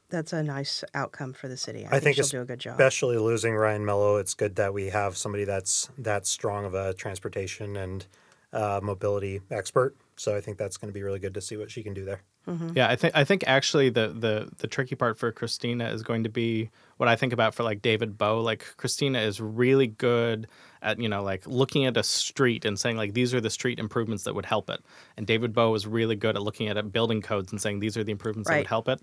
that's 0.10 0.32
a 0.34 0.44
nice 0.44 0.84
outcome 0.94 1.34
for 1.34 1.48
the 1.48 1.58
city. 1.58 1.88
I, 1.92 1.96
I 1.96 2.00
think 2.00 2.16
she'll 2.18 2.28
do 2.28 2.42
a 2.42 2.46
good 2.46 2.60
job. 2.60 2.74
especially 2.74 3.18
losing 3.18 3.56
Ryan 3.56 3.84
Mello, 3.86 4.18
it's 4.18 4.36
good 4.36 4.56
that 4.58 4.74
we 4.74 4.90
have 4.90 5.18
somebody 5.18 5.44
that's 5.46 5.90
that 5.98 6.28
strong 6.28 6.66
of 6.66 6.76
a 6.76 6.94
transportation 6.94 7.76
and 7.76 8.06
uh, 8.54 8.80
mobility 8.84 9.42
expert. 9.50 9.96
So 10.18 10.36
I 10.38 10.42
think 10.42 10.58
that's 10.60 10.78
going 10.78 10.90
to 10.90 10.94
be 10.94 11.02
really 11.02 11.20
good 11.20 11.34
to 11.34 11.42
see 11.42 11.58
what 11.58 11.72
she 11.72 11.82
can 11.82 11.94
do 11.96 12.06
there. 12.06 12.22
Mm-hmm. 12.48 12.72
Yeah, 12.76 12.90
I 12.90 12.96
think 12.96 13.16
I 13.16 13.24
think 13.24 13.44
actually 13.48 13.90
the 13.90 14.10
the 14.10 14.50
the 14.58 14.68
tricky 14.68 14.96
part 14.96 15.18
for 15.18 15.32
Kristina 15.32 15.92
is 15.92 16.04
going 16.04 16.24
to 16.24 16.30
be 16.30 16.70
what 16.98 17.10
I 17.10 17.16
think 17.16 17.34
about 17.34 17.56
for 17.56 17.64
like 17.64 17.82
David 17.82 18.18
Boe. 18.18 18.42
Like 18.42 18.66
Kristina 18.78 19.26
is 19.26 19.42
really 19.42 19.88
good 19.88 20.48
at 20.82 21.00
you 21.00 21.10
know 21.10 21.24
like 21.24 21.46
looking 21.48 21.86
at 21.86 21.98
a 21.98 22.04
street 22.04 22.64
and 22.64 22.80
saying 22.80 22.98
like 22.98 23.14
these 23.14 23.34
are 23.34 23.42
the 23.42 23.50
street 23.50 23.80
improvements 23.80 24.24
that 24.26 24.36
would 24.36 24.46
help 24.46 24.70
it. 24.70 24.82
And 25.18 25.26
David 25.26 25.54
Boe 25.54 25.74
is 25.74 25.88
really 25.88 26.16
good 26.16 26.36
at 26.36 26.44
looking 26.44 26.68
at 26.68 26.78
it, 26.78 26.92
building 26.92 27.22
codes 27.22 27.52
and 27.52 27.60
saying 27.60 27.80
these 27.80 27.98
are 27.98 28.04
the 28.04 28.12
improvements 28.12 28.50
that 28.50 28.58
would 28.60 28.68
help 28.68 28.88
it. 28.90 29.02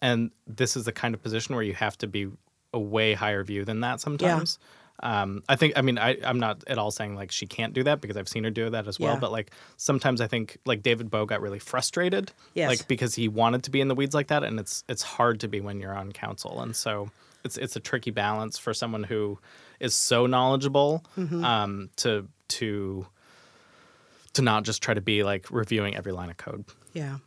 And 0.00 0.30
this 0.46 0.76
is 0.76 0.84
the 0.84 0.92
kind 0.92 1.14
of 1.14 1.22
position 1.22 1.54
where 1.54 1.64
you 1.64 1.74
have 1.74 1.98
to 1.98 2.06
be 2.06 2.28
a 2.72 2.78
way 2.78 3.14
higher 3.14 3.42
view 3.42 3.64
than 3.64 3.80
that 3.80 4.00
sometimes. 4.00 4.58
Um, 5.02 5.42
I 5.48 5.56
think 5.56 5.72
I 5.76 5.82
mean 5.82 5.98
I, 5.98 6.16
I'm 6.24 6.38
not 6.38 6.62
at 6.68 6.78
all 6.78 6.90
saying 6.92 7.16
like 7.16 7.32
she 7.32 7.46
can't 7.46 7.72
do 7.74 7.82
that 7.82 8.00
because 8.00 8.16
I've 8.16 8.28
seen 8.28 8.44
her 8.44 8.50
do 8.50 8.70
that 8.70 8.86
as 8.86 8.98
well. 9.00 9.14
Yeah. 9.14 9.20
But 9.20 9.32
like 9.32 9.50
sometimes 9.76 10.20
I 10.20 10.26
think 10.28 10.56
like 10.64 10.82
David 10.82 11.10
Boe 11.10 11.26
got 11.26 11.40
really 11.40 11.58
frustrated 11.58 12.32
Yes. 12.54 12.68
like 12.68 12.86
because 12.88 13.14
he 13.14 13.26
wanted 13.28 13.64
to 13.64 13.70
be 13.70 13.80
in 13.80 13.88
the 13.88 13.94
weeds 13.96 14.14
like 14.14 14.28
that 14.28 14.44
and 14.44 14.60
it's 14.60 14.84
it's 14.88 15.02
hard 15.02 15.40
to 15.40 15.48
be 15.48 15.60
when 15.60 15.80
you're 15.80 15.96
on 15.96 16.12
council 16.12 16.60
and 16.62 16.76
so 16.76 17.10
it's 17.44 17.56
it's 17.58 17.74
a 17.74 17.80
tricky 17.80 18.12
balance 18.12 18.56
for 18.56 18.72
someone 18.72 19.02
who 19.02 19.38
is 19.80 19.94
so 19.96 20.26
knowledgeable 20.26 21.04
Mm-hmm. 21.18 21.44
um 21.44 21.90
to 21.96 22.28
to 22.48 23.06
to 24.34 24.42
not 24.42 24.62
just 24.64 24.82
try 24.82 24.94
to 24.94 25.00
be 25.00 25.24
like 25.24 25.50
reviewing 25.50 25.96
every 25.96 26.12
line 26.12 26.30
of 26.30 26.36
code 26.36 26.64
Yeah, 26.92 27.18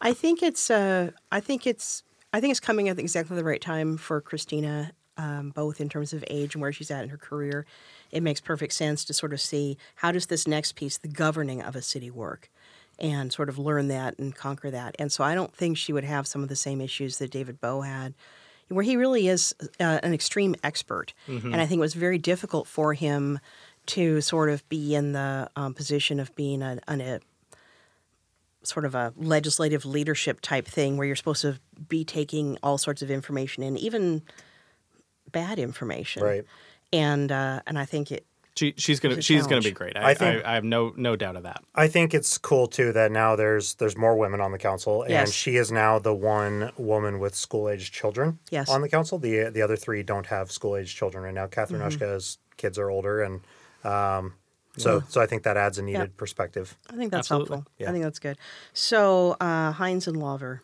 I 0.00 0.12
think 0.14 0.42
it's. 0.42 0.70
Uh, 0.70 1.10
I 1.32 1.40
think 1.40 1.66
it's. 1.66 2.02
I 2.32 2.40
think 2.40 2.50
it's 2.50 2.60
coming 2.60 2.88
at 2.88 2.98
exactly 2.98 3.36
the 3.36 3.44
right 3.44 3.60
time 3.60 3.96
for 3.96 4.20
Kristina, 4.20 4.90
um, 5.16 5.50
both 5.50 5.80
in 5.80 5.88
terms 5.88 6.12
of 6.12 6.24
age 6.28 6.54
and 6.54 6.62
where 6.62 6.72
she's 6.72 6.90
at 6.90 7.04
in 7.04 7.10
her 7.10 7.16
career. 7.16 7.66
It 8.10 8.22
makes 8.22 8.40
perfect 8.40 8.72
sense 8.72 9.04
to 9.06 9.14
sort 9.14 9.32
of 9.32 9.40
see 9.40 9.76
how 9.96 10.12
does 10.12 10.26
this 10.26 10.46
next 10.46 10.76
piece, 10.76 10.98
the 10.98 11.08
governing 11.08 11.62
of 11.62 11.76
a 11.76 11.82
city, 11.82 12.10
work, 12.10 12.50
and 12.98 13.32
sort 13.32 13.48
of 13.48 13.58
learn 13.58 13.88
that 13.88 14.18
and 14.18 14.34
conquer 14.34 14.70
that. 14.70 14.94
And 14.98 15.10
so 15.10 15.24
I 15.24 15.34
don't 15.34 15.52
think 15.54 15.76
she 15.76 15.92
would 15.92 16.04
have 16.04 16.26
some 16.26 16.42
of 16.42 16.48
the 16.48 16.56
same 16.56 16.80
issues 16.80 17.18
that 17.18 17.30
David 17.30 17.60
Boe 17.60 17.80
had, 17.80 18.14
where 18.68 18.84
he 18.84 18.96
really 18.96 19.28
is 19.28 19.54
uh, 19.80 19.98
an 20.02 20.14
extreme 20.14 20.54
expert. 20.62 21.12
And 21.52 21.60
I 21.60 21.66
think 21.66 21.78
it 21.78 21.82
was 21.82 21.94
very 21.94 22.18
difficult 22.18 22.66
for 22.66 22.94
him 22.94 23.38
to 23.86 24.20
sort 24.20 24.48
of 24.48 24.66
be 24.68 24.94
in 24.94 25.12
the 25.12 25.50
um, 25.56 25.74
position 25.74 26.18
of 26.18 26.34
being 26.34 26.62
a, 26.62 26.78
an, 26.88 27.00
a 27.00 27.20
sort 28.62 28.86
of 28.86 28.94
a 28.94 29.12
legislative 29.16 29.84
leadership 29.84 30.40
type 30.40 30.66
thing 30.66 30.96
where 30.96 31.06
you're 31.06 31.16
supposed 31.16 31.42
to 31.42 31.58
be 31.88 32.04
taking 32.04 32.56
all 32.62 32.78
sorts 32.78 33.02
of 33.02 33.10
information 33.10 33.62
in, 33.62 33.76
even 33.76 34.22
bad 35.34 35.58
information. 35.58 36.22
Right. 36.22 36.44
And 36.92 37.30
uh, 37.30 37.60
and 37.66 37.78
I 37.78 37.84
think 37.84 38.10
it 38.12 38.24
she 38.56 38.72
she's 38.76 39.00
gonna 39.00 39.16
It's 39.16 39.26
a 39.28 39.32
she's 39.34 39.46
gonna 39.48 39.60
be 39.62 39.72
great 39.72 39.96
I 39.96 40.10
I, 40.10 40.14
think- 40.14 40.44
I, 40.46 40.52
I 40.52 40.54
have 40.54 40.62
no 40.62 40.92
no 40.96 41.16
doubt 41.16 41.34
of 41.34 41.42
that 41.42 41.64
I 41.74 41.88
think 41.88 42.14
it's 42.14 42.38
cool 42.38 42.68
too 42.68 42.92
that 42.92 43.10
now 43.10 43.34
there's 43.34 43.74
there's 43.74 43.96
more 43.96 44.16
women 44.16 44.40
on 44.40 44.52
the 44.52 44.58
council, 44.58 45.02
and 45.02 45.10
Yes. 45.10 45.32
she 45.32 45.56
is 45.56 45.72
now 45.72 45.98
the 45.98 46.14
one 46.14 46.70
woman 46.78 47.18
with 47.18 47.34
school 47.34 47.68
aged 47.68 47.92
children 47.92 48.38
Yes. 48.50 48.68
on 48.70 48.80
the 48.80 48.88
council. 48.88 49.18
The 49.18 49.50
the 49.50 49.60
other 49.60 49.76
three 49.76 50.04
don't 50.04 50.26
have 50.26 50.52
school 50.52 50.76
aged 50.76 50.96
children 50.96 51.24
right 51.24 51.34
now. 51.34 51.48
Catherine 51.48 51.80
Mm-hmm. 51.80 51.88
Ushka's 52.02 52.38
kids 52.56 52.78
are 52.78 52.88
older, 52.90 53.22
and 53.22 53.40
um, 53.82 54.34
so 54.76 55.02
so 55.08 55.20
I 55.20 55.26
think 55.26 55.42
that 55.42 55.56
adds 55.56 55.78
a 55.78 55.82
needed 55.82 56.16
perspective. 56.16 56.76
I 56.88 56.96
think 56.96 57.10
that's 57.10 57.26
Absolutely. 57.26 57.56
helpful. 57.56 57.72
Yeah. 57.78 57.88
I 57.88 57.92
think 57.92 58.04
that's 58.04 58.20
good. 58.20 58.38
So 58.72 59.36
uh, 59.40 59.72
Hines 59.72 60.06
and 60.06 60.16
Lawver. 60.16 60.62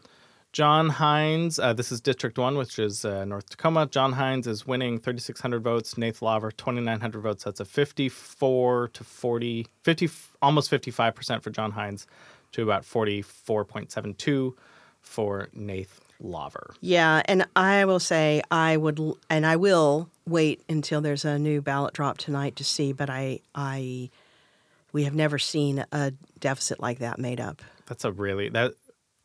John 0.52 0.88
Hines, 0.88 1.60
uh, 1.60 1.72
this 1.72 1.92
is 1.92 2.00
District 2.00 2.36
1, 2.36 2.56
which 2.56 2.80
is 2.80 3.04
uh, 3.04 3.24
North 3.24 3.50
Tacoma. 3.50 3.86
John 3.86 4.12
Hines 4.12 4.48
is 4.48 4.66
winning 4.66 4.98
3,600 4.98 5.62
votes. 5.62 5.94
Nathe 5.94 6.20
Lawver, 6.22 6.50
2,900 6.50 7.20
votes. 7.20 7.44
That's 7.44 7.60
a 7.60 7.64
54 7.64 8.88
to 8.88 9.04
40, 9.04 9.66
50, 9.82 10.10
almost 10.42 10.70
55% 10.70 11.42
for 11.42 11.50
John 11.50 11.70
Hines 11.70 12.08
to 12.52 12.62
about 12.62 12.82
44.72 12.82 14.54
for 15.00 15.48
Nathe 15.56 15.86
Lawver. 16.18 16.74
Yeah, 16.80 17.22
and 17.26 17.46
I 17.54 17.84
will 17.84 18.00
say 18.00 18.42
I 18.50 18.76
would, 18.76 19.00
and 19.30 19.46
I 19.46 19.54
will 19.54 20.10
wait 20.26 20.62
until 20.68 21.00
there's 21.00 21.24
a 21.24 21.38
new 21.38 21.62
ballot 21.62 21.94
drop 21.94 22.18
tonight 22.18 22.56
to 22.56 22.64
see. 22.64 22.92
But 22.92 23.08
I, 23.08 23.38
I, 23.54 24.10
we 24.92 25.04
have 25.04 25.14
never 25.14 25.38
seen 25.38 25.84
a 25.92 26.12
deficit 26.40 26.80
like 26.80 26.98
that 26.98 27.20
made 27.20 27.40
up. 27.40 27.62
That's 27.86 28.04
a 28.04 28.10
really, 28.10 28.48
that, 28.50 28.74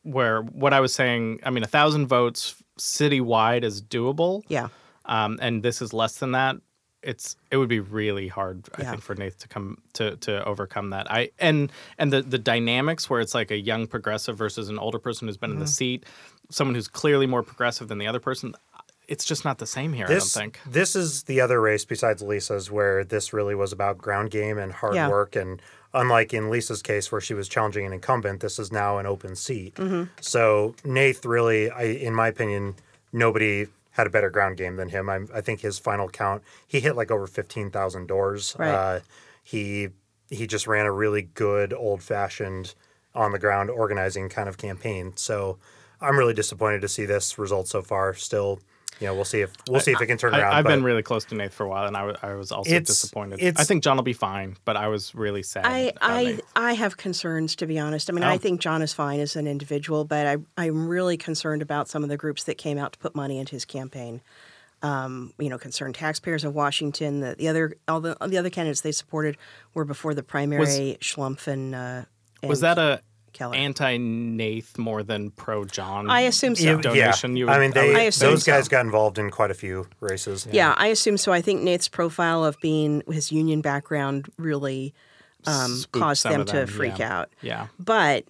where 0.06 0.42
what 0.42 0.72
I 0.72 0.80
was 0.80 0.94
saying, 0.94 1.40
I 1.42 1.50
mean, 1.50 1.62
a 1.64 1.66
thousand 1.68 2.06
votes 2.06 2.62
citywide 2.78 3.62
is 3.64 3.82
doable. 3.82 4.42
Yeah, 4.48 4.68
um, 5.06 5.38
and 5.42 5.62
this 5.62 5.82
is 5.82 5.92
less 5.92 6.18
than 6.18 6.32
that, 6.32 6.56
it's 7.02 7.36
it 7.50 7.56
would 7.56 7.68
be 7.68 7.80
really 7.80 8.28
hard, 8.28 8.68
I 8.76 8.82
Yeah. 8.82 8.90
think, 8.90 9.02
for 9.02 9.14
Nathe 9.14 9.38
to 9.38 9.48
come 9.48 9.78
to 9.94 10.16
to 10.16 10.44
overcome 10.44 10.90
that. 10.90 11.10
I 11.10 11.30
and 11.38 11.70
and 11.98 12.12
the 12.12 12.22
the 12.22 12.38
dynamics 12.38 13.08
where 13.10 13.20
it's 13.20 13.34
like 13.34 13.50
a 13.50 13.58
young 13.58 13.86
progressive 13.86 14.36
versus 14.36 14.68
an 14.68 14.78
older 14.78 14.98
person 14.98 15.28
who's 15.28 15.36
been 15.36 15.50
in 15.52 15.58
the 15.58 15.66
seat, 15.66 16.04
someone 16.50 16.74
who's 16.74 16.88
clearly 16.88 17.26
more 17.26 17.42
progressive 17.42 17.88
than 17.88 17.98
the 17.98 18.06
other 18.06 18.20
person. 18.20 18.54
It's 19.08 19.24
just 19.24 19.44
not 19.44 19.58
the 19.58 19.66
same 19.66 19.92
here. 19.92 20.08
This 20.08 20.36
I 20.36 20.40
don't 20.40 20.52
think. 20.56 20.72
this 20.74 20.96
is 20.96 21.22
the 21.24 21.40
other 21.40 21.60
race 21.60 21.84
besides 21.84 22.22
Lisa's 22.22 22.72
where 22.72 23.04
this 23.04 23.32
really 23.32 23.54
was 23.54 23.72
about 23.72 23.98
ground 23.98 24.32
game 24.32 24.58
and 24.58 24.72
hard 24.72 24.96
Yeah. 24.96 25.08
work 25.08 25.36
and 25.36 25.62
unlike 25.96 26.32
in 26.32 26.50
Lisa's 26.50 26.82
case 26.82 27.10
where 27.10 27.20
she 27.20 27.34
was 27.34 27.48
challenging 27.48 27.86
an 27.86 27.92
incumbent, 27.92 28.40
this 28.40 28.58
is 28.58 28.70
now 28.70 28.98
an 28.98 29.06
open 29.06 29.34
seat. 29.34 29.74
Mm-hmm. 29.74 30.04
So 30.20 30.74
Nathe 30.84 31.24
really, 31.24 31.70
I, 31.70 31.82
in 31.82 32.14
my 32.14 32.28
opinion, 32.28 32.76
nobody 33.12 33.66
had 33.90 34.06
a 34.06 34.10
better 34.10 34.30
ground 34.30 34.58
game 34.58 34.76
than 34.76 34.90
him. 34.90 35.08
I, 35.08 35.20
I 35.34 35.40
think 35.40 35.60
his 35.60 35.78
final 35.78 36.08
count, 36.08 36.42
he 36.68 36.80
hit 36.80 36.96
like 36.96 37.10
over 37.10 37.26
fifteen 37.26 37.70
thousand 37.70 38.06
doors. 38.06 38.54
Right. 38.58 38.68
Uh, 38.68 39.00
he 39.42 39.88
he 40.30 40.46
just 40.46 40.66
ran 40.66 40.86
a 40.86 40.92
really 40.92 41.22
good 41.22 41.72
old 41.72 42.02
fashioned 42.02 42.74
on 43.14 43.32
the 43.32 43.38
ground 43.38 43.70
organizing 43.70 44.28
kind 44.28 44.48
of 44.48 44.58
campaign. 44.58 45.12
So 45.16 45.58
I'm 46.00 46.18
really 46.18 46.34
disappointed 46.34 46.82
to 46.82 46.88
see 46.88 47.06
this 47.06 47.38
result 47.38 47.68
so 47.68 47.80
far. 47.80 48.12
Still, 48.12 48.60
you 49.00 49.06
know, 49.06 49.14
we'll 49.14 49.24
see 49.24 49.40
if 49.40 49.52
we'll 49.68 49.80
see 49.80 49.92
if 49.92 50.00
it 50.00 50.06
can 50.06 50.16
turn 50.18 50.34
around. 50.34 50.52
I, 50.52 50.58
I've 50.58 50.64
but- 50.64 50.70
been 50.70 50.82
really 50.84 51.02
close 51.02 51.24
to 51.26 51.34
Nathe 51.34 51.52
for 51.52 51.64
a 51.64 51.68
while, 51.68 51.86
and 51.86 51.96
I 51.96 52.14
I 52.22 52.34
was 52.34 52.50
also 52.52 52.68
It's- 52.70 52.86
disappointed. 52.86 53.40
it's- 53.40 53.60
I 53.60 53.64
think 53.64 53.82
John 53.84 53.96
will 53.96 54.02
be 54.04 54.12
fine, 54.12 54.56
but 54.64 54.76
I 54.76 54.88
was 54.88 55.14
really 55.14 55.42
sad. 55.42 55.66
I, 55.66 55.78
about 55.78 55.96
I, 56.02 56.24
Nathe. 56.24 56.40
I 56.56 56.72
have 56.74 56.96
concerns 56.96 57.54
to 57.56 57.66
be 57.66 57.78
honest. 57.78 58.08
I 58.08 58.12
mean, 58.12 58.24
I 58.24 58.34
Oh. 58.34 58.38
think 58.38 58.60
John 58.60 58.82
is 58.82 58.92
fine 58.92 59.20
as 59.20 59.36
an 59.36 59.46
individual, 59.46 60.04
but 60.04 60.26
I, 60.26 60.36
I'm 60.56 60.88
really 60.88 61.16
concerned 61.16 61.62
about 61.62 61.88
some 61.88 62.02
of 62.02 62.08
the 62.08 62.16
groups 62.16 62.44
that 62.44 62.56
came 62.56 62.78
out 62.78 62.92
to 62.94 62.98
put 62.98 63.14
money 63.14 63.38
into 63.38 63.52
his 63.52 63.64
campaign. 63.64 64.20
Um, 64.82 65.32
you 65.38 65.48
know, 65.48 65.56
concerned 65.58 65.94
taxpayers 65.94 66.44
of 66.44 66.54
Washington. 66.54 67.20
The, 67.20 67.34
the 67.34 67.48
other, 67.48 67.74
all 67.88 68.00
the, 68.00 68.14
the 68.26 68.36
other 68.36 68.50
candidates 68.50 68.82
they 68.82 68.92
supported 68.92 69.36
were 69.72 69.86
before 69.86 70.12
the 70.12 70.22
primary. 70.22 70.98
Schlumpf 71.00 71.46
and, 71.46 71.74
uh, 71.74 72.02
and 72.42 72.48
was 72.48 72.60
that 72.60 72.78
a 72.78 73.00
Keller. 73.36 73.54
anti 73.54 73.98
Nathe 73.98 74.78
more 74.78 75.02
than 75.02 75.30
pro 75.30 75.64
John? 75.64 76.10
I 76.10 76.22
assume 76.22 76.54
so. 76.54 76.80
Yeah. 76.92 77.14
You 77.22 77.46
would- 77.46 77.52
I 77.52 77.58
mean, 77.58 77.72
they 77.72 77.94
I 77.94 78.00
assume 78.02 78.30
those 78.30 78.44
guys 78.44 78.64
so. 78.64 78.70
got 78.70 78.84
involved 78.84 79.18
in 79.18 79.30
quite 79.30 79.50
a 79.50 79.54
few 79.54 79.86
races. 80.00 80.46
Yeah, 80.50 80.74
I 80.76 80.88
assume 80.88 81.18
so. 81.18 81.32
I 81.32 81.40
think 81.42 81.62
Nathe's 81.62 81.88
profile 81.88 82.44
of 82.44 82.58
being 82.60 83.02
his 83.10 83.30
union 83.30 83.60
background 83.60 84.28
really 84.38 84.94
um, 85.46 85.84
caused 85.92 86.22
some 86.22 86.32
them 86.32 86.46
to 86.46 86.66
freak 86.66 86.98
yeah. 86.98 87.18
out. 87.18 87.30
Yeah. 87.42 87.66
But 87.78 88.24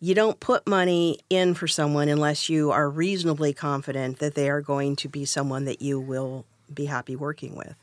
you 0.00 0.14
don't 0.14 0.38
put 0.40 0.66
money 0.66 1.18
in 1.30 1.54
for 1.54 1.66
someone 1.66 2.08
unless 2.08 2.48
you 2.48 2.70
are 2.70 2.88
reasonably 2.88 3.52
confident 3.52 4.18
that 4.18 4.34
they 4.34 4.48
are 4.50 4.60
going 4.60 4.96
to 4.96 5.08
be 5.08 5.24
someone 5.24 5.64
that 5.64 5.80
you 5.80 6.00
will 6.00 6.44
be 6.72 6.86
happy 6.86 7.16
working 7.16 7.54
with. 7.54 7.74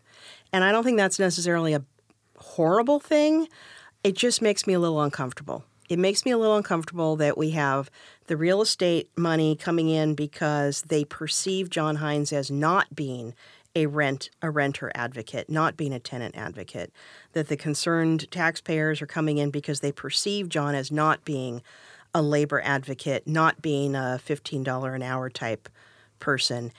And 0.51 0.63
I 0.63 0.71
don't 0.71 0.83
think 0.83 0.97
that's 0.97 1.19
necessarily 1.19 1.73
a 1.73 1.83
horrible 2.37 2.99
thing. 2.99 3.47
It 4.03 4.15
just 4.15 4.41
makes 4.41 4.67
me 4.67 4.73
a 4.73 4.79
little 4.79 5.01
uncomfortable. 5.01 5.63
It 5.89 5.99
makes 5.99 6.25
me 6.25 6.31
a 6.31 6.37
little 6.37 6.55
uncomfortable 6.55 7.15
that 7.17 7.37
we 7.37 7.51
have 7.51 7.91
the 8.27 8.37
real 8.37 8.61
estate 8.61 9.09
money 9.17 9.55
coming 9.55 9.89
in 9.89 10.15
because 10.15 10.83
they 10.83 11.03
perceive 11.03 11.69
John 11.69 11.97
Hines 11.97 12.31
as 12.31 12.49
not 12.49 12.95
being 12.95 13.33
a 13.75 13.87
rent 13.87 14.29
a 14.41 14.49
renter 14.49 14.91
advocate, 14.95 15.49
not 15.49 15.75
being 15.75 15.93
a 15.93 15.99
tenant 15.99 16.35
advocate. 16.37 16.91
That 17.33 17.47
the 17.47 17.57
concerned 17.57 18.29
taxpayers 18.31 19.01
are 19.01 19.07
coming 19.07 19.37
in 19.39 19.49
because 19.49 19.79
they 19.79 19.91
perceive 19.91 20.49
John 20.49 20.75
as 20.75 20.91
not 20.91 21.25
being 21.25 21.61
a 22.13 22.21
labor 22.21 22.61
advocate, 22.61 23.27
not 23.27 23.61
being 23.61 23.95
a 23.95 24.19
$15 24.23 24.95
an 24.95 25.01
hour 25.01 25.29
type 25.29 25.67
person. 26.19 26.71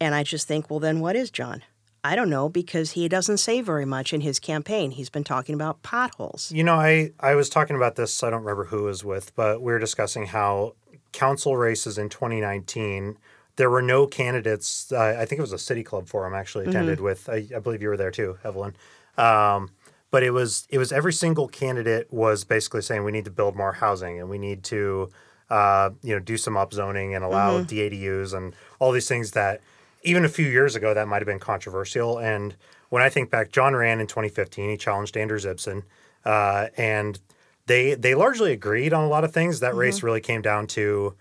And 0.00 0.14
I 0.14 0.24
just 0.24 0.48
think, 0.48 0.68
well, 0.68 0.80
then 0.80 1.00
what 1.00 1.14
is 1.14 1.30
John? 1.30 1.62
I 2.02 2.16
don't 2.16 2.30
know 2.30 2.48
because 2.48 2.92
he 2.92 3.08
doesn't 3.08 3.38
say 3.38 3.60
very 3.60 3.84
much 3.84 4.12
in 4.12 4.22
his 4.22 4.38
campaign. 4.38 4.92
He's 4.92 5.10
been 5.10 5.24
talking 5.24 5.54
about 5.54 5.82
potholes. 5.82 6.50
You 6.52 6.64
know, 6.64 6.74
I, 6.74 7.10
I 7.20 7.34
was 7.34 7.48
talking 7.48 7.76
about 7.76 7.96
this, 7.96 8.22
I 8.22 8.30
don't 8.30 8.40
remember 8.40 8.64
who 8.64 8.80
it 8.80 8.82
was 8.82 9.04
with, 9.04 9.34
but 9.34 9.60
we 9.60 9.72
were 9.72 9.78
discussing 9.78 10.26
how 10.26 10.74
council 11.12 11.56
races 11.56 11.98
in 11.98 12.08
2019, 12.08 13.18
there 13.56 13.68
were 13.68 13.82
no 13.82 14.06
candidates. 14.06 14.90
Uh, 14.90 15.16
I 15.18 15.26
think 15.26 15.38
it 15.38 15.42
was 15.42 15.52
a 15.52 15.58
city 15.58 15.82
club 15.82 16.08
forum 16.08 16.34
actually 16.34 16.66
attended 16.66 17.00
with, 17.00 17.28
I, 17.28 17.46
I 17.54 17.58
believe 17.58 17.82
you 17.82 17.88
were 17.88 17.96
there 17.96 18.10
too, 18.10 18.38
Evelyn. 18.44 18.74
Um, 19.18 19.70
but 20.10 20.22
it 20.22 20.30
was 20.30 20.66
it 20.70 20.78
was 20.78 20.92
every 20.92 21.12
single 21.12 21.48
candidate 21.48 22.12
was 22.12 22.44
basically 22.44 22.82
saying 22.82 23.04
we 23.04 23.12
need 23.12 23.24
to 23.26 23.30
build 23.30 23.54
more 23.54 23.72
housing 23.72 24.18
and 24.18 24.28
we 24.28 24.38
need 24.38 24.64
to 24.64 25.10
uh, 25.50 25.90
you 26.02 26.14
know 26.14 26.18
do 26.18 26.36
some 26.36 26.54
upzoning 26.54 27.14
and 27.14 27.24
allow 27.24 27.62
DADUs 27.62 28.34
and 28.34 28.54
all 28.78 28.92
these 28.92 29.08
things 29.08 29.32
that 29.32 29.60
even 30.02 30.24
a 30.24 30.28
few 30.28 30.46
years 30.46 30.76
ago 30.76 30.94
that 30.94 31.08
might 31.08 31.18
have 31.18 31.26
been 31.26 31.38
controversial. 31.38 32.18
And 32.18 32.56
when 32.88 33.02
I 33.02 33.08
think 33.08 33.30
back, 33.30 33.52
John 33.52 33.74
ran 33.74 34.00
in 34.00 34.06
2015. 34.06 34.70
He 34.70 34.76
challenged 34.76 35.16
Anders 35.16 35.44
Ibsen, 35.44 35.84
uh, 36.24 36.68
and 36.76 37.20
they 37.66 37.94
they 37.94 38.14
largely 38.14 38.52
agreed 38.52 38.92
on 38.92 39.04
a 39.04 39.08
lot 39.08 39.24
of 39.24 39.32
things. 39.32 39.60
That 39.60 39.74
race 39.74 40.02
really 40.02 40.20
came 40.20 40.42
down 40.42 40.66
to 40.68 41.14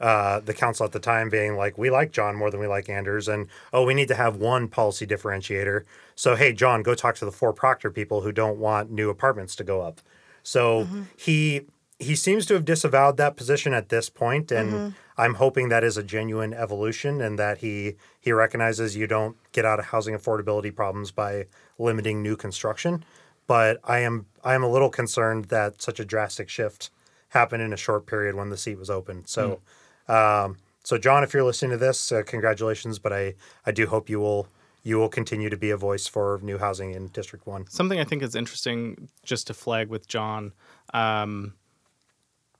uh, 0.00 0.40
the 0.40 0.52
council 0.52 0.84
at 0.84 0.92
the 0.92 0.98
time 0.98 1.30
being 1.30 1.56
like, 1.56 1.78
we 1.78 1.88
like 1.88 2.12
John 2.12 2.36
more 2.36 2.50
than 2.50 2.60
we 2.60 2.66
like 2.66 2.88
Anders, 2.88 3.28
and 3.28 3.46
oh, 3.72 3.84
we 3.84 3.94
need 3.94 4.08
to 4.08 4.14
have 4.14 4.36
one 4.36 4.68
policy 4.68 5.06
differentiator. 5.06 5.84
So 6.14 6.36
hey, 6.36 6.52
John, 6.52 6.82
go 6.82 6.94
talk 6.94 7.14
to 7.16 7.24
the 7.24 7.32
four 7.32 7.52
Proctor 7.52 7.90
people 7.90 8.20
who 8.20 8.32
don't 8.32 8.58
want 8.58 8.90
new 8.90 9.08
apartments 9.08 9.56
to 9.56 9.64
go 9.64 9.80
up. 9.80 10.00
So 10.42 10.86
he 11.16 11.62
he 11.98 12.14
seems 12.14 12.44
to 12.46 12.54
have 12.54 12.64
disavowed 12.66 13.16
that 13.16 13.36
position 13.36 13.72
at 13.72 13.88
this 13.88 14.10
point, 14.10 14.52
and 14.52 14.94
I'm 15.16 15.34
hoping 15.34 15.68
that 15.68 15.84
is 15.84 15.96
a 15.96 16.02
genuine 16.02 16.52
evolution, 16.52 17.20
and 17.20 17.38
that 17.38 17.58
he 17.58 17.96
he 18.20 18.32
recognizes 18.32 18.96
you 18.96 19.06
don't 19.06 19.36
get 19.52 19.64
out 19.64 19.78
of 19.78 19.86
housing 19.86 20.14
affordability 20.14 20.74
problems 20.74 21.10
by 21.10 21.46
limiting 21.78 22.22
new 22.22 22.36
construction. 22.36 23.04
But 23.46 23.78
I 23.84 24.00
am 24.00 24.26
I 24.42 24.54
am 24.54 24.62
a 24.62 24.70
little 24.70 24.90
concerned 24.90 25.46
that 25.46 25.80
such 25.80 26.00
a 26.00 26.04
drastic 26.04 26.48
shift 26.48 26.90
happened 27.28 27.62
in 27.62 27.72
a 27.72 27.76
short 27.76 28.06
period 28.06 28.34
when 28.34 28.50
the 28.50 28.56
seat 28.56 28.78
was 28.78 28.90
open. 28.90 29.26
So, 29.26 29.60
um, 30.08 30.58
so 30.82 30.98
John, 30.98 31.22
if 31.22 31.34
you're 31.34 31.44
listening 31.44 31.72
to 31.72 31.76
this, 31.76 32.10
uh, 32.10 32.22
congratulations. 32.24 32.98
But 32.98 33.12
I 33.12 33.34
I 33.66 33.72
do 33.72 33.86
hope 33.86 34.08
you 34.08 34.20
will 34.20 34.48
you 34.82 34.98
will 34.98 35.08
continue 35.08 35.48
to 35.48 35.56
be 35.56 35.70
a 35.70 35.76
voice 35.76 36.06
for 36.06 36.40
new 36.42 36.58
housing 36.58 36.92
in 36.92 37.08
District 37.08 37.46
One. 37.46 37.66
Something 37.68 38.00
I 38.00 38.04
think 38.04 38.22
is 38.22 38.34
interesting 38.34 39.08
just 39.24 39.46
to 39.46 39.54
flag 39.54 39.88
with 39.88 40.06
John. 40.06 40.52
Um, 40.92 41.54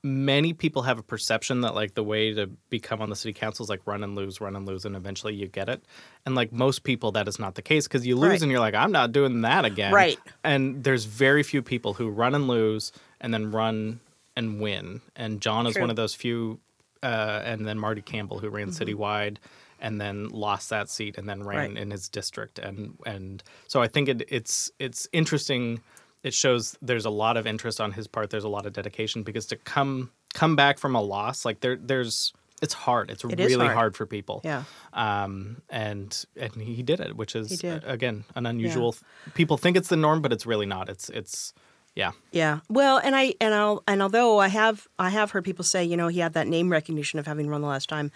many 0.05 0.53
people 0.53 0.83
have 0.83 0.99
a 0.99 1.03
perception 1.03 1.61
that 1.61 1.73
like 1.73 1.95
the 1.95 2.03
way 2.03 2.31
to 2.33 2.47
become 2.69 3.01
on 3.01 3.09
the 3.09 3.15
city 3.15 3.33
council 3.33 3.63
is 3.63 3.69
like 3.69 3.81
run 3.85 4.03
and 4.03 4.15
lose, 4.15 4.39
run 4.39 4.55
and 4.55 4.65
lose, 4.67 4.85
and 4.85 4.95
eventually 4.95 5.33
you 5.33 5.47
get 5.47 5.67
it. 5.67 5.83
And 6.25 6.35
like 6.35 6.51
most 6.53 6.83
people, 6.83 7.11
that 7.13 7.27
is 7.27 7.39
not 7.39 7.55
the 7.55 7.61
case 7.63 7.87
because 7.87 8.05
you 8.05 8.15
lose 8.15 8.29
Right. 8.29 8.41
and 8.43 8.51
you're 8.51 8.59
like, 8.59 8.75
I'm 8.75 8.91
not 8.91 9.11
doing 9.11 9.41
that 9.41 9.65
again. 9.65 9.91
Right. 9.91 10.19
And 10.43 10.83
there's 10.83 11.05
very 11.05 11.41
few 11.43 11.61
people 11.63 11.93
who 11.95 12.09
run 12.09 12.35
and 12.35 12.47
lose 12.47 12.91
and 13.19 13.33
then 13.33 13.51
run 13.51 13.99
and 14.37 14.61
win. 14.61 15.01
And 15.15 15.41
John 15.41 15.65
is 15.65 15.73
True. 15.73 15.81
one 15.83 15.89
of 15.89 15.95
those 15.95 16.13
few. 16.13 16.59
Uh, 17.03 17.41
and 17.43 17.67
then 17.67 17.77
Marty 17.79 18.01
Campbell, 18.01 18.39
who 18.39 18.47
Mm-hmm. 18.47 18.55
ran 18.55 18.67
citywide, 18.69 19.37
and 19.79 19.99
then 19.99 20.29
lost 20.29 20.69
that 20.69 20.89
seat, 20.89 21.17
and 21.17 21.27
then 21.27 21.43
ran 21.43 21.57
Right. 21.73 21.77
in 21.77 21.91
his 21.91 22.09
district, 22.09 22.57
and 22.57 22.97
and 23.05 23.43
so 23.67 23.81
I 23.81 23.87
think 23.87 24.07
it, 24.09 24.23
it's 24.29 24.71
it's 24.79 25.07
interesting. 25.13 25.81
It 26.25 26.33
shows 26.33 26.75
there's 26.81 27.05
a 27.05 27.11
lot 27.11 27.37
of 27.37 27.45
interest 27.45 27.79
on 27.79 27.91
his 27.91 28.07
part. 28.07 28.31
There's 28.31 28.43
a 28.43 28.49
lot 28.49 28.65
of 28.65 28.73
dedication 28.73 29.21
because 29.21 29.45
to 29.47 29.55
come 29.55 30.09
come 30.33 30.55
back 30.55 30.79
from 30.79 30.95
a 30.95 31.01
loss, 31.01 31.45
like 31.45 31.59
there 31.59 31.75
there's 31.75 32.33
it's 32.63 32.73
hard. 32.73 33.11
It's 33.11 33.23
It 33.23 33.39
is 33.39 33.47
really 33.51 33.65
hard. 33.65 33.77
hard. 33.77 33.95
for 33.95 34.07
people. 34.07 34.41
Yeah. 34.43 34.63
Um, 34.93 35.61
and 35.69 36.25
and 36.35 36.55
he 36.55 36.81
did 36.81 36.99
it, 36.99 37.15
which 37.15 37.35
is 37.35 37.63
uh, 37.63 37.79
again 37.85 38.23
an 38.33 38.47
unusual. 38.47 38.95
People 39.35 39.57
think 39.57 39.77
it's 39.77 39.89
the 39.89 39.97
norm, 39.97 40.23
but 40.23 40.33
it's 40.33 40.47
really 40.47 40.65
not. 40.65 40.89
It's 40.89 41.09
it's 41.09 41.53
yeah. 41.95 42.11
Yeah. 42.31 42.61
Well, 42.69 42.97
and 42.97 43.15
I 43.15 43.35
and 43.39 43.53
I'll 43.53 43.83
and 43.87 44.01
although 44.01 44.39
I 44.39 44.47
have 44.47 44.87
I 44.97 45.09
have 45.11 45.31
heard 45.31 45.45
people 45.45 45.63
say, 45.63 45.83
you 45.83 45.95
know, 45.95 46.07
he 46.07 46.19
had 46.21 46.33
that 46.33 46.47
name 46.47 46.71
recognition 46.71 47.19
of 47.19 47.27
having 47.27 47.47
run 47.47 47.61
the 47.61 47.67
last 47.67 47.87
time, 47.87 48.11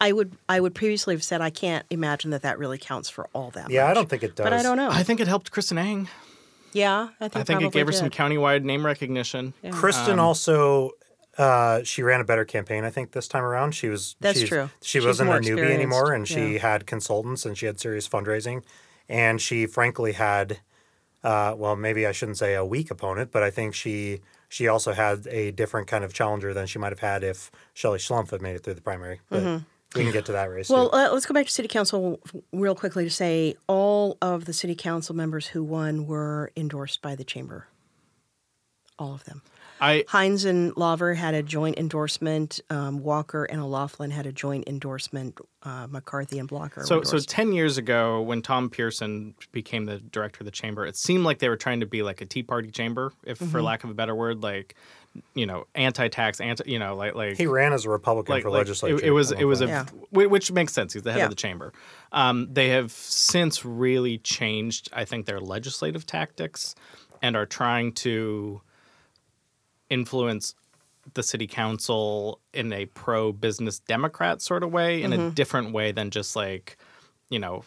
I 0.00 0.12
would 0.12 0.36
I 0.48 0.60
would 0.60 0.74
previously 0.74 1.14
have 1.14 1.24
said 1.24 1.40
I 1.40 1.50
can't 1.50 1.86
imagine 1.90 2.30
that 2.32 2.42
that 2.42 2.58
really 2.58 2.78
counts 2.78 3.08
for 3.08 3.28
all 3.32 3.50
that. 3.52 3.70
Yeah, 3.70 3.86
I 3.88 3.94
don't 3.94 4.08
think 4.08 4.22
it 4.22 4.36
does. 4.36 4.44
But 4.44 4.52
I 4.52 4.62
don't 4.62 4.76
know. 4.76 4.90
I 4.90 5.02
think 5.02 5.20
it 5.20 5.28
helped 5.28 5.50
Kristen 5.50 5.78
Ang. 5.78 6.08
Yeah, 6.74 7.08
I 7.20 7.28
think 7.28 7.36
I 7.36 7.44
think 7.44 7.60
it 7.60 7.62
probably 7.64 7.70
gave 7.70 7.86
her 7.86 7.92
some 7.92 8.08
did. 8.10 8.18
countywide 8.18 8.62
name 8.64 8.84
recognition. 8.84 9.54
Kristen 9.70 10.18
also 10.18 10.90
uh, 11.38 11.82
she 11.82 12.02
ran 12.02 12.20
a 12.20 12.24
better 12.24 12.44
campaign. 12.44 12.84
I 12.84 12.90
think 12.90 13.12
this 13.12 13.26
time 13.26 13.42
around 13.44 13.74
she 13.74 13.88
was. 13.88 14.16
That's 14.20 14.38
she's- 14.38 14.48
true. 14.48 14.70
She 14.82 14.98
She's 14.98 15.06
wasn't 15.06 15.30
a 15.30 15.34
newbie 15.34 15.70
anymore, 15.70 16.12
and 16.12 16.28
she 16.28 16.54
yeah. 16.54 16.58
had 16.60 16.86
consultants 16.86 17.44
and 17.46 17.56
she 17.56 17.66
had 17.66 17.80
serious 17.80 18.08
fundraising, 18.08 18.62
and 19.08 19.40
she 19.40 19.66
frankly 19.66 20.12
had. 20.12 20.58
Uh, 21.22 21.54
well, 21.56 21.74
maybe 21.74 22.06
I 22.06 22.12
shouldn't 22.12 22.36
say 22.36 22.54
a 22.54 22.62
weak 22.66 22.90
opponent, 22.90 23.30
but 23.32 23.42
I 23.42 23.48
think 23.50 23.74
she 23.74 24.20
she 24.48 24.68
also 24.68 24.92
had 24.92 25.26
a 25.28 25.50
different 25.52 25.86
kind 25.88 26.04
of 26.04 26.12
challenger 26.12 26.52
than 26.52 26.66
she 26.66 26.78
might 26.78 26.92
have 26.92 26.98
had 27.00 27.24
if 27.24 27.50
Shelley 27.72 27.98
Schlumpf 27.98 28.30
had 28.30 28.42
made 28.42 28.54
it 28.56 28.62
through 28.62 28.74
the 28.74 28.82
primary. 28.82 29.20
But 29.30 29.62
we 29.94 30.02
can 30.02 30.12
get 30.12 30.26
to 30.26 30.32
that 30.32 30.50
race. 30.50 30.68
Well, 30.68 30.94
uh, 30.94 31.10
let's 31.12 31.26
go 31.26 31.34
back 31.34 31.46
to 31.46 31.52
city 31.52 31.68
council 31.68 32.20
real 32.52 32.74
quickly 32.74 33.04
to 33.04 33.10
say 33.10 33.56
all 33.66 34.18
of 34.20 34.44
the 34.44 34.52
city 34.52 34.74
council 34.74 35.14
members 35.14 35.48
who 35.48 35.62
won 35.62 36.06
were 36.06 36.50
endorsed 36.56 37.00
by 37.02 37.14
the 37.14 37.24
chamber. 37.24 37.68
All 38.98 39.14
of 39.14 39.24
them. 39.24 39.42
I 39.80 40.04
Hines 40.06 40.44
and 40.44 40.72
Lawver 40.76 41.14
had 41.14 41.34
a 41.34 41.42
joint 41.42 41.76
endorsement. 41.78 42.60
Um, 42.70 43.02
Walker 43.02 43.44
and 43.44 43.60
O'Loughlin 43.60 44.12
had 44.12 44.24
a 44.24 44.30
joint 44.30 44.68
endorsement. 44.68 45.36
Uh, 45.64 45.88
McCarthy 45.90 46.38
and 46.38 46.48
Blocker. 46.48 46.82
were 46.82 46.86
So, 46.86 47.02
so 47.02 47.18
ten 47.18 47.52
years 47.52 47.76
ago, 47.76 48.22
when 48.22 48.40
Tom 48.40 48.70
Pearson 48.70 49.34
became 49.50 49.86
the 49.86 49.98
director 49.98 50.38
of 50.42 50.44
the 50.44 50.52
chamber, 50.52 50.86
it 50.86 50.96
seemed 50.96 51.24
like 51.24 51.40
they 51.40 51.48
were 51.48 51.56
trying 51.56 51.80
to 51.80 51.86
be 51.86 52.02
like 52.04 52.20
a 52.20 52.26
Tea 52.26 52.44
Party 52.44 52.70
chamber, 52.70 53.12
if 53.24 53.38
for 53.38 53.44
Mm-hmm. 53.46 53.60
lack 53.62 53.82
of 53.82 53.90
a 53.90 53.94
better 53.94 54.14
word, 54.14 54.42
like 54.44 54.76
you 55.34 55.46
know, 55.46 55.66
anti-tax, 55.74 56.40
anti, 56.40 56.70
you 56.70 56.78
know, 56.78 56.96
like 56.96 57.14
like 57.14 57.36
he 57.36 57.46
ran 57.46 57.72
as 57.72 57.84
a 57.84 57.90
Republican 57.90 58.32
like, 58.34 58.42
for 58.42 58.50
like, 58.50 58.58
legislature. 58.58 58.96
It, 58.96 59.04
it 59.04 59.10
was 59.10 59.30
it 59.32 59.36
one 59.38 59.46
was 59.46 59.60
a. 59.60 59.66
Yeah. 59.66 59.84
whi- 60.10 60.26
which 60.26 60.50
makes 60.52 60.72
sense. 60.72 60.92
He's 60.92 61.02
the 61.02 61.12
head 61.12 61.18
Yeah. 61.18 61.24
of 61.24 61.30
the 61.30 61.36
chamber. 61.36 61.72
Um, 62.12 62.48
they 62.52 62.68
have 62.70 62.90
since 62.92 63.64
really 63.64 64.18
changed, 64.18 64.88
I 64.92 65.04
think, 65.04 65.26
their 65.26 65.40
legislative 65.40 66.06
tactics, 66.06 66.74
and 67.22 67.36
are 67.36 67.46
trying 67.46 67.92
to 67.92 68.60
influence 69.90 70.54
the 71.14 71.22
city 71.22 71.46
council 71.46 72.40
in 72.54 72.72
a 72.72 72.86
pro-business 72.86 73.78
Democrat 73.80 74.40
sort 74.40 74.62
of 74.62 74.72
way, 74.72 75.02
in 75.02 75.10
Mm-hmm. 75.10 75.22
a 75.28 75.30
different 75.30 75.72
way 75.72 75.92
than 75.92 76.10
just 76.10 76.34
like, 76.34 76.76
you 77.28 77.38
know, 77.38 77.62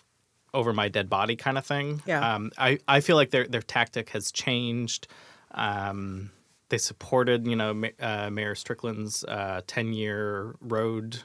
over 0.53 0.73
my 0.73 0.87
dead 0.89 1.09
body 1.09 1.35
kind 1.35 1.57
of 1.57 1.65
thing. 1.65 2.01
Yeah. 2.05 2.35
Um, 2.35 2.51
I 2.57 2.79
I 2.87 2.99
feel 3.01 3.15
like 3.15 3.29
their 3.31 3.47
their 3.47 3.61
tactic 3.61 4.09
has 4.09 4.31
changed. 4.31 5.07
Um, 5.51 6.31
they 6.69 6.77
supported, 6.77 7.47
you 7.47 7.55
know, 7.55 7.83
uh, 7.99 8.29
Mayor 8.29 8.55
Strickland's 8.55 9.23
uh, 9.23 9.61
ten-year 9.67 10.55
road 10.61 11.19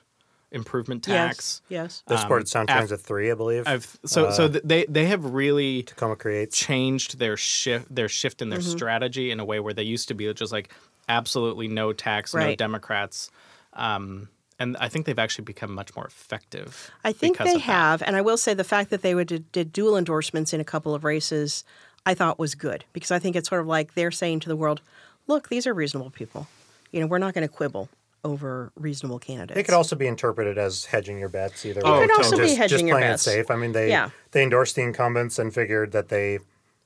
improvement 0.50 1.02
tax. 1.02 1.62
Yes. 1.68 1.80
yes. 1.80 2.02
They 2.06 2.16
supported 2.16 2.42
um, 2.42 2.46
Sound 2.46 2.68
af- 2.70 2.76
Transit 2.76 3.00
three, 3.00 3.30
I 3.30 3.34
believe. 3.34 3.64
I've 3.66 3.98
so 4.04 4.30
so 4.30 4.48
they 4.48 4.84
they 4.86 5.06
have 5.06 5.24
really 5.24 5.82
Tacoma 5.84 6.16
creates. 6.16 6.56
changed 6.58 7.18
their 7.18 7.36
shift 7.36 7.92
their 7.94 8.08
shift 8.08 8.42
in 8.42 8.50
their 8.50 8.58
Mm-hmm. 8.60 8.70
strategy 8.70 9.30
in 9.30 9.40
a 9.40 9.44
way 9.44 9.60
where 9.60 9.72
they 9.74 9.82
used 9.82 10.08
to 10.08 10.14
be 10.14 10.32
just 10.34 10.52
like 10.52 10.72
absolutely 11.08 11.68
no 11.68 11.92
tax, 11.92 12.34
no 12.34 12.54
Democrats. 12.54 13.30
Um, 13.72 14.28
and 14.58 14.76
I 14.76 14.88
think 14.88 15.06
they've 15.06 15.18
actually 15.18 15.44
become 15.44 15.74
much 15.74 15.96
more 15.96 16.04
effective. 16.06 16.90
I 17.02 17.12
think 17.12 17.38
they 17.38 17.44
of 17.44 17.52
that. 17.54 17.60
have, 17.62 18.02
and 18.02 18.14
I 18.14 18.20
will 18.20 18.36
say 18.36 18.54
the 18.54 18.62
fact 18.62 18.90
that 18.90 19.02
they 19.02 19.14
would 19.14 19.26
did, 19.26 19.50
did 19.50 19.72
dual 19.72 19.96
endorsements 19.96 20.52
in 20.52 20.60
a 20.60 20.64
couple 20.64 20.94
of 20.94 21.02
races, 21.02 21.64
I 22.06 22.14
thought 22.14 22.38
was 22.38 22.54
good 22.54 22.84
because 22.92 23.10
I 23.10 23.18
think 23.18 23.34
it's 23.34 23.48
sort 23.48 23.62
of 23.62 23.66
like 23.66 23.94
they're 23.94 24.10
saying 24.12 24.40
to 24.40 24.48
the 24.48 24.54
world, 24.56 24.80
"Look, 25.26 25.48
these 25.48 25.66
are 25.66 25.74
reasonable 25.74 26.10
people. 26.10 26.46
You 26.90 27.00
know, 27.00 27.06
we're 27.06 27.18
not 27.18 27.34
going 27.34 27.46
to 27.46 27.52
quibble 27.52 27.88
over 28.24 28.70
reasonable 28.76 29.18
candidates." 29.18 29.58
It 29.58 29.64
could 29.64 29.74
also 29.74 29.96
be 29.96 30.06
interpreted 30.06 30.58
as 30.58 30.84
hedging 30.86 31.18
your 31.18 31.28
bets 31.28 31.64
either 31.66 31.80
Oh, 31.84 31.92
way. 31.98 32.04
It 32.04 32.08
could 32.08 32.16
also 32.18 32.36
just, 32.36 32.42
be 32.52 32.54
hedging 32.54 32.68
just 32.78 32.84
your 32.86 32.96
playing 32.98 33.12
bets. 33.12 33.26
it 33.26 33.30
safe. 33.30 33.50
I 33.50 33.56
mean, 33.56 33.72
they 33.72 33.88
Yeah. 33.88 34.10
they 34.32 34.42
endorsed 34.42 34.76
the 34.76 34.82
incumbents 34.82 35.38
and 35.38 35.52
figured 35.52 35.92
that 35.92 36.08
they 36.08 36.38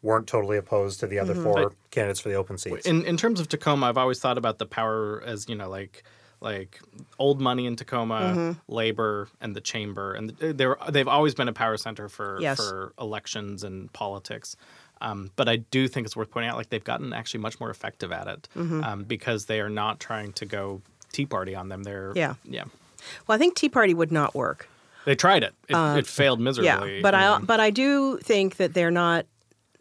weren't 0.03 0.27
totally 0.27 0.57
opposed 0.57 1.01
to 1.01 1.07
the 1.07 1.17
Mm-hmm. 1.17 1.31
other 1.31 1.43
four 1.43 1.63
Like- 1.65 1.73
candidates 1.91 2.21
for 2.21 2.29
the 2.29 2.35
open 2.37 2.59
seats. 2.59 2.87
in 2.87 3.05
in 3.05 3.17
terms 3.17 3.41
of 3.41 3.49
Tacoma, 3.49 3.87
I've 3.87 3.99
always 3.99 4.21
thought 4.21 4.39
about 4.39 4.59
the 4.59 4.67
power 4.67 5.23
as 5.25 5.49
you 5.49 5.55
know, 5.57 5.69
like 5.69 6.03
like 6.43 6.81
old 7.19 7.41
money 7.41 7.65
in 7.67 7.77
Tacoma, 7.77 8.21
Mm-hmm. 8.21 8.53
labor, 8.73 9.29
and 9.41 9.57
the 9.57 9.61
chamber, 9.61 10.13
and 10.13 10.31
they're 10.39 10.77
they've 10.91 11.09
always 11.09 11.35
been 11.35 11.49
a 11.49 11.53
power 11.53 11.77
center 11.79 12.09
for 12.11 12.39
Yes. 12.41 12.59
for 12.59 12.93
elections 13.01 13.65
and 13.65 13.91
politics. 13.95 14.55
Um, 15.01 15.31
but 15.37 15.49
I 15.49 15.57
do 15.57 15.89
think 15.89 16.07
it's 16.07 16.17
worth 16.17 16.31
pointing 16.31 16.51
out, 16.51 16.57
like 16.57 16.71
they've 16.71 16.83
gotten 16.83 17.13
actually 17.13 17.41
much 17.41 17.61
more 17.61 17.71
effective 17.71 18.13
at 18.13 18.27
it 18.29 18.49
Mm-hmm. 18.57 18.83
um, 18.83 19.03
because 19.05 19.47
they 19.47 19.61
are 19.61 19.69
not 19.69 20.01
trying 20.01 20.33
to 20.35 20.47
go 20.47 20.81
Tea 21.13 21.27
Party 21.27 21.55
on 21.55 21.69
them. 21.69 21.83
They're 21.83 22.13
Yeah. 22.15 22.35
yeah. 22.45 22.65
well, 23.27 23.37
I 23.37 23.39
think 23.39 23.55
Tea 23.57 23.69
Party 23.69 23.93
would 23.95 24.11
not 24.13 24.35
work. 24.35 24.69
They 25.05 25.15
tried 25.15 25.43
it. 25.45 25.55
It, 25.69 25.77
it 25.99 26.07
failed 26.07 26.41
miserably. 26.41 26.97
Yeah, 26.97 27.03
but 27.03 27.15
I 27.15 27.27
Um, 27.27 27.45
but 27.45 27.61
I 27.61 27.71
do 27.71 28.19
think 28.19 28.57
that 28.57 28.75
they're 28.75 28.91
not 28.91 29.27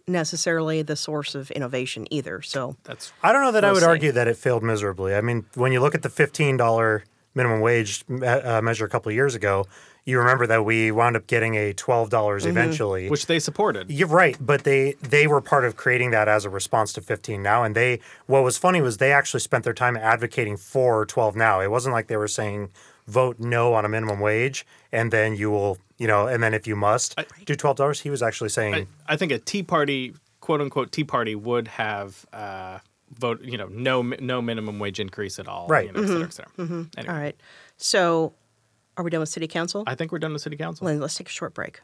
necessarily 0.07 0.81
the 0.81 0.95
source 0.95 1.33
of 1.33 1.49
innovation 1.51 2.05
either. 2.11 2.41
So 2.41 2.75
that's 2.83 3.11
I 3.23 3.31
don't 3.33 3.41
know 3.41 3.51
that 3.53 3.63
I 3.63 3.67
We'll 3.69 3.75
would 3.75 3.81
see. 3.81 3.87
argue 3.87 4.11
that 4.11 4.27
it 4.27 4.37
failed 4.37 4.63
miserably. 4.63 5.15
I 5.15 5.21
mean, 5.21 5.45
when 5.55 5.71
you 5.71 5.79
look 5.81 5.95
at 5.95 6.03
the 6.03 6.09
fifteen 6.09 6.57
dollar 6.57 7.03
minimum 7.33 7.59
wage 7.59 8.03
me- 8.07 8.25
uh, 8.25 8.61
measure 8.61 8.85
a 8.85 8.89
couple 8.89 9.09
of 9.09 9.15
years 9.15 9.33
ago, 9.35 9.65
you 10.05 10.19
remember 10.19 10.45
that 10.47 10.63
we 10.63 10.91
wound 10.91 11.15
up 11.15 11.25
getting 11.27 11.55
a 11.55 11.73
twelve 11.73 12.09
dollars 12.09 12.43
Mm-hmm. 12.43 12.51
eventually. 12.57 13.09
which 13.09 13.25
they 13.25 13.39
supported. 13.39 13.89
You're 13.89 14.07
right, 14.07 14.37
but 14.39 14.63
they 14.63 14.93
they 15.01 15.25
were 15.27 15.41
part 15.41 15.65
of 15.65 15.75
creating 15.75 16.11
that 16.11 16.27
as 16.27 16.45
a 16.45 16.49
response 16.49 16.93
to 16.93 17.01
15 17.01 17.41
now, 17.41 17.63
and 17.63 17.75
they 17.75 17.99
what 18.27 18.43
was 18.43 18.57
funny 18.57 18.81
was 18.81 18.97
they 18.97 19.11
actually 19.11 19.39
spent 19.39 19.63
their 19.63 19.73
time 19.73 19.97
advocating 19.97 20.57
for 20.57 21.05
12 21.05 21.35
now. 21.35 21.59
It 21.59 21.71
wasn't 21.71 21.93
like 21.93 22.07
they 22.07 22.17
were 22.17 22.27
saying 22.27 22.69
vote 23.07 23.39
no 23.39 23.73
on 23.75 23.85
a 23.85 23.89
minimum 23.89 24.19
wage 24.19 24.65
and 24.91 25.11
then 25.11 25.35
you 25.35 25.51
will 25.51 25.77
you 25.99 26.07
know 26.07 26.25
and 26.27 26.41
then 26.41 26.55
if 26.55 26.65
you 26.65 26.75
must 26.75 27.19
do 27.45 27.55
12 27.55 27.77
dollars. 27.77 28.01
He 28.01 28.09
was 28.09 28.21
actually 28.23 28.49
saying 28.49 28.73
I, 28.73 29.13
I 29.13 29.15
think 29.15 29.31
a 29.31 29.37
Tea 29.39 29.61
Party, 29.63 30.13
quote 30.39 30.59
unquote 30.61 30.91
Tea 30.91 31.03
Party, 31.03 31.35
would 31.35 31.67
have 31.67 32.25
uh, 32.33 32.79
vote. 33.17 33.41
You 33.43 33.57
know, 33.57 33.67
no 33.67 34.01
no 34.01 34.41
minimum 34.41 34.79
wage 34.79 34.99
increase 34.99 35.37
at 35.39 35.47
all. 35.47 35.67
Right. 35.67 35.87
You 35.87 35.93
know, 35.93 36.01
et 36.03 36.07
cetera, 36.07 36.23
et 36.25 36.33
cetera. 36.33 36.51
Anyway, 36.57 36.85
Mm-hmm. 36.97 37.09
All 37.09 37.15
right. 37.17 37.35
So, 37.77 38.33
are 38.97 39.03
we 39.03 39.09
done 39.09 39.19
with 39.19 39.29
city 39.29 39.47
council? 39.47 39.83
I 39.87 39.95
think 39.95 40.11
we're 40.11 40.19
done 40.19 40.33
with 40.33 40.41
City 40.41 40.55
Council. 40.57 40.87
Then 40.87 40.99
let's 40.99 41.15
take 41.15 41.27
a 41.27 41.31
short 41.31 41.53
break. 41.53 41.81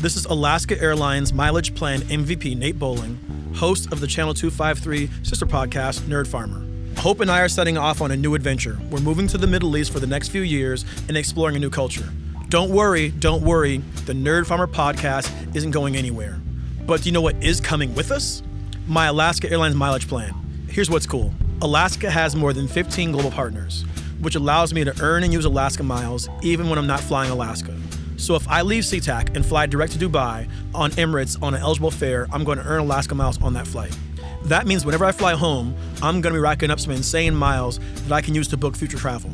This 0.00 0.16
is 0.16 0.26
Alaska 0.26 0.80
Airlines 0.80 1.32
Mileage 1.32 1.74
Plan 1.74 2.00
MVP 2.02 2.56
Nate 2.56 2.78
Bowling, 2.78 3.18
host 3.54 3.92
of 3.92 4.00
the 4.00 4.06
Channel 4.06 4.34
253 4.34 5.24
sister 5.24 5.46
podcast, 5.46 6.00
Nerd 6.02 6.26
Farmer. 6.26 6.64
Hope 7.00 7.20
and 7.20 7.30
I 7.30 7.40
are 7.40 7.48
setting 7.48 7.76
off 7.76 8.00
on 8.00 8.10
a 8.10 8.16
new 8.16 8.34
adventure. 8.34 8.78
We're 8.90 9.00
moving 9.00 9.28
to 9.28 9.38
the 9.38 9.46
Middle 9.46 9.76
East 9.76 9.92
for 9.92 10.00
the 10.00 10.06
next 10.06 10.28
few 10.28 10.42
years 10.42 10.84
and 11.08 11.16
exploring 11.16 11.56
a 11.56 11.58
new 11.58 11.70
culture. 11.70 12.08
Don't 12.48 12.70
worry, 12.70 13.10
don't 13.10 13.42
worry, 13.42 13.78
the 14.06 14.12
Nerd 14.12 14.46
Farmer 14.46 14.66
podcast 14.66 15.30
isn't 15.54 15.70
going 15.70 15.96
anywhere. 15.96 16.40
But 16.86 17.02
do 17.02 17.08
you 17.08 17.12
know 17.12 17.20
what 17.20 17.36
is 17.42 17.60
coming 17.60 17.94
with 17.94 18.10
us? 18.10 18.42
My 18.86 19.06
Alaska 19.06 19.50
Airlines 19.50 19.74
Mileage 19.74 20.08
Plan. 20.08 20.32
Here's 20.68 20.90
what's 20.90 21.06
cool 21.06 21.32
Alaska 21.60 22.08
has 22.10 22.36
more 22.36 22.52
than 22.52 22.68
15 22.68 23.12
global 23.12 23.30
partners, 23.30 23.84
which 24.20 24.34
allows 24.34 24.74
me 24.74 24.84
to 24.84 24.94
earn 25.02 25.24
and 25.24 25.32
use 25.32 25.44
Alaska 25.44 25.82
miles 25.82 26.28
even 26.42 26.68
when 26.68 26.78
I'm 26.78 26.86
not 26.86 27.00
flying 27.00 27.30
Alaska. 27.30 27.76
So 28.16 28.34
if 28.34 28.48
I 28.48 28.62
leave 28.62 28.82
SeaTac 28.82 29.36
and 29.36 29.46
fly 29.46 29.66
direct 29.66 29.92
to 29.92 29.98
Dubai 29.98 30.48
on 30.74 30.90
Emirates 30.92 31.40
on 31.42 31.54
an 31.54 31.60
eligible 31.60 31.90
fare, 31.90 32.26
I'm 32.32 32.42
going 32.42 32.58
to 32.58 32.64
earn 32.64 32.80
Alaska 32.80 33.14
miles 33.14 33.40
on 33.40 33.54
that 33.54 33.66
flight. 33.66 33.96
That 34.44 34.66
means 34.66 34.84
whenever 34.84 35.04
I 35.04 35.12
fly 35.12 35.34
home, 35.34 35.74
I'm 36.02 36.20
going 36.20 36.32
to 36.32 36.38
be 36.38 36.42
racking 36.42 36.70
up 36.70 36.80
some 36.80 36.92
insane 36.92 37.34
miles 37.34 37.78
that 37.78 38.12
I 38.12 38.20
can 38.20 38.34
use 38.34 38.48
to 38.48 38.56
book 38.56 38.76
future 38.76 38.96
travel. 38.96 39.30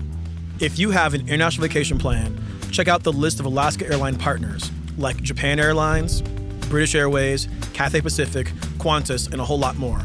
If 0.60 0.78
you 0.78 0.90
have 0.90 1.14
an 1.14 1.22
international 1.22 1.66
vacation 1.66 1.98
plan, 1.98 2.38
check 2.70 2.88
out 2.88 3.02
the 3.02 3.12
list 3.12 3.40
of 3.40 3.46
Alaska 3.46 3.86
airline 3.86 4.16
partners 4.16 4.70
like 4.98 5.22
Japan 5.22 5.58
Airlines, 5.58 6.22
British 6.68 6.94
Airways, 6.94 7.48
Cathay 7.72 8.00
Pacific, 8.00 8.48
Qantas, 8.78 9.30
and 9.32 9.40
a 9.40 9.44
whole 9.44 9.58
lot 9.58 9.76
more. 9.76 10.00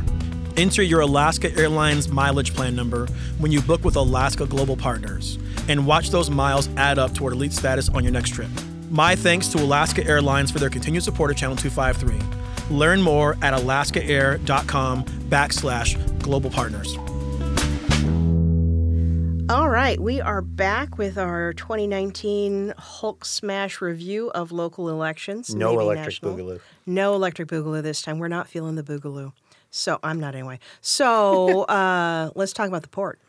Enter 0.59 0.83
your 0.83 0.99
Alaska 0.99 1.55
Airlines 1.57 2.09
mileage 2.09 2.53
plan 2.53 2.75
number 2.75 3.07
when 3.37 3.49
you 3.49 3.61
book 3.61 3.85
with 3.85 3.95
Alaska 3.95 4.45
Global 4.45 4.75
Partners 4.75 5.39
and 5.69 5.87
watch 5.87 6.09
those 6.09 6.29
miles 6.29 6.67
add 6.75 6.99
up 6.99 7.13
toward 7.13 7.31
elite 7.31 7.53
status 7.53 7.87
on 7.87 8.03
your 8.03 8.11
next 8.11 8.31
trip. 8.31 8.49
My 8.89 9.15
thanks 9.15 9.47
to 9.53 9.63
Alaska 9.63 10.05
Airlines 10.05 10.51
for 10.51 10.59
their 10.59 10.69
continued 10.69 11.03
support 11.03 11.31
of 11.31 11.37
Channel 11.37 11.55
253. 11.55 12.75
Learn 12.75 13.01
more 13.01 13.37
at 13.41 13.53
alaskaair.com 13.53 15.05
backslash 15.29 16.21
global 16.21 16.49
partners. 16.49 16.97
All 19.49 19.69
right, 19.69 19.97
we 19.97 20.19
are 20.19 20.41
back 20.41 20.97
with 20.97 21.17
our 21.17 21.53
2019 21.53 22.73
Hulk 22.77 23.23
Smash 23.23 23.79
review 23.79 24.29
of 24.31 24.51
local 24.51 24.89
elections. 24.89 25.55
no 25.55 25.71
maybe 25.71 25.83
electric 25.83 26.05
national. 26.21 26.35
boogaloo. 26.35 26.59
No 26.85 27.15
electric 27.15 27.47
boogaloo 27.47 27.81
this 27.81 28.01
time. 28.01 28.19
We're 28.19 28.27
not 28.27 28.49
feeling 28.49 28.75
the 28.75 28.83
boogaloo. 28.83 29.31
So 29.71 29.99
I'm 30.03 30.19
not 30.19 30.35
anyway. 30.35 30.59
So 30.81 31.63
uh, 31.63 32.31
let's 32.35 32.53
talk 32.53 32.67
about 32.67 32.81
the 32.81 32.89
port. 32.89 33.19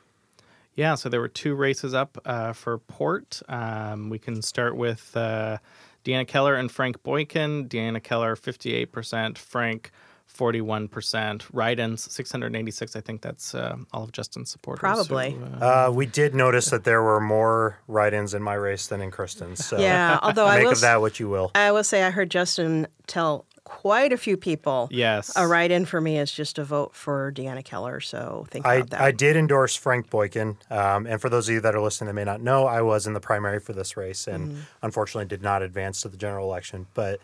Yeah, 0.75 0.95
so 0.95 1.09
there 1.09 1.21
were 1.21 1.29
two 1.29 1.55
races 1.55 1.95
up 1.95 2.17
uh, 2.25 2.53
for 2.53 2.79
Port. 2.79 3.43
Um, 3.49 4.09
we 4.09 4.19
can 4.19 4.41
start 4.41 4.77
with 4.77 5.15
uh, 5.17 5.59
Deanna 6.05 6.27
Keller 6.27 6.55
and 6.55 6.71
Frank 6.71 7.03
Boykin. 7.03 7.69
Deanna 7.69 8.03
Keller, 8.03 8.35
58%, 8.37 9.37
Frank, 9.37 9.91
41%. 10.35 11.45
Write-ins, 11.53 12.11
686. 12.11 12.97
I 12.97 13.01
think 13.01 13.21
that's 13.21 13.55
uh, 13.55 13.77
all 13.93 14.05
of 14.05 14.13
Justin's 14.13 14.51
supporters. 14.51 14.81
Probably. 14.81 15.33
who, 15.33 15.45
uh, 15.45 15.89
Uh, 15.89 15.93
we 15.93 16.07
did 16.07 16.35
notice 16.35 16.71
that 16.71 16.85
there 16.85 17.03
were 17.03 17.21
more 17.21 17.79
write-ins 17.87 18.33
in 18.33 18.43
my 18.43 18.55
race 18.55 18.87
than 18.87 19.03
in 19.03 19.11
Kristen's. 19.11 19.65
So 19.65 19.79
Yeah, 19.79 20.19
although 20.23 20.47
I 20.47 20.57
make 20.59 20.67
will, 20.67 20.73
of 20.73 20.81
that 20.81 21.01
what 21.01 21.21
you 21.21 21.29
will. 21.29 21.51
I 21.55 21.73
will 21.73 21.85
say 21.85 22.05
I 22.05 22.11
heard 22.11 22.31
Justin 22.31 22.87
tell 23.07 23.45
quite 23.71 24.13
a 24.13 24.17
few 24.17 24.37
people 24.37 24.89
yes. 24.91 25.33
a 25.37 25.47
write-in 25.47 25.87
for 25.87 26.01
me 26.01 26.19
is 26.19 26.31
just 26.33 26.59
a 26.59 26.65
vote 26.65 26.95
for 26.95 27.33
Deanna 27.33 27.65
Keller. 27.65 28.01
So 28.01 28.47
think 28.51 28.67
I, 28.67 28.75
about 28.75 28.91
that. 28.91 29.01
I 29.01 29.13
did 29.13 29.37
endorse 29.37 29.77
Frank 29.77 30.11
Boykin. 30.11 30.57
Um, 30.71 31.07
and 31.07 31.21
for 31.21 31.31
those 31.31 31.49
of 31.49 31.55
you 31.55 31.61
that 31.61 31.75
are 31.75 31.81
listening 31.81 32.09
that 32.09 32.15
may 32.15 32.25
not 32.25 32.43
know, 32.43 32.67
I 32.67 32.83
was 32.83 33.07
in 33.07 33.15
the 33.15 33.21
primary 33.21 33.61
for 33.61 33.73
this 33.73 33.97
race 33.97 34.27
and 34.27 34.51
Mm-hmm. 34.51 34.61
unfortunately 34.83 35.27
did 35.27 35.43
not 35.43 35.63
advance 35.63 36.03
to 36.03 36.09
the 36.09 36.17
general 36.17 36.47
election. 36.47 36.87
But 36.95 37.21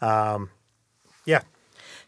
um, 0.00 0.50
yeah, 1.26 1.42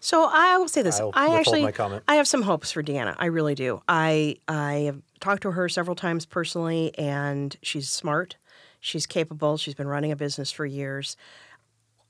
So 0.01 0.29
I 0.31 0.59
will 0.59 0.69
say 0.69 0.83
this: 0.83 0.99
I'll 1.01 1.11
I 1.15 1.39
actually, 1.39 1.63
my 1.63 1.73
comment. 1.73 2.03
I 2.09 2.17
have 2.17 2.27
some 2.27 2.43
hopes 2.43 2.73
for 2.73 2.83
Deanna. 2.83 3.15
I 3.19 3.27
really 3.27 3.55
do. 3.55 3.81
I 3.89 4.37
I 4.49 4.73
have 4.87 5.03
talked 5.21 5.43
to 5.43 5.53
her 5.53 5.69
several 5.69 5.97
times 5.97 6.27
personally, 6.27 6.97
and 6.99 7.57
she's 7.63 7.89
smart. 7.89 8.37
She's 8.81 9.07
capable. 9.07 9.57
She's 9.57 9.75
been 9.75 9.89
running 9.89 10.13
a 10.13 10.17
business 10.17 10.51
for 10.51 10.67
years. 10.67 11.17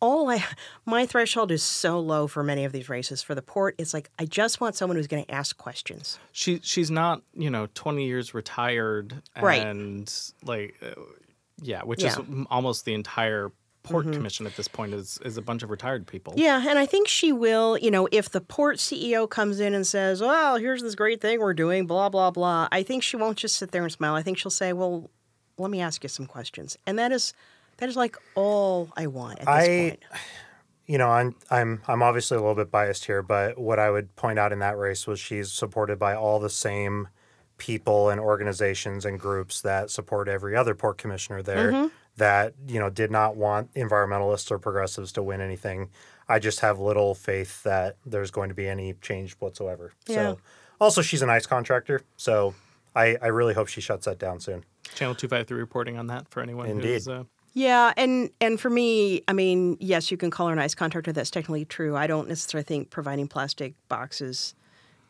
All 0.04 0.30
I, 0.30 0.44
my 0.84 1.06
threshold 1.06 1.50
is 1.50 1.62
so 1.62 1.98
low 1.98 2.26
for 2.26 2.42
many 2.44 2.64
of 2.64 2.72
these 2.72 2.88
races. 2.88 3.22
For 3.22 3.34
the 3.34 3.42
port, 3.42 3.74
it's 3.78 3.94
like 3.94 4.10
I 4.18 4.26
just 4.26 4.60
want 4.60 4.76
someone 4.76 4.96
who's 4.96 5.06
going 5.06 5.24
to 5.24 5.30
ask 5.34 5.56
questions. 5.56 6.18
she 6.32 6.60
she's 6.62 6.90
not 6.90 7.22
you 7.32 7.50
know 7.50 7.68
20 7.74 8.04
years 8.06 8.34
retired 8.34 9.22
Right. 9.40 9.62
and 9.66 10.12
like 10.44 10.76
uh, 10.82 11.00
yeah 11.62 11.82
which 11.82 12.02
Yeah. 12.02 12.08
is 12.10 12.18
almost 12.50 12.84
the 12.84 12.92
entire 12.94 13.50
port 13.82 14.10
commission 14.12 14.46
at 14.46 14.56
this 14.56 14.66
point 14.68 14.94
is 14.94 15.18
is 15.24 15.36
a 15.36 15.42
bunch 15.42 15.62
of 15.62 15.68
retired 15.70 16.06
people 16.06 16.32
Yeah, 16.36 16.64
and 16.68 16.78
I 16.78 16.86
think 16.86 17.06
she 17.08 17.32
will, 17.32 17.76
you 17.78 17.90
know, 17.90 18.08
if 18.12 18.30
the 18.30 18.40
port 18.40 18.78
CEO 18.78 19.28
comes 19.28 19.60
in 19.60 19.74
and 19.74 19.86
says, 19.86 20.20
well, 20.22 20.56
here's 20.56 20.80
this 20.82 20.94
great 20.94 21.20
thing 21.20 21.38
we're 21.40 21.52
doing, 21.54 21.86
blah, 21.86 22.08
blah, 22.08 22.30
blah, 22.30 22.66
I 22.72 22.82
think 22.82 23.02
she 23.02 23.16
won't 23.16 23.36
just 23.38 23.56
sit 23.56 23.72
there 23.72 23.82
and 23.82 23.92
smile. 23.92 24.14
I 24.14 24.22
think 24.22 24.38
she'll 24.38 24.50
say, 24.50 24.72
well, 24.72 25.10
let 25.58 25.70
me 25.70 25.80
ask 25.82 26.02
you 26.02 26.08
some 26.08 26.26
questions. 26.26 26.78
And 26.86 26.98
that 26.98 27.12
is 27.12 27.34
that 27.78 27.88
is 27.88 27.96
like 27.96 28.16
all 28.34 28.90
I 28.96 29.06
want 29.06 29.40
at 29.40 29.46
this 29.46 29.48
I- 29.48 29.88
point. 29.90 30.02
you 30.86 30.98
know, 30.98 31.08
I'm 31.08 31.34
I'm 31.50 31.82
I'm 31.88 32.02
obviously 32.02 32.36
a 32.36 32.40
little 32.40 32.54
bit 32.54 32.70
biased 32.70 33.04
here, 33.06 33.22
but 33.22 33.58
what 33.58 33.78
I 33.78 33.90
would 33.90 34.14
point 34.16 34.38
out 34.38 34.52
in 34.52 34.58
that 34.60 34.76
race 34.78 35.06
was 35.06 35.18
she's 35.20 35.50
supported 35.52 35.98
by 35.98 36.14
all 36.14 36.38
the 36.40 36.50
same 36.50 37.08
people 37.56 38.10
and 38.10 38.20
organizations 38.20 39.04
and 39.04 39.18
groups 39.18 39.60
that 39.62 39.90
support 39.90 40.28
every 40.28 40.56
other 40.56 40.74
port 40.74 40.98
commissioner 40.98 41.40
there 41.42 41.70
Mm-hmm. 41.72 41.86
that, 42.16 42.52
you 42.66 42.80
know, 42.80 42.90
did 42.90 43.10
not 43.12 43.36
want 43.36 43.72
environmentalists 43.74 44.50
or 44.50 44.58
progressives 44.58 45.12
to 45.12 45.22
win 45.22 45.40
anything. 45.40 45.88
I 46.28 46.38
just 46.40 46.60
have 46.60 46.80
little 46.80 47.14
faith 47.14 47.62
that 47.62 47.96
there's 48.04 48.30
going 48.32 48.48
to 48.48 48.54
be 48.56 48.66
any 48.68 48.94
change 49.00 49.34
whatsoever. 49.34 49.92
Yeah. 50.08 50.14
So 50.32 50.38
also 50.80 51.00
she's 51.00 51.22
an 51.22 51.30
ice 51.30 51.46
contractor, 51.46 52.00
so 52.16 52.54
I, 52.96 53.16
I 53.22 53.28
really 53.28 53.54
hope 53.54 53.68
she 53.68 53.80
shuts 53.80 54.06
that 54.06 54.18
down 54.18 54.40
soon. 54.40 54.64
channel 54.94 55.14
253 55.14 55.56
reporting 55.58 55.96
on 55.96 56.08
that 56.08 56.28
for 56.28 56.42
anyone 56.42 56.66
Indeed. 56.66 56.94
who's 56.94 57.08
uh, 57.08 57.22
Yeah, 57.54 57.92
and 57.96 58.30
and 58.40 58.58
for 58.58 58.68
me, 58.68 59.22
I 59.28 59.32
mean, 59.32 59.76
yes, 59.78 60.10
you 60.10 60.16
can 60.16 60.30
call 60.30 60.48
her 60.48 60.52
an 60.52 60.58
ice 60.58 60.74
contractor. 60.74 61.12
That's 61.12 61.30
technically 61.30 61.64
true. 61.64 61.96
I 61.96 62.08
don't 62.08 62.28
necessarily 62.28 62.64
think 62.64 62.90
providing 62.90 63.28
plastic 63.28 63.74
boxes 63.88 64.54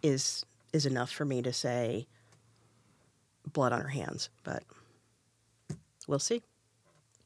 is 0.02 0.44
is 0.72 0.84
enough 0.84 1.10
for 1.10 1.24
me 1.24 1.40
to 1.40 1.52
say 1.54 2.06
blood 3.50 3.72
on 3.72 3.80
her 3.80 3.88
hands, 3.88 4.28
but 4.42 4.62
we'll 6.06 6.18
see. 6.18 6.42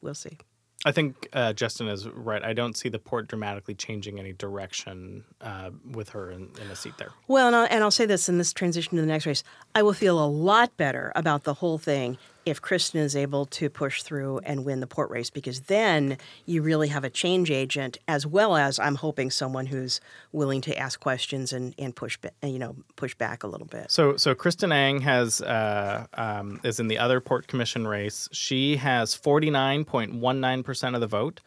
We'll 0.00 0.14
see. 0.14 0.38
I 0.84 0.92
think 0.92 1.28
uh, 1.32 1.52
Justin 1.54 1.88
is 1.88 2.08
right. 2.08 2.44
I 2.44 2.52
don't 2.52 2.76
see 2.76 2.88
the 2.88 3.00
port 3.00 3.26
dramatically 3.26 3.74
changing 3.74 4.20
any 4.20 4.32
direction 4.32 5.24
uh, 5.40 5.70
with 5.90 6.10
her 6.10 6.30
in, 6.30 6.50
in 6.62 6.70
a 6.70 6.76
seat 6.76 6.94
there. 6.98 7.10
Well, 7.26 7.48
and 7.48 7.56
I'll, 7.56 7.66
and 7.68 7.82
I'll 7.82 7.90
say 7.90 8.06
this 8.06 8.28
in 8.28 8.38
this 8.38 8.52
transition 8.52 8.94
to 8.94 9.00
the 9.00 9.08
next 9.08 9.26
race. 9.26 9.42
I 9.74 9.82
will 9.82 9.92
feel 9.92 10.24
a 10.24 10.28
lot 10.28 10.76
better 10.76 11.10
about 11.16 11.42
the 11.42 11.54
whole 11.54 11.78
thing 11.78 12.16
if 12.48 12.60
Kristen 12.60 13.00
is 13.00 13.14
able 13.14 13.46
to 13.46 13.70
push 13.70 14.02
through 14.02 14.38
and 14.38 14.64
win 14.64 14.80
the 14.80 14.86
port 14.86 15.10
race, 15.10 15.30
because 15.30 15.62
then 15.62 16.18
you 16.46 16.62
really 16.62 16.88
have 16.88 17.04
a 17.04 17.10
change 17.10 17.50
agent, 17.50 17.98
as 18.06 18.26
well 18.26 18.56
as 18.56 18.78
I'm 18.78 18.96
hoping 18.96 19.30
someone 19.30 19.66
who's 19.66 20.00
willing 20.32 20.60
to 20.62 20.76
ask 20.76 21.00
questions 21.00 21.52
and, 21.52 21.74
and 21.78 21.94
push, 21.94 22.18
you 22.42 22.58
know, 22.58 22.76
push 22.96 23.14
back 23.14 23.42
a 23.42 23.46
little 23.46 23.66
bit. 23.66 23.90
So, 23.90 24.16
so 24.16 24.34
Kristen 24.34 24.72
Ang 24.72 25.00
has 25.02 25.40
uh, 25.40 26.06
um, 26.14 26.60
is 26.64 26.80
in 26.80 26.88
the 26.88 26.98
other 26.98 27.20
port 27.20 27.46
commission 27.46 27.86
race. 27.86 28.28
She 28.32 28.76
has 28.76 29.14
forty 29.14 29.50
nine 29.50 29.84
point 29.84 30.14
one 30.14 30.40
nine 30.40 30.62
percent 30.62 30.94
of 30.94 31.00
the 31.00 31.06
vote. 31.06 31.40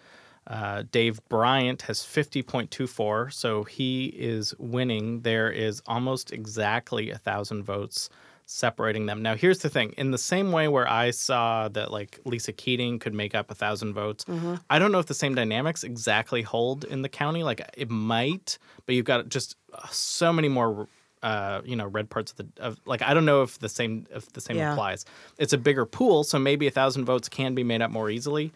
Uh, 0.48 0.84
Dave 0.92 1.22
Bryant 1.30 1.84
has 1.84 2.04
fifty 2.04 2.42
point 2.42 2.72
two 2.72 2.88
four, 2.88 3.30
so 3.30 3.64
he 3.64 4.08
is 4.08 4.56
winning. 4.58 5.22
There 5.22 5.52
is 5.52 5.82
almost 5.86 6.32
exactly 6.34 7.12
a 7.12 7.18
thousand 7.18 7.64
votes 7.64 8.10
separating 8.52 9.06
them. 9.06 9.22
Now, 9.22 9.36
here's 9.36 9.60
the 9.60 9.70
thing: 9.70 9.94
in 9.98 10.12
the 10.12 10.18
same 10.18 10.52
way 10.52 10.68
where 10.68 10.88
I 10.88 11.12
saw 11.12 11.70
that 11.70 11.92
like 11.92 12.20
Lisa 12.26 12.52
Keating 12.52 13.00
could 13.00 13.14
make 13.14 13.34
up 13.34 13.50
a 13.50 13.56
thousand 13.56 13.94
votes, 13.94 14.26
I 14.70 14.78
don't 14.80 14.92
know 14.92 15.00
if 15.00 15.06
the 15.06 15.14
same 15.14 15.34
dynamics 15.36 15.84
exactly 15.84 16.42
hold 16.42 16.84
in 16.84 17.02
the 17.02 17.10
county. 17.10 17.44
Like 17.44 17.62
it 17.78 17.90
might, 17.90 18.58
but 18.86 18.96
you've 18.96 19.06
got 19.06 19.30
just 19.30 19.56
uh, 19.74 19.88
so 19.90 20.34
many 20.34 20.50
more 20.50 20.88
uh, 21.24 21.62
you 21.64 21.76
know, 21.76 21.86
red 21.86 22.10
parts 22.10 22.32
of 22.32 22.38
the 22.38 22.48
of 22.64 22.80
like 22.86 23.02
I 23.02 23.14
don't 23.14 23.26
know 23.26 23.44
if 23.44 23.60
the 23.60 23.70
same 23.70 24.06
if 24.14 24.32
the 24.34 24.42
same 24.42 24.58
Yeah. 24.58 24.74
applies. 24.74 25.06
It's 25.38 25.54
a 25.54 25.58
bigger 25.58 25.86
pool, 25.86 26.24
so 26.24 26.38
maybe 26.40 26.68
a 26.68 26.72
thousand 26.72 27.06
votes 27.06 27.30
can 27.30 27.56
be 27.56 27.64
made 27.64 27.82
up 27.82 27.92
more 27.92 28.10
easily. 28.10 28.52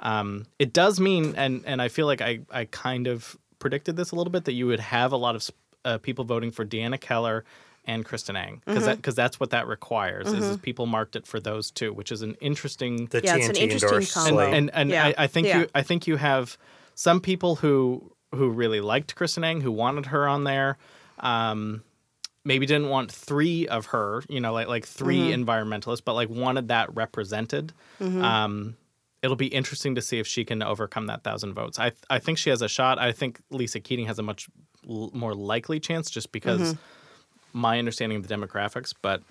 Um, 0.00 0.46
it 0.58 0.72
does 0.72 1.00
mean, 1.00 1.34
and 1.36 1.62
and 1.64 1.80
I 1.80 1.88
feel 1.88 2.06
like 2.06 2.20
I 2.20 2.40
I 2.50 2.66
kind 2.66 3.06
of 3.06 3.36
predicted 3.60 3.96
this 3.96 4.10
a 4.12 4.14
little 4.16 4.30
bit 4.30 4.44
that 4.44 4.52
you 4.52 4.66
would 4.66 4.78
have 4.80 5.12
a 5.12 5.16
lot 5.16 5.34
of 5.36 5.50
uh, 5.84 5.98
people 5.98 6.24
voting 6.24 6.50
for 6.50 6.64
Deanna 6.64 7.00
Keller 7.00 7.44
and 7.88 8.04
Kristen 8.04 8.36
Ang 8.36 8.62
because 8.66 8.84
that 8.84 8.96
because 8.98 9.14
that's 9.16 9.40
what 9.40 9.50
that 9.50 9.66
requires 9.66 10.28
is, 10.32 10.44
is 10.46 10.56
people 10.58 10.86
marked 10.86 11.16
it 11.16 11.26
for 11.26 11.40
those 11.40 11.70
two, 11.72 11.92
which 11.92 12.12
is 12.12 12.22
an 12.22 12.36
interesting 12.40 13.06
The 13.06 13.20
Yeah, 13.24 13.36
it's 13.36 13.48
an 13.48 13.56
interesting 13.56 14.06
combo. 14.12 14.36
slate. 14.36 14.54
and 14.54 14.70
and 14.74 14.90
Yeah. 14.90 15.06
I, 15.06 15.14
I 15.24 15.26
think 15.26 15.46
Yeah. 15.48 15.60
you 15.60 15.68
I 15.74 15.82
think 15.82 16.06
you 16.06 16.16
have 16.16 16.56
some 16.94 17.20
people 17.20 17.56
who 17.56 18.12
who 18.34 18.50
really 18.50 18.80
liked 18.80 19.14
Kristen 19.16 19.42
Ang 19.42 19.62
who 19.62 19.72
wanted 19.72 20.06
her 20.06 20.28
on 20.28 20.44
there. 20.44 20.76
Um, 21.18 21.82
maybe 22.44 22.66
didn't 22.66 22.88
want 22.88 23.10
three 23.10 23.66
of 23.68 23.86
her, 23.86 24.22
you 24.28 24.40
know, 24.40 24.52
like 24.52 24.68
like 24.68 24.86
3 24.86 25.18
Mm-hmm. 25.18 25.42
environmentalists, 25.44 26.02
but 26.04 26.14
like 26.14 26.28
wanted 26.30 26.68
that 26.68 26.94
represented. 26.94 27.72
Um, 28.00 28.76
it'll 29.22 29.36
be 29.36 29.48
interesting 29.48 29.94
to 29.96 30.02
see 30.02 30.18
if 30.18 30.26
she 30.26 30.44
can 30.44 30.62
overcome 30.62 31.06
that 31.06 31.24
thousand 31.24 31.54
votes. 31.54 31.78
I 31.78 31.92
I 32.08 32.18
think 32.18 32.38
she 32.38 32.50
has 32.50 32.62
a 32.62 32.68
shot. 32.68 32.98
I 32.98 33.12
think 33.12 33.40
Lisa 33.50 33.80
Keating 33.80 34.06
has 34.06 34.18
a 34.18 34.22
much 34.22 34.48
l- 34.88 35.10
more 35.12 35.34
likely 35.34 35.80
chance 35.80 36.10
just 36.10 36.30
because 36.32 36.60
Mm-hmm. 36.60 36.80
My 37.58 37.78
understanding 37.78 38.16
of 38.18 38.26
the 38.26 38.34
demographics. 38.34 38.94
But 39.00 39.22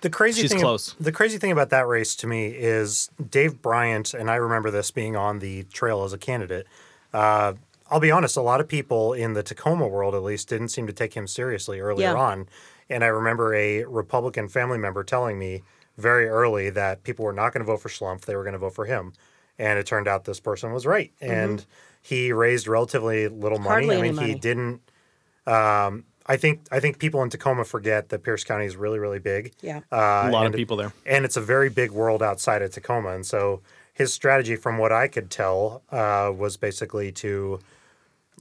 The 0.00 0.10
crazy 0.10 0.42
She's 0.42 0.50
thing, 0.52 0.60
close. 0.60 0.94
The 1.00 1.12
crazy 1.12 1.38
thing 1.38 1.52
about 1.52 1.70
that 1.70 1.86
race 1.86 2.14
to 2.16 2.26
me 2.26 2.46
is 2.48 3.10
Dave 3.30 3.62
Bryant, 3.62 4.12
and 4.14 4.30
I 4.30 4.36
remember 4.36 4.70
this 4.70 4.90
being 4.90 5.16
on 5.16 5.38
the 5.38 5.62
trail 5.64 6.04
as 6.04 6.12
a 6.12 6.18
candidate. 6.18 6.66
Uh, 7.12 7.54
I'll 7.90 8.00
be 8.00 8.10
honest, 8.10 8.36
a 8.36 8.40
lot 8.42 8.60
of 8.60 8.68
people 8.68 9.12
in 9.12 9.34
the 9.34 9.42
Tacoma 9.42 9.86
world, 9.86 10.14
at 10.14 10.22
least, 10.22 10.48
didn't 10.48 10.68
seem 10.68 10.86
to 10.86 10.92
take 10.92 11.14
him 11.14 11.26
seriously 11.26 11.80
earlier 11.80 12.12
Yeah. 12.12 12.14
on. 12.20 12.48
And 12.90 13.04
I 13.04 13.06
remember 13.08 13.54
a 13.54 13.84
Republican 13.84 14.48
family 14.48 14.78
member 14.78 15.04
telling 15.04 15.38
me 15.38 15.62
very 15.96 16.26
early 16.28 16.70
that 16.70 17.02
people 17.04 17.24
were 17.24 17.32
not 17.32 17.52
going 17.52 17.60
to 17.64 17.66
vote 17.70 17.80
for 17.80 17.88
Schlumpf; 17.88 18.22
they 18.22 18.34
were 18.36 18.42
going 18.42 18.52
to 18.54 18.58
vote 18.58 18.74
for 18.74 18.84
him. 18.86 19.12
And 19.58 19.78
it 19.78 19.86
turned 19.86 20.08
out 20.08 20.24
this 20.24 20.40
person 20.40 20.72
was 20.72 20.84
right, 20.84 21.12
and 21.20 21.64
he 22.02 22.32
raised 22.32 22.66
relatively 22.66 23.28
little 23.28 23.58
money. 23.58 23.86
Mm-hmm. 23.86 23.90
Hardly 23.90 23.94
I 23.96 23.98
any 24.00 24.08
mean, 24.08 24.18
he 24.18 24.26
money. 24.32 24.38
didn't. 24.40 24.80
Um, 25.46 26.04
I 26.26 26.36
think 26.36 26.60
I 26.70 26.80
think 26.80 26.98
people 26.98 27.22
in 27.22 27.30
Tacoma 27.30 27.64
forget 27.64 28.08
that 28.08 28.22
Pierce 28.22 28.44
County 28.44 28.64
is 28.66 28.76
really 28.76 28.98
really 28.98 29.18
big. 29.18 29.52
Yeah. 29.60 29.80
Uh, 29.92 30.24
a 30.28 30.30
lot 30.30 30.46
of 30.46 30.52
people 30.52 30.76
there. 30.76 30.92
and 31.06 31.24
it's 31.24 31.36
a 31.36 31.40
very 31.40 31.68
big 31.68 31.90
world 31.90 32.22
outside 32.22 32.62
of 32.62 32.70
Tacoma. 32.70 33.10
And 33.10 33.26
so 33.26 33.60
his 33.92 34.12
strategy, 34.12 34.56
from 34.56 34.78
what 34.78 34.90
I 34.92 35.06
could 35.08 35.30
tell, 35.30 35.82
uh, 35.92 36.32
was 36.36 36.56
basically 36.56 37.12
to 37.12 37.60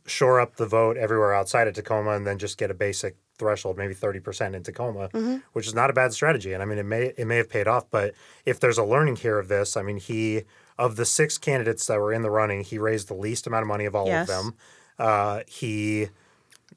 shore 0.05 0.39
up 0.39 0.55
the 0.57 0.65
vote 0.65 0.97
everywhere 0.97 1.33
outside 1.33 1.67
of 1.67 1.73
Tacoma, 1.75 2.11
and 2.11 2.25
then 2.27 2.37
just 2.37 2.57
get 2.57 2.69
a 2.71 2.73
basic 2.73 3.15
threshold, 3.37 3.77
maybe 3.77 3.93
thirty 3.93 4.19
percent 4.19 4.55
in 4.55 4.63
Tacoma, 4.63 5.09
which 5.53 5.67
is 5.67 5.73
not 5.73 5.89
a 5.89 5.93
bad 5.93 6.13
strategy. 6.13 6.53
And 6.53 6.61
I 6.63 6.65
mean, 6.65 6.77
it 6.77 6.85
may 6.85 7.13
it 7.17 7.25
may 7.25 7.37
have 7.37 7.49
paid 7.49 7.67
off. 7.67 7.85
But 7.91 8.13
if 8.45 8.59
there's 8.59 8.77
a 8.77 8.83
learning 8.83 9.17
here 9.17 9.39
of 9.39 9.47
this, 9.47 9.75
I 9.77 9.81
mean, 9.83 9.97
he 9.97 10.43
of 10.77 10.95
the 10.95 11.05
six 11.05 11.37
candidates 11.37 11.85
that 11.87 11.99
were 11.99 12.11
in 12.13 12.21
the 12.23 12.31
running, 12.31 12.63
he 12.63 12.77
raised 12.77 13.07
the 13.07 13.13
least 13.13 13.45
amount 13.45 13.61
of 13.63 13.67
money 13.67 13.85
of 13.85 13.95
all 13.95 14.07
Yes. 14.07 14.27
of 14.29 14.35
them. 14.35 14.55
Uh, 14.97 15.41
he 15.47 16.09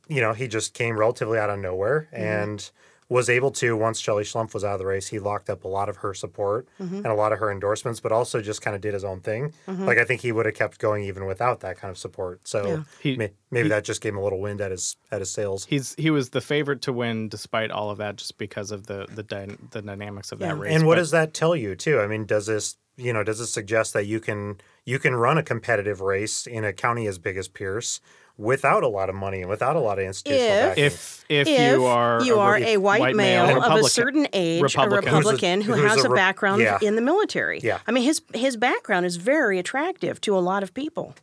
you 0.09 0.21
know, 0.21 0.33
he 0.33 0.49
just 0.49 0.75
came 0.75 0.99
relatively 0.99 1.39
out 1.39 1.51
of 1.51 1.59
nowhere 1.59 2.09
Mm-hmm. 2.13 2.23
and 2.23 2.71
was 3.09 3.31
able 3.31 3.53
to, 3.53 3.77
once 3.77 4.01
Shelley 4.01 4.25
Schlumpf 4.25 4.53
was 4.53 4.65
out 4.65 4.73
of 4.73 4.79
the 4.81 4.87
race, 4.87 5.07
he 5.07 5.21
locked 5.21 5.49
up 5.49 5.63
a 5.63 5.69
lot 5.69 5.89
of 5.89 5.99
her 5.99 6.13
support 6.13 6.67
Mm-hmm. 6.81 6.97
and 6.97 7.07
a 7.07 7.15
lot 7.15 7.33
of 7.33 7.39
her 7.39 7.53
endorsements, 7.53 8.01
but 8.01 8.11
also 8.11 8.43
just 8.43 8.63
kind 8.63 8.75
of 8.75 8.83
did 8.83 8.95
his 8.95 9.05
own 9.05 9.21
thing. 9.21 9.53
Like, 9.69 9.99
I 9.99 10.05
think 10.05 10.23
he 10.23 10.33
would 10.33 10.45
have 10.45 10.57
kept 10.57 10.81
going 10.81 11.05
even 11.05 11.25
without 11.25 11.61
that 11.61 11.77
kind 11.79 11.93
of 11.93 11.99
support. 11.99 12.49
So 12.49 12.67
Yeah. 12.67 12.83
He- 13.01 13.17
may, 13.17 13.31
maybe 13.53 13.69
that 13.69 13.85
just 13.85 14.01
gave 14.01 14.13
him 14.15 14.19
a 14.19 14.25
little 14.25 14.41
wind 14.41 14.61
at 14.61 14.73
his 14.73 14.97
at 15.13 15.21
his 15.21 15.31
sails. 15.31 15.67
He's 15.67 15.95
he 15.97 16.11
was 16.11 16.31
the 16.31 16.41
favorite 16.41 16.83
to 16.83 16.93
win 16.93 17.29
despite 17.29 17.71
all 17.71 17.91
of 17.91 17.99
that, 17.99 18.17
just 18.17 18.39
because 18.39 18.73
of 18.73 18.89
the 18.89 19.07
the 19.15 19.23
dy- 19.23 19.57
the 19.71 19.83
dynamics 19.83 20.33
of 20.33 20.41
that 20.41 20.59
race. 20.59 20.75
and 20.75 20.85
what 20.85 20.95
But 20.97 21.03
does 21.03 21.11
that 21.13 21.33
tell 21.33 21.55
you 21.55 21.77
too? 21.77 22.01
I 22.01 22.09
mean, 22.09 22.25
does 22.27 22.47
this 22.47 22.77
you 22.97 23.13
know 23.13 23.23
does 23.23 23.39
it 23.39 23.47
suggest 23.47 23.93
that 23.93 24.07
you 24.07 24.19
can 24.19 24.59
you 24.85 24.99
can 24.99 25.15
run 25.15 25.39
a 25.39 25.45
competitive 25.45 26.01
race 26.01 26.45
in 26.47 26.65
a 26.65 26.73
county 26.73 27.07
as 27.07 27.19
big 27.19 27.37
as 27.37 27.47
Pierce 27.47 28.01
without 28.39 28.83
a 28.83 28.89
lot 28.89 29.09
of 29.09 29.15
money 29.15 29.41
and 29.41 29.49
without 29.49 29.77
a 29.77 29.81
lot 29.81 29.99
of 29.99 30.05
institutional 30.05 30.51
If- 30.51 30.69
backing? 30.69 30.85
if 30.85 31.25
if, 31.29 31.49
if 31.49 31.73
you 31.73 31.85
are 31.85 32.23
you 32.23 32.37
a, 32.37 32.39
are 32.39 32.57
a 32.57 32.77
white, 32.77 33.17
male, 33.17 33.63
of 33.63 33.85
a 33.85 33.89
certain 33.89 34.29
age, 34.33 34.63
Republican. 34.63 35.09
a 35.09 35.11
Who's 35.11 35.27
a- 35.27 35.29
Republican 35.33 35.61
who 35.63 35.73
has 35.73 36.05
a 36.05 36.11
a 36.11 36.15
background 36.15 36.63
yeah. 36.63 36.79
in 36.81 36.95
the 36.95 37.03
military. 37.03 37.61
Yeah. 37.61 37.81
I 37.87 37.93
mean 37.93 38.05
his 38.05 38.23
his 38.35 38.57
background 38.57 39.07
is 39.07 39.17
very 39.17 39.59
attractive 39.59 40.21
to 40.23 40.37
a 40.37 40.41
lot 40.41 40.63
of 40.63 40.73
people. 40.73 41.15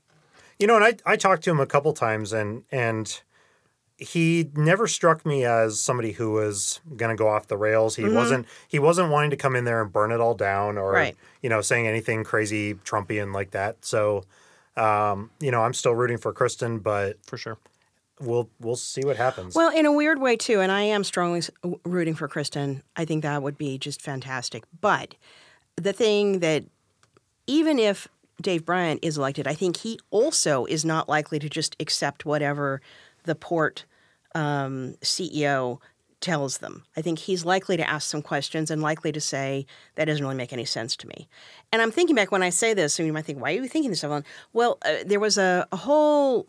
You 0.59 0.68
know, 0.68 0.76
and 0.76 0.84
I, 0.84 0.95
I 1.05 1.16
talked 1.16 1.43
to 1.45 1.51
him 1.51 1.59
a 1.59 1.66
couple 1.66 1.93
times, 1.93 2.34
and 2.34 2.64
and 2.72 3.22
he 3.97 4.49
never 4.55 4.88
struck 4.88 5.26
me 5.26 5.45
as 5.45 5.80
somebody 5.80 6.14
who 6.14 6.32
was 6.32 6.82
going 6.95 7.09
to 7.09 7.16
go 7.16 7.28
off 7.28 7.47
the 7.47 7.57
rails. 7.57 7.95
He 7.95 8.03
mm-hmm. 8.03 8.16
wasn't 8.16 8.47
he 8.68 8.80
wasn't 8.80 9.09
wanting 9.09 9.30
to 9.32 9.38
come 9.38 9.55
in 9.55 9.66
there 9.66 9.82
and 9.82 9.91
burn 9.91 10.11
it 10.11 10.20
all 10.20 10.36
down, 10.36 10.78
or 10.78 10.91
Right. 10.91 11.16
you 11.41 11.49
know, 11.49 11.61
saying 11.61 11.88
anything 11.88 12.24
crazy 12.24 12.74
Trumpian 12.76 13.34
like 13.34 13.51
that. 13.51 13.86
So, 13.86 14.26
um, 14.78 15.30
you 15.39 15.51
know, 15.51 15.61
I'm 15.61 15.74
still 15.74 15.93
rooting 15.93 16.17
for 16.17 16.34
Kristen, 16.34 16.80
but 16.80 17.17
for 17.26 17.38
sure. 17.38 17.57
we'll 18.19 18.49
we'll 18.59 18.76
see 18.76 19.01
what 19.03 19.17
happens. 19.17 19.55
Well, 19.55 19.76
in 19.76 19.86
a 19.86 19.91
weird 19.91 20.19
way 20.19 20.36
too, 20.36 20.61
and 20.61 20.71
I 20.71 20.82
am 20.82 21.03
strongly 21.03 21.41
rooting 21.86 22.15
for 22.15 22.28
Kristen. 22.28 22.84
I 22.95 23.05
think 23.05 23.24
that 23.24 23.41
would 23.43 23.57
be 23.57 23.78
just 23.78 24.01
fantastic. 24.01 24.63
But 24.82 25.15
the 25.76 25.93
thing 25.93 26.39
that 26.39 26.65
even 27.47 27.80
if 27.80 28.07
Dave 28.41 28.65
Bryant 28.65 28.99
is 29.03 29.17
elected, 29.17 29.47
I 29.47 29.53
think 29.53 29.78
he 29.78 29.99
also 30.09 30.65
is 30.65 30.84
not 30.84 31.07
likely 31.07 31.39
to 31.39 31.49
just 31.49 31.76
accept 31.80 32.26
whatever 32.26 32.82
the 33.24 33.36
port 33.36 33.86
um, 34.36 34.95
CEO 35.01 35.80
tells 36.24 36.57
them. 36.59 36.84
I 36.97 37.01
think 37.01 37.19
he's 37.19 37.43
likely 37.45 37.78
to 37.78 37.88
ask 37.88 38.09
some 38.09 38.21
questions 38.24 38.71
and 38.71 38.82
likely 38.82 39.11
to 39.11 39.21
say, 39.21 39.67
that 39.95 40.05
doesn't 40.05 40.24
really 40.24 40.36
make 40.36 40.53
any 40.53 40.65
sense 40.65 40.95
to 40.95 41.07
me. 41.07 41.28
And 41.71 41.82
I'm 41.82 41.91
thinking 41.91 42.15
back 42.15 42.32
when 42.32 42.41
I 42.41 42.49
say 42.49 42.74
this, 42.74 42.97
and 42.97 43.05
you 43.05 43.13
might 43.13 43.26
think, 43.26 43.39
why 43.41 43.51
are 43.51 43.55
you 43.55 43.67
thinking 43.67 43.91
this, 43.91 44.03
Evelyn? 44.03 44.24
Well, 44.53 44.80
uh, 44.86 44.95
there 45.05 45.19
was 45.19 45.38
a, 45.38 45.67
a 45.71 45.76
whole 45.76 46.47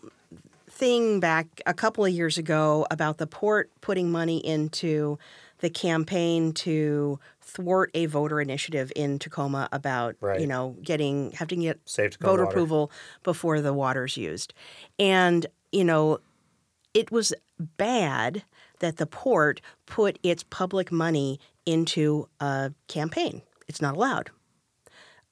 thing 0.71 1.21
back 1.21 1.47
a 1.67 1.75
couple 1.75 2.05
of 2.05 2.13
years 2.13 2.39
ago 2.39 2.87
about 2.91 3.19
the 3.19 3.27
port 3.27 3.71
putting 3.81 4.11
money 4.11 4.39
into 4.39 5.19
the 5.59 5.71
campaign 5.71 6.53
to 6.53 7.19
thwart 7.41 7.91
a 7.95 8.07
voter 8.07 8.41
initiative 8.41 8.93
in 8.97 9.19
Tacoma 9.19 9.69
about 9.71 10.17
Right. 10.21 10.41
you 10.41 10.47
know 10.47 10.77
getting 10.83 11.31
having 11.33 11.61
to 11.61 11.65
get 11.67 11.81
voter 12.21 12.43
water. 12.43 12.45
approval 12.45 12.91
before 13.23 13.61
the 13.61 13.73
water's 13.73 14.17
used. 14.17 14.53
And 14.99 15.47
you 15.73 15.85
know 15.85 16.19
it 16.93 17.13
was 17.13 17.33
bad 17.77 18.43
that 18.85 18.99
the 18.99 19.07
port 19.07 19.63
put 19.87 20.19
its 20.23 20.43
public 20.43 20.93
money 20.93 21.41
into 21.65 22.29
a 22.39 22.71
campaign. 22.87 23.41
It's 23.67 23.81
not 23.81 23.97
allowed. 23.97 24.31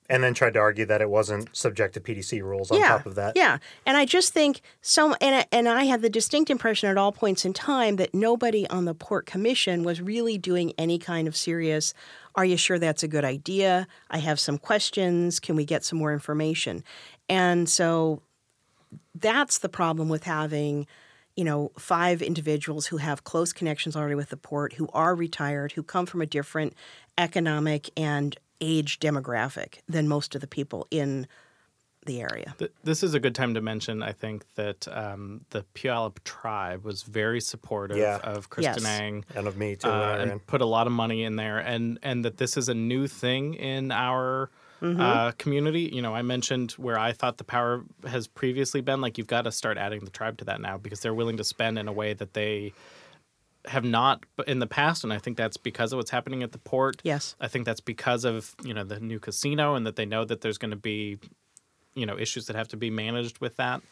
and 0.09 0.23
then 0.23 0.35
tried 0.35 0.53
to 0.55 0.59
argue 0.59 0.85
that 0.87 1.01
it 1.01 1.09
wasn't 1.09 1.55
subject 1.57 1.95
to 1.95 2.01
PDC 2.01 2.43
rules 2.43 2.71
on 2.71 2.79
yeah, 2.79 2.89
top 2.89 3.07
of 3.07 3.15
that. 3.15 3.35
Yeah, 3.37 3.59
and 3.87 3.97
I 3.97 4.05
just 4.05 4.33
think 4.33 4.61
so. 4.81 5.15
And 5.21 5.37
I, 5.37 5.47
and 5.53 5.69
I 5.69 5.85
had 5.85 6.03
the 6.03 6.11
distinct 6.11 6.51
impression 6.51 6.91
at 6.91 6.99
all 6.99 7.13
points 7.13 7.45
in 7.45 7.53
time 7.53 7.97
that 7.97 8.13
nobody 8.15 8.67
on 8.69 8.85
the 8.85 8.95
port 8.95 9.27
commission 9.27 9.85
was 9.85 10.01
really 10.01 10.39
doing 10.39 10.73
any 10.77 10.99
kind 10.99 11.29
of 11.29 11.37
serious. 11.37 11.95
Are 12.35 12.45
you 12.45 12.57
sure 12.57 12.79
that's 12.79 13.03
a 13.03 13.09
good 13.09 13.25
idea? 13.25 13.87
I 14.11 14.19
have 14.19 14.41
some 14.41 14.59
questions. 14.59 15.41
Can 15.41 15.57
we 15.57 15.65
get 15.65 15.85
some 15.85 15.99
more 15.99 16.13
information? 16.13 16.85
And 17.29 17.69
so 17.69 18.23
that's 19.15 19.59
the 19.59 19.69
problem 19.69 20.09
with 20.09 20.25
having 20.25 20.87
you 21.37 21.45
know 21.45 21.71
five 21.79 22.21
individuals 22.23 22.87
who 22.87 22.99
have 22.99 23.25
close 23.25 23.53
connections 23.53 23.97
already 23.97 24.15
with 24.15 24.29
the 24.31 24.37
port 24.37 24.75
who 24.75 24.89
are 24.93 25.15
retired 25.15 25.73
who 25.73 25.83
come 25.83 26.07
from 26.07 26.21
a 26.21 26.27
different 26.27 26.75
economic 27.19 27.91
and 27.97 28.37
age 28.61 28.99
demographic 29.01 29.79
than 29.89 30.07
most 30.09 30.35
of 30.35 30.41
the 30.41 30.47
people 30.47 30.87
in 30.91 31.27
the 32.05 32.21
area 32.21 32.55
This 32.83 33.05
is 33.05 33.15
a 33.15 33.21
good 33.21 33.35
time 33.35 33.55
to 33.55 33.61
mention, 33.61 34.03
I 34.03 34.11
think, 34.13 34.45
that 34.57 34.89
um, 34.89 35.43
the 35.51 35.65
Puyallup 35.73 36.17
tribe 36.25 36.85
was 36.85 37.05
very 37.05 37.41
supportive 37.41 37.97
Yeah. 37.97 38.19
of 38.25 38.51
Kristen 38.51 38.83
Yes. 38.83 39.01
Ang. 39.01 39.25
And 39.37 39.47
of 39.47 39.57
me 39.57 39.77
too. 39.77 39.89
uh, 39.89 40.17
and 40.19 40.45
put 40.45 40.61
a 40.61 40.67
lot 40.67 40.89
of 40.89 40.93
money 40.93 41.23
in 41.23 41.37
there, 41.37 41.59
and 41.61 42.01
and 42.03 42.25
that 42.25 42.39
this 42.39 42.57
is 42.57 42.69
a 42.69 42.75
new 42.75 43.07
thing 43.07 43.55
in 43.55 43.93
our 43.93 44.51
uh, 44.83 45.33
community. 45.33 45.91
You 45.93 46.03
know, 46.03 46.15
I 46.15 46.23
mentioned 46.23 46.73
where 46.73 46.99
I 46.99 47.13
thought 47.13 47.39
the 47.39 47.45
power 47.45 47.85
has 48.07 48.27
previously 48.27 48.81
been. 48.81 49.01
Like, 49.01 49.19
you've 49.19 49.27
got 49.27 49.43
to 49.43 49.53
start 49.53 49.79
adding 49.79 50.01
the 50.05 50.11
tribe 50.11 50.39
to 50.39 50.45
that 50.47 50.61
now 50.61 50.77
because 50.79 51.01
they're 51.01 51.15
willing 51.15 51.37
to 51.37 51.45
spend 51.45 51.79
in 51.79 51.89
a 51.89 51.93
way 51.93 52.15
that 52.15 52.35
they 52.35 52.73
have 53.67 53.85
not 53.85 54.25
in 54.47 54.59
the 54.59 54.67
past, 54.67 55.05
and 55.05 55.13
I 55.13 55.19
think 55.19 55.37
that's 55.37 55.57
because 55.57 55.93
of 55.93 55.99
what's 55.99 56.11
happening 56.11 56.43
at 56.43 56.53
the 56.53 56.59
port. 56.59 57.01
Yes. 57.05 57.37
I 57.41 57.49
think 57.49 57.65
that's 57.65 57.81
because 57.81 58.25
of 58.25 58.55
you 58.65 58.75
know 58.75 58.85
the 58.85 59.01
new 59.01 59.21
casino, 59.21 59.75
and 59.75 59.87
that 59.87 59.97
they 59.97 60.07
know 60.07 60.25
that 60.25 60.41
there's 60.41 60.59
going 60.59 60.71
to 60.71 60.77
be 60.77 61.19
you 61.95 62.07
know 62.07 62.19
issues 62.19 62.47
that 62.47 62.57
have 62.57 62.69
to 62.69 62.77
be 62.77 62.91
managed 62.91 63.39
with 63.39 63.57
that. 63.57 63.83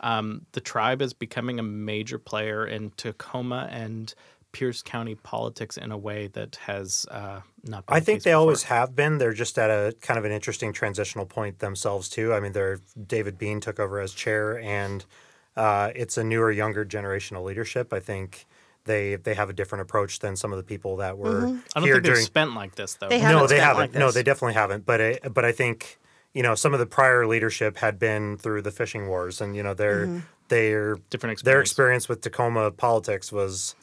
Um, 0.00 0.46
the 0.52 0.60
tribe 0.60 1.02
is 1.02 1.12
becoming 1.12 1.58
a 1.58 1.62
major 1.62 2.18
player 2.18 2.64
in 2.66 2.90
Tacoma 2.90 3.68
and 3.70 4.14
Pierce 4.58 4.82
County 4.82 5.14
politics 5.14 5.76
in 5.76 5.92
a 5.92 5.96
way 5.98 6.26
that 6.28 6.56
has 6.66 7.06
uh, 7.10 7.40
not. 7.64 7.86
Been 7.86 7.96
I 7.96 8.00
the 8.00 8.04
think 8.06 8.22
they 8.24 8.30
before. 8.30 8.40
always 8.40 8.62
have 8.64 8.96
been. 8.96 9.18
They're 9.18 9.32
just 9.32 9.56
at 9.58 9.70
a 9.70 9.94
kind 10.00 10.18
of 10.18 10.24
an 10.24 10.32
interesting 10.32 10.72
transitional 10.72 11.26
point 11.26 11.60
themselves 11.60 12.08
too. 12.08 12.34
I 12.34 12.40
mean, 12.40 12.52
they're 12.52 12.80
David 13.06 13.38
Bean 13.38 13.60
took 13.60 13.78
over 13.78 14.00
as 14.00 14.12
chair, 14.12 14.58
and 14.58 15.04
uh, 15.56 15.90
it's 15.94 16.18
a 16.18 16.24
newer, 16.24 16.50
younger 16.50 16.84
generational 16.84 17.44
leadership. 17.44 17.92
I 17.92 18.00
think 18.00 18.46
they 18.84 19.14
they 19.16 19.34
have 19.34 19.48
a 19.48 19.52
different 19.52 19.82
approach 19.82 20.18
than 20.18 20.34
some 20.34 20.52
of 20.52 20.56
the 20.56 20.64
people 20.64 20.96
that 20.96 21.18
were 21.18 21.38
I 21.38 21.40
don't 21.44 21.62
here 21.84 21.94
think 21.94 21.94
they've 21.94 22.02
during. 22.14 22.24
spent 22.24 22.54
like 22.54 22.74
this 22.74 22.94
though. 22.94 23.08
They 23.08 23.20
no, 23.20 23.46
they 23.46 23.56
spent 23.56 23.62
haven't. 23.62 23.92
like 23.92 24.00
no, 24.00 24.10
they 24.10 24.22
definitely 24.24 24.54
haven't. 24.54 24.84
But 24.84 25.00
I, 25.00 25.18
but 25.32 25.44
I 25.44 25.52
think 25.52 25.98
you 26.34 26.42
know 26.42 26.54
some 26.56 26.72
of 26.74 26.80
the 26.80 26.86
prior 26.86 27.26
leadership 27.26 27.76
had 27.76 27.98
been 27.98 28.38
through 28.38 28.62
the 28.62 28.72
fishing 28.72 29.06
wars, 29.08 29.40
and 29.40 29.54
you 29.54 29.62
know 29.62 29.74
their 29.74 30.06
Mm-hmm. 30.06 30.18
their 30.48 30.96
Different 31.10 31.44
their 31.44 31.60
experience. 31.60 31.68
experience 31.70 32.08
with 32.08 32.20
Tacoma 32.22 32.70
politics 32.70 33.30
was 33.30 33.74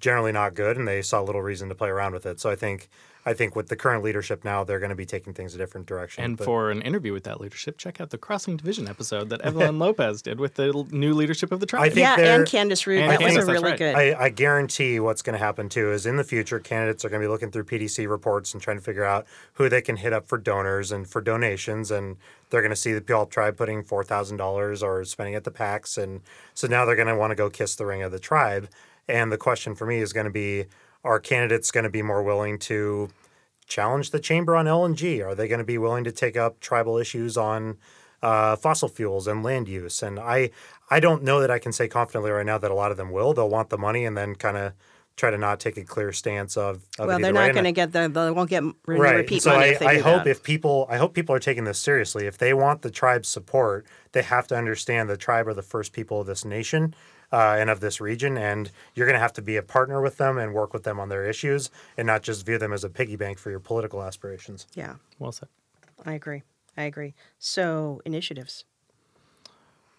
generally 0.00 0.32
not 0.32 0.54
good, 0.54 0.76
and 0.76 0.86
they 0.86 1.02
saw 1.02 1.20
little 1.20 1.42
reason 1.42 1.68
to 1.68 1.74
play 1.74 1.88
around 1.88 2.12
with 2.12 2.26
it. 2.26 2.40
So 2.40 2.50
I 2.50 2.56
think 2.56 2.88
I 3.26 3.34
think 3.34 3.54
with 3.54 3.68
the 3.68 3.76
current 3.76 4.02
leadership 4.02 4.42
now, 4.42 4.64
they're 4.64 4.78
going 4.78 4.88
to 4.88 4.96
be 4.96 5.04
taking 5.04 5.34
things 5.34 5.54
a 5.54 5.58
different 5.58 5.86
direction. 5.86 6.24
And 6.24 6.36
But- 6.38 6.44
for 6.44 6.70
an 6.70 6.80
interview 6.80 7.12
with 7.12 7.24
that 7.24 7.42
leadership, 7.42 7.76
check 7.76 8.00
out 8.00 8.08
the 8.08 8.16
Crossing 8.16 8.56
Division 8.56 8.88
episode 8.88 9.28
that 9.28 9.42
Evelyn 9.42 9.78
Lopez 9.80 10.22
did 10.22 10.40
with 10.40 10.54
the 10.54 10.72
new 10.90 11.12
leadership 11.12 11.52
of 11.52 11.60
the 11.60 11.66
tribe. 11.66 11.82
I 11.82 11.88
think 11.90 11.98
yeah, 11.98 12.16
and 12.18 12.46
Candace 12.46 12.86
Root. 12.86 13.00
And 13.00 13.10
That 13.10 13.20
was 13.20 13.32
Candace, 13.32 13.48
a 13.48 13.52
really 13.52 13.70
right. 13.70 13.78
good. 13.78 13.94
I, 13.94 14.18
I 14.18 14.28
guarantee 14.30 14.98
what's 14.98 15.20
going 15.20 15.38
to 15.38 15.44
happen 15.44 15.68
too 15.68 15.92
is 15.92 16.06
in 16.06 16.16
the 16.16 16.24
future, 16.24 16.58
candidates 16.58 17.04
are 17.04 17.10
going 17.10 17.20
to 17.20 17.26
be 17.26 17.30
looking 17.30 17.50
through 17.50 17.64
PDC 17.64 18.08
reports 18.08 18.54
and 18.54 18.62
trying 18.62 18.78
to 18.78 18.82
figure 18.82 19.04
out 19.04 19.26
who 19.54 19.68
they 19.68 19.82
can 19.82 19.96
hit 19.96 20.14
up 20.14 20.26
for 20.26 20.38
donors 20.38 20.90
and 20.90 21.06
for 21.06 21.20
donations. 21.20 21.90
And 21.90 22.16
they're 22.48 22.62
going 22.62 22.70
to 22.70 22.76
see 22.76 22.94
the 22.94 23.02
Puyallup 23.02 23.28
tribe 23.28 23.58
putting 23.58 23.82
$4,000 23.82 24.82
or 24.82 25.04
spending 25.04 25.34
at 25.34 25.44
the 25.44 25.50
PACs. 25.50 26.02
And 26.02 26.22
so 26.54 26.66
now 26.66 26.86
they're 26.86 26.96
going 26.96 27.08
to 27.08 27.16
want 27.16 27.32
to 27.32 27.34
go 27.34 27.50
kiss 27.50 27.76
the 27.76 27.84
ring 27.84 28.02
of 28.02 28.10
the 28.10 28.18
tribe. 28.18 28.70
And 29.08 29.32
the 29.32 29.38
question 29.38 29.74
for 29.74 29.86
me 29.86 29.98
is 29.98 30.12
going 30.12 30.26
to 30.26 30.30
be 30.30 30.66
are 31.04 31.20
candidates 31.20 31.70
going 31.70 31.84
to 31.84 31.90
be 31.90 32.02
more 32.02 32.22
willing 32.22 32.58
to 32.58 33.08
challenge 33.66 34.10
the 34.10 34.18
chamber 34.20 34.56
on 34.56 34.66
LNG? 34.66 35.24
Are 35.24 35.34
they 35.34 35.48
going 35.48 35.60
to 35.60 35.64
be 35.64 35.78
willing 35.78 36.04
to 36.04 36.12
take 36.12 36.36
up 36.36 36.60
tribal 36.60 36.98
issues 36.98 37.36
on 37.36 37.78
uh, 38.22 38.56
fossil 38.56 38.88
fuels 38.88 39.26
and 39.26 39.42
land 39.42 39.68
use? 39.68 40.02
And 40.02 40.18
I, 40.18 40.50
I 40.90 41.00
don't 41.00 41.22
know 41.22 41.40
that 41.40 41.50
I 41.50 41.58
can 41.58 41.72
say 41.72 41.88
confidently 41.88 42.30
right 42.30 42.44
now 42.44 42.58
that 42.58 42.70
a 42.70 42.74
lot 42.74 42.90
of 42.90 42.96
them 42.96 43.10
will. 43.10 43.32
They'll 43.32 43.48
want 43.48 43.70
the 43.70 43.78
money 43.78 44.04
and 44.04 44.16
then 44.16 44.34
kind 44.34 44.56
of 44.56 44.72
try 45.16 45.30
to 45.30 45.38
not 45.38 45.60
take 45.60 45.76
a 45.76 45.84
clear 45.84 46.12
stance 46.12 46.56
of. 46.56 46.82
of 46.98 47.08
well, 47.08 47.18
they're 47.18 47.32
not 47.32 47.52
going 47.52 47.64
to 47.64 47.72
get 47.72 47.92
the. 47.92 48.08
They 48.08 48.30
won't 48.30 48.50
get 48.50 48.62
right. 48.86 49.16
repeat 49.16 49.42
so 49.42 49.50
money 49.50 49.66
I, 49.66 49.68
if 49.68 49.78
they 49.80 49.86
I 49.86 49.96
do 49.96 50.02
hope 50.02 50.24
that. 50.24 50.30
if 50.30 50.42
people, 50.42 50.86
I 50.88 50.96
hope 50.96 51.12
people 51.14 51.34
are 51.34 51.40
taking 51.40 51.64
this 51.64 51.78
seriously. 51.78 52.26
If 52.26 52.38
they 52.38 52.54
want 52.54 52.82
the 52.82 52.90
tribe's 52.90 53.28
support, 53.28 53.86
they 54.12 54.22
have 54.22 54.46
to 54.48 54.56
understand 54.56 55.10
the 55.10 55.16
tribe 55.16 55.46
are 55.48 55.54
the 55.54 55.62
first 55.62 55.92
people 55.92 56.20
of 56.20 56.26
this 56.26 56.44
nation. 56.44 56.94
Uh, 57.30 57.56
and 57.58 57.68
of 57.68 57.80
this 57.80 58.00
region, 58.00 58.38
and 58.38 58.70
you're 58.94 59.04
going 59.06 59.12
to 59.14 59.20
have 59.20 59.34
to 59.34 59.42
be 59.42 59.56
a 59.56 59.62
partner 59.62 60.00
with 60.00 60.16
them 60.16 60.38
and 60.38 60.54
work 60.54 60.72
with 60.72 60.84
them 60.84 60.98
on 60.98 61.10
their 61.10 61.26
issues, 61.28 61.70
and 61.98 62.06
not 62.06 62.22
just 62.22 62.46
view 62.46 62.56
them 62.56 62.72
as 62.72 62.84
a 62.84 62.88
piggy 62.88 63.16
bank 63.16 63.38
for 63.38 63.50
your 63.50 63.60
political 63.60 64.02
aspirations. 64.02 64.66
yeah, 64.74 64.94
well 65.18 65.30
said. 65.30 65.48
I 66.06 66.12
agree. 66.14 66.42
I 66.78 66.84
agree. 66.84 67.12
So 67.38 68.00
initiatives. 68.06 68.64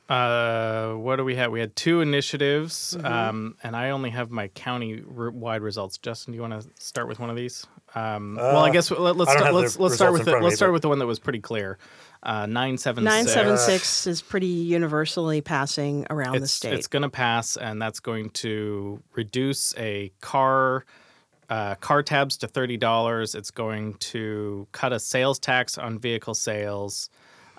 Uh, 0.07 0.93
what 0.93 1.17
do 1.17 1.23
we 1.23 1.35
have? 1.35 1.51
We 1.51 1.59
had 1.59 1.75
two 1.75 2.01
initiatives, 2.01 2.95
Mm-hmm. 2.97 3.05
um, 3.05 3.55
and 3.61 3.75
I 3.75 3.91
only 3.91 4.09
have 4.09 4.31
my 4.31 4.47
county-wide 4.47 5.61
results. 5.61 5.99
Justin, 5.99 6.31
do 6.31 6.35
you 6.37 6.41
want 6.41 6.59
to 6.59 6.67
start 6.83 7.07
with 7.07 7.19
one 7.19 7.29
of 7.29 7.35
these? 7.35 7.67
Um, 7.93 8.35
well, 8.37 8.57
I 8.65 8.69
Uh, 8.69 8.71
guess 8.73 8.89
let, 8.89 8.99
I 8.99 9.03
let's 9.03 9.17
don't 9.17 9.27
start, 9.27 9.43
have 9.45 9.53
let's 9.53 9.77
let's 9.79 9.95
start 9.95 10.13
with 10.13 10.25
the, 10.25 10.31
let's 10.31 10.43
me, 10.45 10.55
start 10.55 10.69
but- 10.69 10.73
with 10.73 10.81
the 10.81 10.89
one 10.89 10.97
that 10.97 11.05
was 11.05 11.19
pretty 11.19 11.39
clear. 11.41 11.77
Uh, 12.21 12.45
nine 12.45 12.77
seven 12.77 13.03
Nine 13.05 13.23
six. 13.25 13.87
seven 13.87 14.11
is 14.11 14.21
pretty 14.21 14.47
universally 14.47 15.39
passing 15.39 16.05
around 16.09 16.33
the 16.35 16.43
It's 16.43 16.51
state. 16.51 16.73
it's 16.73 16.87
going 16.87 17.03
to 17.03 17.09
pass, 17.09 17.55
and 17.55 17.81
that's 17.81 18.01
going 18.01 18.29
to 18.31 19.01
reduce 19.13 19.73
a 19.77 20.11
car. 20.21 20.85
Uh, 21.49 21.75
car 21.75 22.03
tabs 22.03 22.37
to 22.37 22.47
thirty 22.47 22.77
dollars. 22.77 23.35
It's 23.35 23.51
going 23.51 23.93
to 23.95 24.67
cut 24.71 24.91
a 24.93 24.99
sales 24.99 25.39
tax 25.39 25.77
on 25.77 25.97
vehicle 25.97 26.35
sales, 26.35 27.09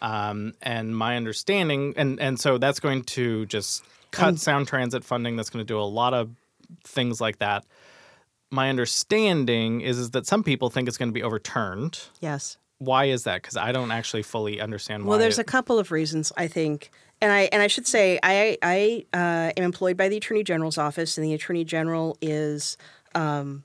um, 0.01 0.53
and 0.63 0.95
my 0.97 1.17
understanding, 1.17 1.95
and 1.97 2.21
and 2.21 2.39
so 2.39 2.59
that's 2.59 2.79
going 2.81 3.03
to 3.05 3.47
just 3.47 3.83
cut 4.13 4.39
sound 4.39 4.69
transit 4.69 5.05
funding. 5.05 5.37
That's 5.37 5.51
going 5.51 5.65
to 5.65 5.67
do 5.67 5.81
a 5.81 5.83
lot 5.83 6.15
of 6.15 6.31
things 6.85 7.21
like 7.21 7.39
that. 7.39 7.65
My 8.51 8.69
understanding 8.69 9.81
is 9.81 9.99
is 9.99 10.11
that 10.11 10.27
some 10.27 10.45
people 10.45 10.71
think 10.71 10.87
it's 10.87 10.99
going 10.99 11.09
to 11.09 11.13
be 11.15 11.23
overturned. 11.23 11.99
yes. 12.21 12.59
Why 12.81 13.05
is 13.05 13.24
that? 13.24 13.43
Because 13.43 13.57
I 13.57 13.72
don't 13.72 13.91
actually 13.93 14.22
fully 14.22 14.61
understand 14.61 15.05
why. 15.05 15.11
Well, 15.11 15.18
there's 15.18 15.39
it- 15.39 15.43
a 15.43 15.45
couple 15.45 15.78
of 15.78 15.93
reasons 15.93 16.33
I 16.37 16.49
think, 16.49 16.91
and 17.20 17.31
I 17.31 17.43
and 17.53 17.62
I 17.62 17.66
should 17.66 17.87
say 17.87 18.18
I 18.22 18.57
I 18.62 19.05
uh, 19.12 19.53
am 19.57 19.64
employed 19.64 19.97
by 19.97 20.09
the 20.09 20.16
Attorney 20.16 20.43
General's 20.43 20.78
office, 20.78 21.16
and 21.18 21.24
the 21.24 21.35
Attorney 21.35 21.62
General 21.64 22.16
is 22.22 22.78
um, 23.14 23.64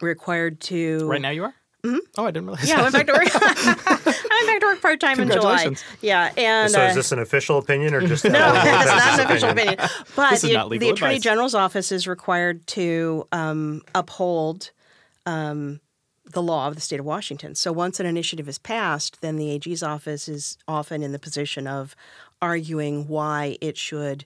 required 0.00 0.60
to 0.62 1.08
right 1.08 1.20
now. 1.20 1.30
You 1.30 1.44
are. 1.44 1.54
Mm-hmm. 1.84 1.98
Oh, 2.18 2.24
I 2.26 2.30
didn't 2.30 2.46
realize. 2.46 2.68
Yeah, 2.68 2.80
I 2.82 2.90
that. 2.90 2.92
went 2.92 3.06
back 3.06 3.06
to 3.06 3.12
work. 3.12 3.42
I 3.44 4.44
went 4.44 4.46
back 4.46 4.60
to 4.60 4.66
work 4.66 4.82
part 4.82 5.00
time 5.00 5.18
in 5.20 5.28
July. 5.28 5.62
Congratulations. 5.64 5.84
Yeah, 6.00 6.32
and 6.36 6.70
So 6.70 6.80
uh, 6.80 6.86
is 6.88 6.94
this 6.94 7.10
an 7.12 7.18
official 7.18 7.58
opinion 7.58 7.94
or 7.94 8.00
just 8.06 8.24
no, 8.24 8.30
it's 8.30 8.34
not 8.86 9.18
an 9.18 9.26
official 9.26 9.50
opinion. 9.50 9.76
But 10.16 10.30
This 10.30 10.44
is 10.44 10.50
the, 10.50 10.56
not 10.56 10.68
legal 10.68 10.88
the 10.88 10.94
Attorney. 10.94 11.18
General's 11.18 11.54
office 11.56 11.90
is 11.90 12.06
required 12.06 12.64
to 12.68 13.26
um, 13.32 13.82
uphold 13.96 14.70
um, 15.26 15.80
the 16.32 16.42
law 16.42 16.68
of 16.68 16.74
the 16.74 16.80
state 16.80 17.00
of 17.00 17.06
Washington. 17.06 17.54
So 17.54 17.72
once 17.72 18.00
an 18.00 18.06
initiative 18.06 18.48
is 18.48 18.58
passed, 18.58 19.20
then 19.20 19.36
the 19.36 19.50
AG's 19.50 19.82
office 19.82 20.28
is 20.28 20.58
often 20.66 21.02
in 21.02 21.12
the 21.12 21.18
position 21.18 21.66
of 21.66 21.94
arguing 22.40 23.06
why 23.08 23.56
it 23.60 23.76
should 23.76 24.24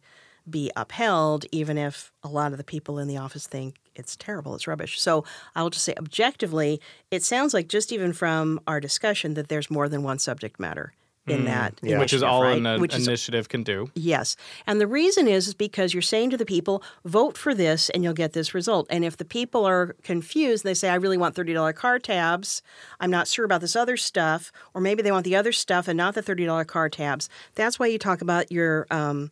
be 0.48 0.70
upheld, 0.76 1.44
even 1.50 1.76
if 1.76 2.12
a 2.22 2.28
lot 2.28 2.52
of 2.52 2.59
the 2.59 2.64
people 2.64 2.98
in 2.98 3.09
the 3.09 3.16
office 3.16 3.46
think 3.46 3.76
it's 3.94 4.16
terrible, 4.16 4.54
it's 4.54 4.66
rubbish. 4.66 5.00
So 5.00 5.24
I 5.54 5.62
will 5.62 5.70
just 5.70 5.84
say 5.84 5.94
objectively, 5.98 6.80
it 7.11 7.22
sounds 7.22 7.52
like 7.52 7.68
just 7.68 7.92
even 7.92 8.12
from 8.12 8.61
our 8.66 8.80
discussion 8.80 9.34
that 9.34 9.48
there's 9.48 9.70
more 9.70 9.88
than 9.88 10.02
one 10.02 10.18
subject 10.18 10.61
matter 10.61 10.92
in 11.26 11.44
that, 11.46 11.74
Yeah. 11.82 11.98
which 11.98 12.12
is 12.12 12.22
initiative, 12.22 12.32
all 12.32 12.42
right? 12.42 12.56
an 12.64 12.80
Which 12.80 12.94
is 12.94 13.06
initiative 13.06 13.48
can 13.48 13.62
do. 13.62 13.90
Yes. 13.94 14.36
And 14.66 14.80
the 14.80 14.86
reason 14.86 15.26
is, 15.26 15.48
is 15.48 15.54
because 15.54 15.92
you're 15.92 16.02
saying 16.02 16.30
to 16.30 16.36
the 16.36 16.44
people, 16.44 16.82
vote 17.04 17.36
for 17.36 17.54
this 17.54 17.90
and 17.90 18.04
you'll 18.04 18.12
get 18.14 18.32
this 18.32 18.54
result. 18.54 18.86
And 18.90 19.04
if 19.04 19.16
the 19.16 19.24
people 19.24 19.64
are 19.64 19.96
confused, 20.02 20.62
they 20.64 20.74
say, 20.74 20.88
I 20.88 20.94
really 20.94 21.18
want 21.18 21.34
$30 21.34 21.74
car 21.74 21.98
tabs. 21.98 22.62
I'm 23.00 23.10
not 23.10 23.26
sure 23.28 23.44
about 23.44 23.60
this 23.60 23.74
other 23.76 23.96
stuff. 23.96 24.52
Or 24.74 24.80
maybe 24.80 25.02
they 25.02 25.12
want 25.12 25.24
the 25.24 25.36
other 25.36 25.52
stuff 25.52 25.88
and 25.88 25.96
not 25.96 26.14
the 26.14 26.22
$30 26.22 26.66
car 26.66 26.88
tabs. 26.88 27.28
That's 27.54 27.78
why 27.78 27.86
you 27.86 27.98
talk 27.98 28.20
about 28.20 28.52
your. 28.52 28.86
Um, 28.90 29.30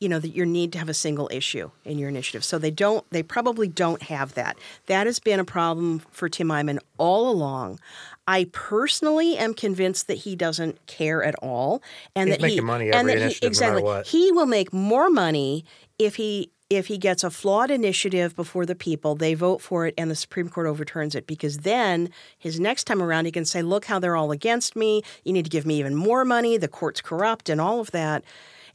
you 0.00 0.08
know, 0.08 0.18
that 0.18 0.30
your 0.30 0.46
need 0.46 0.72
to 0.72 0.78
have 0.78 0.88
a 0.88 0.94
single 0.94 1.28
issue 1.32 1.70
in 1.84 1.98
your 1.98 2.08
initiative. 2.08 2.44
So 2.44 2.58
they 2.58 2.70
don't, 2.70 3.04
they 3.10 3.22
probably 3.22 3.68
don't 3.68 4.02
have 4.02 4.34
that. 4.34 4.56
That 4.86 5.06
has 5.06 5.18
been 5.18 5.40
a 5.40 5.44
problem 5.44 6.00
for 6.12 6.28
Tim 6.28 6.48
Eyman 6.48 6.78
all 6.98 7.28
along. 7.28 7.80
I 8.26 8.44
personally 8.52 9.36
am 9.36 9.54
convinced 9.54 10.06
that 10.06 10.18
he 10.18 10.36
doesn't 10.36 10.86
care 10.86 11.24
at 11.24 11.34
all, 11.36 11.82
and 12.14 12.28
He's 12.28 12.38
that 12.38 12.50
he 12.50 12.60
money 12.60 12.92
and 12.92 13.08
that 13.08 13.18
he, 13.18 13.24
no 13.24 13.30
exactly 13.42 13.82
what. 13.82 14.06
he 14.06 14.30
will 14.32 14.46
make 14.46 14.72
more 14.72 15.08
money 15.08 15.64
if 15.98 16.16
he 16.16 16.50
if 16.70 16.88
he 16.88 16.98
gets 16.98 17.24
a 17.24 17.30
flawed 17.30 17.70
initiative 17.70 18.36
before 18.36 18.66
the 18.66 18.74
people, 18.74 19.14
they 19.14 19.32
vote 19.32 19.62
for 19.62 19.86
it, 19.86 19.94
and 19.96 20.10
the 20.10 20.14
Supreme 20.14 20.50
Court 20.50 20.66
overturns 20.66 21.14
it. 21.14 21.26
Because 21.26 21.58
then 21.58 22.10
his 22.38 22.60
next 22.60 22.84
time 22.84 23.02
around, 23.02 23.24
he 23.24 23.32
can 23.32 23.46
say, 23.46 23.62
"Look 23.62 23.86
how 23.86 23.98
they're 23.98 24.16
all 24.16 24.30
against 24.30 24.76
me. 24.76 25.02
You 25.24 25.32
need 25.32 25.44
to 25.44 25.50
give 25.50 25.64
me 25.64 25.78
even 25.78 25.94
more 25.94 26.26
money. 26.26 26.58
The 26.58 26.68
court's 26.68 27.00
corrupt, 27.00 27.48
and 27.48 27.60
all 27.60 27.80
of 27.80 27.90
that." 27.92 28.22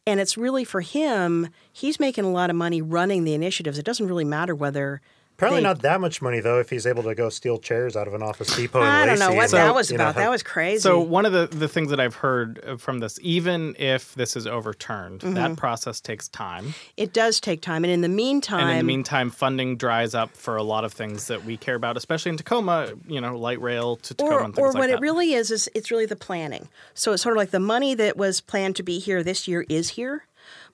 And 0.06 0.20
it's 0.20 0.38
really 0.38 0.66
for 0.66 0.82
him, 0.82 1.50
he's 1.72 2.00
making 2.00 2.26
a 2.26 2.32
lot 2.32 2.50
of 2.50 2.56
money 2.56 2.82
running 2.82 3.24
the 3.24 3.34
initiatives. 3.34 3.78
It 3.78 3.86
doesn't 3.86 4.08
really 4.08 4.26
matter 4.26 4.54
whether. 4.54 5.02
Apparently 5.46 5.60
they- 5.62 5.68
not 5.68 5.82
that 5.82 6.02
much 6.02 6.22
money 6.22 6.40
though. 6.40 6.60
If 6.60 6.70
he's 6.70 6.86
able 6.88 7.04
to 7.04 7.16
go 7.16 7.30
steal 7.30 7.58
chairs 7.58 7.96
out 7.96 8.08
of 8.08 8.14
an 8.14 8.24
Office 8.24 8.56
Depot, 8.56 8.80
in 8.82 8.86
I 8.88 9.06
don't 9.06 9.20
know 9.20 9.34
what 9.34 9.46
and, 9.46 9.54
that 9.54 9.74
was 9.76 9.92
you 9.92 9.98
know, 9.98 10.06
about. 10.06 10.16
that 10.16 10.30
was 10.30 10.44
crazy. 10.44 10.80
So 10.82 11.00
one 11.00 11.26
of 11.26 11.32
the, 11.34 11.48
the 11.48 11.68
things 11.68 11.90
that 11.90 12.00
I've 12.00 12.16
heard 12.16 12.64
uh, 12.66 12.78
from 12.78 13.00
this, 13.00 13.20
even 13.22 13.76
if 13.80 14.14
this 14.16 14.36
is 14.36 14.48
overturned, 14.48 15.22
Mm-hmm. 15.22 15.34
that 15.36 15.56
process 15.58 16.00
takes 16.02 16.28
time. 16.28 16.74
it 16.98 17.14
does 17.14 17.40
take 17.40 17.62
time, 17.62 17.84
and 17.84 17.92
in 17.94 18.02
the 18.02 18.10
meantime, 18.10 18.62
And 18.62 18.72
in 18.72 18.78
the 18.78 18.84
meantime, 18.84 19.30
funding 19.30 19.78
dries 19.78 20.14
up 20.16 20.36
for 20.36 20.56
a 20.58 20.64
lot 20.64 20.84
of 20.86 20.94
things 20.94 21.28
that 21.28 21.44
we 21.46 21.58
care 21.58 21.76
about, 21.76 21.98
especially 21.98 22.30
in 22.32 22.38
Tacoma, 22.38 22.94
you 23.08 23.20
know, 23.22 23.38
light 23.38 23.62
rail 23.62 23.96
to 23.98 24.14
Tacoma 24.14 24.36
or, 24.38 24.44
and 24.44 24.56
things 24.56 24.64
or 24.66 24.68
like 24.72 24.76
what 24.80 24.88
that. 24.88 24.98
it 24.98 25.02
really 25.02 25.34
is 25.34 25.52
is 25.52 25.70
it's 25.76 25.92
really 25.92 26.06
the 26.06 26.16
planning. 26.16 26.68
So 26.94 27.14
it's 27.14 27.24
sort 27.24 27.36
of 27.36 27.38
like 27.38 27.52
the 27.52 27.60
money 27.60 27.94
that 27.96 28.18
was 28.18 28.42
planned 28.42 28.76
to 28.78 28.84
be 28.84 29.00
here 29.00 29.24
this 29.24 29.48
year 29.48 29.66
is 29.70 29.90
here, 29.90 30.26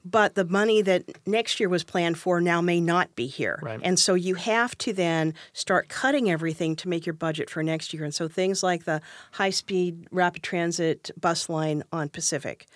but 0.06 0.36
the 0.36 0.46
money 0.46 0.82
that 0.82 1.04
next 1.28 1.60
year 1.60 1.70
was 1.70 1.84
planned 1.84 2.18
for 2.18 2.40
now 2.40 2.62
may 2.62 2.80
not 2.80 3.14
be 3.16 3.28
here. 3.28 3.60
Right. 3.62 3.80
And 3.84 4.00
so 4.00 4.14
you 4.14 4.36
have 4.36 4.78
to 4.80 4.94
then 4.94 5.34
start 5.54 5.90
cutting 5.90 6.30
everything 6.30 6.76
to 6.78 6.88
make 6.88 7.06
your 7.06 7.14
budget 7.14 7.50
for 7.50 7.62
next 7.64 7.94
year. 7.94 8.04
And 8.04 8.14
so 8.14 8.28
things 8.28 8.64
like 8.64 8.86
the 8.86 9.02
high-speed 9.34 10.08
rapid 10.12 10.44
transit 10.44 11.12
bus 11.20 11.50
line 11.50 11.84
on 11.92 12.10
Pacific. 12.10 12.68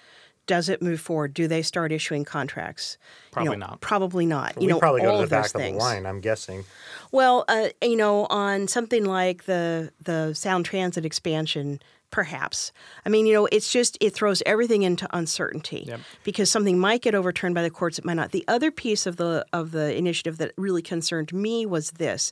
Does 0.45 0.67
it 0.67 0.81
move 0.81 0.99
forward? 0.99 1.33
Do 1.33 1.47
they 1.47 1.61
start 1.61 1.93
issuing 1.93 2.25
contracts? 2.25 2.97
You 2.99 3.31
Probably 3.31 3.57
know, 3.57 3.67
not. 3.67 3.81
Probably 3.81 4.25
not. 4.25 4.57
we 4.57 4.63
you 4.63 4.69
know, 4.69 4.79
probably 4.79 5.01
go 5.01 5.11
all 5.11 5.19
to 5.19 5.25
the 5.25 5.29
back 5.29 5.55
of 5.55 5.61
the 5.61 5.71
line. 5.71 6.05
I'm 6.05 6.19
guessing. 6.19 6.65
Well, 7.13 7.45
uh, 7.47 7.69
you 7.81 7.95
know, 7.95 8.25
on 8.25 8.67
something 8.67 9.05
like 9.05 9.45
the 9.45 9.93
the 10.01 10.33
Sound 10.33 10.65
Transit 10.65 11.05
expansion, 11.05 11.81
perhaps. 12.13 12.71
I 13.05 13.09
mean, 13.09 13.25
you 13.25 13.33
know, 13.33 13.47
it's 13.51 13.71
just 13.71 13.97
it 13.99 14.11
throws 14.13 14.41
everything 14.45 14.83
into 14.83 15.07
uncertainty 15.17 15.83
Yep. 15.87 15.99
because 16.23 16.49
something 16.49 16.79
might 16.79 17.01
get 17.01 17.15
overturned 17.15 17.55
by 17.55 17.63
the 17.63 17.69
courts, 17.71 17.97
it 17.99 18.05
might 18.05 18.13
not. 18.13 18.31
The 18.31 18.45
other 18.47 18.71
piece 18.71 19.05
of 19.05 19.17
the 19.17 19.45
of 19.51 19.71
the 19.71 19.93
initiative 19.97 20.37
that 20.37 20.53
really 20.57 20.81
concerned 20.83 21.33
me 21.33 21.65
was 21.65 21.91
this. 21.91 22.31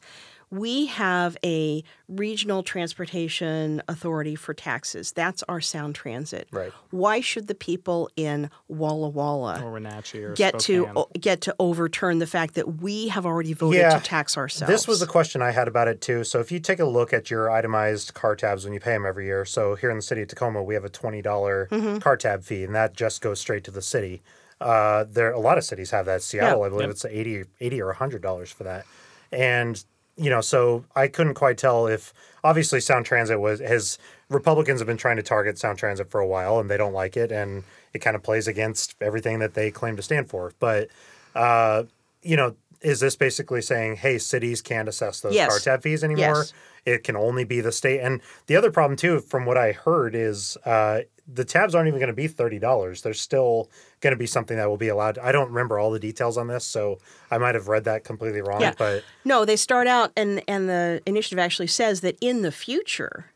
We 0.51 0.87
have 0.87 1.37
a 1.45 1.83
regional 2.09 2.61
transportation 2.61 3.81
authority 3.87 4.35
for 4.35 4.53
taxes. 4.53 5.11
That's 5.13 5.43
our 5.43 5.61
Sound 5.61 5.95
Transit. 5.95 6.47
Right. 6.51 6.71
Why 6.89 7.21
should 7.21 7.47
the 7.47 7.55
people 7.55 8.09
in 8.17 8.49
Walla 8.67 9.07
Walla 9.09 9.63
or 9.63 9.71
Wenatchee 9.71 10.23
or 10.23 10.33
get 10.33 10.61
Spokane. 10.61 10.93
to 10.95 11.19
get 11.19 11.41
to 11.41 11.55
overturn 11.57 12.19
the 12.19 12.27
fact 12.27 12.55
that 12.55 12.81
we 12.81 13.07
have 13.07 13.25
already 13.25 13.53
voted 13.53 13.79
Yeah. 13.79 13.97
to 13.97 14.03
tax 14.03 14.37
ourselves? 14.37 14.71
This 14.71 14.87
was 14.87 15.01
a 15.01 15.07
question 15.07 15.41
I 15.41 15.51
had 15.51 15.67
about 15.67 15.87
it 15.87 16.01
too. 16.01 16.23
So 16.23 16.39
if 16.39 16.51
you 16.51 16.59
take 16.59 16.79
a 16.79 16.85
look 16.85 17.13
at 17.13 17.31
your 17.31 17.49
itemized 17.49 18.13
car 18.13 18.35
tabs 18.35 18.65
when 18.65 18.73
you 18.73 18.79
pay 18.79 18.91
them 18.91 19.05
every 19.05 19.25
year, 19.25 19.45
so 19.45 19.75
here 19.75 19.89
in 19.89 19.95
the 19.95 20.01
city 20.03 20.21
of 20.21 20.27
Tacoma, 20.27 20.61
we 20.61 20.73
have 20.73 20.83
a 20.85 20.89
twenty 20.89 21.21
dollars 21.21 21.69
Mm-hmm. 21.71 21.99
car 21.99 22.17
tab 22.17 22.43
fee, 22.43 22.63
and 22.63 22.75
that 22.75 22.93
just 22.93 23.21
goes 23.21 23.39
straight 23.39 23.63
to 23.63 23.71
the 23.71 23.81
city. 23.81 24.21
Uh, 24.59 25.05
there, 25.09 25.31
a 25.31 25.39
lot 25.39 25.57
of 25.57 25.63
cities 25.63 25.91
have 25.91 26.05
that. 26.05 26.21
Seattle, 26.21 26.59
Yeah. 26.59 26.65
I 26.65 26.69
believe 26.69 26.81
Yep. 26.87 26.91
it's 26.91 27.05
80, 27.05 27.45
80 27.61 27.81
or 27.81 27.93
hundred 27.93 28.21
dollars 28.21 28.51
for 28.51 28.63
that, 28.65 28.85
and 29.31 29.83
you 30.17 30.29
know, 30.29 30.41
so 30.41 30.85
I 30.95 31.07
couldn't 31.07 31.35
quite 31.35 31.57
tell 31.57 31.87
if 31.87 32.13
obviously 32.43 32.79
Sound 32.79 33.05
Transit 33.05 33.39
was 33.39 33.59
has 33.59 33.97
Republicans 34.29 34.79
have 34.79 34.87
been 34.87 34.97
trying 34.97 35.17
to 35.17 35.23
target 35.23 35.57
Sound 35.57 35.77
Transit 35.77 36.09
for 36.09 36.19
a 36.19 36.27
while, 36.27 36.59
and 36.59 36.69
they 36.69 36.77
don't 36.77 36.93
like 36.93 37.17
it, 37.17 37.31
and 37.31 37.63
it 37.93 37.99
kind 37.99 38.15
of 38.15 38.23
plays 38.23 38.47
against 38.47 38.95
everything 39.01 39.39
that 39.39 39.53
they 39.53 39.71
claim 39.71 39.95
to 39.95 40.01
stand 40.01 40.29
for, 40.29 40.53
but 40.59 40.89
uh, 41.35 41.83
you 42.21 42.35
know, 42.35 42.55
is 42.81 42.99
this 42.99 43.15
basically 43.15 43.61
saying, 43.61 43.97
hey, 43.97 44.17
cities 44.17 44.61
can't 44.61 44.89
assess 44.89 45.21
those 45.21 45.33
Yes. 45.35 45.49
car 45.49 45.59
tab 45.59 45.83
fees 45.83 46.03
anymore? 46.03 46.37
Yes. 46.37 46.53
It 46.83 47.03
can 47.03 47.15
only 47.15 47.43
be 47.43 47.61
the 47.61 47.71
state. 47.71 47.99
And 47.99 48.21
the 48.47 48.55
other 48.55 48.71
problem, 48.71 48.97
too, 48.97 49.19
from 49.19 49.45
what 49.45 49.55
I 49.57 49.71
heard, 49.71 50.15
is 50.15 50.57
uh, 50.65 51.01
the 51.31 51.45
tabs 51.45 51.75
aren't 51.75 51.87
even 51.87 51.99
going 51.99 52.07
to 52.07 52.13
be 52.13 52.27
$30. 52.27 53.03
There's 53.03 53.21
still 53.21 53.69
going 53.99 54.11
to 54.11 54.17
be 54.17 54.25
something 54.25 54.57
that 54.57 54.67
will 54.67 54.77
be 54.77 54.87
allowed. 54.87 55.19
I 55.19 55.31
don't 55.31 55.49
remember 55.49 55.77
all 55.77 55.91
the 55.91 55.99
details 55.99 56.37
on 56.37 56.47
this, 56.47 56.65
so 56.65 56.97
I 57.29 57.37
might 57.37 57.53
have 57.53 57.67
read 57.67 57.83
that 57.83 58.03
completely 58.03 58.41
wrong. 58.41 58.61
Yeah. 58.61 58.73
But 58.75 59.03
No, 59.23 59.45
they 59.45 59.55
start 59.57 59.85
out, 59.85 60.11
and, 60.17 60.41
and 60.47 60.67
the 60.67 61.01
initiative 61.05 61.37
actually 61.37 61.67
says 61.67 62.01
that 62.01 62.17
in 62.19 62.41
the 62.41 62.51
future, 62.51 63.27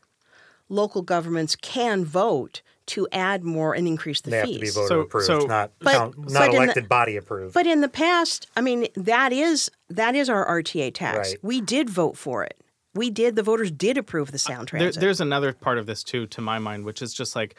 local 0.68 1.02
governments 1.02 1.54
can 1.54 2.04
vote 2.04 2.62
to 2.86 3.08
add 3.12 3.42
more 3.44 3.74
and 3.74 3.86
increase 3.88 4.20
the 4.20 4.30
they 4.30 4.36
have 4.38 4.46
fees. 4.46 4.56
to 4.56 4.60
be 4.60 4.70
voter 4.70 4.88
So- 4.88 5.00
approved, 5.00 5.26
so- 5.26 5.38
not, 5.46 5.72
But- 5.80 5.92
count, 5.94 6.14
but 6.16 6.32
not 6.32 6.44
in 6.46 6.50
the- 6.52 6.56
elected 6.62 6.88
body 6.88 7.16
approved. 7.16 7.54
But 7.54 7.66
in 7.66 7.80
the 7.80 7.88
past, 7.88 8.46
I 8.56 8.60
mean, 8.60 8.86
that 8.94 9.32
is 9.32 9.70
that 9.88 10.14
is 10.14 10.28
our 10.28 10.44
RTA 10.44 10.90
tax. 10.90 11.30
Right. 11.30 11.38
We 11.42 11.60
did 11.60 11.88
vote 11.90 12.16
for 12.16 12.42
it. 12.44 12.60
We 12.94 13.10
did. 13.10 13.36
The 13.36 13.42
voters 13.42 13.70
did 13.70 13.98
approve 13.98 14.32
the 14.32 14.38
sound 14.38 14.68
There, 14.68 14.80
transit. 14.80 15.00
there's 15.00 15.20
another 15.20 15.52
part 15.52 15.78
of 15.78 15.86
this 15.86 16.02
too, 16.02 16.26
to 16.28 16.40
my 16.40 16.58
mind, 16.58 16.84
which 16.84 17.02
is 17.02 17.12
just 17.14 17.36
like 17.36 17.56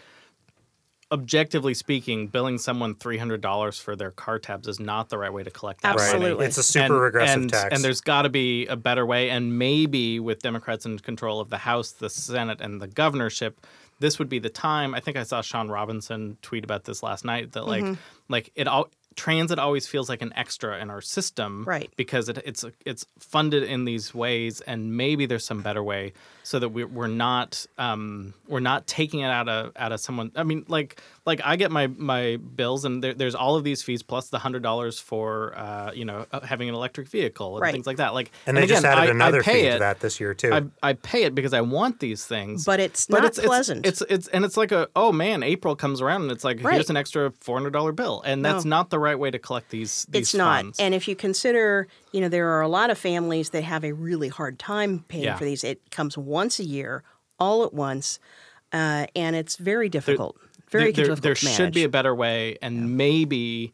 objectively 1.10 1.74
speaking, 1.74 2.28
billing 2.28 2.58
someone 2.58 2.94
three 2.96 3.18
hundred 3.18 3.40
dollars 3.42 3.80
for 3.80 3.96
their 3.96 4.12
car 4.12 4.40
tabs 4.40 4.68
is 4.68 4.80
not 4.80 5.10
the 5.10 5.18
right 5.18 5.32
way 5.32 5.44
to 5.44 5.50
collect 5.52 5.82
that 5.82 5.90
right. 5.96 5.98
money. 5.98 6.16
Absolutely. 6.26 6.46
It's 6.48 6.58
a 6.58 6.64
super 6.64 6.86
and, 6.86 7.02
regressive 7.02 7.42
and, 7.44 7.50
tax. 7.52 7.74
And 7.76 7.84
there's 7.84 8.02
got 8.02 8.24
to 8.24 8.30
be 8.30 8.66
a 8.68 8.76
better 8.76 9.06
way. 9.06 9.30
And 9.30 9.58
maybe 9.58 10.20
with 10.20 10.42
Democrats 10.42 10.86
in 10.86 11.00
control 11.00 11.40
of 11.40 11.50
the 11.50 11.60
House, 11.60 11.92
the 11.92 12.10
Senate, 12.10 12.60
and 12.60 12.82
the 12.82 12.88
governorship, 12.88 13.66
this 14.00 14.20
would 14.20 14.30
be 14.30 14.40
the 14.40 14.50
time. 14.50 14.94
I 14.94 15.00
think 15.00 15.18
I 15.18 15.24
saw 15.24 15.42
Sean 15.42 15.70
Robinson 15.70 16.38
tweet 16.42 16.64
about 16.64 16.84
this 16.84 17.02
last 17.04 17.26
night. 17.26 17.54
That 17.54 17.66
like, 17.68 17.84
Mm-hmm. 17.84 17.94
like 18.30 18.52
it 18.56 18.68
all 18.68 18.90
transit 19.18 19.60
always 19.60 19.86
feels 19.88 20.08
like 20.08 20.22
an 20.22 20.32
extra 20.38 20.80
in 20.80 20.90
our 20.90 21.02
system, 21.02 21.66
Right. 21.66 21.92
Because 21.98 22.30
it, 22.30 22.38
it's 22.46 22.64
it's 22.86 23.06
funded 23.20 23.64
in 23.64 23.84
these 23.84 24.16
ways, 24.16 24.62
and 24.62 24.96
maybe 24.96 25.26
there's 25.26 25.44
some 25.44 25.62
better 25.62 25.84
way 25.84 26.14
so 26.44 26.60
that 26.60 26.70
we're, 26.70 26.88
we're 26.88 27.08
not 27.08 27.66
um, 27.78 28.34
we're 28.48 28.62
not 28.62 28.88
taking 28.88 29.20
it 29.20 29.26
out 29.30 29.50
of 29.50 29.74
out 29.76 29.92
of 29.92 30.00
someone. 30.00 30.32
I 30.36 30.44
mean, 30.44 30.64
like 30.70 31.02
like 31.26 31.42
I 31.44 31.58
get 31.58 31.72
my 31.72 31.88
my 31.88 32.38
bills, 32.38 32.86
and 32.86 33.04
there, 33.04 33.14
there's 33.14 33.36
all 33.36 33.56
of 33.58 33.66
these 33.66 33.82
fees 33.84 34.02
plus 34.04 34.30
the 34.30 34.40
hundred 34.40 34.64
dollars 34.64 35.00
for 35.00 35.54
uh, 35.58 35.92
you 35.94 36.06
know 36.06 36.26
uh, 36.32 36.40
having 36.42 36.70
an 36.70 36.76
electric 36.76 37.10
vehicle 37.10 37.56
and 37.56 37.62
Right. 37.64 37.74
things 37.74 37.86
like 37.88 37.98
that. 37.98 38.14
Like 38.14 38.32
and 38.46 38.56
they 38.56 38.66
just 38.66 38.82
again, 38.84 38.92
added 38.98 39.10
I- 39.10 39.12
another 39.14 39.40
I 39.40 39.44
pay 39.44 39.62
fee 39.64 39.68
it, 39.68 39.74
to 39.74 39.80
that 39.80 40.00
this 40.00 40.20
year, 40.22 40.34
too. 40.34 40.54
I, 40.54 40.90
I 40.90 40.94
pay 40.94 41.24
it 41.24 41.36
because 41.36 41.54
I 41.54 41.62
want 41.62 42.00
these 42.00 42.26
things, 42.26 42.64
But 42.66 42.80
it's 42.80 43.10
not 43.10 43.34
pleasant. 43.34 43.86
It's, 43.86 44.02
it's 44.10 44.28
and 44.30 44.46
it's 44.46 44.56
like 44.58 44.72
a 44.72 44.88
oh 44.96 45.12
man, 45.12 45.44
April 45.44 45.76
comes 45.76 46.02
around 46.02 46.22
and 46.22 46.32
it's 46.32 46.44
like 46.44 46.64
Right. 46.64 46.76
here's 46.76 46.90
an 46.90 46.98
extra 46.98 47.32
four 47.42 47.58
hundred 47.58 47.72
dollar 47.74 47.92
bill, 47.92 48.22
and 48.26 48.46
that's 48.46 48.64
No. 48.64 48.70
not 48.78 48.90
the 48.90 49.00
right 49.00 49.07
way 49.16 49.32
to 49.32 49.40
collect 49.40 49.70
these. 49.70 50.06
these 50.10 50.22
it's 50.22 50.34
not. 50.36 50.58
funds. 50.64 50.80
And 50.80 50.94
if 50.94 51.08
you 51.08 51.16
consider, 51.16 51.88
you 52.12 52.22
know, 52.22 52.30
there 52.30 52.50
are 52.50 52.62
a 52.62 52.68
lot 52.68 52.90
of 52.90 52.98
families 52.98 53.50
that 53.52 53.64
have 53.64 53.84
a 53.84 53.92
really 53.94 54.28
hard 54.30 54.60
time 54.60 55.06
paying 55.08 55.24
Yeah. 55.26 55.38
for 55.38 55.46
these. 55.46 55.64
It 55.64 55.90
comes 55.92 56.18
once 56.18 56.60
a 56.60 56.64
year, 56.64 57.04
all 57.40 57.64
at 57.64 57.74
once, 57.74 58.20
uh, 58.74 59.08
and 59.16 59.36
it's 59.36 59.56
very 59.56 59.90
difficult. 59.90 60.36
very 60.70 60.86
there, 60.86 60.92
there, 60.92 61.06
difficult 61.06 61.22
there 61.24 61.34
to 61.36 61.46
should 61.48 61.74
be 61.74 61.84
a 61.86 61.90
better 61.90 62.14
way, 62.14 62.58
and 62.62 62.98
maybe. 62.98 63.74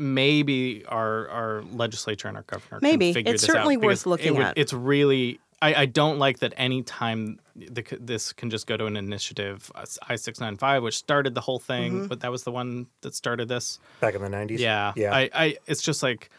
Maybe 0.00 0.84
our 0.86 1.26
our 1.28 1.62
legislature 1.72 2.28
and 2.28 2.36
our 2.36 2.44
governor 2.44 2.78
Maybe. 2.80 3.06
can 3.08 3.14
figure 3.14 3.32
It's 3.34 3.42
this 3.42 3.50
out, 3.50 3.54
it's 3.54 3.56
certainly 3.58 3.76
worth 3.78 3.82
because 3.82 4.06
it 4.06 4.08
looking 4.08 4.34
would- 4.36 4.46
at. 4.46 4.56
It's 4.58 4.72
really 4.72 5.40
I, 5.60 5.74
I 5.74 5.86
don't 5.86 6.20
like 6.20 6.38
that 6.38 6.54
any 6.56 6.84
time 6.84 7.40
the, 7.70 7.84
this 8.00 8.32
can 8.32 8.50
just 8.50 8.66
go 8.66 8.76
to 8.76 8.86
an 8.86 8.96
initiative 8.96 9.70
I 10.08 10.16
six 10.16 10.40
nine 10.40 10.56
five, 10.56 10.82
which 10.82 10.96
started 10.96 11.34
the 11.34 11.40
whole 11.40 11.58
thing, 11.58 11.92
Mm-hmm. 11.92 12.06
but 12.06 12.20
that 12.20 12.30
was 12.30 12.44
the 12.44 12.52
one 12.52 12.86
that 13.02 13.14
started 13.14 13.48
this. 13.48 13.78
Back 14.00 14.14
in 14.14 14.22
the 14.22 14.28
90s. 14.28 14.58
Yeah, 14.58 14.92
Yeah. 14.96 15.14
I, 15.14 15.30
I 15.34 15.56
it's 15.66 15.82
just 15.82 16.02
like 16.02 16.30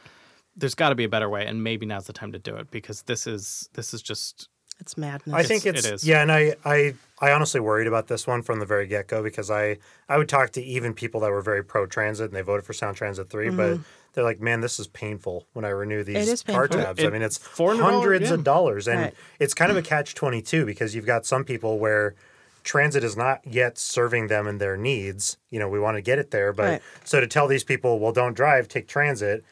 there's 0.56 0.76
got 0.76 0.90
to 0.90 0.96
be 0.96 1.04
a 1.06 1.10
better 1.10 1.30
way, 1.30 1.46
and 1.46 1.64
maybe 1.64 1.86
now's 1.86 2.06
the 2.08 2.14
time 2.14 2.32
to 2.34 2.40
do 2.40 2.56
it 2.58 2.70
because 2.72 3.04
this 3.04 3.28
is 3.28 3.70
this 3.74 3.94
is 3.94 4.02
just 4.02 4.50
It's 4.80 4.98
madness. 4.98 5.36
I 5.36 5.44
think 5.44 5.66
It's- 5.66 5.84
it's 5.84 5.88
it 5.88 5.94
is. 5.96 6.06
yeah, 6.08 6.22
and 6.22 6.32
I, 6.32 6.56
I 6.66 6.94
I 7.22 7.32
honestly 7.32 7.60
worried 7.60 7.88
about 7.88 8.08
this 8.08 8.26
one 8.28 8.42
from 8.42 8.60
the 8.60 8.66
very 8.66 8.88
get 8.88 9.08
go 9.08 9.22
because 9.24 9.50
I 9.52 9.78
I 10.08 10.18
would 10.18 10.30
talk 10.30 10.52
to 10.52 10.64
even 10.64 10.94
people 10.94 11.20
that 11.22 11.32
were 11.32 11.42
very 11.42 11.64
pro 11.64 11.86
transit 11.86 12.28
and 12.28 12.36
they 12.36 12.42
voted 12.42 12.66
for 12.66 12.74
Sound 12.74 12.96
Transit 12.98 13.30
3 13.30 13.50
but 13.52 13.80
they're 14.14 14.24
like, 14.24 14.40
man, 14.42 14.62
this 14.62 14.80
is 14.80 14.88
painful 14.88 15.48
when 15.54 15.66
I 15.66 15.70
renew 15.70 16.04
these 16.04 16.44
car 16.44 16.68
painful. 16.68 16.84
tabs. 16.84 17.04
I 17.04 17.10
mean, 17.10 17.22
it's 17.22 17.38
$400, 17.38 17.80
hundreds 17.82 18.30
yeah. 18.30 18.34
of 18.36 18.44
dollars, 18.44 18.88
and 18.88 19.00
Right. 19.02 19.14
it's 19.40 19.54
kind 19.54 19.72
of 19.72 19.78
a 19.78 19.82
catch 19.82 20.16
twenty 20.16 20.42
two 20.42 20.66
because 20.66 20.96
you've 20.96 21.06
got 21.06 21.26
some 21.26 21.44
people 21.44 21.80
where 21.80 22.16
transit 22.64 23.04
is 23.04 23.16
not 23.16 23.40
yet 23.46 23.78
serving 23.78 24.28
them 24.28 24.46
and 24.48 24.60
their 24.60 24.76
needs. 24.78 25.38
You 25.50 25.60
know, 25.60 25.70
we 25.70 25.80
want 25.80 25.98
to 25.98 26.02
get 26.02 26.20
it 26.20 26.32
there, 26.32 26.52
but 26.54 26.64
Right. 26.64 26.82
so 27.06 27.20
to 27.20 27.28
tell 27.28 27.48
these 27.48 27.64
people, 27.64 28.00
well, 28.00 28.12
don't 28.12 28.34
drive, 28.36 28.68
take 28.68 28.88
transit. 28.88 29.44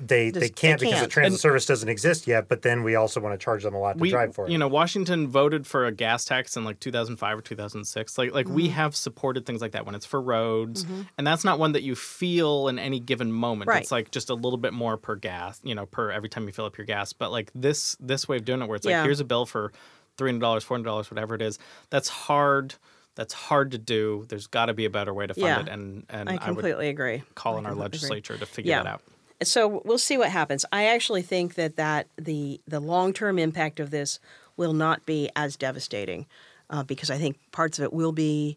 They, 0.00 0.30
This- 0.30 0.40
they 0.40 0.46
they 0.46 0.48
can't 0.48 0.80
because 0.80 0.94
the 0.94 1.00
can't. 1.00 1.10
transit 1.12 1.32
And- 1.32 1.40
service 1.40 1.66
doesn't 1.66 1.88
exist 1.88 2.26
yet, 2.26 2.48
but 2.48 2.62
then 2.62 2.82
we 2.84 2.94
also 2.94 3.20
want 3.20 3.38
to 3.38 3.44
charge 3.44 3.62
them 3.64 3.74
a 3.74 3.78
lot 3.80 3.94
to 3.94 3.98
we 3.98 4.10
drive 4.10 4.34
for 4.34 4.46
it. 4.46 4.50
you 4.50 4.58
know 4.58 4.68
Washington 4.68 5.26
voted 5.28 5.66
for 5.66 5.86
a 5.86 5.92
gas 5.92 6.24
tax 6.24 6.56
in 6.56 6.64
like 6.64 6.78
2005 6.80 7.38
or 7.38 7.42
2006 7.42 8.16
like 8.18 8.32
like 8.32 8.46
Mm-hmm. 8.46 8.54
we 8.54 8.68
have 8.68 8.94
supported 8.94 9.44
things 9.44 9.60
like 9.60 9.72
that 9.72 9.84
when 9.86 9.94
it's 9.94 10.06
for 10.06 10.20
roads 10.20 10.86
and 11.16 11.26
that's 11.26 11.44
not 11.44 11.58
one 11.58 11.72
that 11.72 11.82
you 11.82 11.94
feel 11.94 12.68
in 12.68 12.78
any 12.78 13.00
given 13.00 13.32
moment 13.32 13.68
Right. 13.68 13.82
it's 13.82 13.90
like 13.90 14.10
just 14.10 14.30
a 14.30 14.34
little 14.34 14.56
bit 14.56 14.72
more 14.72 14.96
per 14.96 15.16
gas 15.16 15.60
you 15.64 15.74
know 15.74 15.86
per 15.86 16.10
every 16.10 16.28
time 16.28 16.46
you 16.46 16.52
fill 16.52 16.64
up 16.66 16.78
your 16.78 16.86
gas 16.86 17.12
but 17.12 17.30
like 17.32 17.50
this 17.54 17.96
this 17.98 18.28
way 18.28 18.36
of 18.36 18.44
doing 18.44 18.62
it 18.62 18.68
where 18.68 18.76
it's 18.76 18.86
like 18.86 19.02
here's 19.04 19.20
a 19.20 19.24
bill 19.24 19.46
for 19.46 19.72
$300 20.16 20.40
$400 20.40 21.10
whatever 21.10 21.34
it 21.34 21.42
is 21.42 21.58
that's 21.90 22.08
hard 22.08 22.74
that's 23.14 23.34
hard 23.34 23.72
to 23.72 23.78
do 23.78 24.24
there's 24.28 24.46
got 24.46 24.66
to 24.66 24.74
be 24.74 24.84
a 24.84 24.90
better 24.90 25.12
way 25.12 25.26
to 25.26 25.34
fund 25.34 25.46
Yeah. 25.46 25.60
it 25.60 25.68
and 25.68 26.04
and 26.08 26.28
I 26.28 26.32
I, 26.32 26.34
would 26.36 26.42
completely 26.42 26.88
agree. 26.88 27.22
call 27.34 27.54
I 27.54 27.58
on 27.58 27.66
our 27.66 27.72
completely 27.72 27.86
agree. 27.86 27.98
legislature 28.08 28.38
to 28.38 28.46
figure 28.46 28.70
Yeah. 28.70 28.82
that 28.84 28.88
out 28.94 29.02
So 29.42 29.82
we'll 29.84 29.98
see 29.98 30.18
what 30.18 30.30
happens. 30.30 30.64
I 30.72 30.86
actually 30.86 31.22
think 31.22 31.54
that 31.54 31.76
that 31.76 32.08
the 32.16 32.60
the 32.66 32.80
long 32.80 33.12
term 33.12 33.38
impact 33.38 33.78
of 33.80 33.90
this 33.90 34.18
will 34.56 34.72
not 34.72 35.06
be 35.06 35.30
as 35.36 35.56
devastating, 35.56 36.26
uh, 36.70 36.82
because 36.82 37.10
I 37.10 37.18
think 37.18 37.36
parts 37.52 37.78
of 37.78 37.84
it 37.84 37.92
will 37.92 38.10
be 38.12 38.56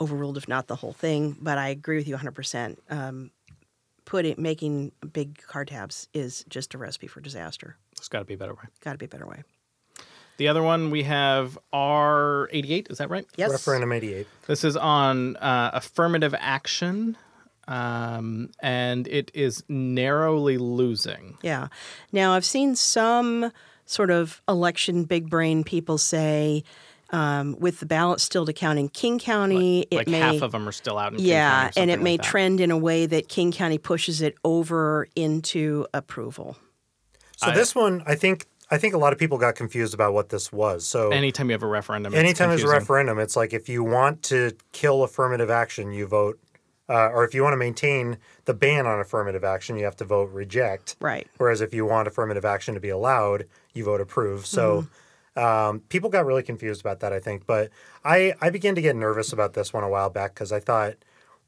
overruled, 0.00 0.36
if 0.38 0.48
not 0.48 0.66
the 0.66 0.76
whole 0.76 0.94
thing. 0.94 1.36
But 1.40 1.58
I 1.58 1.68
agree 1.68 1.96
with 1.98 2.08
you 2.08 2.14
100. 2.14 2.32
percent 2.32 2.82
um, 2.90 3.30
Putting 4.06 4.34
making 4.38 4.92
big 5.14 5.42
car 5.46 5.64
tabs 5.64 6.08
is 6.12 6.44
just 6.48 6.74
a 6.74 6.78
recipe 6.78 7.06
for 7.06 7.20
disaster. 7.20 7.76
there's 7.96 8.08
got 8.08 8.18
to 8.18 8.24
be 8.26 8.34
a 8.34 8.36
better 8.36 8.52
way 8.52 8.64
Got 8.82 8.92
to 8.92 8.98
be 8.98 9.06
a 9.06 9.08
better 9.08 9.26
way. 9.26 9.42
the 10.36 10.48
other 10.48 10.62
one 10.62 10.90
we 10.90 11.04
have 11.04 11.58
R88 11.72 12.90
is 12.90 12.98
that 12.98 13.08
right 13.08 13.24
Yes. 13.36 13.50
Referendum 13.50 13.92
88. 13.92 14.26
This 14.46 14.62
is 14.62 14.76
on 14.76 15.36
uh, 15.36 15.70
affirmative 15.72 16.34
action, 16.38 17.16
um, 17.68 18.50
and 18.60 19.06
it 19.08 19.30
is 19.34 19.62
narrowly 19.68 20.58
losing. 20.58 21.38
Yeah. 21.42 21.68
Now, 22.12 22.32
I've 22.34 22.44
seen 22.44 22.76
some 22.76 23.52
sort 23.86 24.10
of 24.10 24.40
election 24.48 25.04
big 25.04 25.28
brain 25.28 25.64
people 25.64 25.98
say, 25.98 26.64
um, 27.10 27.56
with 27.60 27.80
the 27.80 27.86
ballot 27.86 28.20
still 28.20 28.46
to 28.46 28.52
count 28.52 28.78
in 28.78 28.88
King 28.88 29.18
County, 29.18 29.86
it 29.90 29.96
like 29.96 30.08
may 30.08 30.18
half 30.18 30.42
of 30.42 30.52
them 30.52 30.66
are 30.68 30.72
still 30.72 30.98
out 30.98 31.12
in 31.12 31.18
King 31.18 31.28
yeah, 31.28 31.50
County 31.50 31.66
or 31.78 31.82
and 31.82 31.90
it 31.90 31.94
something 31.94 32.04
may 32.04 32.10
like 32.12 32.22
that. 32.22 32.26
trend 32.26 32.60
in 32.60 32.70
a 32.70 32.78
way 32.78 33.06
that 33.06 33.28
King 33.28 33.52
County 33.52 33.78
pushes 33.78 34.20
it 34.22 34.34
over 34.44 35.06
into 35.14 35.86
approval. 35.94 36.56
So 37.36 37.48
I- 37.48 37.54
this 37.54 37.74
one, 37.74 38.02
I 38.06 38.14
think, 38.14 38.46
I 38.70 38.78
think 38.78 38.94
a 38.94 38.98
lot 38.98 39.12
of 39.12 39.18
people 39.18 39.36
got 39.38 39.54
confused 39.54 39.92
about 39.94 40.14
what 40.14 40.30
this 40.30 40.50
was. 40.50 40.86
So 40.86 41.10
Anytime 41.10 41.50
you 41.50 41.52
have 41.52 41.62
a 41.62 41.66
referendum, 41.68 42.14
it's 42.14 42.18
anytime 42.18 42.48
there's 42.48 42.64
a 42.64 42.68
referendum, 42.68 43.18
it's 43.18 43.36
like 43.36 43.52
if 43.52 43.68
you 43.68 43.84
want 43.84 44.22
to 44.24 44.52
kill 44.72 45.02
affirmative 45.04 45.50
action, 45.50 45.92
you 45.92 46.06
vote, 46.06 46.40
uh, 46.88 47.08
or 47.08 47.24
if 47.24 47.34
you 47.34 47.42
want 47.42 47.52
to 47.54 47.58
maintain 47.58 48.18
the 48.44 48.54
ban 48.54 48.86
on 48.86 49.00
affirmative 49.00 49.44
action, 49.44 49.76
you 49.76 49.84
have 49.84 49.96
to 49.96 50.04
vote 50.04 50.30
reject. 50.32 50.96
Right. 51.00 51.26
Whereas 51.38 51.60
if 51.60 51.72
you 51.72 51.86
want 51.86 52.08
affirmative 52.08 52.44
action 52.44 52.74
to 52.74 52.80
be 52.80 52.90
allowed, 52.90 53.46
you 53.72 53.84
vote 53.84 54.00
approve. 54.00 54.46
So 54.46 54.86
um, 55.36 55.80
people 55.88 56.10
got 56.10 56.26
really 56.26 56.42
confused 56.42 56.80
about 56.80 57.00
that, 57.00 57.12
I 57.12 57.20
think. 57.20 57.46
But 57.46 57.70
I, 58.04 58.34
I 58.40 58.50
began 58.50 58.74
to 58.74 58.82
get 58.82 58.96
nervous 58.96 59.32
about 59.32 59.54
this 59.54 59.72
one 59.72 59.82
a 59.82 59.88
while 59.88 60.10
back 60.10 60.34
because 60.34 60.52
I 60.52 60.60
thought 60.60 60.94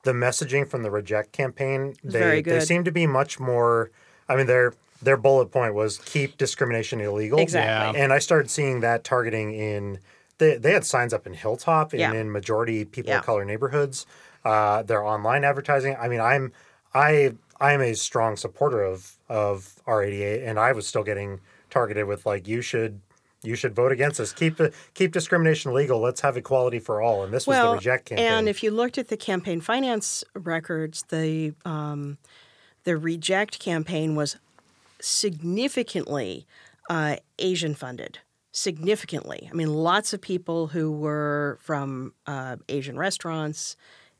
the 0.02 0.12
messaging 0.12 0.68
from 0.68 0.82
the 0.82 0.90
reject 0.90 1.32
campaign 1.32 1.94
they 2.04 2.18
they 2.36 2.42
good. 2.42 2.62
seem 2.62 2.84
to 2.84 2.92
be 2.92 3.06
much 3.06 3.38
more. 3.40 3.90
I 4.28 4.36
mean, 4.36 4.46
they're 4.46 4.72
their 5.02 5.16
bullet 5.16 5.46
point 5.46 5.74
was 5.74 5.98
keep 5.98 6.38
discrimination 6.38 7.00
illegal. 7.00 7.38
Exactly. 7.38 8.00
And 8.00 8.12
I 8.12 8.18
started 8.18 8.50
seeing 8.50 8.80
that 8.80 9.04
targeting 9.04 9.52
in 9.52 9.98
they 10.38 10.56
they 10.56 10.72
had 10.72 10.84
signs 10.84 11.12
up 11.12 11.26
in 11.26 11.34
Hilltop 11.34 11.92
and 11.92 12.00
Yeah. 12.00 12.12
in 12.12 12.32
majority 12.32 12.84
people 12.84 13.10
Yeah. 13.10 13.18
of 13.18 13.26
color 13.26 13.44
neighborhoods. 13.44 14.06
Uh, 14.46 14.84
their 14.84 15.02
online 15.02 15.42
advertising. 15.42 15.96
I 16.00 16.06
mean, 16.06 16.20
I'm 16.20 16.52
I 16.94 17.34
I'm 17.58 17.80
a 17.80 17.94
strong 17.94 18.36
supporter 18.36 18.80
of 18.80 19.16
of 19.28 19.74
R88, 19.88 20.46
and 20.46 20.56
I 20.60 20.70
was 20.70 20.86
still 20.86 21.02
getting 21.02 21.40
targeted 21.68 22.06
with 22.06 22.26
like 22.26 22.46
you 22.46 22.60
should 22.60 23.00
you 23.42 23.56
should 23.56 23.74
vote 23.74 23.90
against 23.90 24.18
this. 24.18 24.32
Keep 24.32 24.60
keep 24.94 25.10
discrimination 25.10 25.74
legal. 25.74 25.98
Let's 25.98 26.20
have 26.20 26.36
equality 26.36 26.78
for 26.78 27.02
all. 27.02 27.24
And 27.24 27.34
this 27.34 27.44
was 27.44 27.56
the 27.56 27.72
reject 27.72 28.06
campaign. 28.06 28.24
And 28.24 28.48
if 28.48 28.62
you 28.62 28.70
looked 28.70 28.98
at 28.98 29.08
the 29.08 29.16
campaign 29.16 29.60
finance 29.60 30.22
records, 30.34 31.02
the 31.08 31.52
um, 31.64 32.18
the 32.84 32.96
reject 32.96 33.58
campaign 33.58 34.14
was 34.14 34.36
significantly 35.00 36.46
uh, 36.88 37.16
Asian 37.40 37.74
funded. 37.74 38.20
Significantly. 38.52 39.48
I 39.50 39.54
mean, 39.54 39.74
lots 39.74 40.12
of 40.12 40.20
people 40.20 40.68
who 40.68 40.92
were 40.92 41.58
from 41.60 42.14
uh, 42.28 42.56
Asian 42.68 42.96
restaurants 42.96 43.76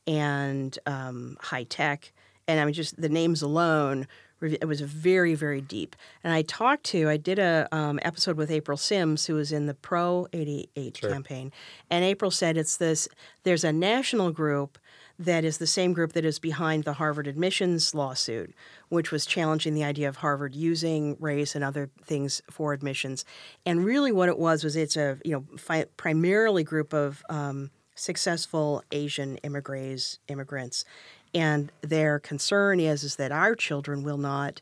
and 0.07 0.77
um, 0.85 1.37
high 1.41 1.63
tech. 1.63 2.11
And 2.47 2.59
I 2.59 2.65
mean, 2.65 2.73
just 2.73 2.99
the 2.99 3.09
names 3.09 3.41
alone, 3.41 4.07
it 4.41 4.67
was 4.67 4.81
very, 4.81 5.35
very 5.35 5.61
deep. 5.61 5.95
And 6.23 6.31
I 6.31 6.43
talked 6.43 6.85
to, 6.85 7.09
I 7.09 7.17
did 7.17 7.39
a 7.39 7.67
um, 7.71 7.99
episode 8.03 8.37
with 8.37 8.51
April 8.51 8.77
Sims, 8.77 9.25
who 9.25 9.35
was 9.35 9.51
in 9.51 9.65
the 9.65 9.73
Pro 9.73 10.27
88 10.31 11.01
campaign. 11.01 11.51
And 11.89 12.05
April 12.05 12.31
said 12.31 12.55
it's 12.55 12.77
this, 12.77 13.09
there's 13.43 13.63
a 13.63 13.73
national 13.73 14.31
group 14.31 14.77
that 15.19 15.43
is 15.43 15.57
the 15.57 15.67
same 15.67 15.93
group 15.93 16.13
that 16.13 16.25
is 16.25 16.37
behind 16.37 16.83
the 16.83 16.93
Harvard 16.93 17.27
admissions 17.27 17.95
lawsuit, 17.95 18.53
which 18.89 19.11
was 19.11 19.25
challenging 19.25 19.73
the 19.73 19.83
idea 19.83 20.07
of 20.07 20.17
Harvard 20.17 20.53
using 20.53 21.17
race 21.19 21.55
and 21.55 21.63
other 21.63 21.89
things 22.03 22.41
for 22.51 22.71
admissions. 22.73 23.25
And 23.65 23.83
really, 23.83 24.11
what 24.11 24.29
it 24.29 24.37
was 24.37 24.63
was 24.63 24.75
it's 24.75 24.95
a 24.95 25.17
you 25.25 25.31
know 25.31 25.57
fi- 25.57 25.85
primarily 25.97 26.63
group 26.63 26.93
of 26.93 27.23
um, 27.29 27.71
successful 27.97 28.83
Asian 28.91 29.37
immigrants, 29.37 30.19
immigrants, 30.27 30.85
and 31.33 31.71
their 31.81 32.19
concern 32.19 32.79
is 32.79 33.03
is 33.03 33.17
that 33.17 33.31
our 33.31 33.55
children 33.55 34.03
will 34.03 34.17
not 34.17 34.61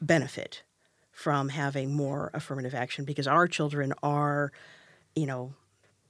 benefit 0.00 0.62
from 1.12 1.50
having 1.50 1.94
more 1.94 2.30
affirmative 2.32 2.74
action 2.74 3.04
because 3.04 3.26
our 3.26 3.46
children 3.46 3.92
are, 4.02 4.52
you 5.14 5.26
know, 5.26 5.52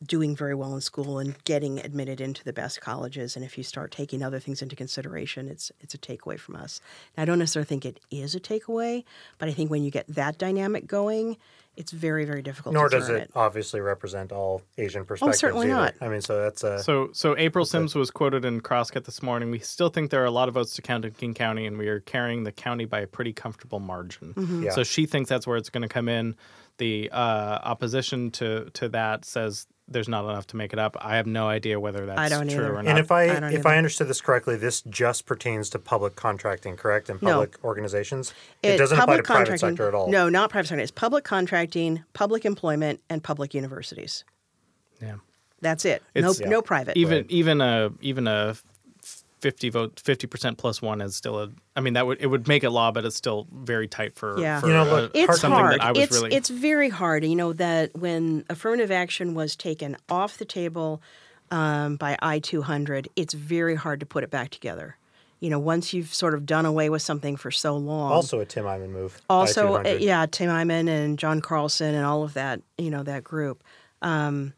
doing 0.04 0.34
very 0.34 0.54
well 0.54 0.74
in 0.74 0.80
school 0.80 1.18
and 1.18 1.42
getting 1.44 1.78
admitted 1.78 2.20
into 2.20 2.42
the 2.44 2.52
best 2.52 2.80
colleges. 2.80 3.36
And 3.36 3.44
if 3.44 3.58
you 3.58 3.64
start 3.64 3.90
taking 3.90 4.22
other 4.22 4.40
things 4.40 4.62
into 4.62 4.76
consideration, 4.76 5.48
it's 5.48 5.70
it's 5.80 5.94
a 5.94 5.98
takeaway 5.98 6.38
from 6.38 6.56
us. 6.56 6.80
And 7.16 7.22
I 7.22 7.26
don't 7.26 7.38
necessarily 7.38 7.66
think 7.66 7.84
it 7.84 8.00
is 8.10 8.34
a 8.34 8.40
takeaway, 8.40 9.04
but 9.38 9.48
I 9.48 9.52
think 9.52 9.70
when 9.70 9.82
you 9.82 9.90
get 9.90 10.06
that 10.08 10.38
dynamic 10.38 10.86
going, 10.86 11.36
it's 11.76 11.92
very 11.92 12.24
very 12.24 12.42
difficult. 12.42 12.74
Nor 12.74 12.88
to 12.88 12.98
does 12.98 13.08
turn 13.08 13.20
it, 13.22 13.30
obviously 13.34 13.80
represent 13.80 14.32
all 14.32 14.62
Asian 14.78 15.04
perspectives. 15.04 15.36
Oh, 15.36 15.38
certainly 15.38 15.66
either. 15.70 15.74
not. 15.80 15.94
I 16.00 16.08
mean, 16.08 16.20
so 16.20 16.40
that's 16.42 16.62
a 16.64 16.82
So, 16.82 17.10
so 17.12 17.36
April 17.38 17.64
Sims 17.64 17.94
was 17.94 18.10
quoted 18.10 18.44
in 18.44 18.60
Crosscut 18.60 19.04
this 19.04 19.22
morning. 19.22 19.50
We 19.50 19.58
still 19.60 19.88
think 19.88 20.10
there 20.10 20.22
are 20.22 20.26
a 20.26 20.30
lot 20.30 20.48
of 20.48 20.54
votes 20.54 20.74
to 20.74 20.82
count 20.82 21.04
in 21.04 21.12
King 21.12 21.34
County, 21.34 21.66
and 21.66 21.78
we 21.78 21.88
are 21.88 22.00
carrying 22.00 22.44
the 22.44 22.52
county 22.52 22.84
by 22.84 23.00
a 23.00 23.06
pretty 23.06 23.32
comfortable 23.32 23.80
margin. 23.80 24.34
Mm-hmm. 24.34 24.64
Yeah. 24.64 24.70
So 24.72 24.82
she 24.82 25.06
thinks 25.06 25.28
that's 25.28 25.46
where 25.46 25.56
it's 25.56 25.70
going 25.70 25.82
to 25.82 25.88
come 25.88 26.08
in. 26.08 26.36
The 26.78 27.10
uh, 27.12 27.58
opposition 27.62 28.30
to 28.32 28.70
to 28.74 28.88
that 28.90 29.24
says 29.24 29.66
there's 29.90 30.08
not 30.08 30.24
enough 30.24 30.46
to 30.46 30.56
make 30.56 30.72
it 30.72 30.78
up. 30.78 30.96
I 31.00 31.16
have 31.16 31.26
no 31.26 31.48
idea 31.48 31.78
whether 31.80 32.06
that's 32.06 32.30
don't 32.30 32.48
true 32.48 32.60
either. 32.64 32.76
or 32.76 32.82
not. 32.82 32.90
And 32.90 32.98
if 32.98 33.10
I, 33.10 33.24
I 33.24 33.40
don't 33.40 33.52
if 33.52 33.60
either. 33.60 33.68
I 33.68 33.76
understood 33.76 34.06
this 34.08 34.20
correctly, 34.20 34.56
this 34.56 34.82
just 34.82 35.26
pertains 35.26 35.68
to 35.70 35.78
public 35.78 36.14
contracting, 36.14 36.76
correct? 36.76 37.10
And 37.10 37.20
No. 37.20 37.32
public 37.32 37.58
organizations. 37.64 38.32
It, 38.62 38.78
doesn't 38.78 38.98
apply 38.98 39.16
to 39.16 39.22
private 39.24 39.58
sector 39.58 39.88
at 39.88 39.94
all. 39.94 40.08
No, 40.08 40.28
not 40.28 40.50
private 40.50 40.68
sector. 40.68 40.82
It's 40.82 40.92
public 40.92 41.24
contracting, 41.24 41.59
public 42.12 42.44
employment, 42.44 43.00
and 43.10 43.22
public 43.22 43.54
universities. 43.54 44.24
yeah. 45.00 45.16
That's 45.62 45.84
it. 45.84 46.02
It's- 46.14 46.38
no, 46.40 46.44
Yeah. 46.44 46.50
no 46.50 46.62
private. 46.62 46.96
even 46.96 47.18
Right. 47.18 47.26
even 47.30 47.60
a 47.60 47.90
even 48.00 48.26
a 48.26 48.56
fifty 49.40 49.68
vote 49.70 50.00
fifty 50.02 50.26
percent 50.26 50.56
plus 50.58 50.80
one 50.82 51.00
is 51.02 51.14
still 51.16 51.38
a. 51.38 51.50
I 51.76 51.80
mean 51.80 51.92
that 51.94 52.06
would 52.06 52.18
it 52.20 52.26
would 52.28 52.48
make 52.48 52.64
it 52.64 52.70
law, 52.70 52.90
but 52.92 53.04
it's 53.04 53.16
still 53.16 53.46
very 53.52 53.86
tight 53.88 54.14
for. 54.16 54.38
Yeah. 54.40 54.60
for 54.60 54.68
You 54.68 54.72
know, 54.72 54.82
a- 54.84 54.90
look, 55.02 55.10
it's 55.14 55.40
something 55.40 55.58
hard. 55.58 55.74
that 55.80 55.82
I 55.84 55.90
was 55.92 55.98
it's 56.04 56.12
really. 56.16 56.34
it's 56.34 56.48
very 56.48 56.88
hard. 56.88 57.24
You 57.24 57.36
know 57.36 57.52
that 57.54 57.94
when 57.94 58.44
affirmative 58.48 58.90
action 58.90 59.34
was 59.34 59.54
taken 59.56 59.96
off 60.08 60.38
the 60.38 60.44
table 60.46 61.02
um, 61.50 61.96
by 61.96 62.16
I 62.22 62.38
two 62.38 62.62
hundred, 62.62 63.08
it's 63.16 63.34
very 63.34 63.74
hard 63.74 64.00
to 64.00 64.06
put 64.06 64.24
it 64.24 64.30
back 64.30 64.48
together. 64.50 64.96
You 65.40 65.50
know, 65.50 65.58
once 65.58 65.92
you've 65.92 66.12
sort 66.14 66.34
of 66.34 66.46
done 66.46 66.66
away 66.66 66.90
with 66.90 67.02
something 67.02 67.36
for 67.36 67.50
so 67.50 67.76
long. 67.76 68.12
Also 68.12 68.40
a 68.40 68.44
Tim 68.46 68.64
Eyman 68.64 68.90
move. 68.90 69.20
also, 69.28 69.74
uh, 69.76 69.78
I-200. 69.80 70.00
yeah, 70.00 70.26
Tim 70.30 70.50
Eyman 70.50 70.88
and 70.88 71.18
John 71.18 71.40
Carlson 71.40 71.94
and 71.94 72.04
all 72.04 72.22
of 72.22 72.34
that. 72.34 72.60
You 72.78 72.90
know 72.90 73.02
that 73.02 73.24
group. 73.24 73.64
Um, 74.02 74.52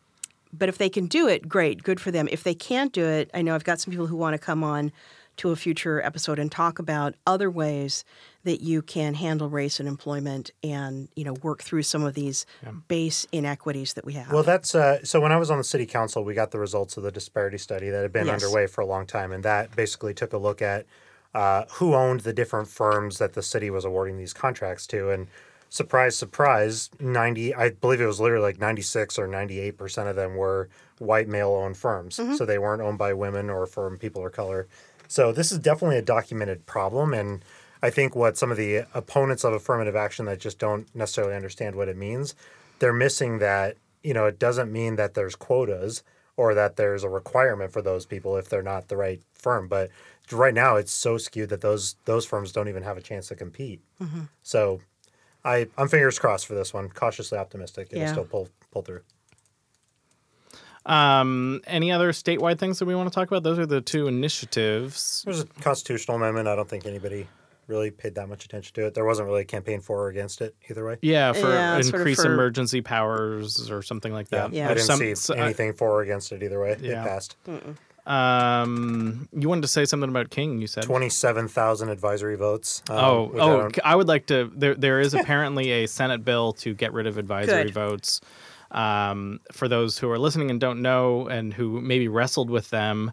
but 0.52 0.68
if 0.68 0.78
they 0.78 0.88
can 0.88 1.06
do 1.06 1.28
it, 1.28 1.48
great, 1.48 1.82
good 1.82 2.00
for 2.00 2.10
them. 2.10 2.28
If 2.30 2.42
they 2.42 2.54
can't 2.54 2.92
do 2.92 3.06
it, 3.06 3.30
I 3.32 3.42
know 3.42 3.54
I've 3.54 3.64
got 3.64 3.80
some 3.80 3.90
people 3.90 4.06
who 4.06 4.16
want 4.16 4.34
to 4.34 4.38
come 4.38 4.62
on 4.62 4.92
to 5.38 5.50
a 5.50 5.56
future 5.56 6.02
episode 6.02 6.38
and 6.38 6.52
talk 6.52 6.78
about 6.78 7.14
other 7.26 7.50
ways 7.50 8.04
that 8.44 8.60
you 8.60 8.82
can 8.82 9.14
handle 9.14 9.48
race 9.48 9.78
and 9.78 9.88
employment 9.88 10.50
and 10.64 11.08
you 11.14 11.24
know 11.24 11.34
work 11.34 11.62
through 11.62 11.82
some 11.82 12.02
of 12.02 12.14
these 12.14 12.46
base 12.88 13.26
inequities 13.32 13.94
that 13.94 14.04
we 14.04 14.14
have. 14.14 14.32
Well, 14.32 14.42
that's 14.42 14.74
uh, 14.74 15.04
so. 15.04 15.20
When 15.20 15.32
I 15.32 15.36
was 15.36 15.50
on 15.50 15.58
the 15.58 15.64
city 15.64 15.86
council, 15.86 16.24
we 16.24 16.34
got 16.34 16.50
the 16.50 16.58
results 16.58 16.96
of 16.96 17.02
the 17.02 17.12
disparity 17.12 17.58
study 17.58 17.90
that 17.90 18.02
had 18.02 18.12
been 18.12 18.26
Yes. 18.26 18.42
underway 18.42 18.66
for 18.66 18.80
a 18.80 18.86
long 18.86 19.06
time, 19.06 19.32
and 19.32 19.44
that 19.44 19.74
basically 19.76 20.14
took 20.14 20.32
a 20.32 20.38
look 20.38 20.62
at 20.62 20.86
uh, 21.34 21.64
who 21.74 21.94
owned 21.94 22.20
the 22.20 22.32
different 22.32 22.68
firms 22.68 23.18
that 23.18 23.32
the 23.34 23.42
city 23.42 23.70
was 23.70 23.84
awarding 23.84 24.18
these 24.18 24.32
contracts 24.32 24.86
to. 24.88 25.10
And 25.10 25.28
surprise, 25.68 26.16
surprise, 26.16 26.90
ninety, 27.00 27.54
I 27.54 27.70
believe 27.70 28.00
it 28.00 28.06
was 28.06 28.20
literally 28.20 28.42
like 28.42 28.58
ninety 28.58 28.82
six 28.82 29.18
or 29.18 29.26
ninety 29.26 29.60
eight 29.60 29.78
percent 29.78 30.08
of 30.08 30.16
them 30.16 30.36
were 30.36 30.68
white 30.98 31.28
male 31.28 31.50
owned 31.50 31.76
firms, 31.76 32.16
so 32.36 32.44
they 32.44 32.58
weren't 32.58 32.82
owned 32.82 32.98
by 32.98 33.12
women 33.12 33.50
or 33.50 33.66
from 33.66 33.98
people 33.98 34.24
of 34.26 34.32
color. 34.32 34.68
So 35.08 35.32
this 35.32 35.50
is 35.52 35.58
definitely 35.58 35.98
a 35.98 36.02
documented 36.02 36.64
problem, 36.66 37.12
and 37.12 37.44
I 37.82 37.90
think 37.90 38.14
what 38.14 38.36
some 38.38 38.50
of 38.50 38.56
the 38.56 38.84
opponents 38.94 39.42
of 39.44 39.52
affirmative 39.52 39.96
action 39.96 40.26
that 40.26 40.38
just 40.38 40.58
don't 40.58 40.86
necessarily 40.94 41.34
understand 41.34 41.74
what 41.74 41.88
it 41.88 41.96
means, 41.96 42.34
they're 42.78 42.92
missing 42.92 43.38
that 43.38 43.76
you 44.02 44.14
know 44.14 44.26
it 44.26 44.38
doesn't 44.38 44.70
mean 44.72 44.96
that 44.96 45.14
there's 45.14 45.34
quotas 45.34 46.02
or 46.36 46.54
that 46.54 46.76
there's 46.76 47.04
a 47.04 47.08
requirement 47.08 47.72
for 47.72 47.82
those 47.82 48.06
people 48.06 48.36
if 48.36 48.48
they're 48.48 48.62
not 48.62 48.88
the 48.88 48.96
right 48.96 49.20
firm. 49.34 49.68
But 49.68 49.90
right 50.30 50.54
now, 50.54 50.76
it's 50.76 50.92
so 50.92 51.18
skewed 51.18 51.50
that 51.50 51.60
those 51.60 51.96
those 52.04 52.24
firms 52.24 52.52
don't 52.52 52.68
even 52.68 52.82
have 52.84 52.96
a 52.96 53.02
chance 53.02 53.28
to 53.28 53.34
compete. 53.34 53.80
So, 54.42 54.80
I 55.44 55.68
I'm 55.76 55.88
fingers 55.88 56.18
crossed 56.18 56.46
for 56.46 56.54
this 56.54 56.72
one. 56.72 56.88
Cautiously 56.88 57.36
optimistic. 57.38 57.88
It'll 57.90 58.02
Yeah. 58.04 58.12
still 58.12 58.24
pull 58.24 58.48
pull 58.70 58.82
through. 58.82 59.02
um, 60.86 61.60
any 61.66 61.92
other 61.92 62.10
statewide 62.12 62.58
things 62.58 62.78
that 62.80 62.86
we 62.86 62.94
want 62.94 63.08
to 63.08 63.14
talk 63.14 63.28
about? 63.28 63.42
Those 63.44 63.58
are 63.58 63.66
the 63.66 63.80
two 63.80 64.08
initiatives. 64.08 65.22
There's 65.24 65.40
a 65.40 65.46
constitutional 65.60 66.16
amendment. 66.16 66.48
I 66.48 66.56
don't 66.56 66.68
think 66.68 66.86
anybody 66.86 67.28
really 67.68 67.90
paid 67.90 68.14
that 68.16 68.28
much 68.28 68.44
attention 68.44 68.74
to 68.74 68.86
it. 68.86 68.94
There 68.94 69.04
wasn't 69.04 69.28
really 69.28 69.42
a 69.42 69.44
campaign 69.46 69.80
for 69.80 70.04
or 70.04 70.08
against 70.08 70.40
it 70.40 70.54
either 70.68 70.84
way. 70.84 70.98
Yeah, 71.02 71.32
for 71.32 71.48
Yeah, 71.52 71.74
sort 71.80 71.86
of 71.86 71.94
increase 72.00 72.22
for- 72.22 72.32
emergency 72.32 72.80
powers 72.80 73.70
or 73.70 73.82
something 73.82 74.12
like 74.12 74.28
that. 74.30 74.52
Yeah. 74.52 74.66
I 74.66 74.74
didn't 74.74 74.86
some- 74.86 74.98
see 74.98 75.14
so- 75.14 75.34
anything 75.34 75.72
for 75.72 75.90
or 75.90 76.02
against 76.02 76.32
it 76.32 76.42
either 76.42 76.60
way. 76.60 76.76
Yeah. 76.80 77.02
It 77.04 77.08
passed. 77.08 77.36
Um, 78.04 79.28
you 79.32 79.48
wanted 79.48 79.62
to 79.62 79.68
say 79.68 79.84
something 79.84 80.08
about 80.10 80.30
King. 80.30 80.60
You 80.60 80.66
said. 80.66 80.84
Twenty-seven 80.84 81.48
thousand 81.48 81.88
advisory 81.88 82.36
votes. 82.36 82.82
um, 82.90 82.96
Oh, 82.98 83.22
which 83.28 83.40
I 83.40 83.46
oh! 83.46 83.92
I 83.92 83.96
would 83.96 84.08
like 84.08 84.26
to. 84.26 84.50
There, 84.54 84.74
there 84.74 85.00
is 85.00 85.14
apparently 85.20 85.70
a 85.70 85.86
Senate 85.86 86.24
bill 86.24 86.52
to 86.54 86.74
get 86.74 86.92
rid 86.92 87.06
of 87.06 87.16
advisory 87.18 87.64
Good. 87.64 87.74
votes. 87.74 88.20
Um, 88.72 89.38
for 89.52 89.68
those 89.68 89.98
who 89.98 90.10
are 90.10 90.18
listening 90.18 90.50
and 90.50 90.58
don't 90.60 90.82
know, 90.82 91.28
and 91.28 91.52
who 91.54 91.80
maybe 91.80 92.08
wrestled 92.08 92.50
with 92.50 92.70
them, 92.70 93.12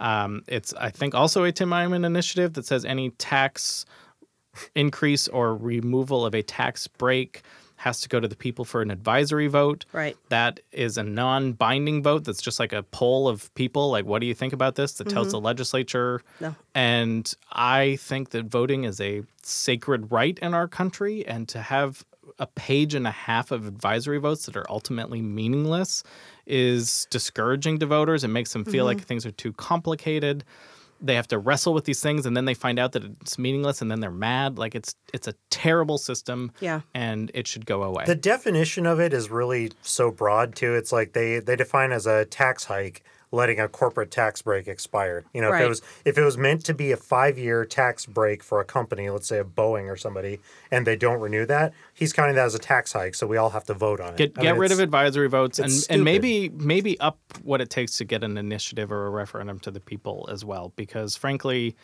um, 0.00 0.42
it's 0.48 0.74
I 0.74 0.90
think 0.90 1.14
also 1.14 1.44
a 1.44 1.52
Tim 1.52 1.70
Eyman 1.70 2.04
initiative 2.04 2.54
that 2.54 2.66
says 2.66 2.84
any 2.84 3.10
tax 3.10 3.86
increase 4.74 5.28
or 5.28 5.54
removal 5.54 6.26
of 6.26 6.34
a 6.34 6.42
tax 6.42 6.88
break 6.88 7.42
has 7.76 8.02
to 8.02 8.10
go 8.10 8.20
to 8.20 8.28
the 8.28 8.36
people 8.36 8.64
for 8.64 8.82
an 8.82 8.90
advisory 8.90 9.46
vote. 9.46 9.86
Right. 9.92 10.14
That 10.28 10.60
is 10.70 10.98
a 10.98 11.02
non-binding 11.02 12.02
vote. 12.02 12.24
That's 12.24 12.42
just 12.42 12.60
like 12.60 12.74
a 12.74 12.82
poll 12.82 13.26
of 13.26 13.54
people. 13.54 13.90
Like, 13.90 14.04
what 14.04 14.20
do 14.20 14.26
you 14.26 14.34
think 14.34 14.52
about 14.52 14.74
this? 14.74 14.92
That 14.94 15.08
tells 15.08 15.30
the 15.30 15.40
legislature. 15.40 16.20
No. 16.40 16.54
And 16.74 17.32
I 17.52 17.96
think 17.96 18.30
that 18.30 18.46
voting 18.46 18.84
is 18.84 19.00
a 19.00 19.22
sacred 19.42 20.12
right 20.12 20.38
in 20.40 20.52
our 20.52 20.68
country, 20.68 21.26
and 21.26 21.48
to 21.48 21.62
have 21.62 22.04
a 22.38 22.46
page 22.46 22.94
and 22.94 23.06
a 23.06 23.10
half 23.10 23.50
of 23.50 23.66
advisory 23.66 24.18
votes 24.18 24.46
that 24.46 24.56
are 24.56 24.66
ultimately 24.70 25.20
meaningless 25.20 26.02
is 26.46 27.06
discouraging 27.10 27.78
to 27.78 27.86
voters. 27.86 28.24
It 28.24 28.28
makes 28.28 28.52
them 28.52 28.64
feel 28.64 28.84
like 28.84 28.98
mm-hmm. 28.98 29.06
things 29.06 29.26
are 29.26 29.30
too 29.32 29.52
complicated. 29.52 30.44
They 31.02 31.14
have 31.14 31.28
to 31.28 31.38
wrestle 31.38 31.72
with 31.72 31.86
these 31.86 32.00
things, 32.02 32.26
and 32.26 32.36
then 32.36 32.44
they 32.44 32.52
find 32.52 32.78
out 32.78 32.92
that 32.92 33.04
it's 33.22 33.38
meaningless, 33.38 33.80
and 33.80 33.90
then 33.90 34.00
they're 34.00 34.10
mad. 34.10 34.58
Like 34.58 34.74
it's 34.74 34.94
it's 35.14 35.26
a 35.26 35.34
terrible 35.48 35.96
system, 35.96 36.52
Yeah. 36.60 36.82
and 36.94 37.30
it 37.32 37.46
should 37.46 37.64
go 37.64 37.82
away. 37.82 38.04
The 38.06 38.14
definition 38.14 38.84
of 38.84 39.00
it 39.00 39.14
is 39.14 39.30
really 39.30 39.72
so 39.80 40.10
broad 40.10 40.54
too. 40.54 40.74
It's 40.74 40.92
like 40.92 41.14
they 41.14 41.38
they 41.38 41.56
define 41.56 41.92
as 41.92 42.06
a 42.06 42.26
tax 42.26 42.64
hike 42.64 43.02
letting 43.32 43.60
a 43.60 43.68
corporate 43.68 44.10
tax 44.10 44.42
break 44.42 44.66
expire. 44.66 45.24
You 45.32 45.40
know, 45.40 45.52
if 45.52 45.60
it 45.60 45.68
was 45.68 45.82
if 46.04 46.18
it 46.18 46.22
was 46.22 46.36
meant 46.36 46.64
to 46.64 46.74
be 46.74 46.92
a 46.92 46.96
five 46.96 47.38
year 47.38 47.64
tax 47.64 48.06
break 48.06 48.42
for 48.42 48.60
a 48.60 48.64
company, 48.64 49.08
let's 49.10 49.28
say 49.28 49.38
a 49.38 49.44
Boeing 49.44 49.90
or 49.90 49.96
somebody, 49.96 50.40
and 50.70 50.86
they 50.86 50.96
don't 50.96 51.20
renew 51.20 51.46
that, 51.46 51.72
he's 51.94 52.12
counting 52.12 52.34
that 52.36 52.46
as 52.46 52.54
a 52.54 52.58
tax 52.58 52.92
hike. 52.92 53.14
So 53.14 53.26
we 53.26 53.36
all 53.36 53.50
have 53.50 53.64
to 53.64 53.74
vote 53.74 54.00
on 54.00 54.14
it. 54.14 54.16
Get 54.16 54.38
I 54.38 54.42
get 54.42 54.52
mean, 54.52 54.60
rid 54.60 54.72
of 54.72 54.80
advisory 54.80 55.28
votes 55.28 55.58
and, 55.58 55.68
it's 55.68 55.86
and 55.86 56.04
maybe 56.04 56.48
maybe 56.48 56.98
up 57.00 57.18
what 57.42 57.60
it 57.60 57.70
takes 57.70 57.98
to 57.98 58.04
get 58.04 58.24
an 58.24 58.36
initiative 58.36 58.90
or 58.90 59.06
a 59.06 59.10
referendum 59.10 59.60
to 59.60 59.70
the 59.70 59.80
people 59.80 60.28
as 60.30 60.44
well. 60.44 60.72
Because 60.76 61.16
frankly, 61.16 61.76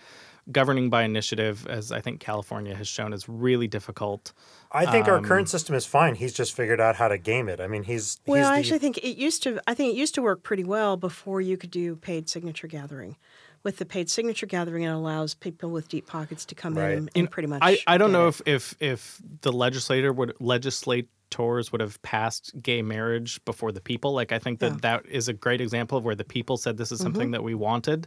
governing 0.53 0.91
by 0.91 1.03
initiative, 1.03 1.67
as 1.67 1.91
I 1.93 2.01
think 2.01 2.21
California 2.21 2.75
has 2.75 2.87
shown, 2.89 3.13
is 3.13 3.29
really 3.29 3.67
difficult. 3.67 4.33
I 4.73 4.87
think 4.87 5.09
our 5.09 5.19
um, 5.19 5.25
current 5.25 5.49
system 5.49 5.75
is 5.75 5.87
fine. 5.87 6.15
He's 6.15 6.33
just 6.33 6.55
figured 6.55 6.81
out 6.81 6.97
how 6.97 7.09
to 7.09 7.19
game 7.19 7.49
it. 7.49 7.61
I 7.61 7.67
mean, 7.67 7.83
he's 7.83 8.21
Well, 8.27 8.39
he's 8.39 8.47
I 8.47 8.53
the- 8.55 8.59
actually 8.61 8.79
think 8.79 8.99
it 8.99 9.17
used 9.17 9.43
to. 9.45 9.61
I 9.67 9.75
think 9.75 9.95
it 9.95 9.97
used 9.99 10.15
to 10.17 10.23
work 10.23 10.43
pretty 10.43 10.65
well 10.65 10.97
before 10.97 11.41
you 11.41 11.57
could 11.57 11.71
do 11.71 11.97
paid 11.97 12.29
signature 12.29 12.67
gathering. 12.69 13.17
With 13.63 13.79
the 13.79 13.85
paid 13.85 14.09
signature 14.09 14.47
gathering, 14.47 14.85
it 14.85 14.89
allows 14.91 15.35
people 15.35 15.71
with 15.71 15.89
deep 15.89 16.07
pockets 16.07 16.45
to 16.45 16.55
come 16.55 16.75
Right. 16.79 16.93
in 16.93 16.99
and, 16.99 17.11
and 17.17 17.31
pretty 17.31 17.49
much. 17.49 17.59
I, 17.63 17.79
I 17.89 17.99
don't 17.99 18.11
get 18.11 18.19
know 18.19 18.27
it. 18.27 18.29
if, 18.29 18.43
if 18.47 18.77
if 18.81 19.23
the 19.41 19.53
legislator 19.53 20.13
would 20.13 20.35
legislators 20.39 21.73
would 21.73 21.81
have 21.81 22.01
passed 22.03 22.53
gay 22.63 22.83
marriage 22.83 23.45
before 23.45 23.73
the 23.73 23.81
people. 23.81 24.13
Like 24.13 24.31
I 24.31 24.39
think 24.39 24.61
that 24.61 24.73
Yeah. 24.75 24.79
that 24.83 25.07
is 25.07 25.29
a 25.29 25.33
great 25.33 25.61
example 25.61 25.99
of 25.99 26.05
where 26.05 26.15
the 26.15 26.25
people 26.25 26.57
said 26.57 26.77
this 26.77 26.93
is 26.93 27.01
something 27.01 27.33
that 27.33 27.43
we 27.43 27.55
wanted. 27.55 28.07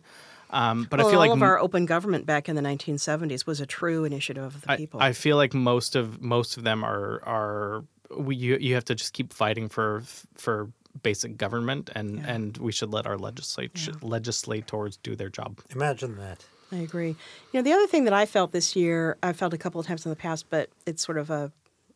Um, 0.51 0.87
but 0.89 0.99
well, 0.99 1.07
I 1.07 1.11
feel 1.11 1.19
all 1.21 1.27
like 1.27 1.35
of 1.35 1.43
our 1.43 1.59
open 1.59 1.85
government 1.85 2.25
back 2.25 2.49
in 2.49 2.55
the 2.55 2.61
1970s 2.61 3.45
was 3.45 3.59
a 3.61 3.65
true 3.65 4.03
initiative 4.03 4.43
of 4.43 4.61
the 4.61 4.71
I, 4.71 4.77
people. 4.77 4.99
I 5.01 5.13
feel 5.13 5.37
like 5.37 5.53
most 5.53 5.95
of 5.95 6.21
most 6.21 6.57
of 6.57 6.63
them 6.63 6.83
are 6.83 7.21
are 7.23 7.83
we 8.17 8.35
you, 8.35 8.57
you 8.59 8.73
have 8.73 8.85
to 8.85 8.95
just 8.95 9.13
keep 9.13 9.31
fighting 9.33 9.69
for 9.69 10.03
for 10.35 10.71
basic 11.03 11.37
government 11.37 11.89
and 11.93 12.17
Yeah. 12.17 12.33
and 12.33 12.57
we 12.57 12.71
should 12.71 12.91
let 12.91 13.05
our 13.05 13.17
legislature 13.17 13.93
legislators 14.01 14.97
do 14.97 15.15
their 15.15 15.29
job. 15.29 15.59
imagine 15.69 16.17
that. 16.17 16.45
I 16.71 16.77
agree. 16.77 17.09
You 17.09 17.15
know, 17.53 17.61
the 17.61 17.73
other 17.73 17.87
thing 17.87 18.03
that 18.05 18.13
I 18.13 18.25
felt 18.27 18.51
this 18.51 18.75
year, 18.75 19.17
I 19.23 19.33
felt 19.33 19.53
a 19.53 19.57
couple 19.57 19.79
of 19.81 19.87
times 19.87 20.05
in 20.05 20.11
the 20.11 20.15
past, 20.15 20.45
but 20.51 20.69
it's 20.85 21.03
sort 21.03 21.17
of 21.17 21.31
a, 21.31 21.51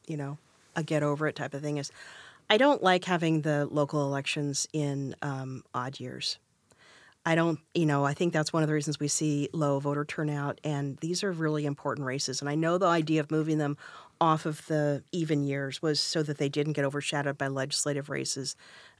you 0.08 0.18
know, 0.18 0.38
a 0.76 0.82
get 0.84 1.04
over 1.04 1.28
it 1.28 1.36
type 1.36 1.54
of 1.54 1.62
thing 1.62 1.78
is 1.78 1.92
I 2.50 2.58
don't 2.58 2.82
like 2.84 3.06
having 3.06 3.42
the 3.42 3.68
local 3.68 4.04
elections 4.06 4.68
in 4.74 5.16
um, 5.22 5.64
odd 5.74 6.00
years. 6.00 6.40
I 7.26 7.36
don't, 7.36 7.60
you 7.74 7.86
know, 7.86 8.04
I 8.04 8.14
think 8.14 8.34
that's 8.34 8.52
one 8.52 8.64
of 8.64 8.68
the 8.68 8.74
reasons 8.74 9.00
we 9.00 9.08
see 9.08 9.50
low 9.54 9.80
voter 9.80 10.04
turnout. 10.04 10.60
And 10.64 10.98
these 10.98 11.24
are 11.24 11.32
really 11.32 11.66
important 11.66 12.06
races. 12.06 12.42
And 12.42 12.50
I 12.50 12.56
know 12.56 12.78
the 12.78 12.88
idea 12.88 13.22
of 13.22 13.32
moving 13.32 13.60
them 13.60 13.78
off 14.20 14.46
of 14.46 14.66
the 14.68 15.04
even 15.12 15.44
years 15.44 15.82
was 15.82 16.00
so 16.00 16.22
that 16.24 16.38
they 16.38 16.50
didn't 16.50 16.74
get 16.74 16.86
overshadowed 16.86 17.38
by 17.38 17.48
legislative 17.48 18.10
races 18.10 18.56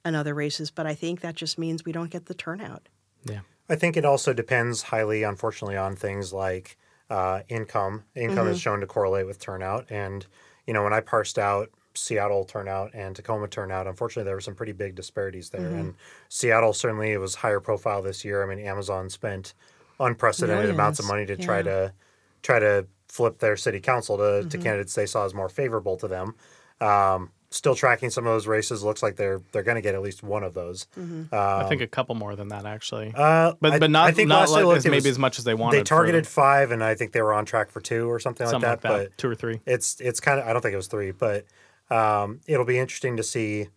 and 0.06 0.16
other 0.16 0.34
races. 0.34 0.72
But 0.72 0.88
I 0.88 0.96
think 0.96 1.20
that 1.22 1.36
just 1.36 1.58
means 1.58 1.84
we 1.84 1.92
don't 1.92 2.12
get 2.12 2.28
the 2.28 2.34
turnout. 2.34 2.88
Yeah. 3.26 3.42
I 3.70 3.76
think 3.76 3.98
it 3.98 4.06
also 4.06 4.34
depends 4.34 4.84
highly, 4.84 5.24
unfortunately, 5.24 5.78
on 5.78 5.96
things 5.96 6.32
like 6.32 6.78
uh, 7.10 7.42
income. 7.50 8.04
Income 8.16 8.48
is 8.48 8.60
shown 8.60 8.80
to 8.80 8.88
correlate 8.88 9.26
with 9.26 9.40
turnout. 9.40 9.86
And, 9.90 10.26
you 10.66 10.74
know, 10.74 10.84
when 10.84 10.94
I 10.94 11.02
parsed 11.02 11.38
out 11.38 11.70
Seattle 11.96 12.44
turnout 12.46 12.92
and 12.94 13.16
Tacoma 13.16 13.48
turnout, 13.48 13.88
unfortunately, 13.88 14.26
there 14.26 14.36
were 14.36 14.42
some 14.42 14.56
pretty 14.56 14.72
big 14.72 14.96
disparities 14.96 15.50
there. 15.50 15.68
And 15.68 15.94
Seattle 16.30 16.74
certainly 16.74 17.12
it 17.12 17.20
was 17.20 17.36
higher 17.36 17.60
profile 17.60 18.02
this 18.02 18.24
year. 18.26 18.44
I 18.44 18.54
mean, 18.56 18.66
Amazon 18.66 19.10
spent 19.10 19.54
unprecedented 20.00 20.70
amounts 20.70 21.00
of 21.00 21.06
money 21.06 21.22
Millions, 21.22 21.40
to 21.42 21.46
try 21.46 21.62
to 21.62 21.94
try 22.42 22.60
to 22.60 22.88
flip 23.08 23.40
their 23.40 23.56
city 23.56 23.80
council 23.80 24.18
to, 24.18 24.24
Mm-hmm. 24.24 24.50
to 24.50 24.58
candidates 24.58 24.96
they 24.96 25.06
saw 25.06 25.26
as 25.26 25.34
more 25.34 25.50
favorable 25.50 25.98
to 25.98 26.08
them. 26.08 26.36
Um, 26.82 27.32
still 27.52 27.76
tracking 27.76 28.10
some 28.10 28.26
of 28.26 28.34
those 28.34 28.48
races. 28.48 28.84
Looks 28.84 29.04
like 29.04 29.16
they're 29.16 29.40
they're 29.52 29.62
going 29.64 29.76
to 29.76 29.82
get 29.82 29.94
at 29.94 30.02
least 30.02 30.24
one 30.24 30.44
of 30.44 30.56
those. 30.56 30.88
I 31.32 31.66
think 31.70 31.82
a 31.82 31.88
couple 31.88 32.16
more 32.16 32.36
than 32.36 32.48
that 32.50 32.66
actually. 32.66 33.14
Um, 33.14 33.16
Uh, 33.16 33.54
but 33.62 33.80
but 33.80 33.92
not 33.92 34.08
I 34.08 34.12
think 34.12 34.28
not 34.28 34.40
last 34.42 34.52
like, 34.52 34.66
looked, 34.66 34.78
as 34.80 34.86
maybe 34.86 34.96
was- 34.96 35.06
as 35.06 35.20
much 35.20 35.38
as 35.38 35.46
they 35.46 35.54
wanted. 35.54 35.78
They 35.78 35.84
targeted 35.84 36.26
for 36.26 36.32
five, 36.32 36.72
and 36.72 36.84
I 36.84 36.96
think 36.96 37.12
they 37.12 37.22
were 37.22 37.34
on 37.34 37.46
track 37.46 37.70
for 37.70 37.80
two 37.80 38.10
or 38.10 38.20
something, 38.20 38.48
something 38.48 38.68
like 38.68 38.82
that. 38.82 38.90
like 38.92 39.02
that, 39.04 39.10
But 39.12 39.18
two 39.20 39.30
or 39.30 39.36
three. 39.36 39.62
it's 39.68 40.02
it's 40.02 40.20
kind 40.20 40.40
of 40.40 40.48
I 40.48 40.54
don't 40.54 40.64
think 40.64 40.74
it 40.74 40.78
was 40.78 40.88
three, 40.88 41.12
but 41.12 41.46
um, 41.94 42.40
it'll 42.48 42.66
be 42.66 42.80
interesting 42.80 43.18
to 43.18 43.24
see. 43.24 43.68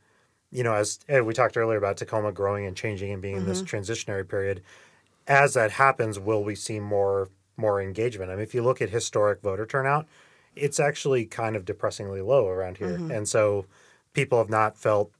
You 0.53 0.62
know, 0.62 0.75
as 0.75 1.01
we 1.09 1.35
talked 1.35 1.57
earlier 1.57 1.77
about 1.77 1.97
Tacoma 1.97 2.33
growing 2.33 2.67
and 2.67 2.77
changing 2.77 3.12
and 3.12 3.21
being 3.21 3.37
in 3.37 3.47
this 3.47 3.62
transitionary 3.62 4.27
period, 4.27 4.62
as 5.27 5.55
that 5.55 5.73
happens, 5.73 6.19
will 6.19 6.45
we 6.45 6.55
see 6.55 6.81
more 6.81 7.29
more 7.57 7.81
engagement? 7.83 8.31
I 8.31 8.35
mean, 8.35 8.43
if 8.43 8.55
you 8.55 8.62
look 8.62 8.81
at 8.81 8.91
historic 8.91 9.43
voter 9.43 9.67
turnout, 9.67 10.07
it's 10.55 10.79
actually 10.81 11.27
kind 11.27 11.57
of 11.57 11.64
depressingly 11.64 12.23
low 12.23 12.49
around 12.49 12.79
here, 12.79 12.95
and 13.12 13.29
so 13.29 13.67
people 14.12 14.39
have 14.39 14.49
not 14.49 14.79
felt 14.79 15.11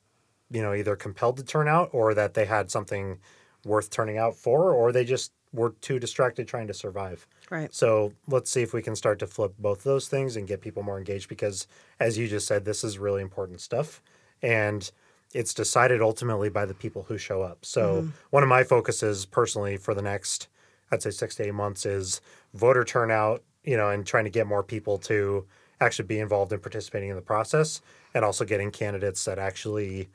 you 0.51 0.63
know 0.63 0.73
either 0.73 0.97
compelled 0.97 1.37
to 1.39 1.45
turn 1.45 1.69
out 1.69 1.91
or 1.93 2.15
that 2.15 2.35
they 2.35 2.47
had 2.47 2.71
something 2.71 3.19
worth 3.65 3.91
turning 3.91 4.17
out 4.17 4.37
for, 4.37 4.73
or 4.73 4.93
they 4.93 5.05
just 5.05 5.33
were 5.57 5.71
too 5.81 5.99
distracted 5.99 6.47
trying 6.47 6.67
to 6.69 6.75
survive. 6.75 7.27
Right. 7.51 7.75
So 7.75 8.13
let's 8.29 8.51
see 8.51 8.63
if 8.63 8.73
we 8.73 8.83
can 8.83 8.95
start 8.95 9.19
to 9.21 9.27
flip 9.27 9.55
both 9.59 9.79
of 9.79 9.85
those 9.85 10.09
things 10.09 10.37
and 10.37 10.47
get 10.47 10.61
people 10.61 10.83
more 10.83 10.99
engaged 10.99 11.29
because, 11.29 11.67
as 11.99 12.19
you 12.19 12.29
just 12.29 12.47
said, 12.47 12.65
this 12.65 12.85
is 12.85 12.99
really 12.99 13.23
important 13.23 13.61
stuff. 13.61 14.03
And 14.43 14.89
it's 15.33 15.55
decided 15.55 16.01
ultimately 16.01 16.49
by 16.49 16.67
the 16.67 16.75
people 16.75 17.05
who 17.09 17.19
show 17.19 17.43
up. 17.43 17.65
So, 17.65 18.03
mm-hmm. 18.03 18.11
one 18.31 18.43
of 18.43 18.49
my 18.49 18.63
focuses 18.63 19.27
personally 19.27 19.77
for 19.77 19.95
the 19.95 20.03
next, 20.03 20.49
I'd 20.93 21.03
say 21.03 21.11
six 21.11 21.35
to 21.37 21.47
eight 21.47 21.55
months 21.55 21.87
is 21.87 22.21
voter 22.55 22.85
turnout, 22.85 23.43
you 23.65 23.77
know, 23.77 23.91
and 23.91 24.07
trying 24.07 24.25
to 24.25 24.31
get 24.31 24.47
more 24.47 24.63
people 24.63 24.99
to 24.99 25.47
actually 25.81 26.07
be 26.07 26.19
involved 26.21 26.53
in 26.53 26.61
participating 26.61 27.11
in 27.11 27.17
the 27.17 27.23
process 27.23 27.81
and 28.15 28.25
also 28.25 28.45
getting 28.45 28.71
candidates 28.71 29.25
that 29.25 29.39
actually 29.39 30.09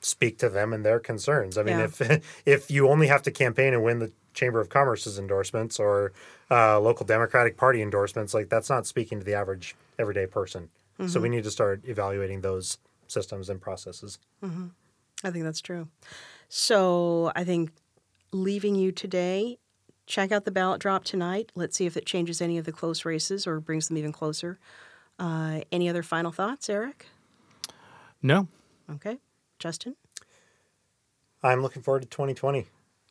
speak 0.00 0.38
to 0.38 0.48
them 0.48 0.72
and 0.72 0.84
their 0.84 1.00
concerns. 1.00 1.58
I 1.58 1.62
mean, 1.62 1.78
Yeah. 1.78 1.84
if 1.84 2.00
if 2.46 2.70
you 2.70 2.88
only 2.88 3.06
have 3.08 3.22
to 3.22 3.30
campaign 3.30 3.74
and 3.74 3.82
win 3.82 3.98
the 3.98 4.12
Chamber 4.34 4.60
of 4.60 4.68
Commerce's 4.68 5.18
endorsements 5.18 5.78
or 5.80 6.12
uh, 6.50 6.78
local 6.80 7.04
Democratic 7.04 7.56
Party 7.56 7.82
endorsements, 7.82 8.32
like 8.34 8.48
that's 8.48 8.70
not 8.70 8.86
speaking 8.86 9.18
to 9.18 9.24
the 9.24 9.34
average 9.34 9.74
everyday 9.98 10.26
person. 10.26 10.68
So 11.06 11.20
we 11.20 11.28
need 11.28 11.44
to 11.44 11.50
start 11.52 11.82
evaluating 11.84 12.40
those 12.40 12.78
systems 13.06 13.48
and 13.48 13.60
processes. 13.60 14.18
I 14.42 15.30
think 15.30 15.44
that's 15.44 15.60
true. 15.60 15.86
So 16.48 17.30
I 17.36 17.44
think 17.44 17.70
leaving 18.32 18.74
you 18.74 18.90
today, 18.90 19.58
check 20.06 20.32
out 20.32 20.44
the 20.44 20.50
ballot 20.50 20.80
drop 20.80 21.04
tonight. 21.04 21.52
Let's 21.54 21.76
see 21.76 21.86
if 21.86 21.96
it 21.96 22.04
changes 22.04 22.40
any 22.42 22.58
of 22.58 22.64
the 22.64 22.72
close 22.72 23.04
races 23.04 23.46
or 23.46 23.60
brings 23.60 23.86
them 23.86 23.96
even 23.96 24.10
closer. 24.10 24.58
Uh, 25.20 25.60
any 25.70 25.88
other 25.88 26.02
final 26.02 26.32
thoughts, 26.32 26.68
Erik? 26.68 27.06
No. 28.22 28.48
Okay. 28.90 29.18
Justin? 29.58 29.96
I'm 31.42 31.62
looking 31.62 31.82
forward 31.82 32.02
to 32.02 32.08
2020. 32.08 32.66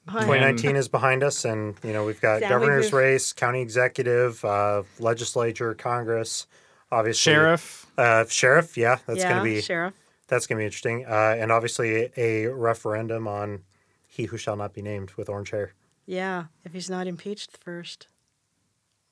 Hi. 0.10 0.20
2019 0.22 0.76
is 0.78 0.88
behind 0.88 1.22
us, 1.24 1.44
and 1.44 1.76
you 1.84 1.92
know 1.92 2.06
we've 2.06 2.22
got 2.22 2.42
Yeah, 2.42 2.50
governor's 2.50 2.86
we've- 2.86 2.96
race, 2.98 3.34
county 3.34 3.62
executive, 3.62 4.44
uh, 4.46 4.84
legislature, 5.00 5.74
Congress, 5.74 6.48
obviously 6.92 7.34
Sheriff. 7.34 7.86
uh, 7.98 8.26
sheriff. 8.26 8.78
Yeah, 8.78 9.00
that's 9.06 9.20
yeah, 9.20 9.30
going 9.34 9.44
to 9.44 9.56
be 9.56 9.62
Sheriff. 9.62 9.94
that's 10.28 10.48
going 10.48 10.58
to 10.58 10.62
be 10.62 10.66
interesting, 10.66 11.06
uh, 11.06 11.36
and 11.38 11.52
obviously 11.52 12.10
a 12.16 12.46
referendum 12.48 13.28
on 13.28 13.64
he 14.08 14.26
who 14.26 14.38
shall 14.38 14.56
not 14.56 14.74
be 14.74 14.82
named 14.82 15.12
with 15.18 15.28
orange 15.28 15.50
hair. 15.52 15.74
Yeah, 16.06 16.46
if 16.64 16.72
he's 16.72 16.90
not 16.90 17.06
impeached 17.06 17.58
first. 17.58 18.08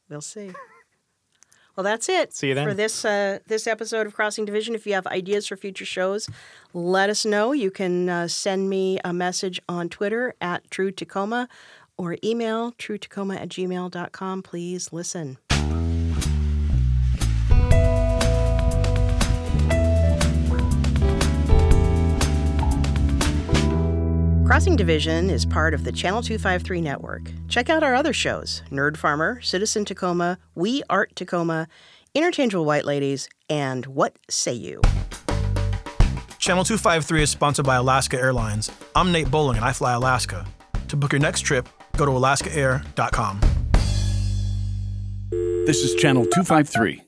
We'll 0.10 0.22
see. 0.22 0.54
Well, 1.76 1.84
that's 1.84 2.08
it. 2.08 2.34
See 2.34 2.50
you 2.50 2.56
then. 2.56 2.68
For 2.68 2.74
this 2.74 3.04
uh, 3.04 3.40
this 3.48 3.68
episode 3.68 4.08
of 4.08 4.14
Crossing 4.14 4.46
Division. 4.46 4.76
If 4.76 4.88
you 4.88 4.94
have 4.94 5.06
ideas 5.08 5.48
for 5.48 5.58
future 5.58 5.86
shows, 5.86 6.30
let 6.74 7.10
us 7.10 7.26
know. 7.26 7.52
You 7.52 7.70
can 7.72 8.10
uh, 8.10 8.28
send 8.28 8.70
me 8.70 9.00
a 9.04 9.12
message 9.14 9.60
on 9.68 9.90
Twitter 9.90 10.34
at 10.40 10.70
True 10.72 10.92
Tacoma 10.92 11.50
or 11.98 12.18
email 12.24 12.72
truetacoma 12.74 13.40
at 13.40 13.50
gmail.com. 13.50 14.42
Please 14.44 14.92
listen. 14.92 15.38
Crossing 24.56 24.78
Division 24.78 25.30
is 25.30 25.46
part 25.46 25.74
of 25.74 25.84
the 25.84 25.92
Channel 25.92 26.22
253 26.22 26.80
network. 26.80 27.30
Check 27.50 27.70
out 27.70 27.84
our 27.84 27.94
other 27.94 28.14
shows 28.14 28.64
Nerd 28.72 28.96
Farmer, 28.96 29.42
Citizen 29.42 29.84
Tacoma, 29.84 30.38
We 30.56 30.82
Art 30.90 31.14
Tacoma, 31.14 31.68
Interchangeable 32.14 32.64
White 32.64 32.86
Ladies, 32.86 33.28
and 33.50 33.86
What 33.86 34.18
Say 34.30 34.54
You? 34.54 34.80
Channel 36.40 36.64
253 36.64 37.24
is 37.24 37.30
sponsored 37.30 37.66
by 37.66 37.76
Alaska 37.76 38.18
Airlines. 38.18 38.72
I'm 38.96 39.12
Nate 39.12 39.30
Bowling 39.30 39.58
and 39.58 39.66
I 39.66 39.74
fly 39.74 39.92
Alaska. 39.92 40.46
To 40.88 40.96
book 40.96 41.12
your 41.12 41.20
next 41.20 41.42
trip, 41.42 41.68
go 41.98 42.06
to 42.06 42.12
alaskaair.com. 42.14 43.42
This 45.66 45.84
is 45.84 45.96
Channel 45.96 46.24
253. 46.28 47.05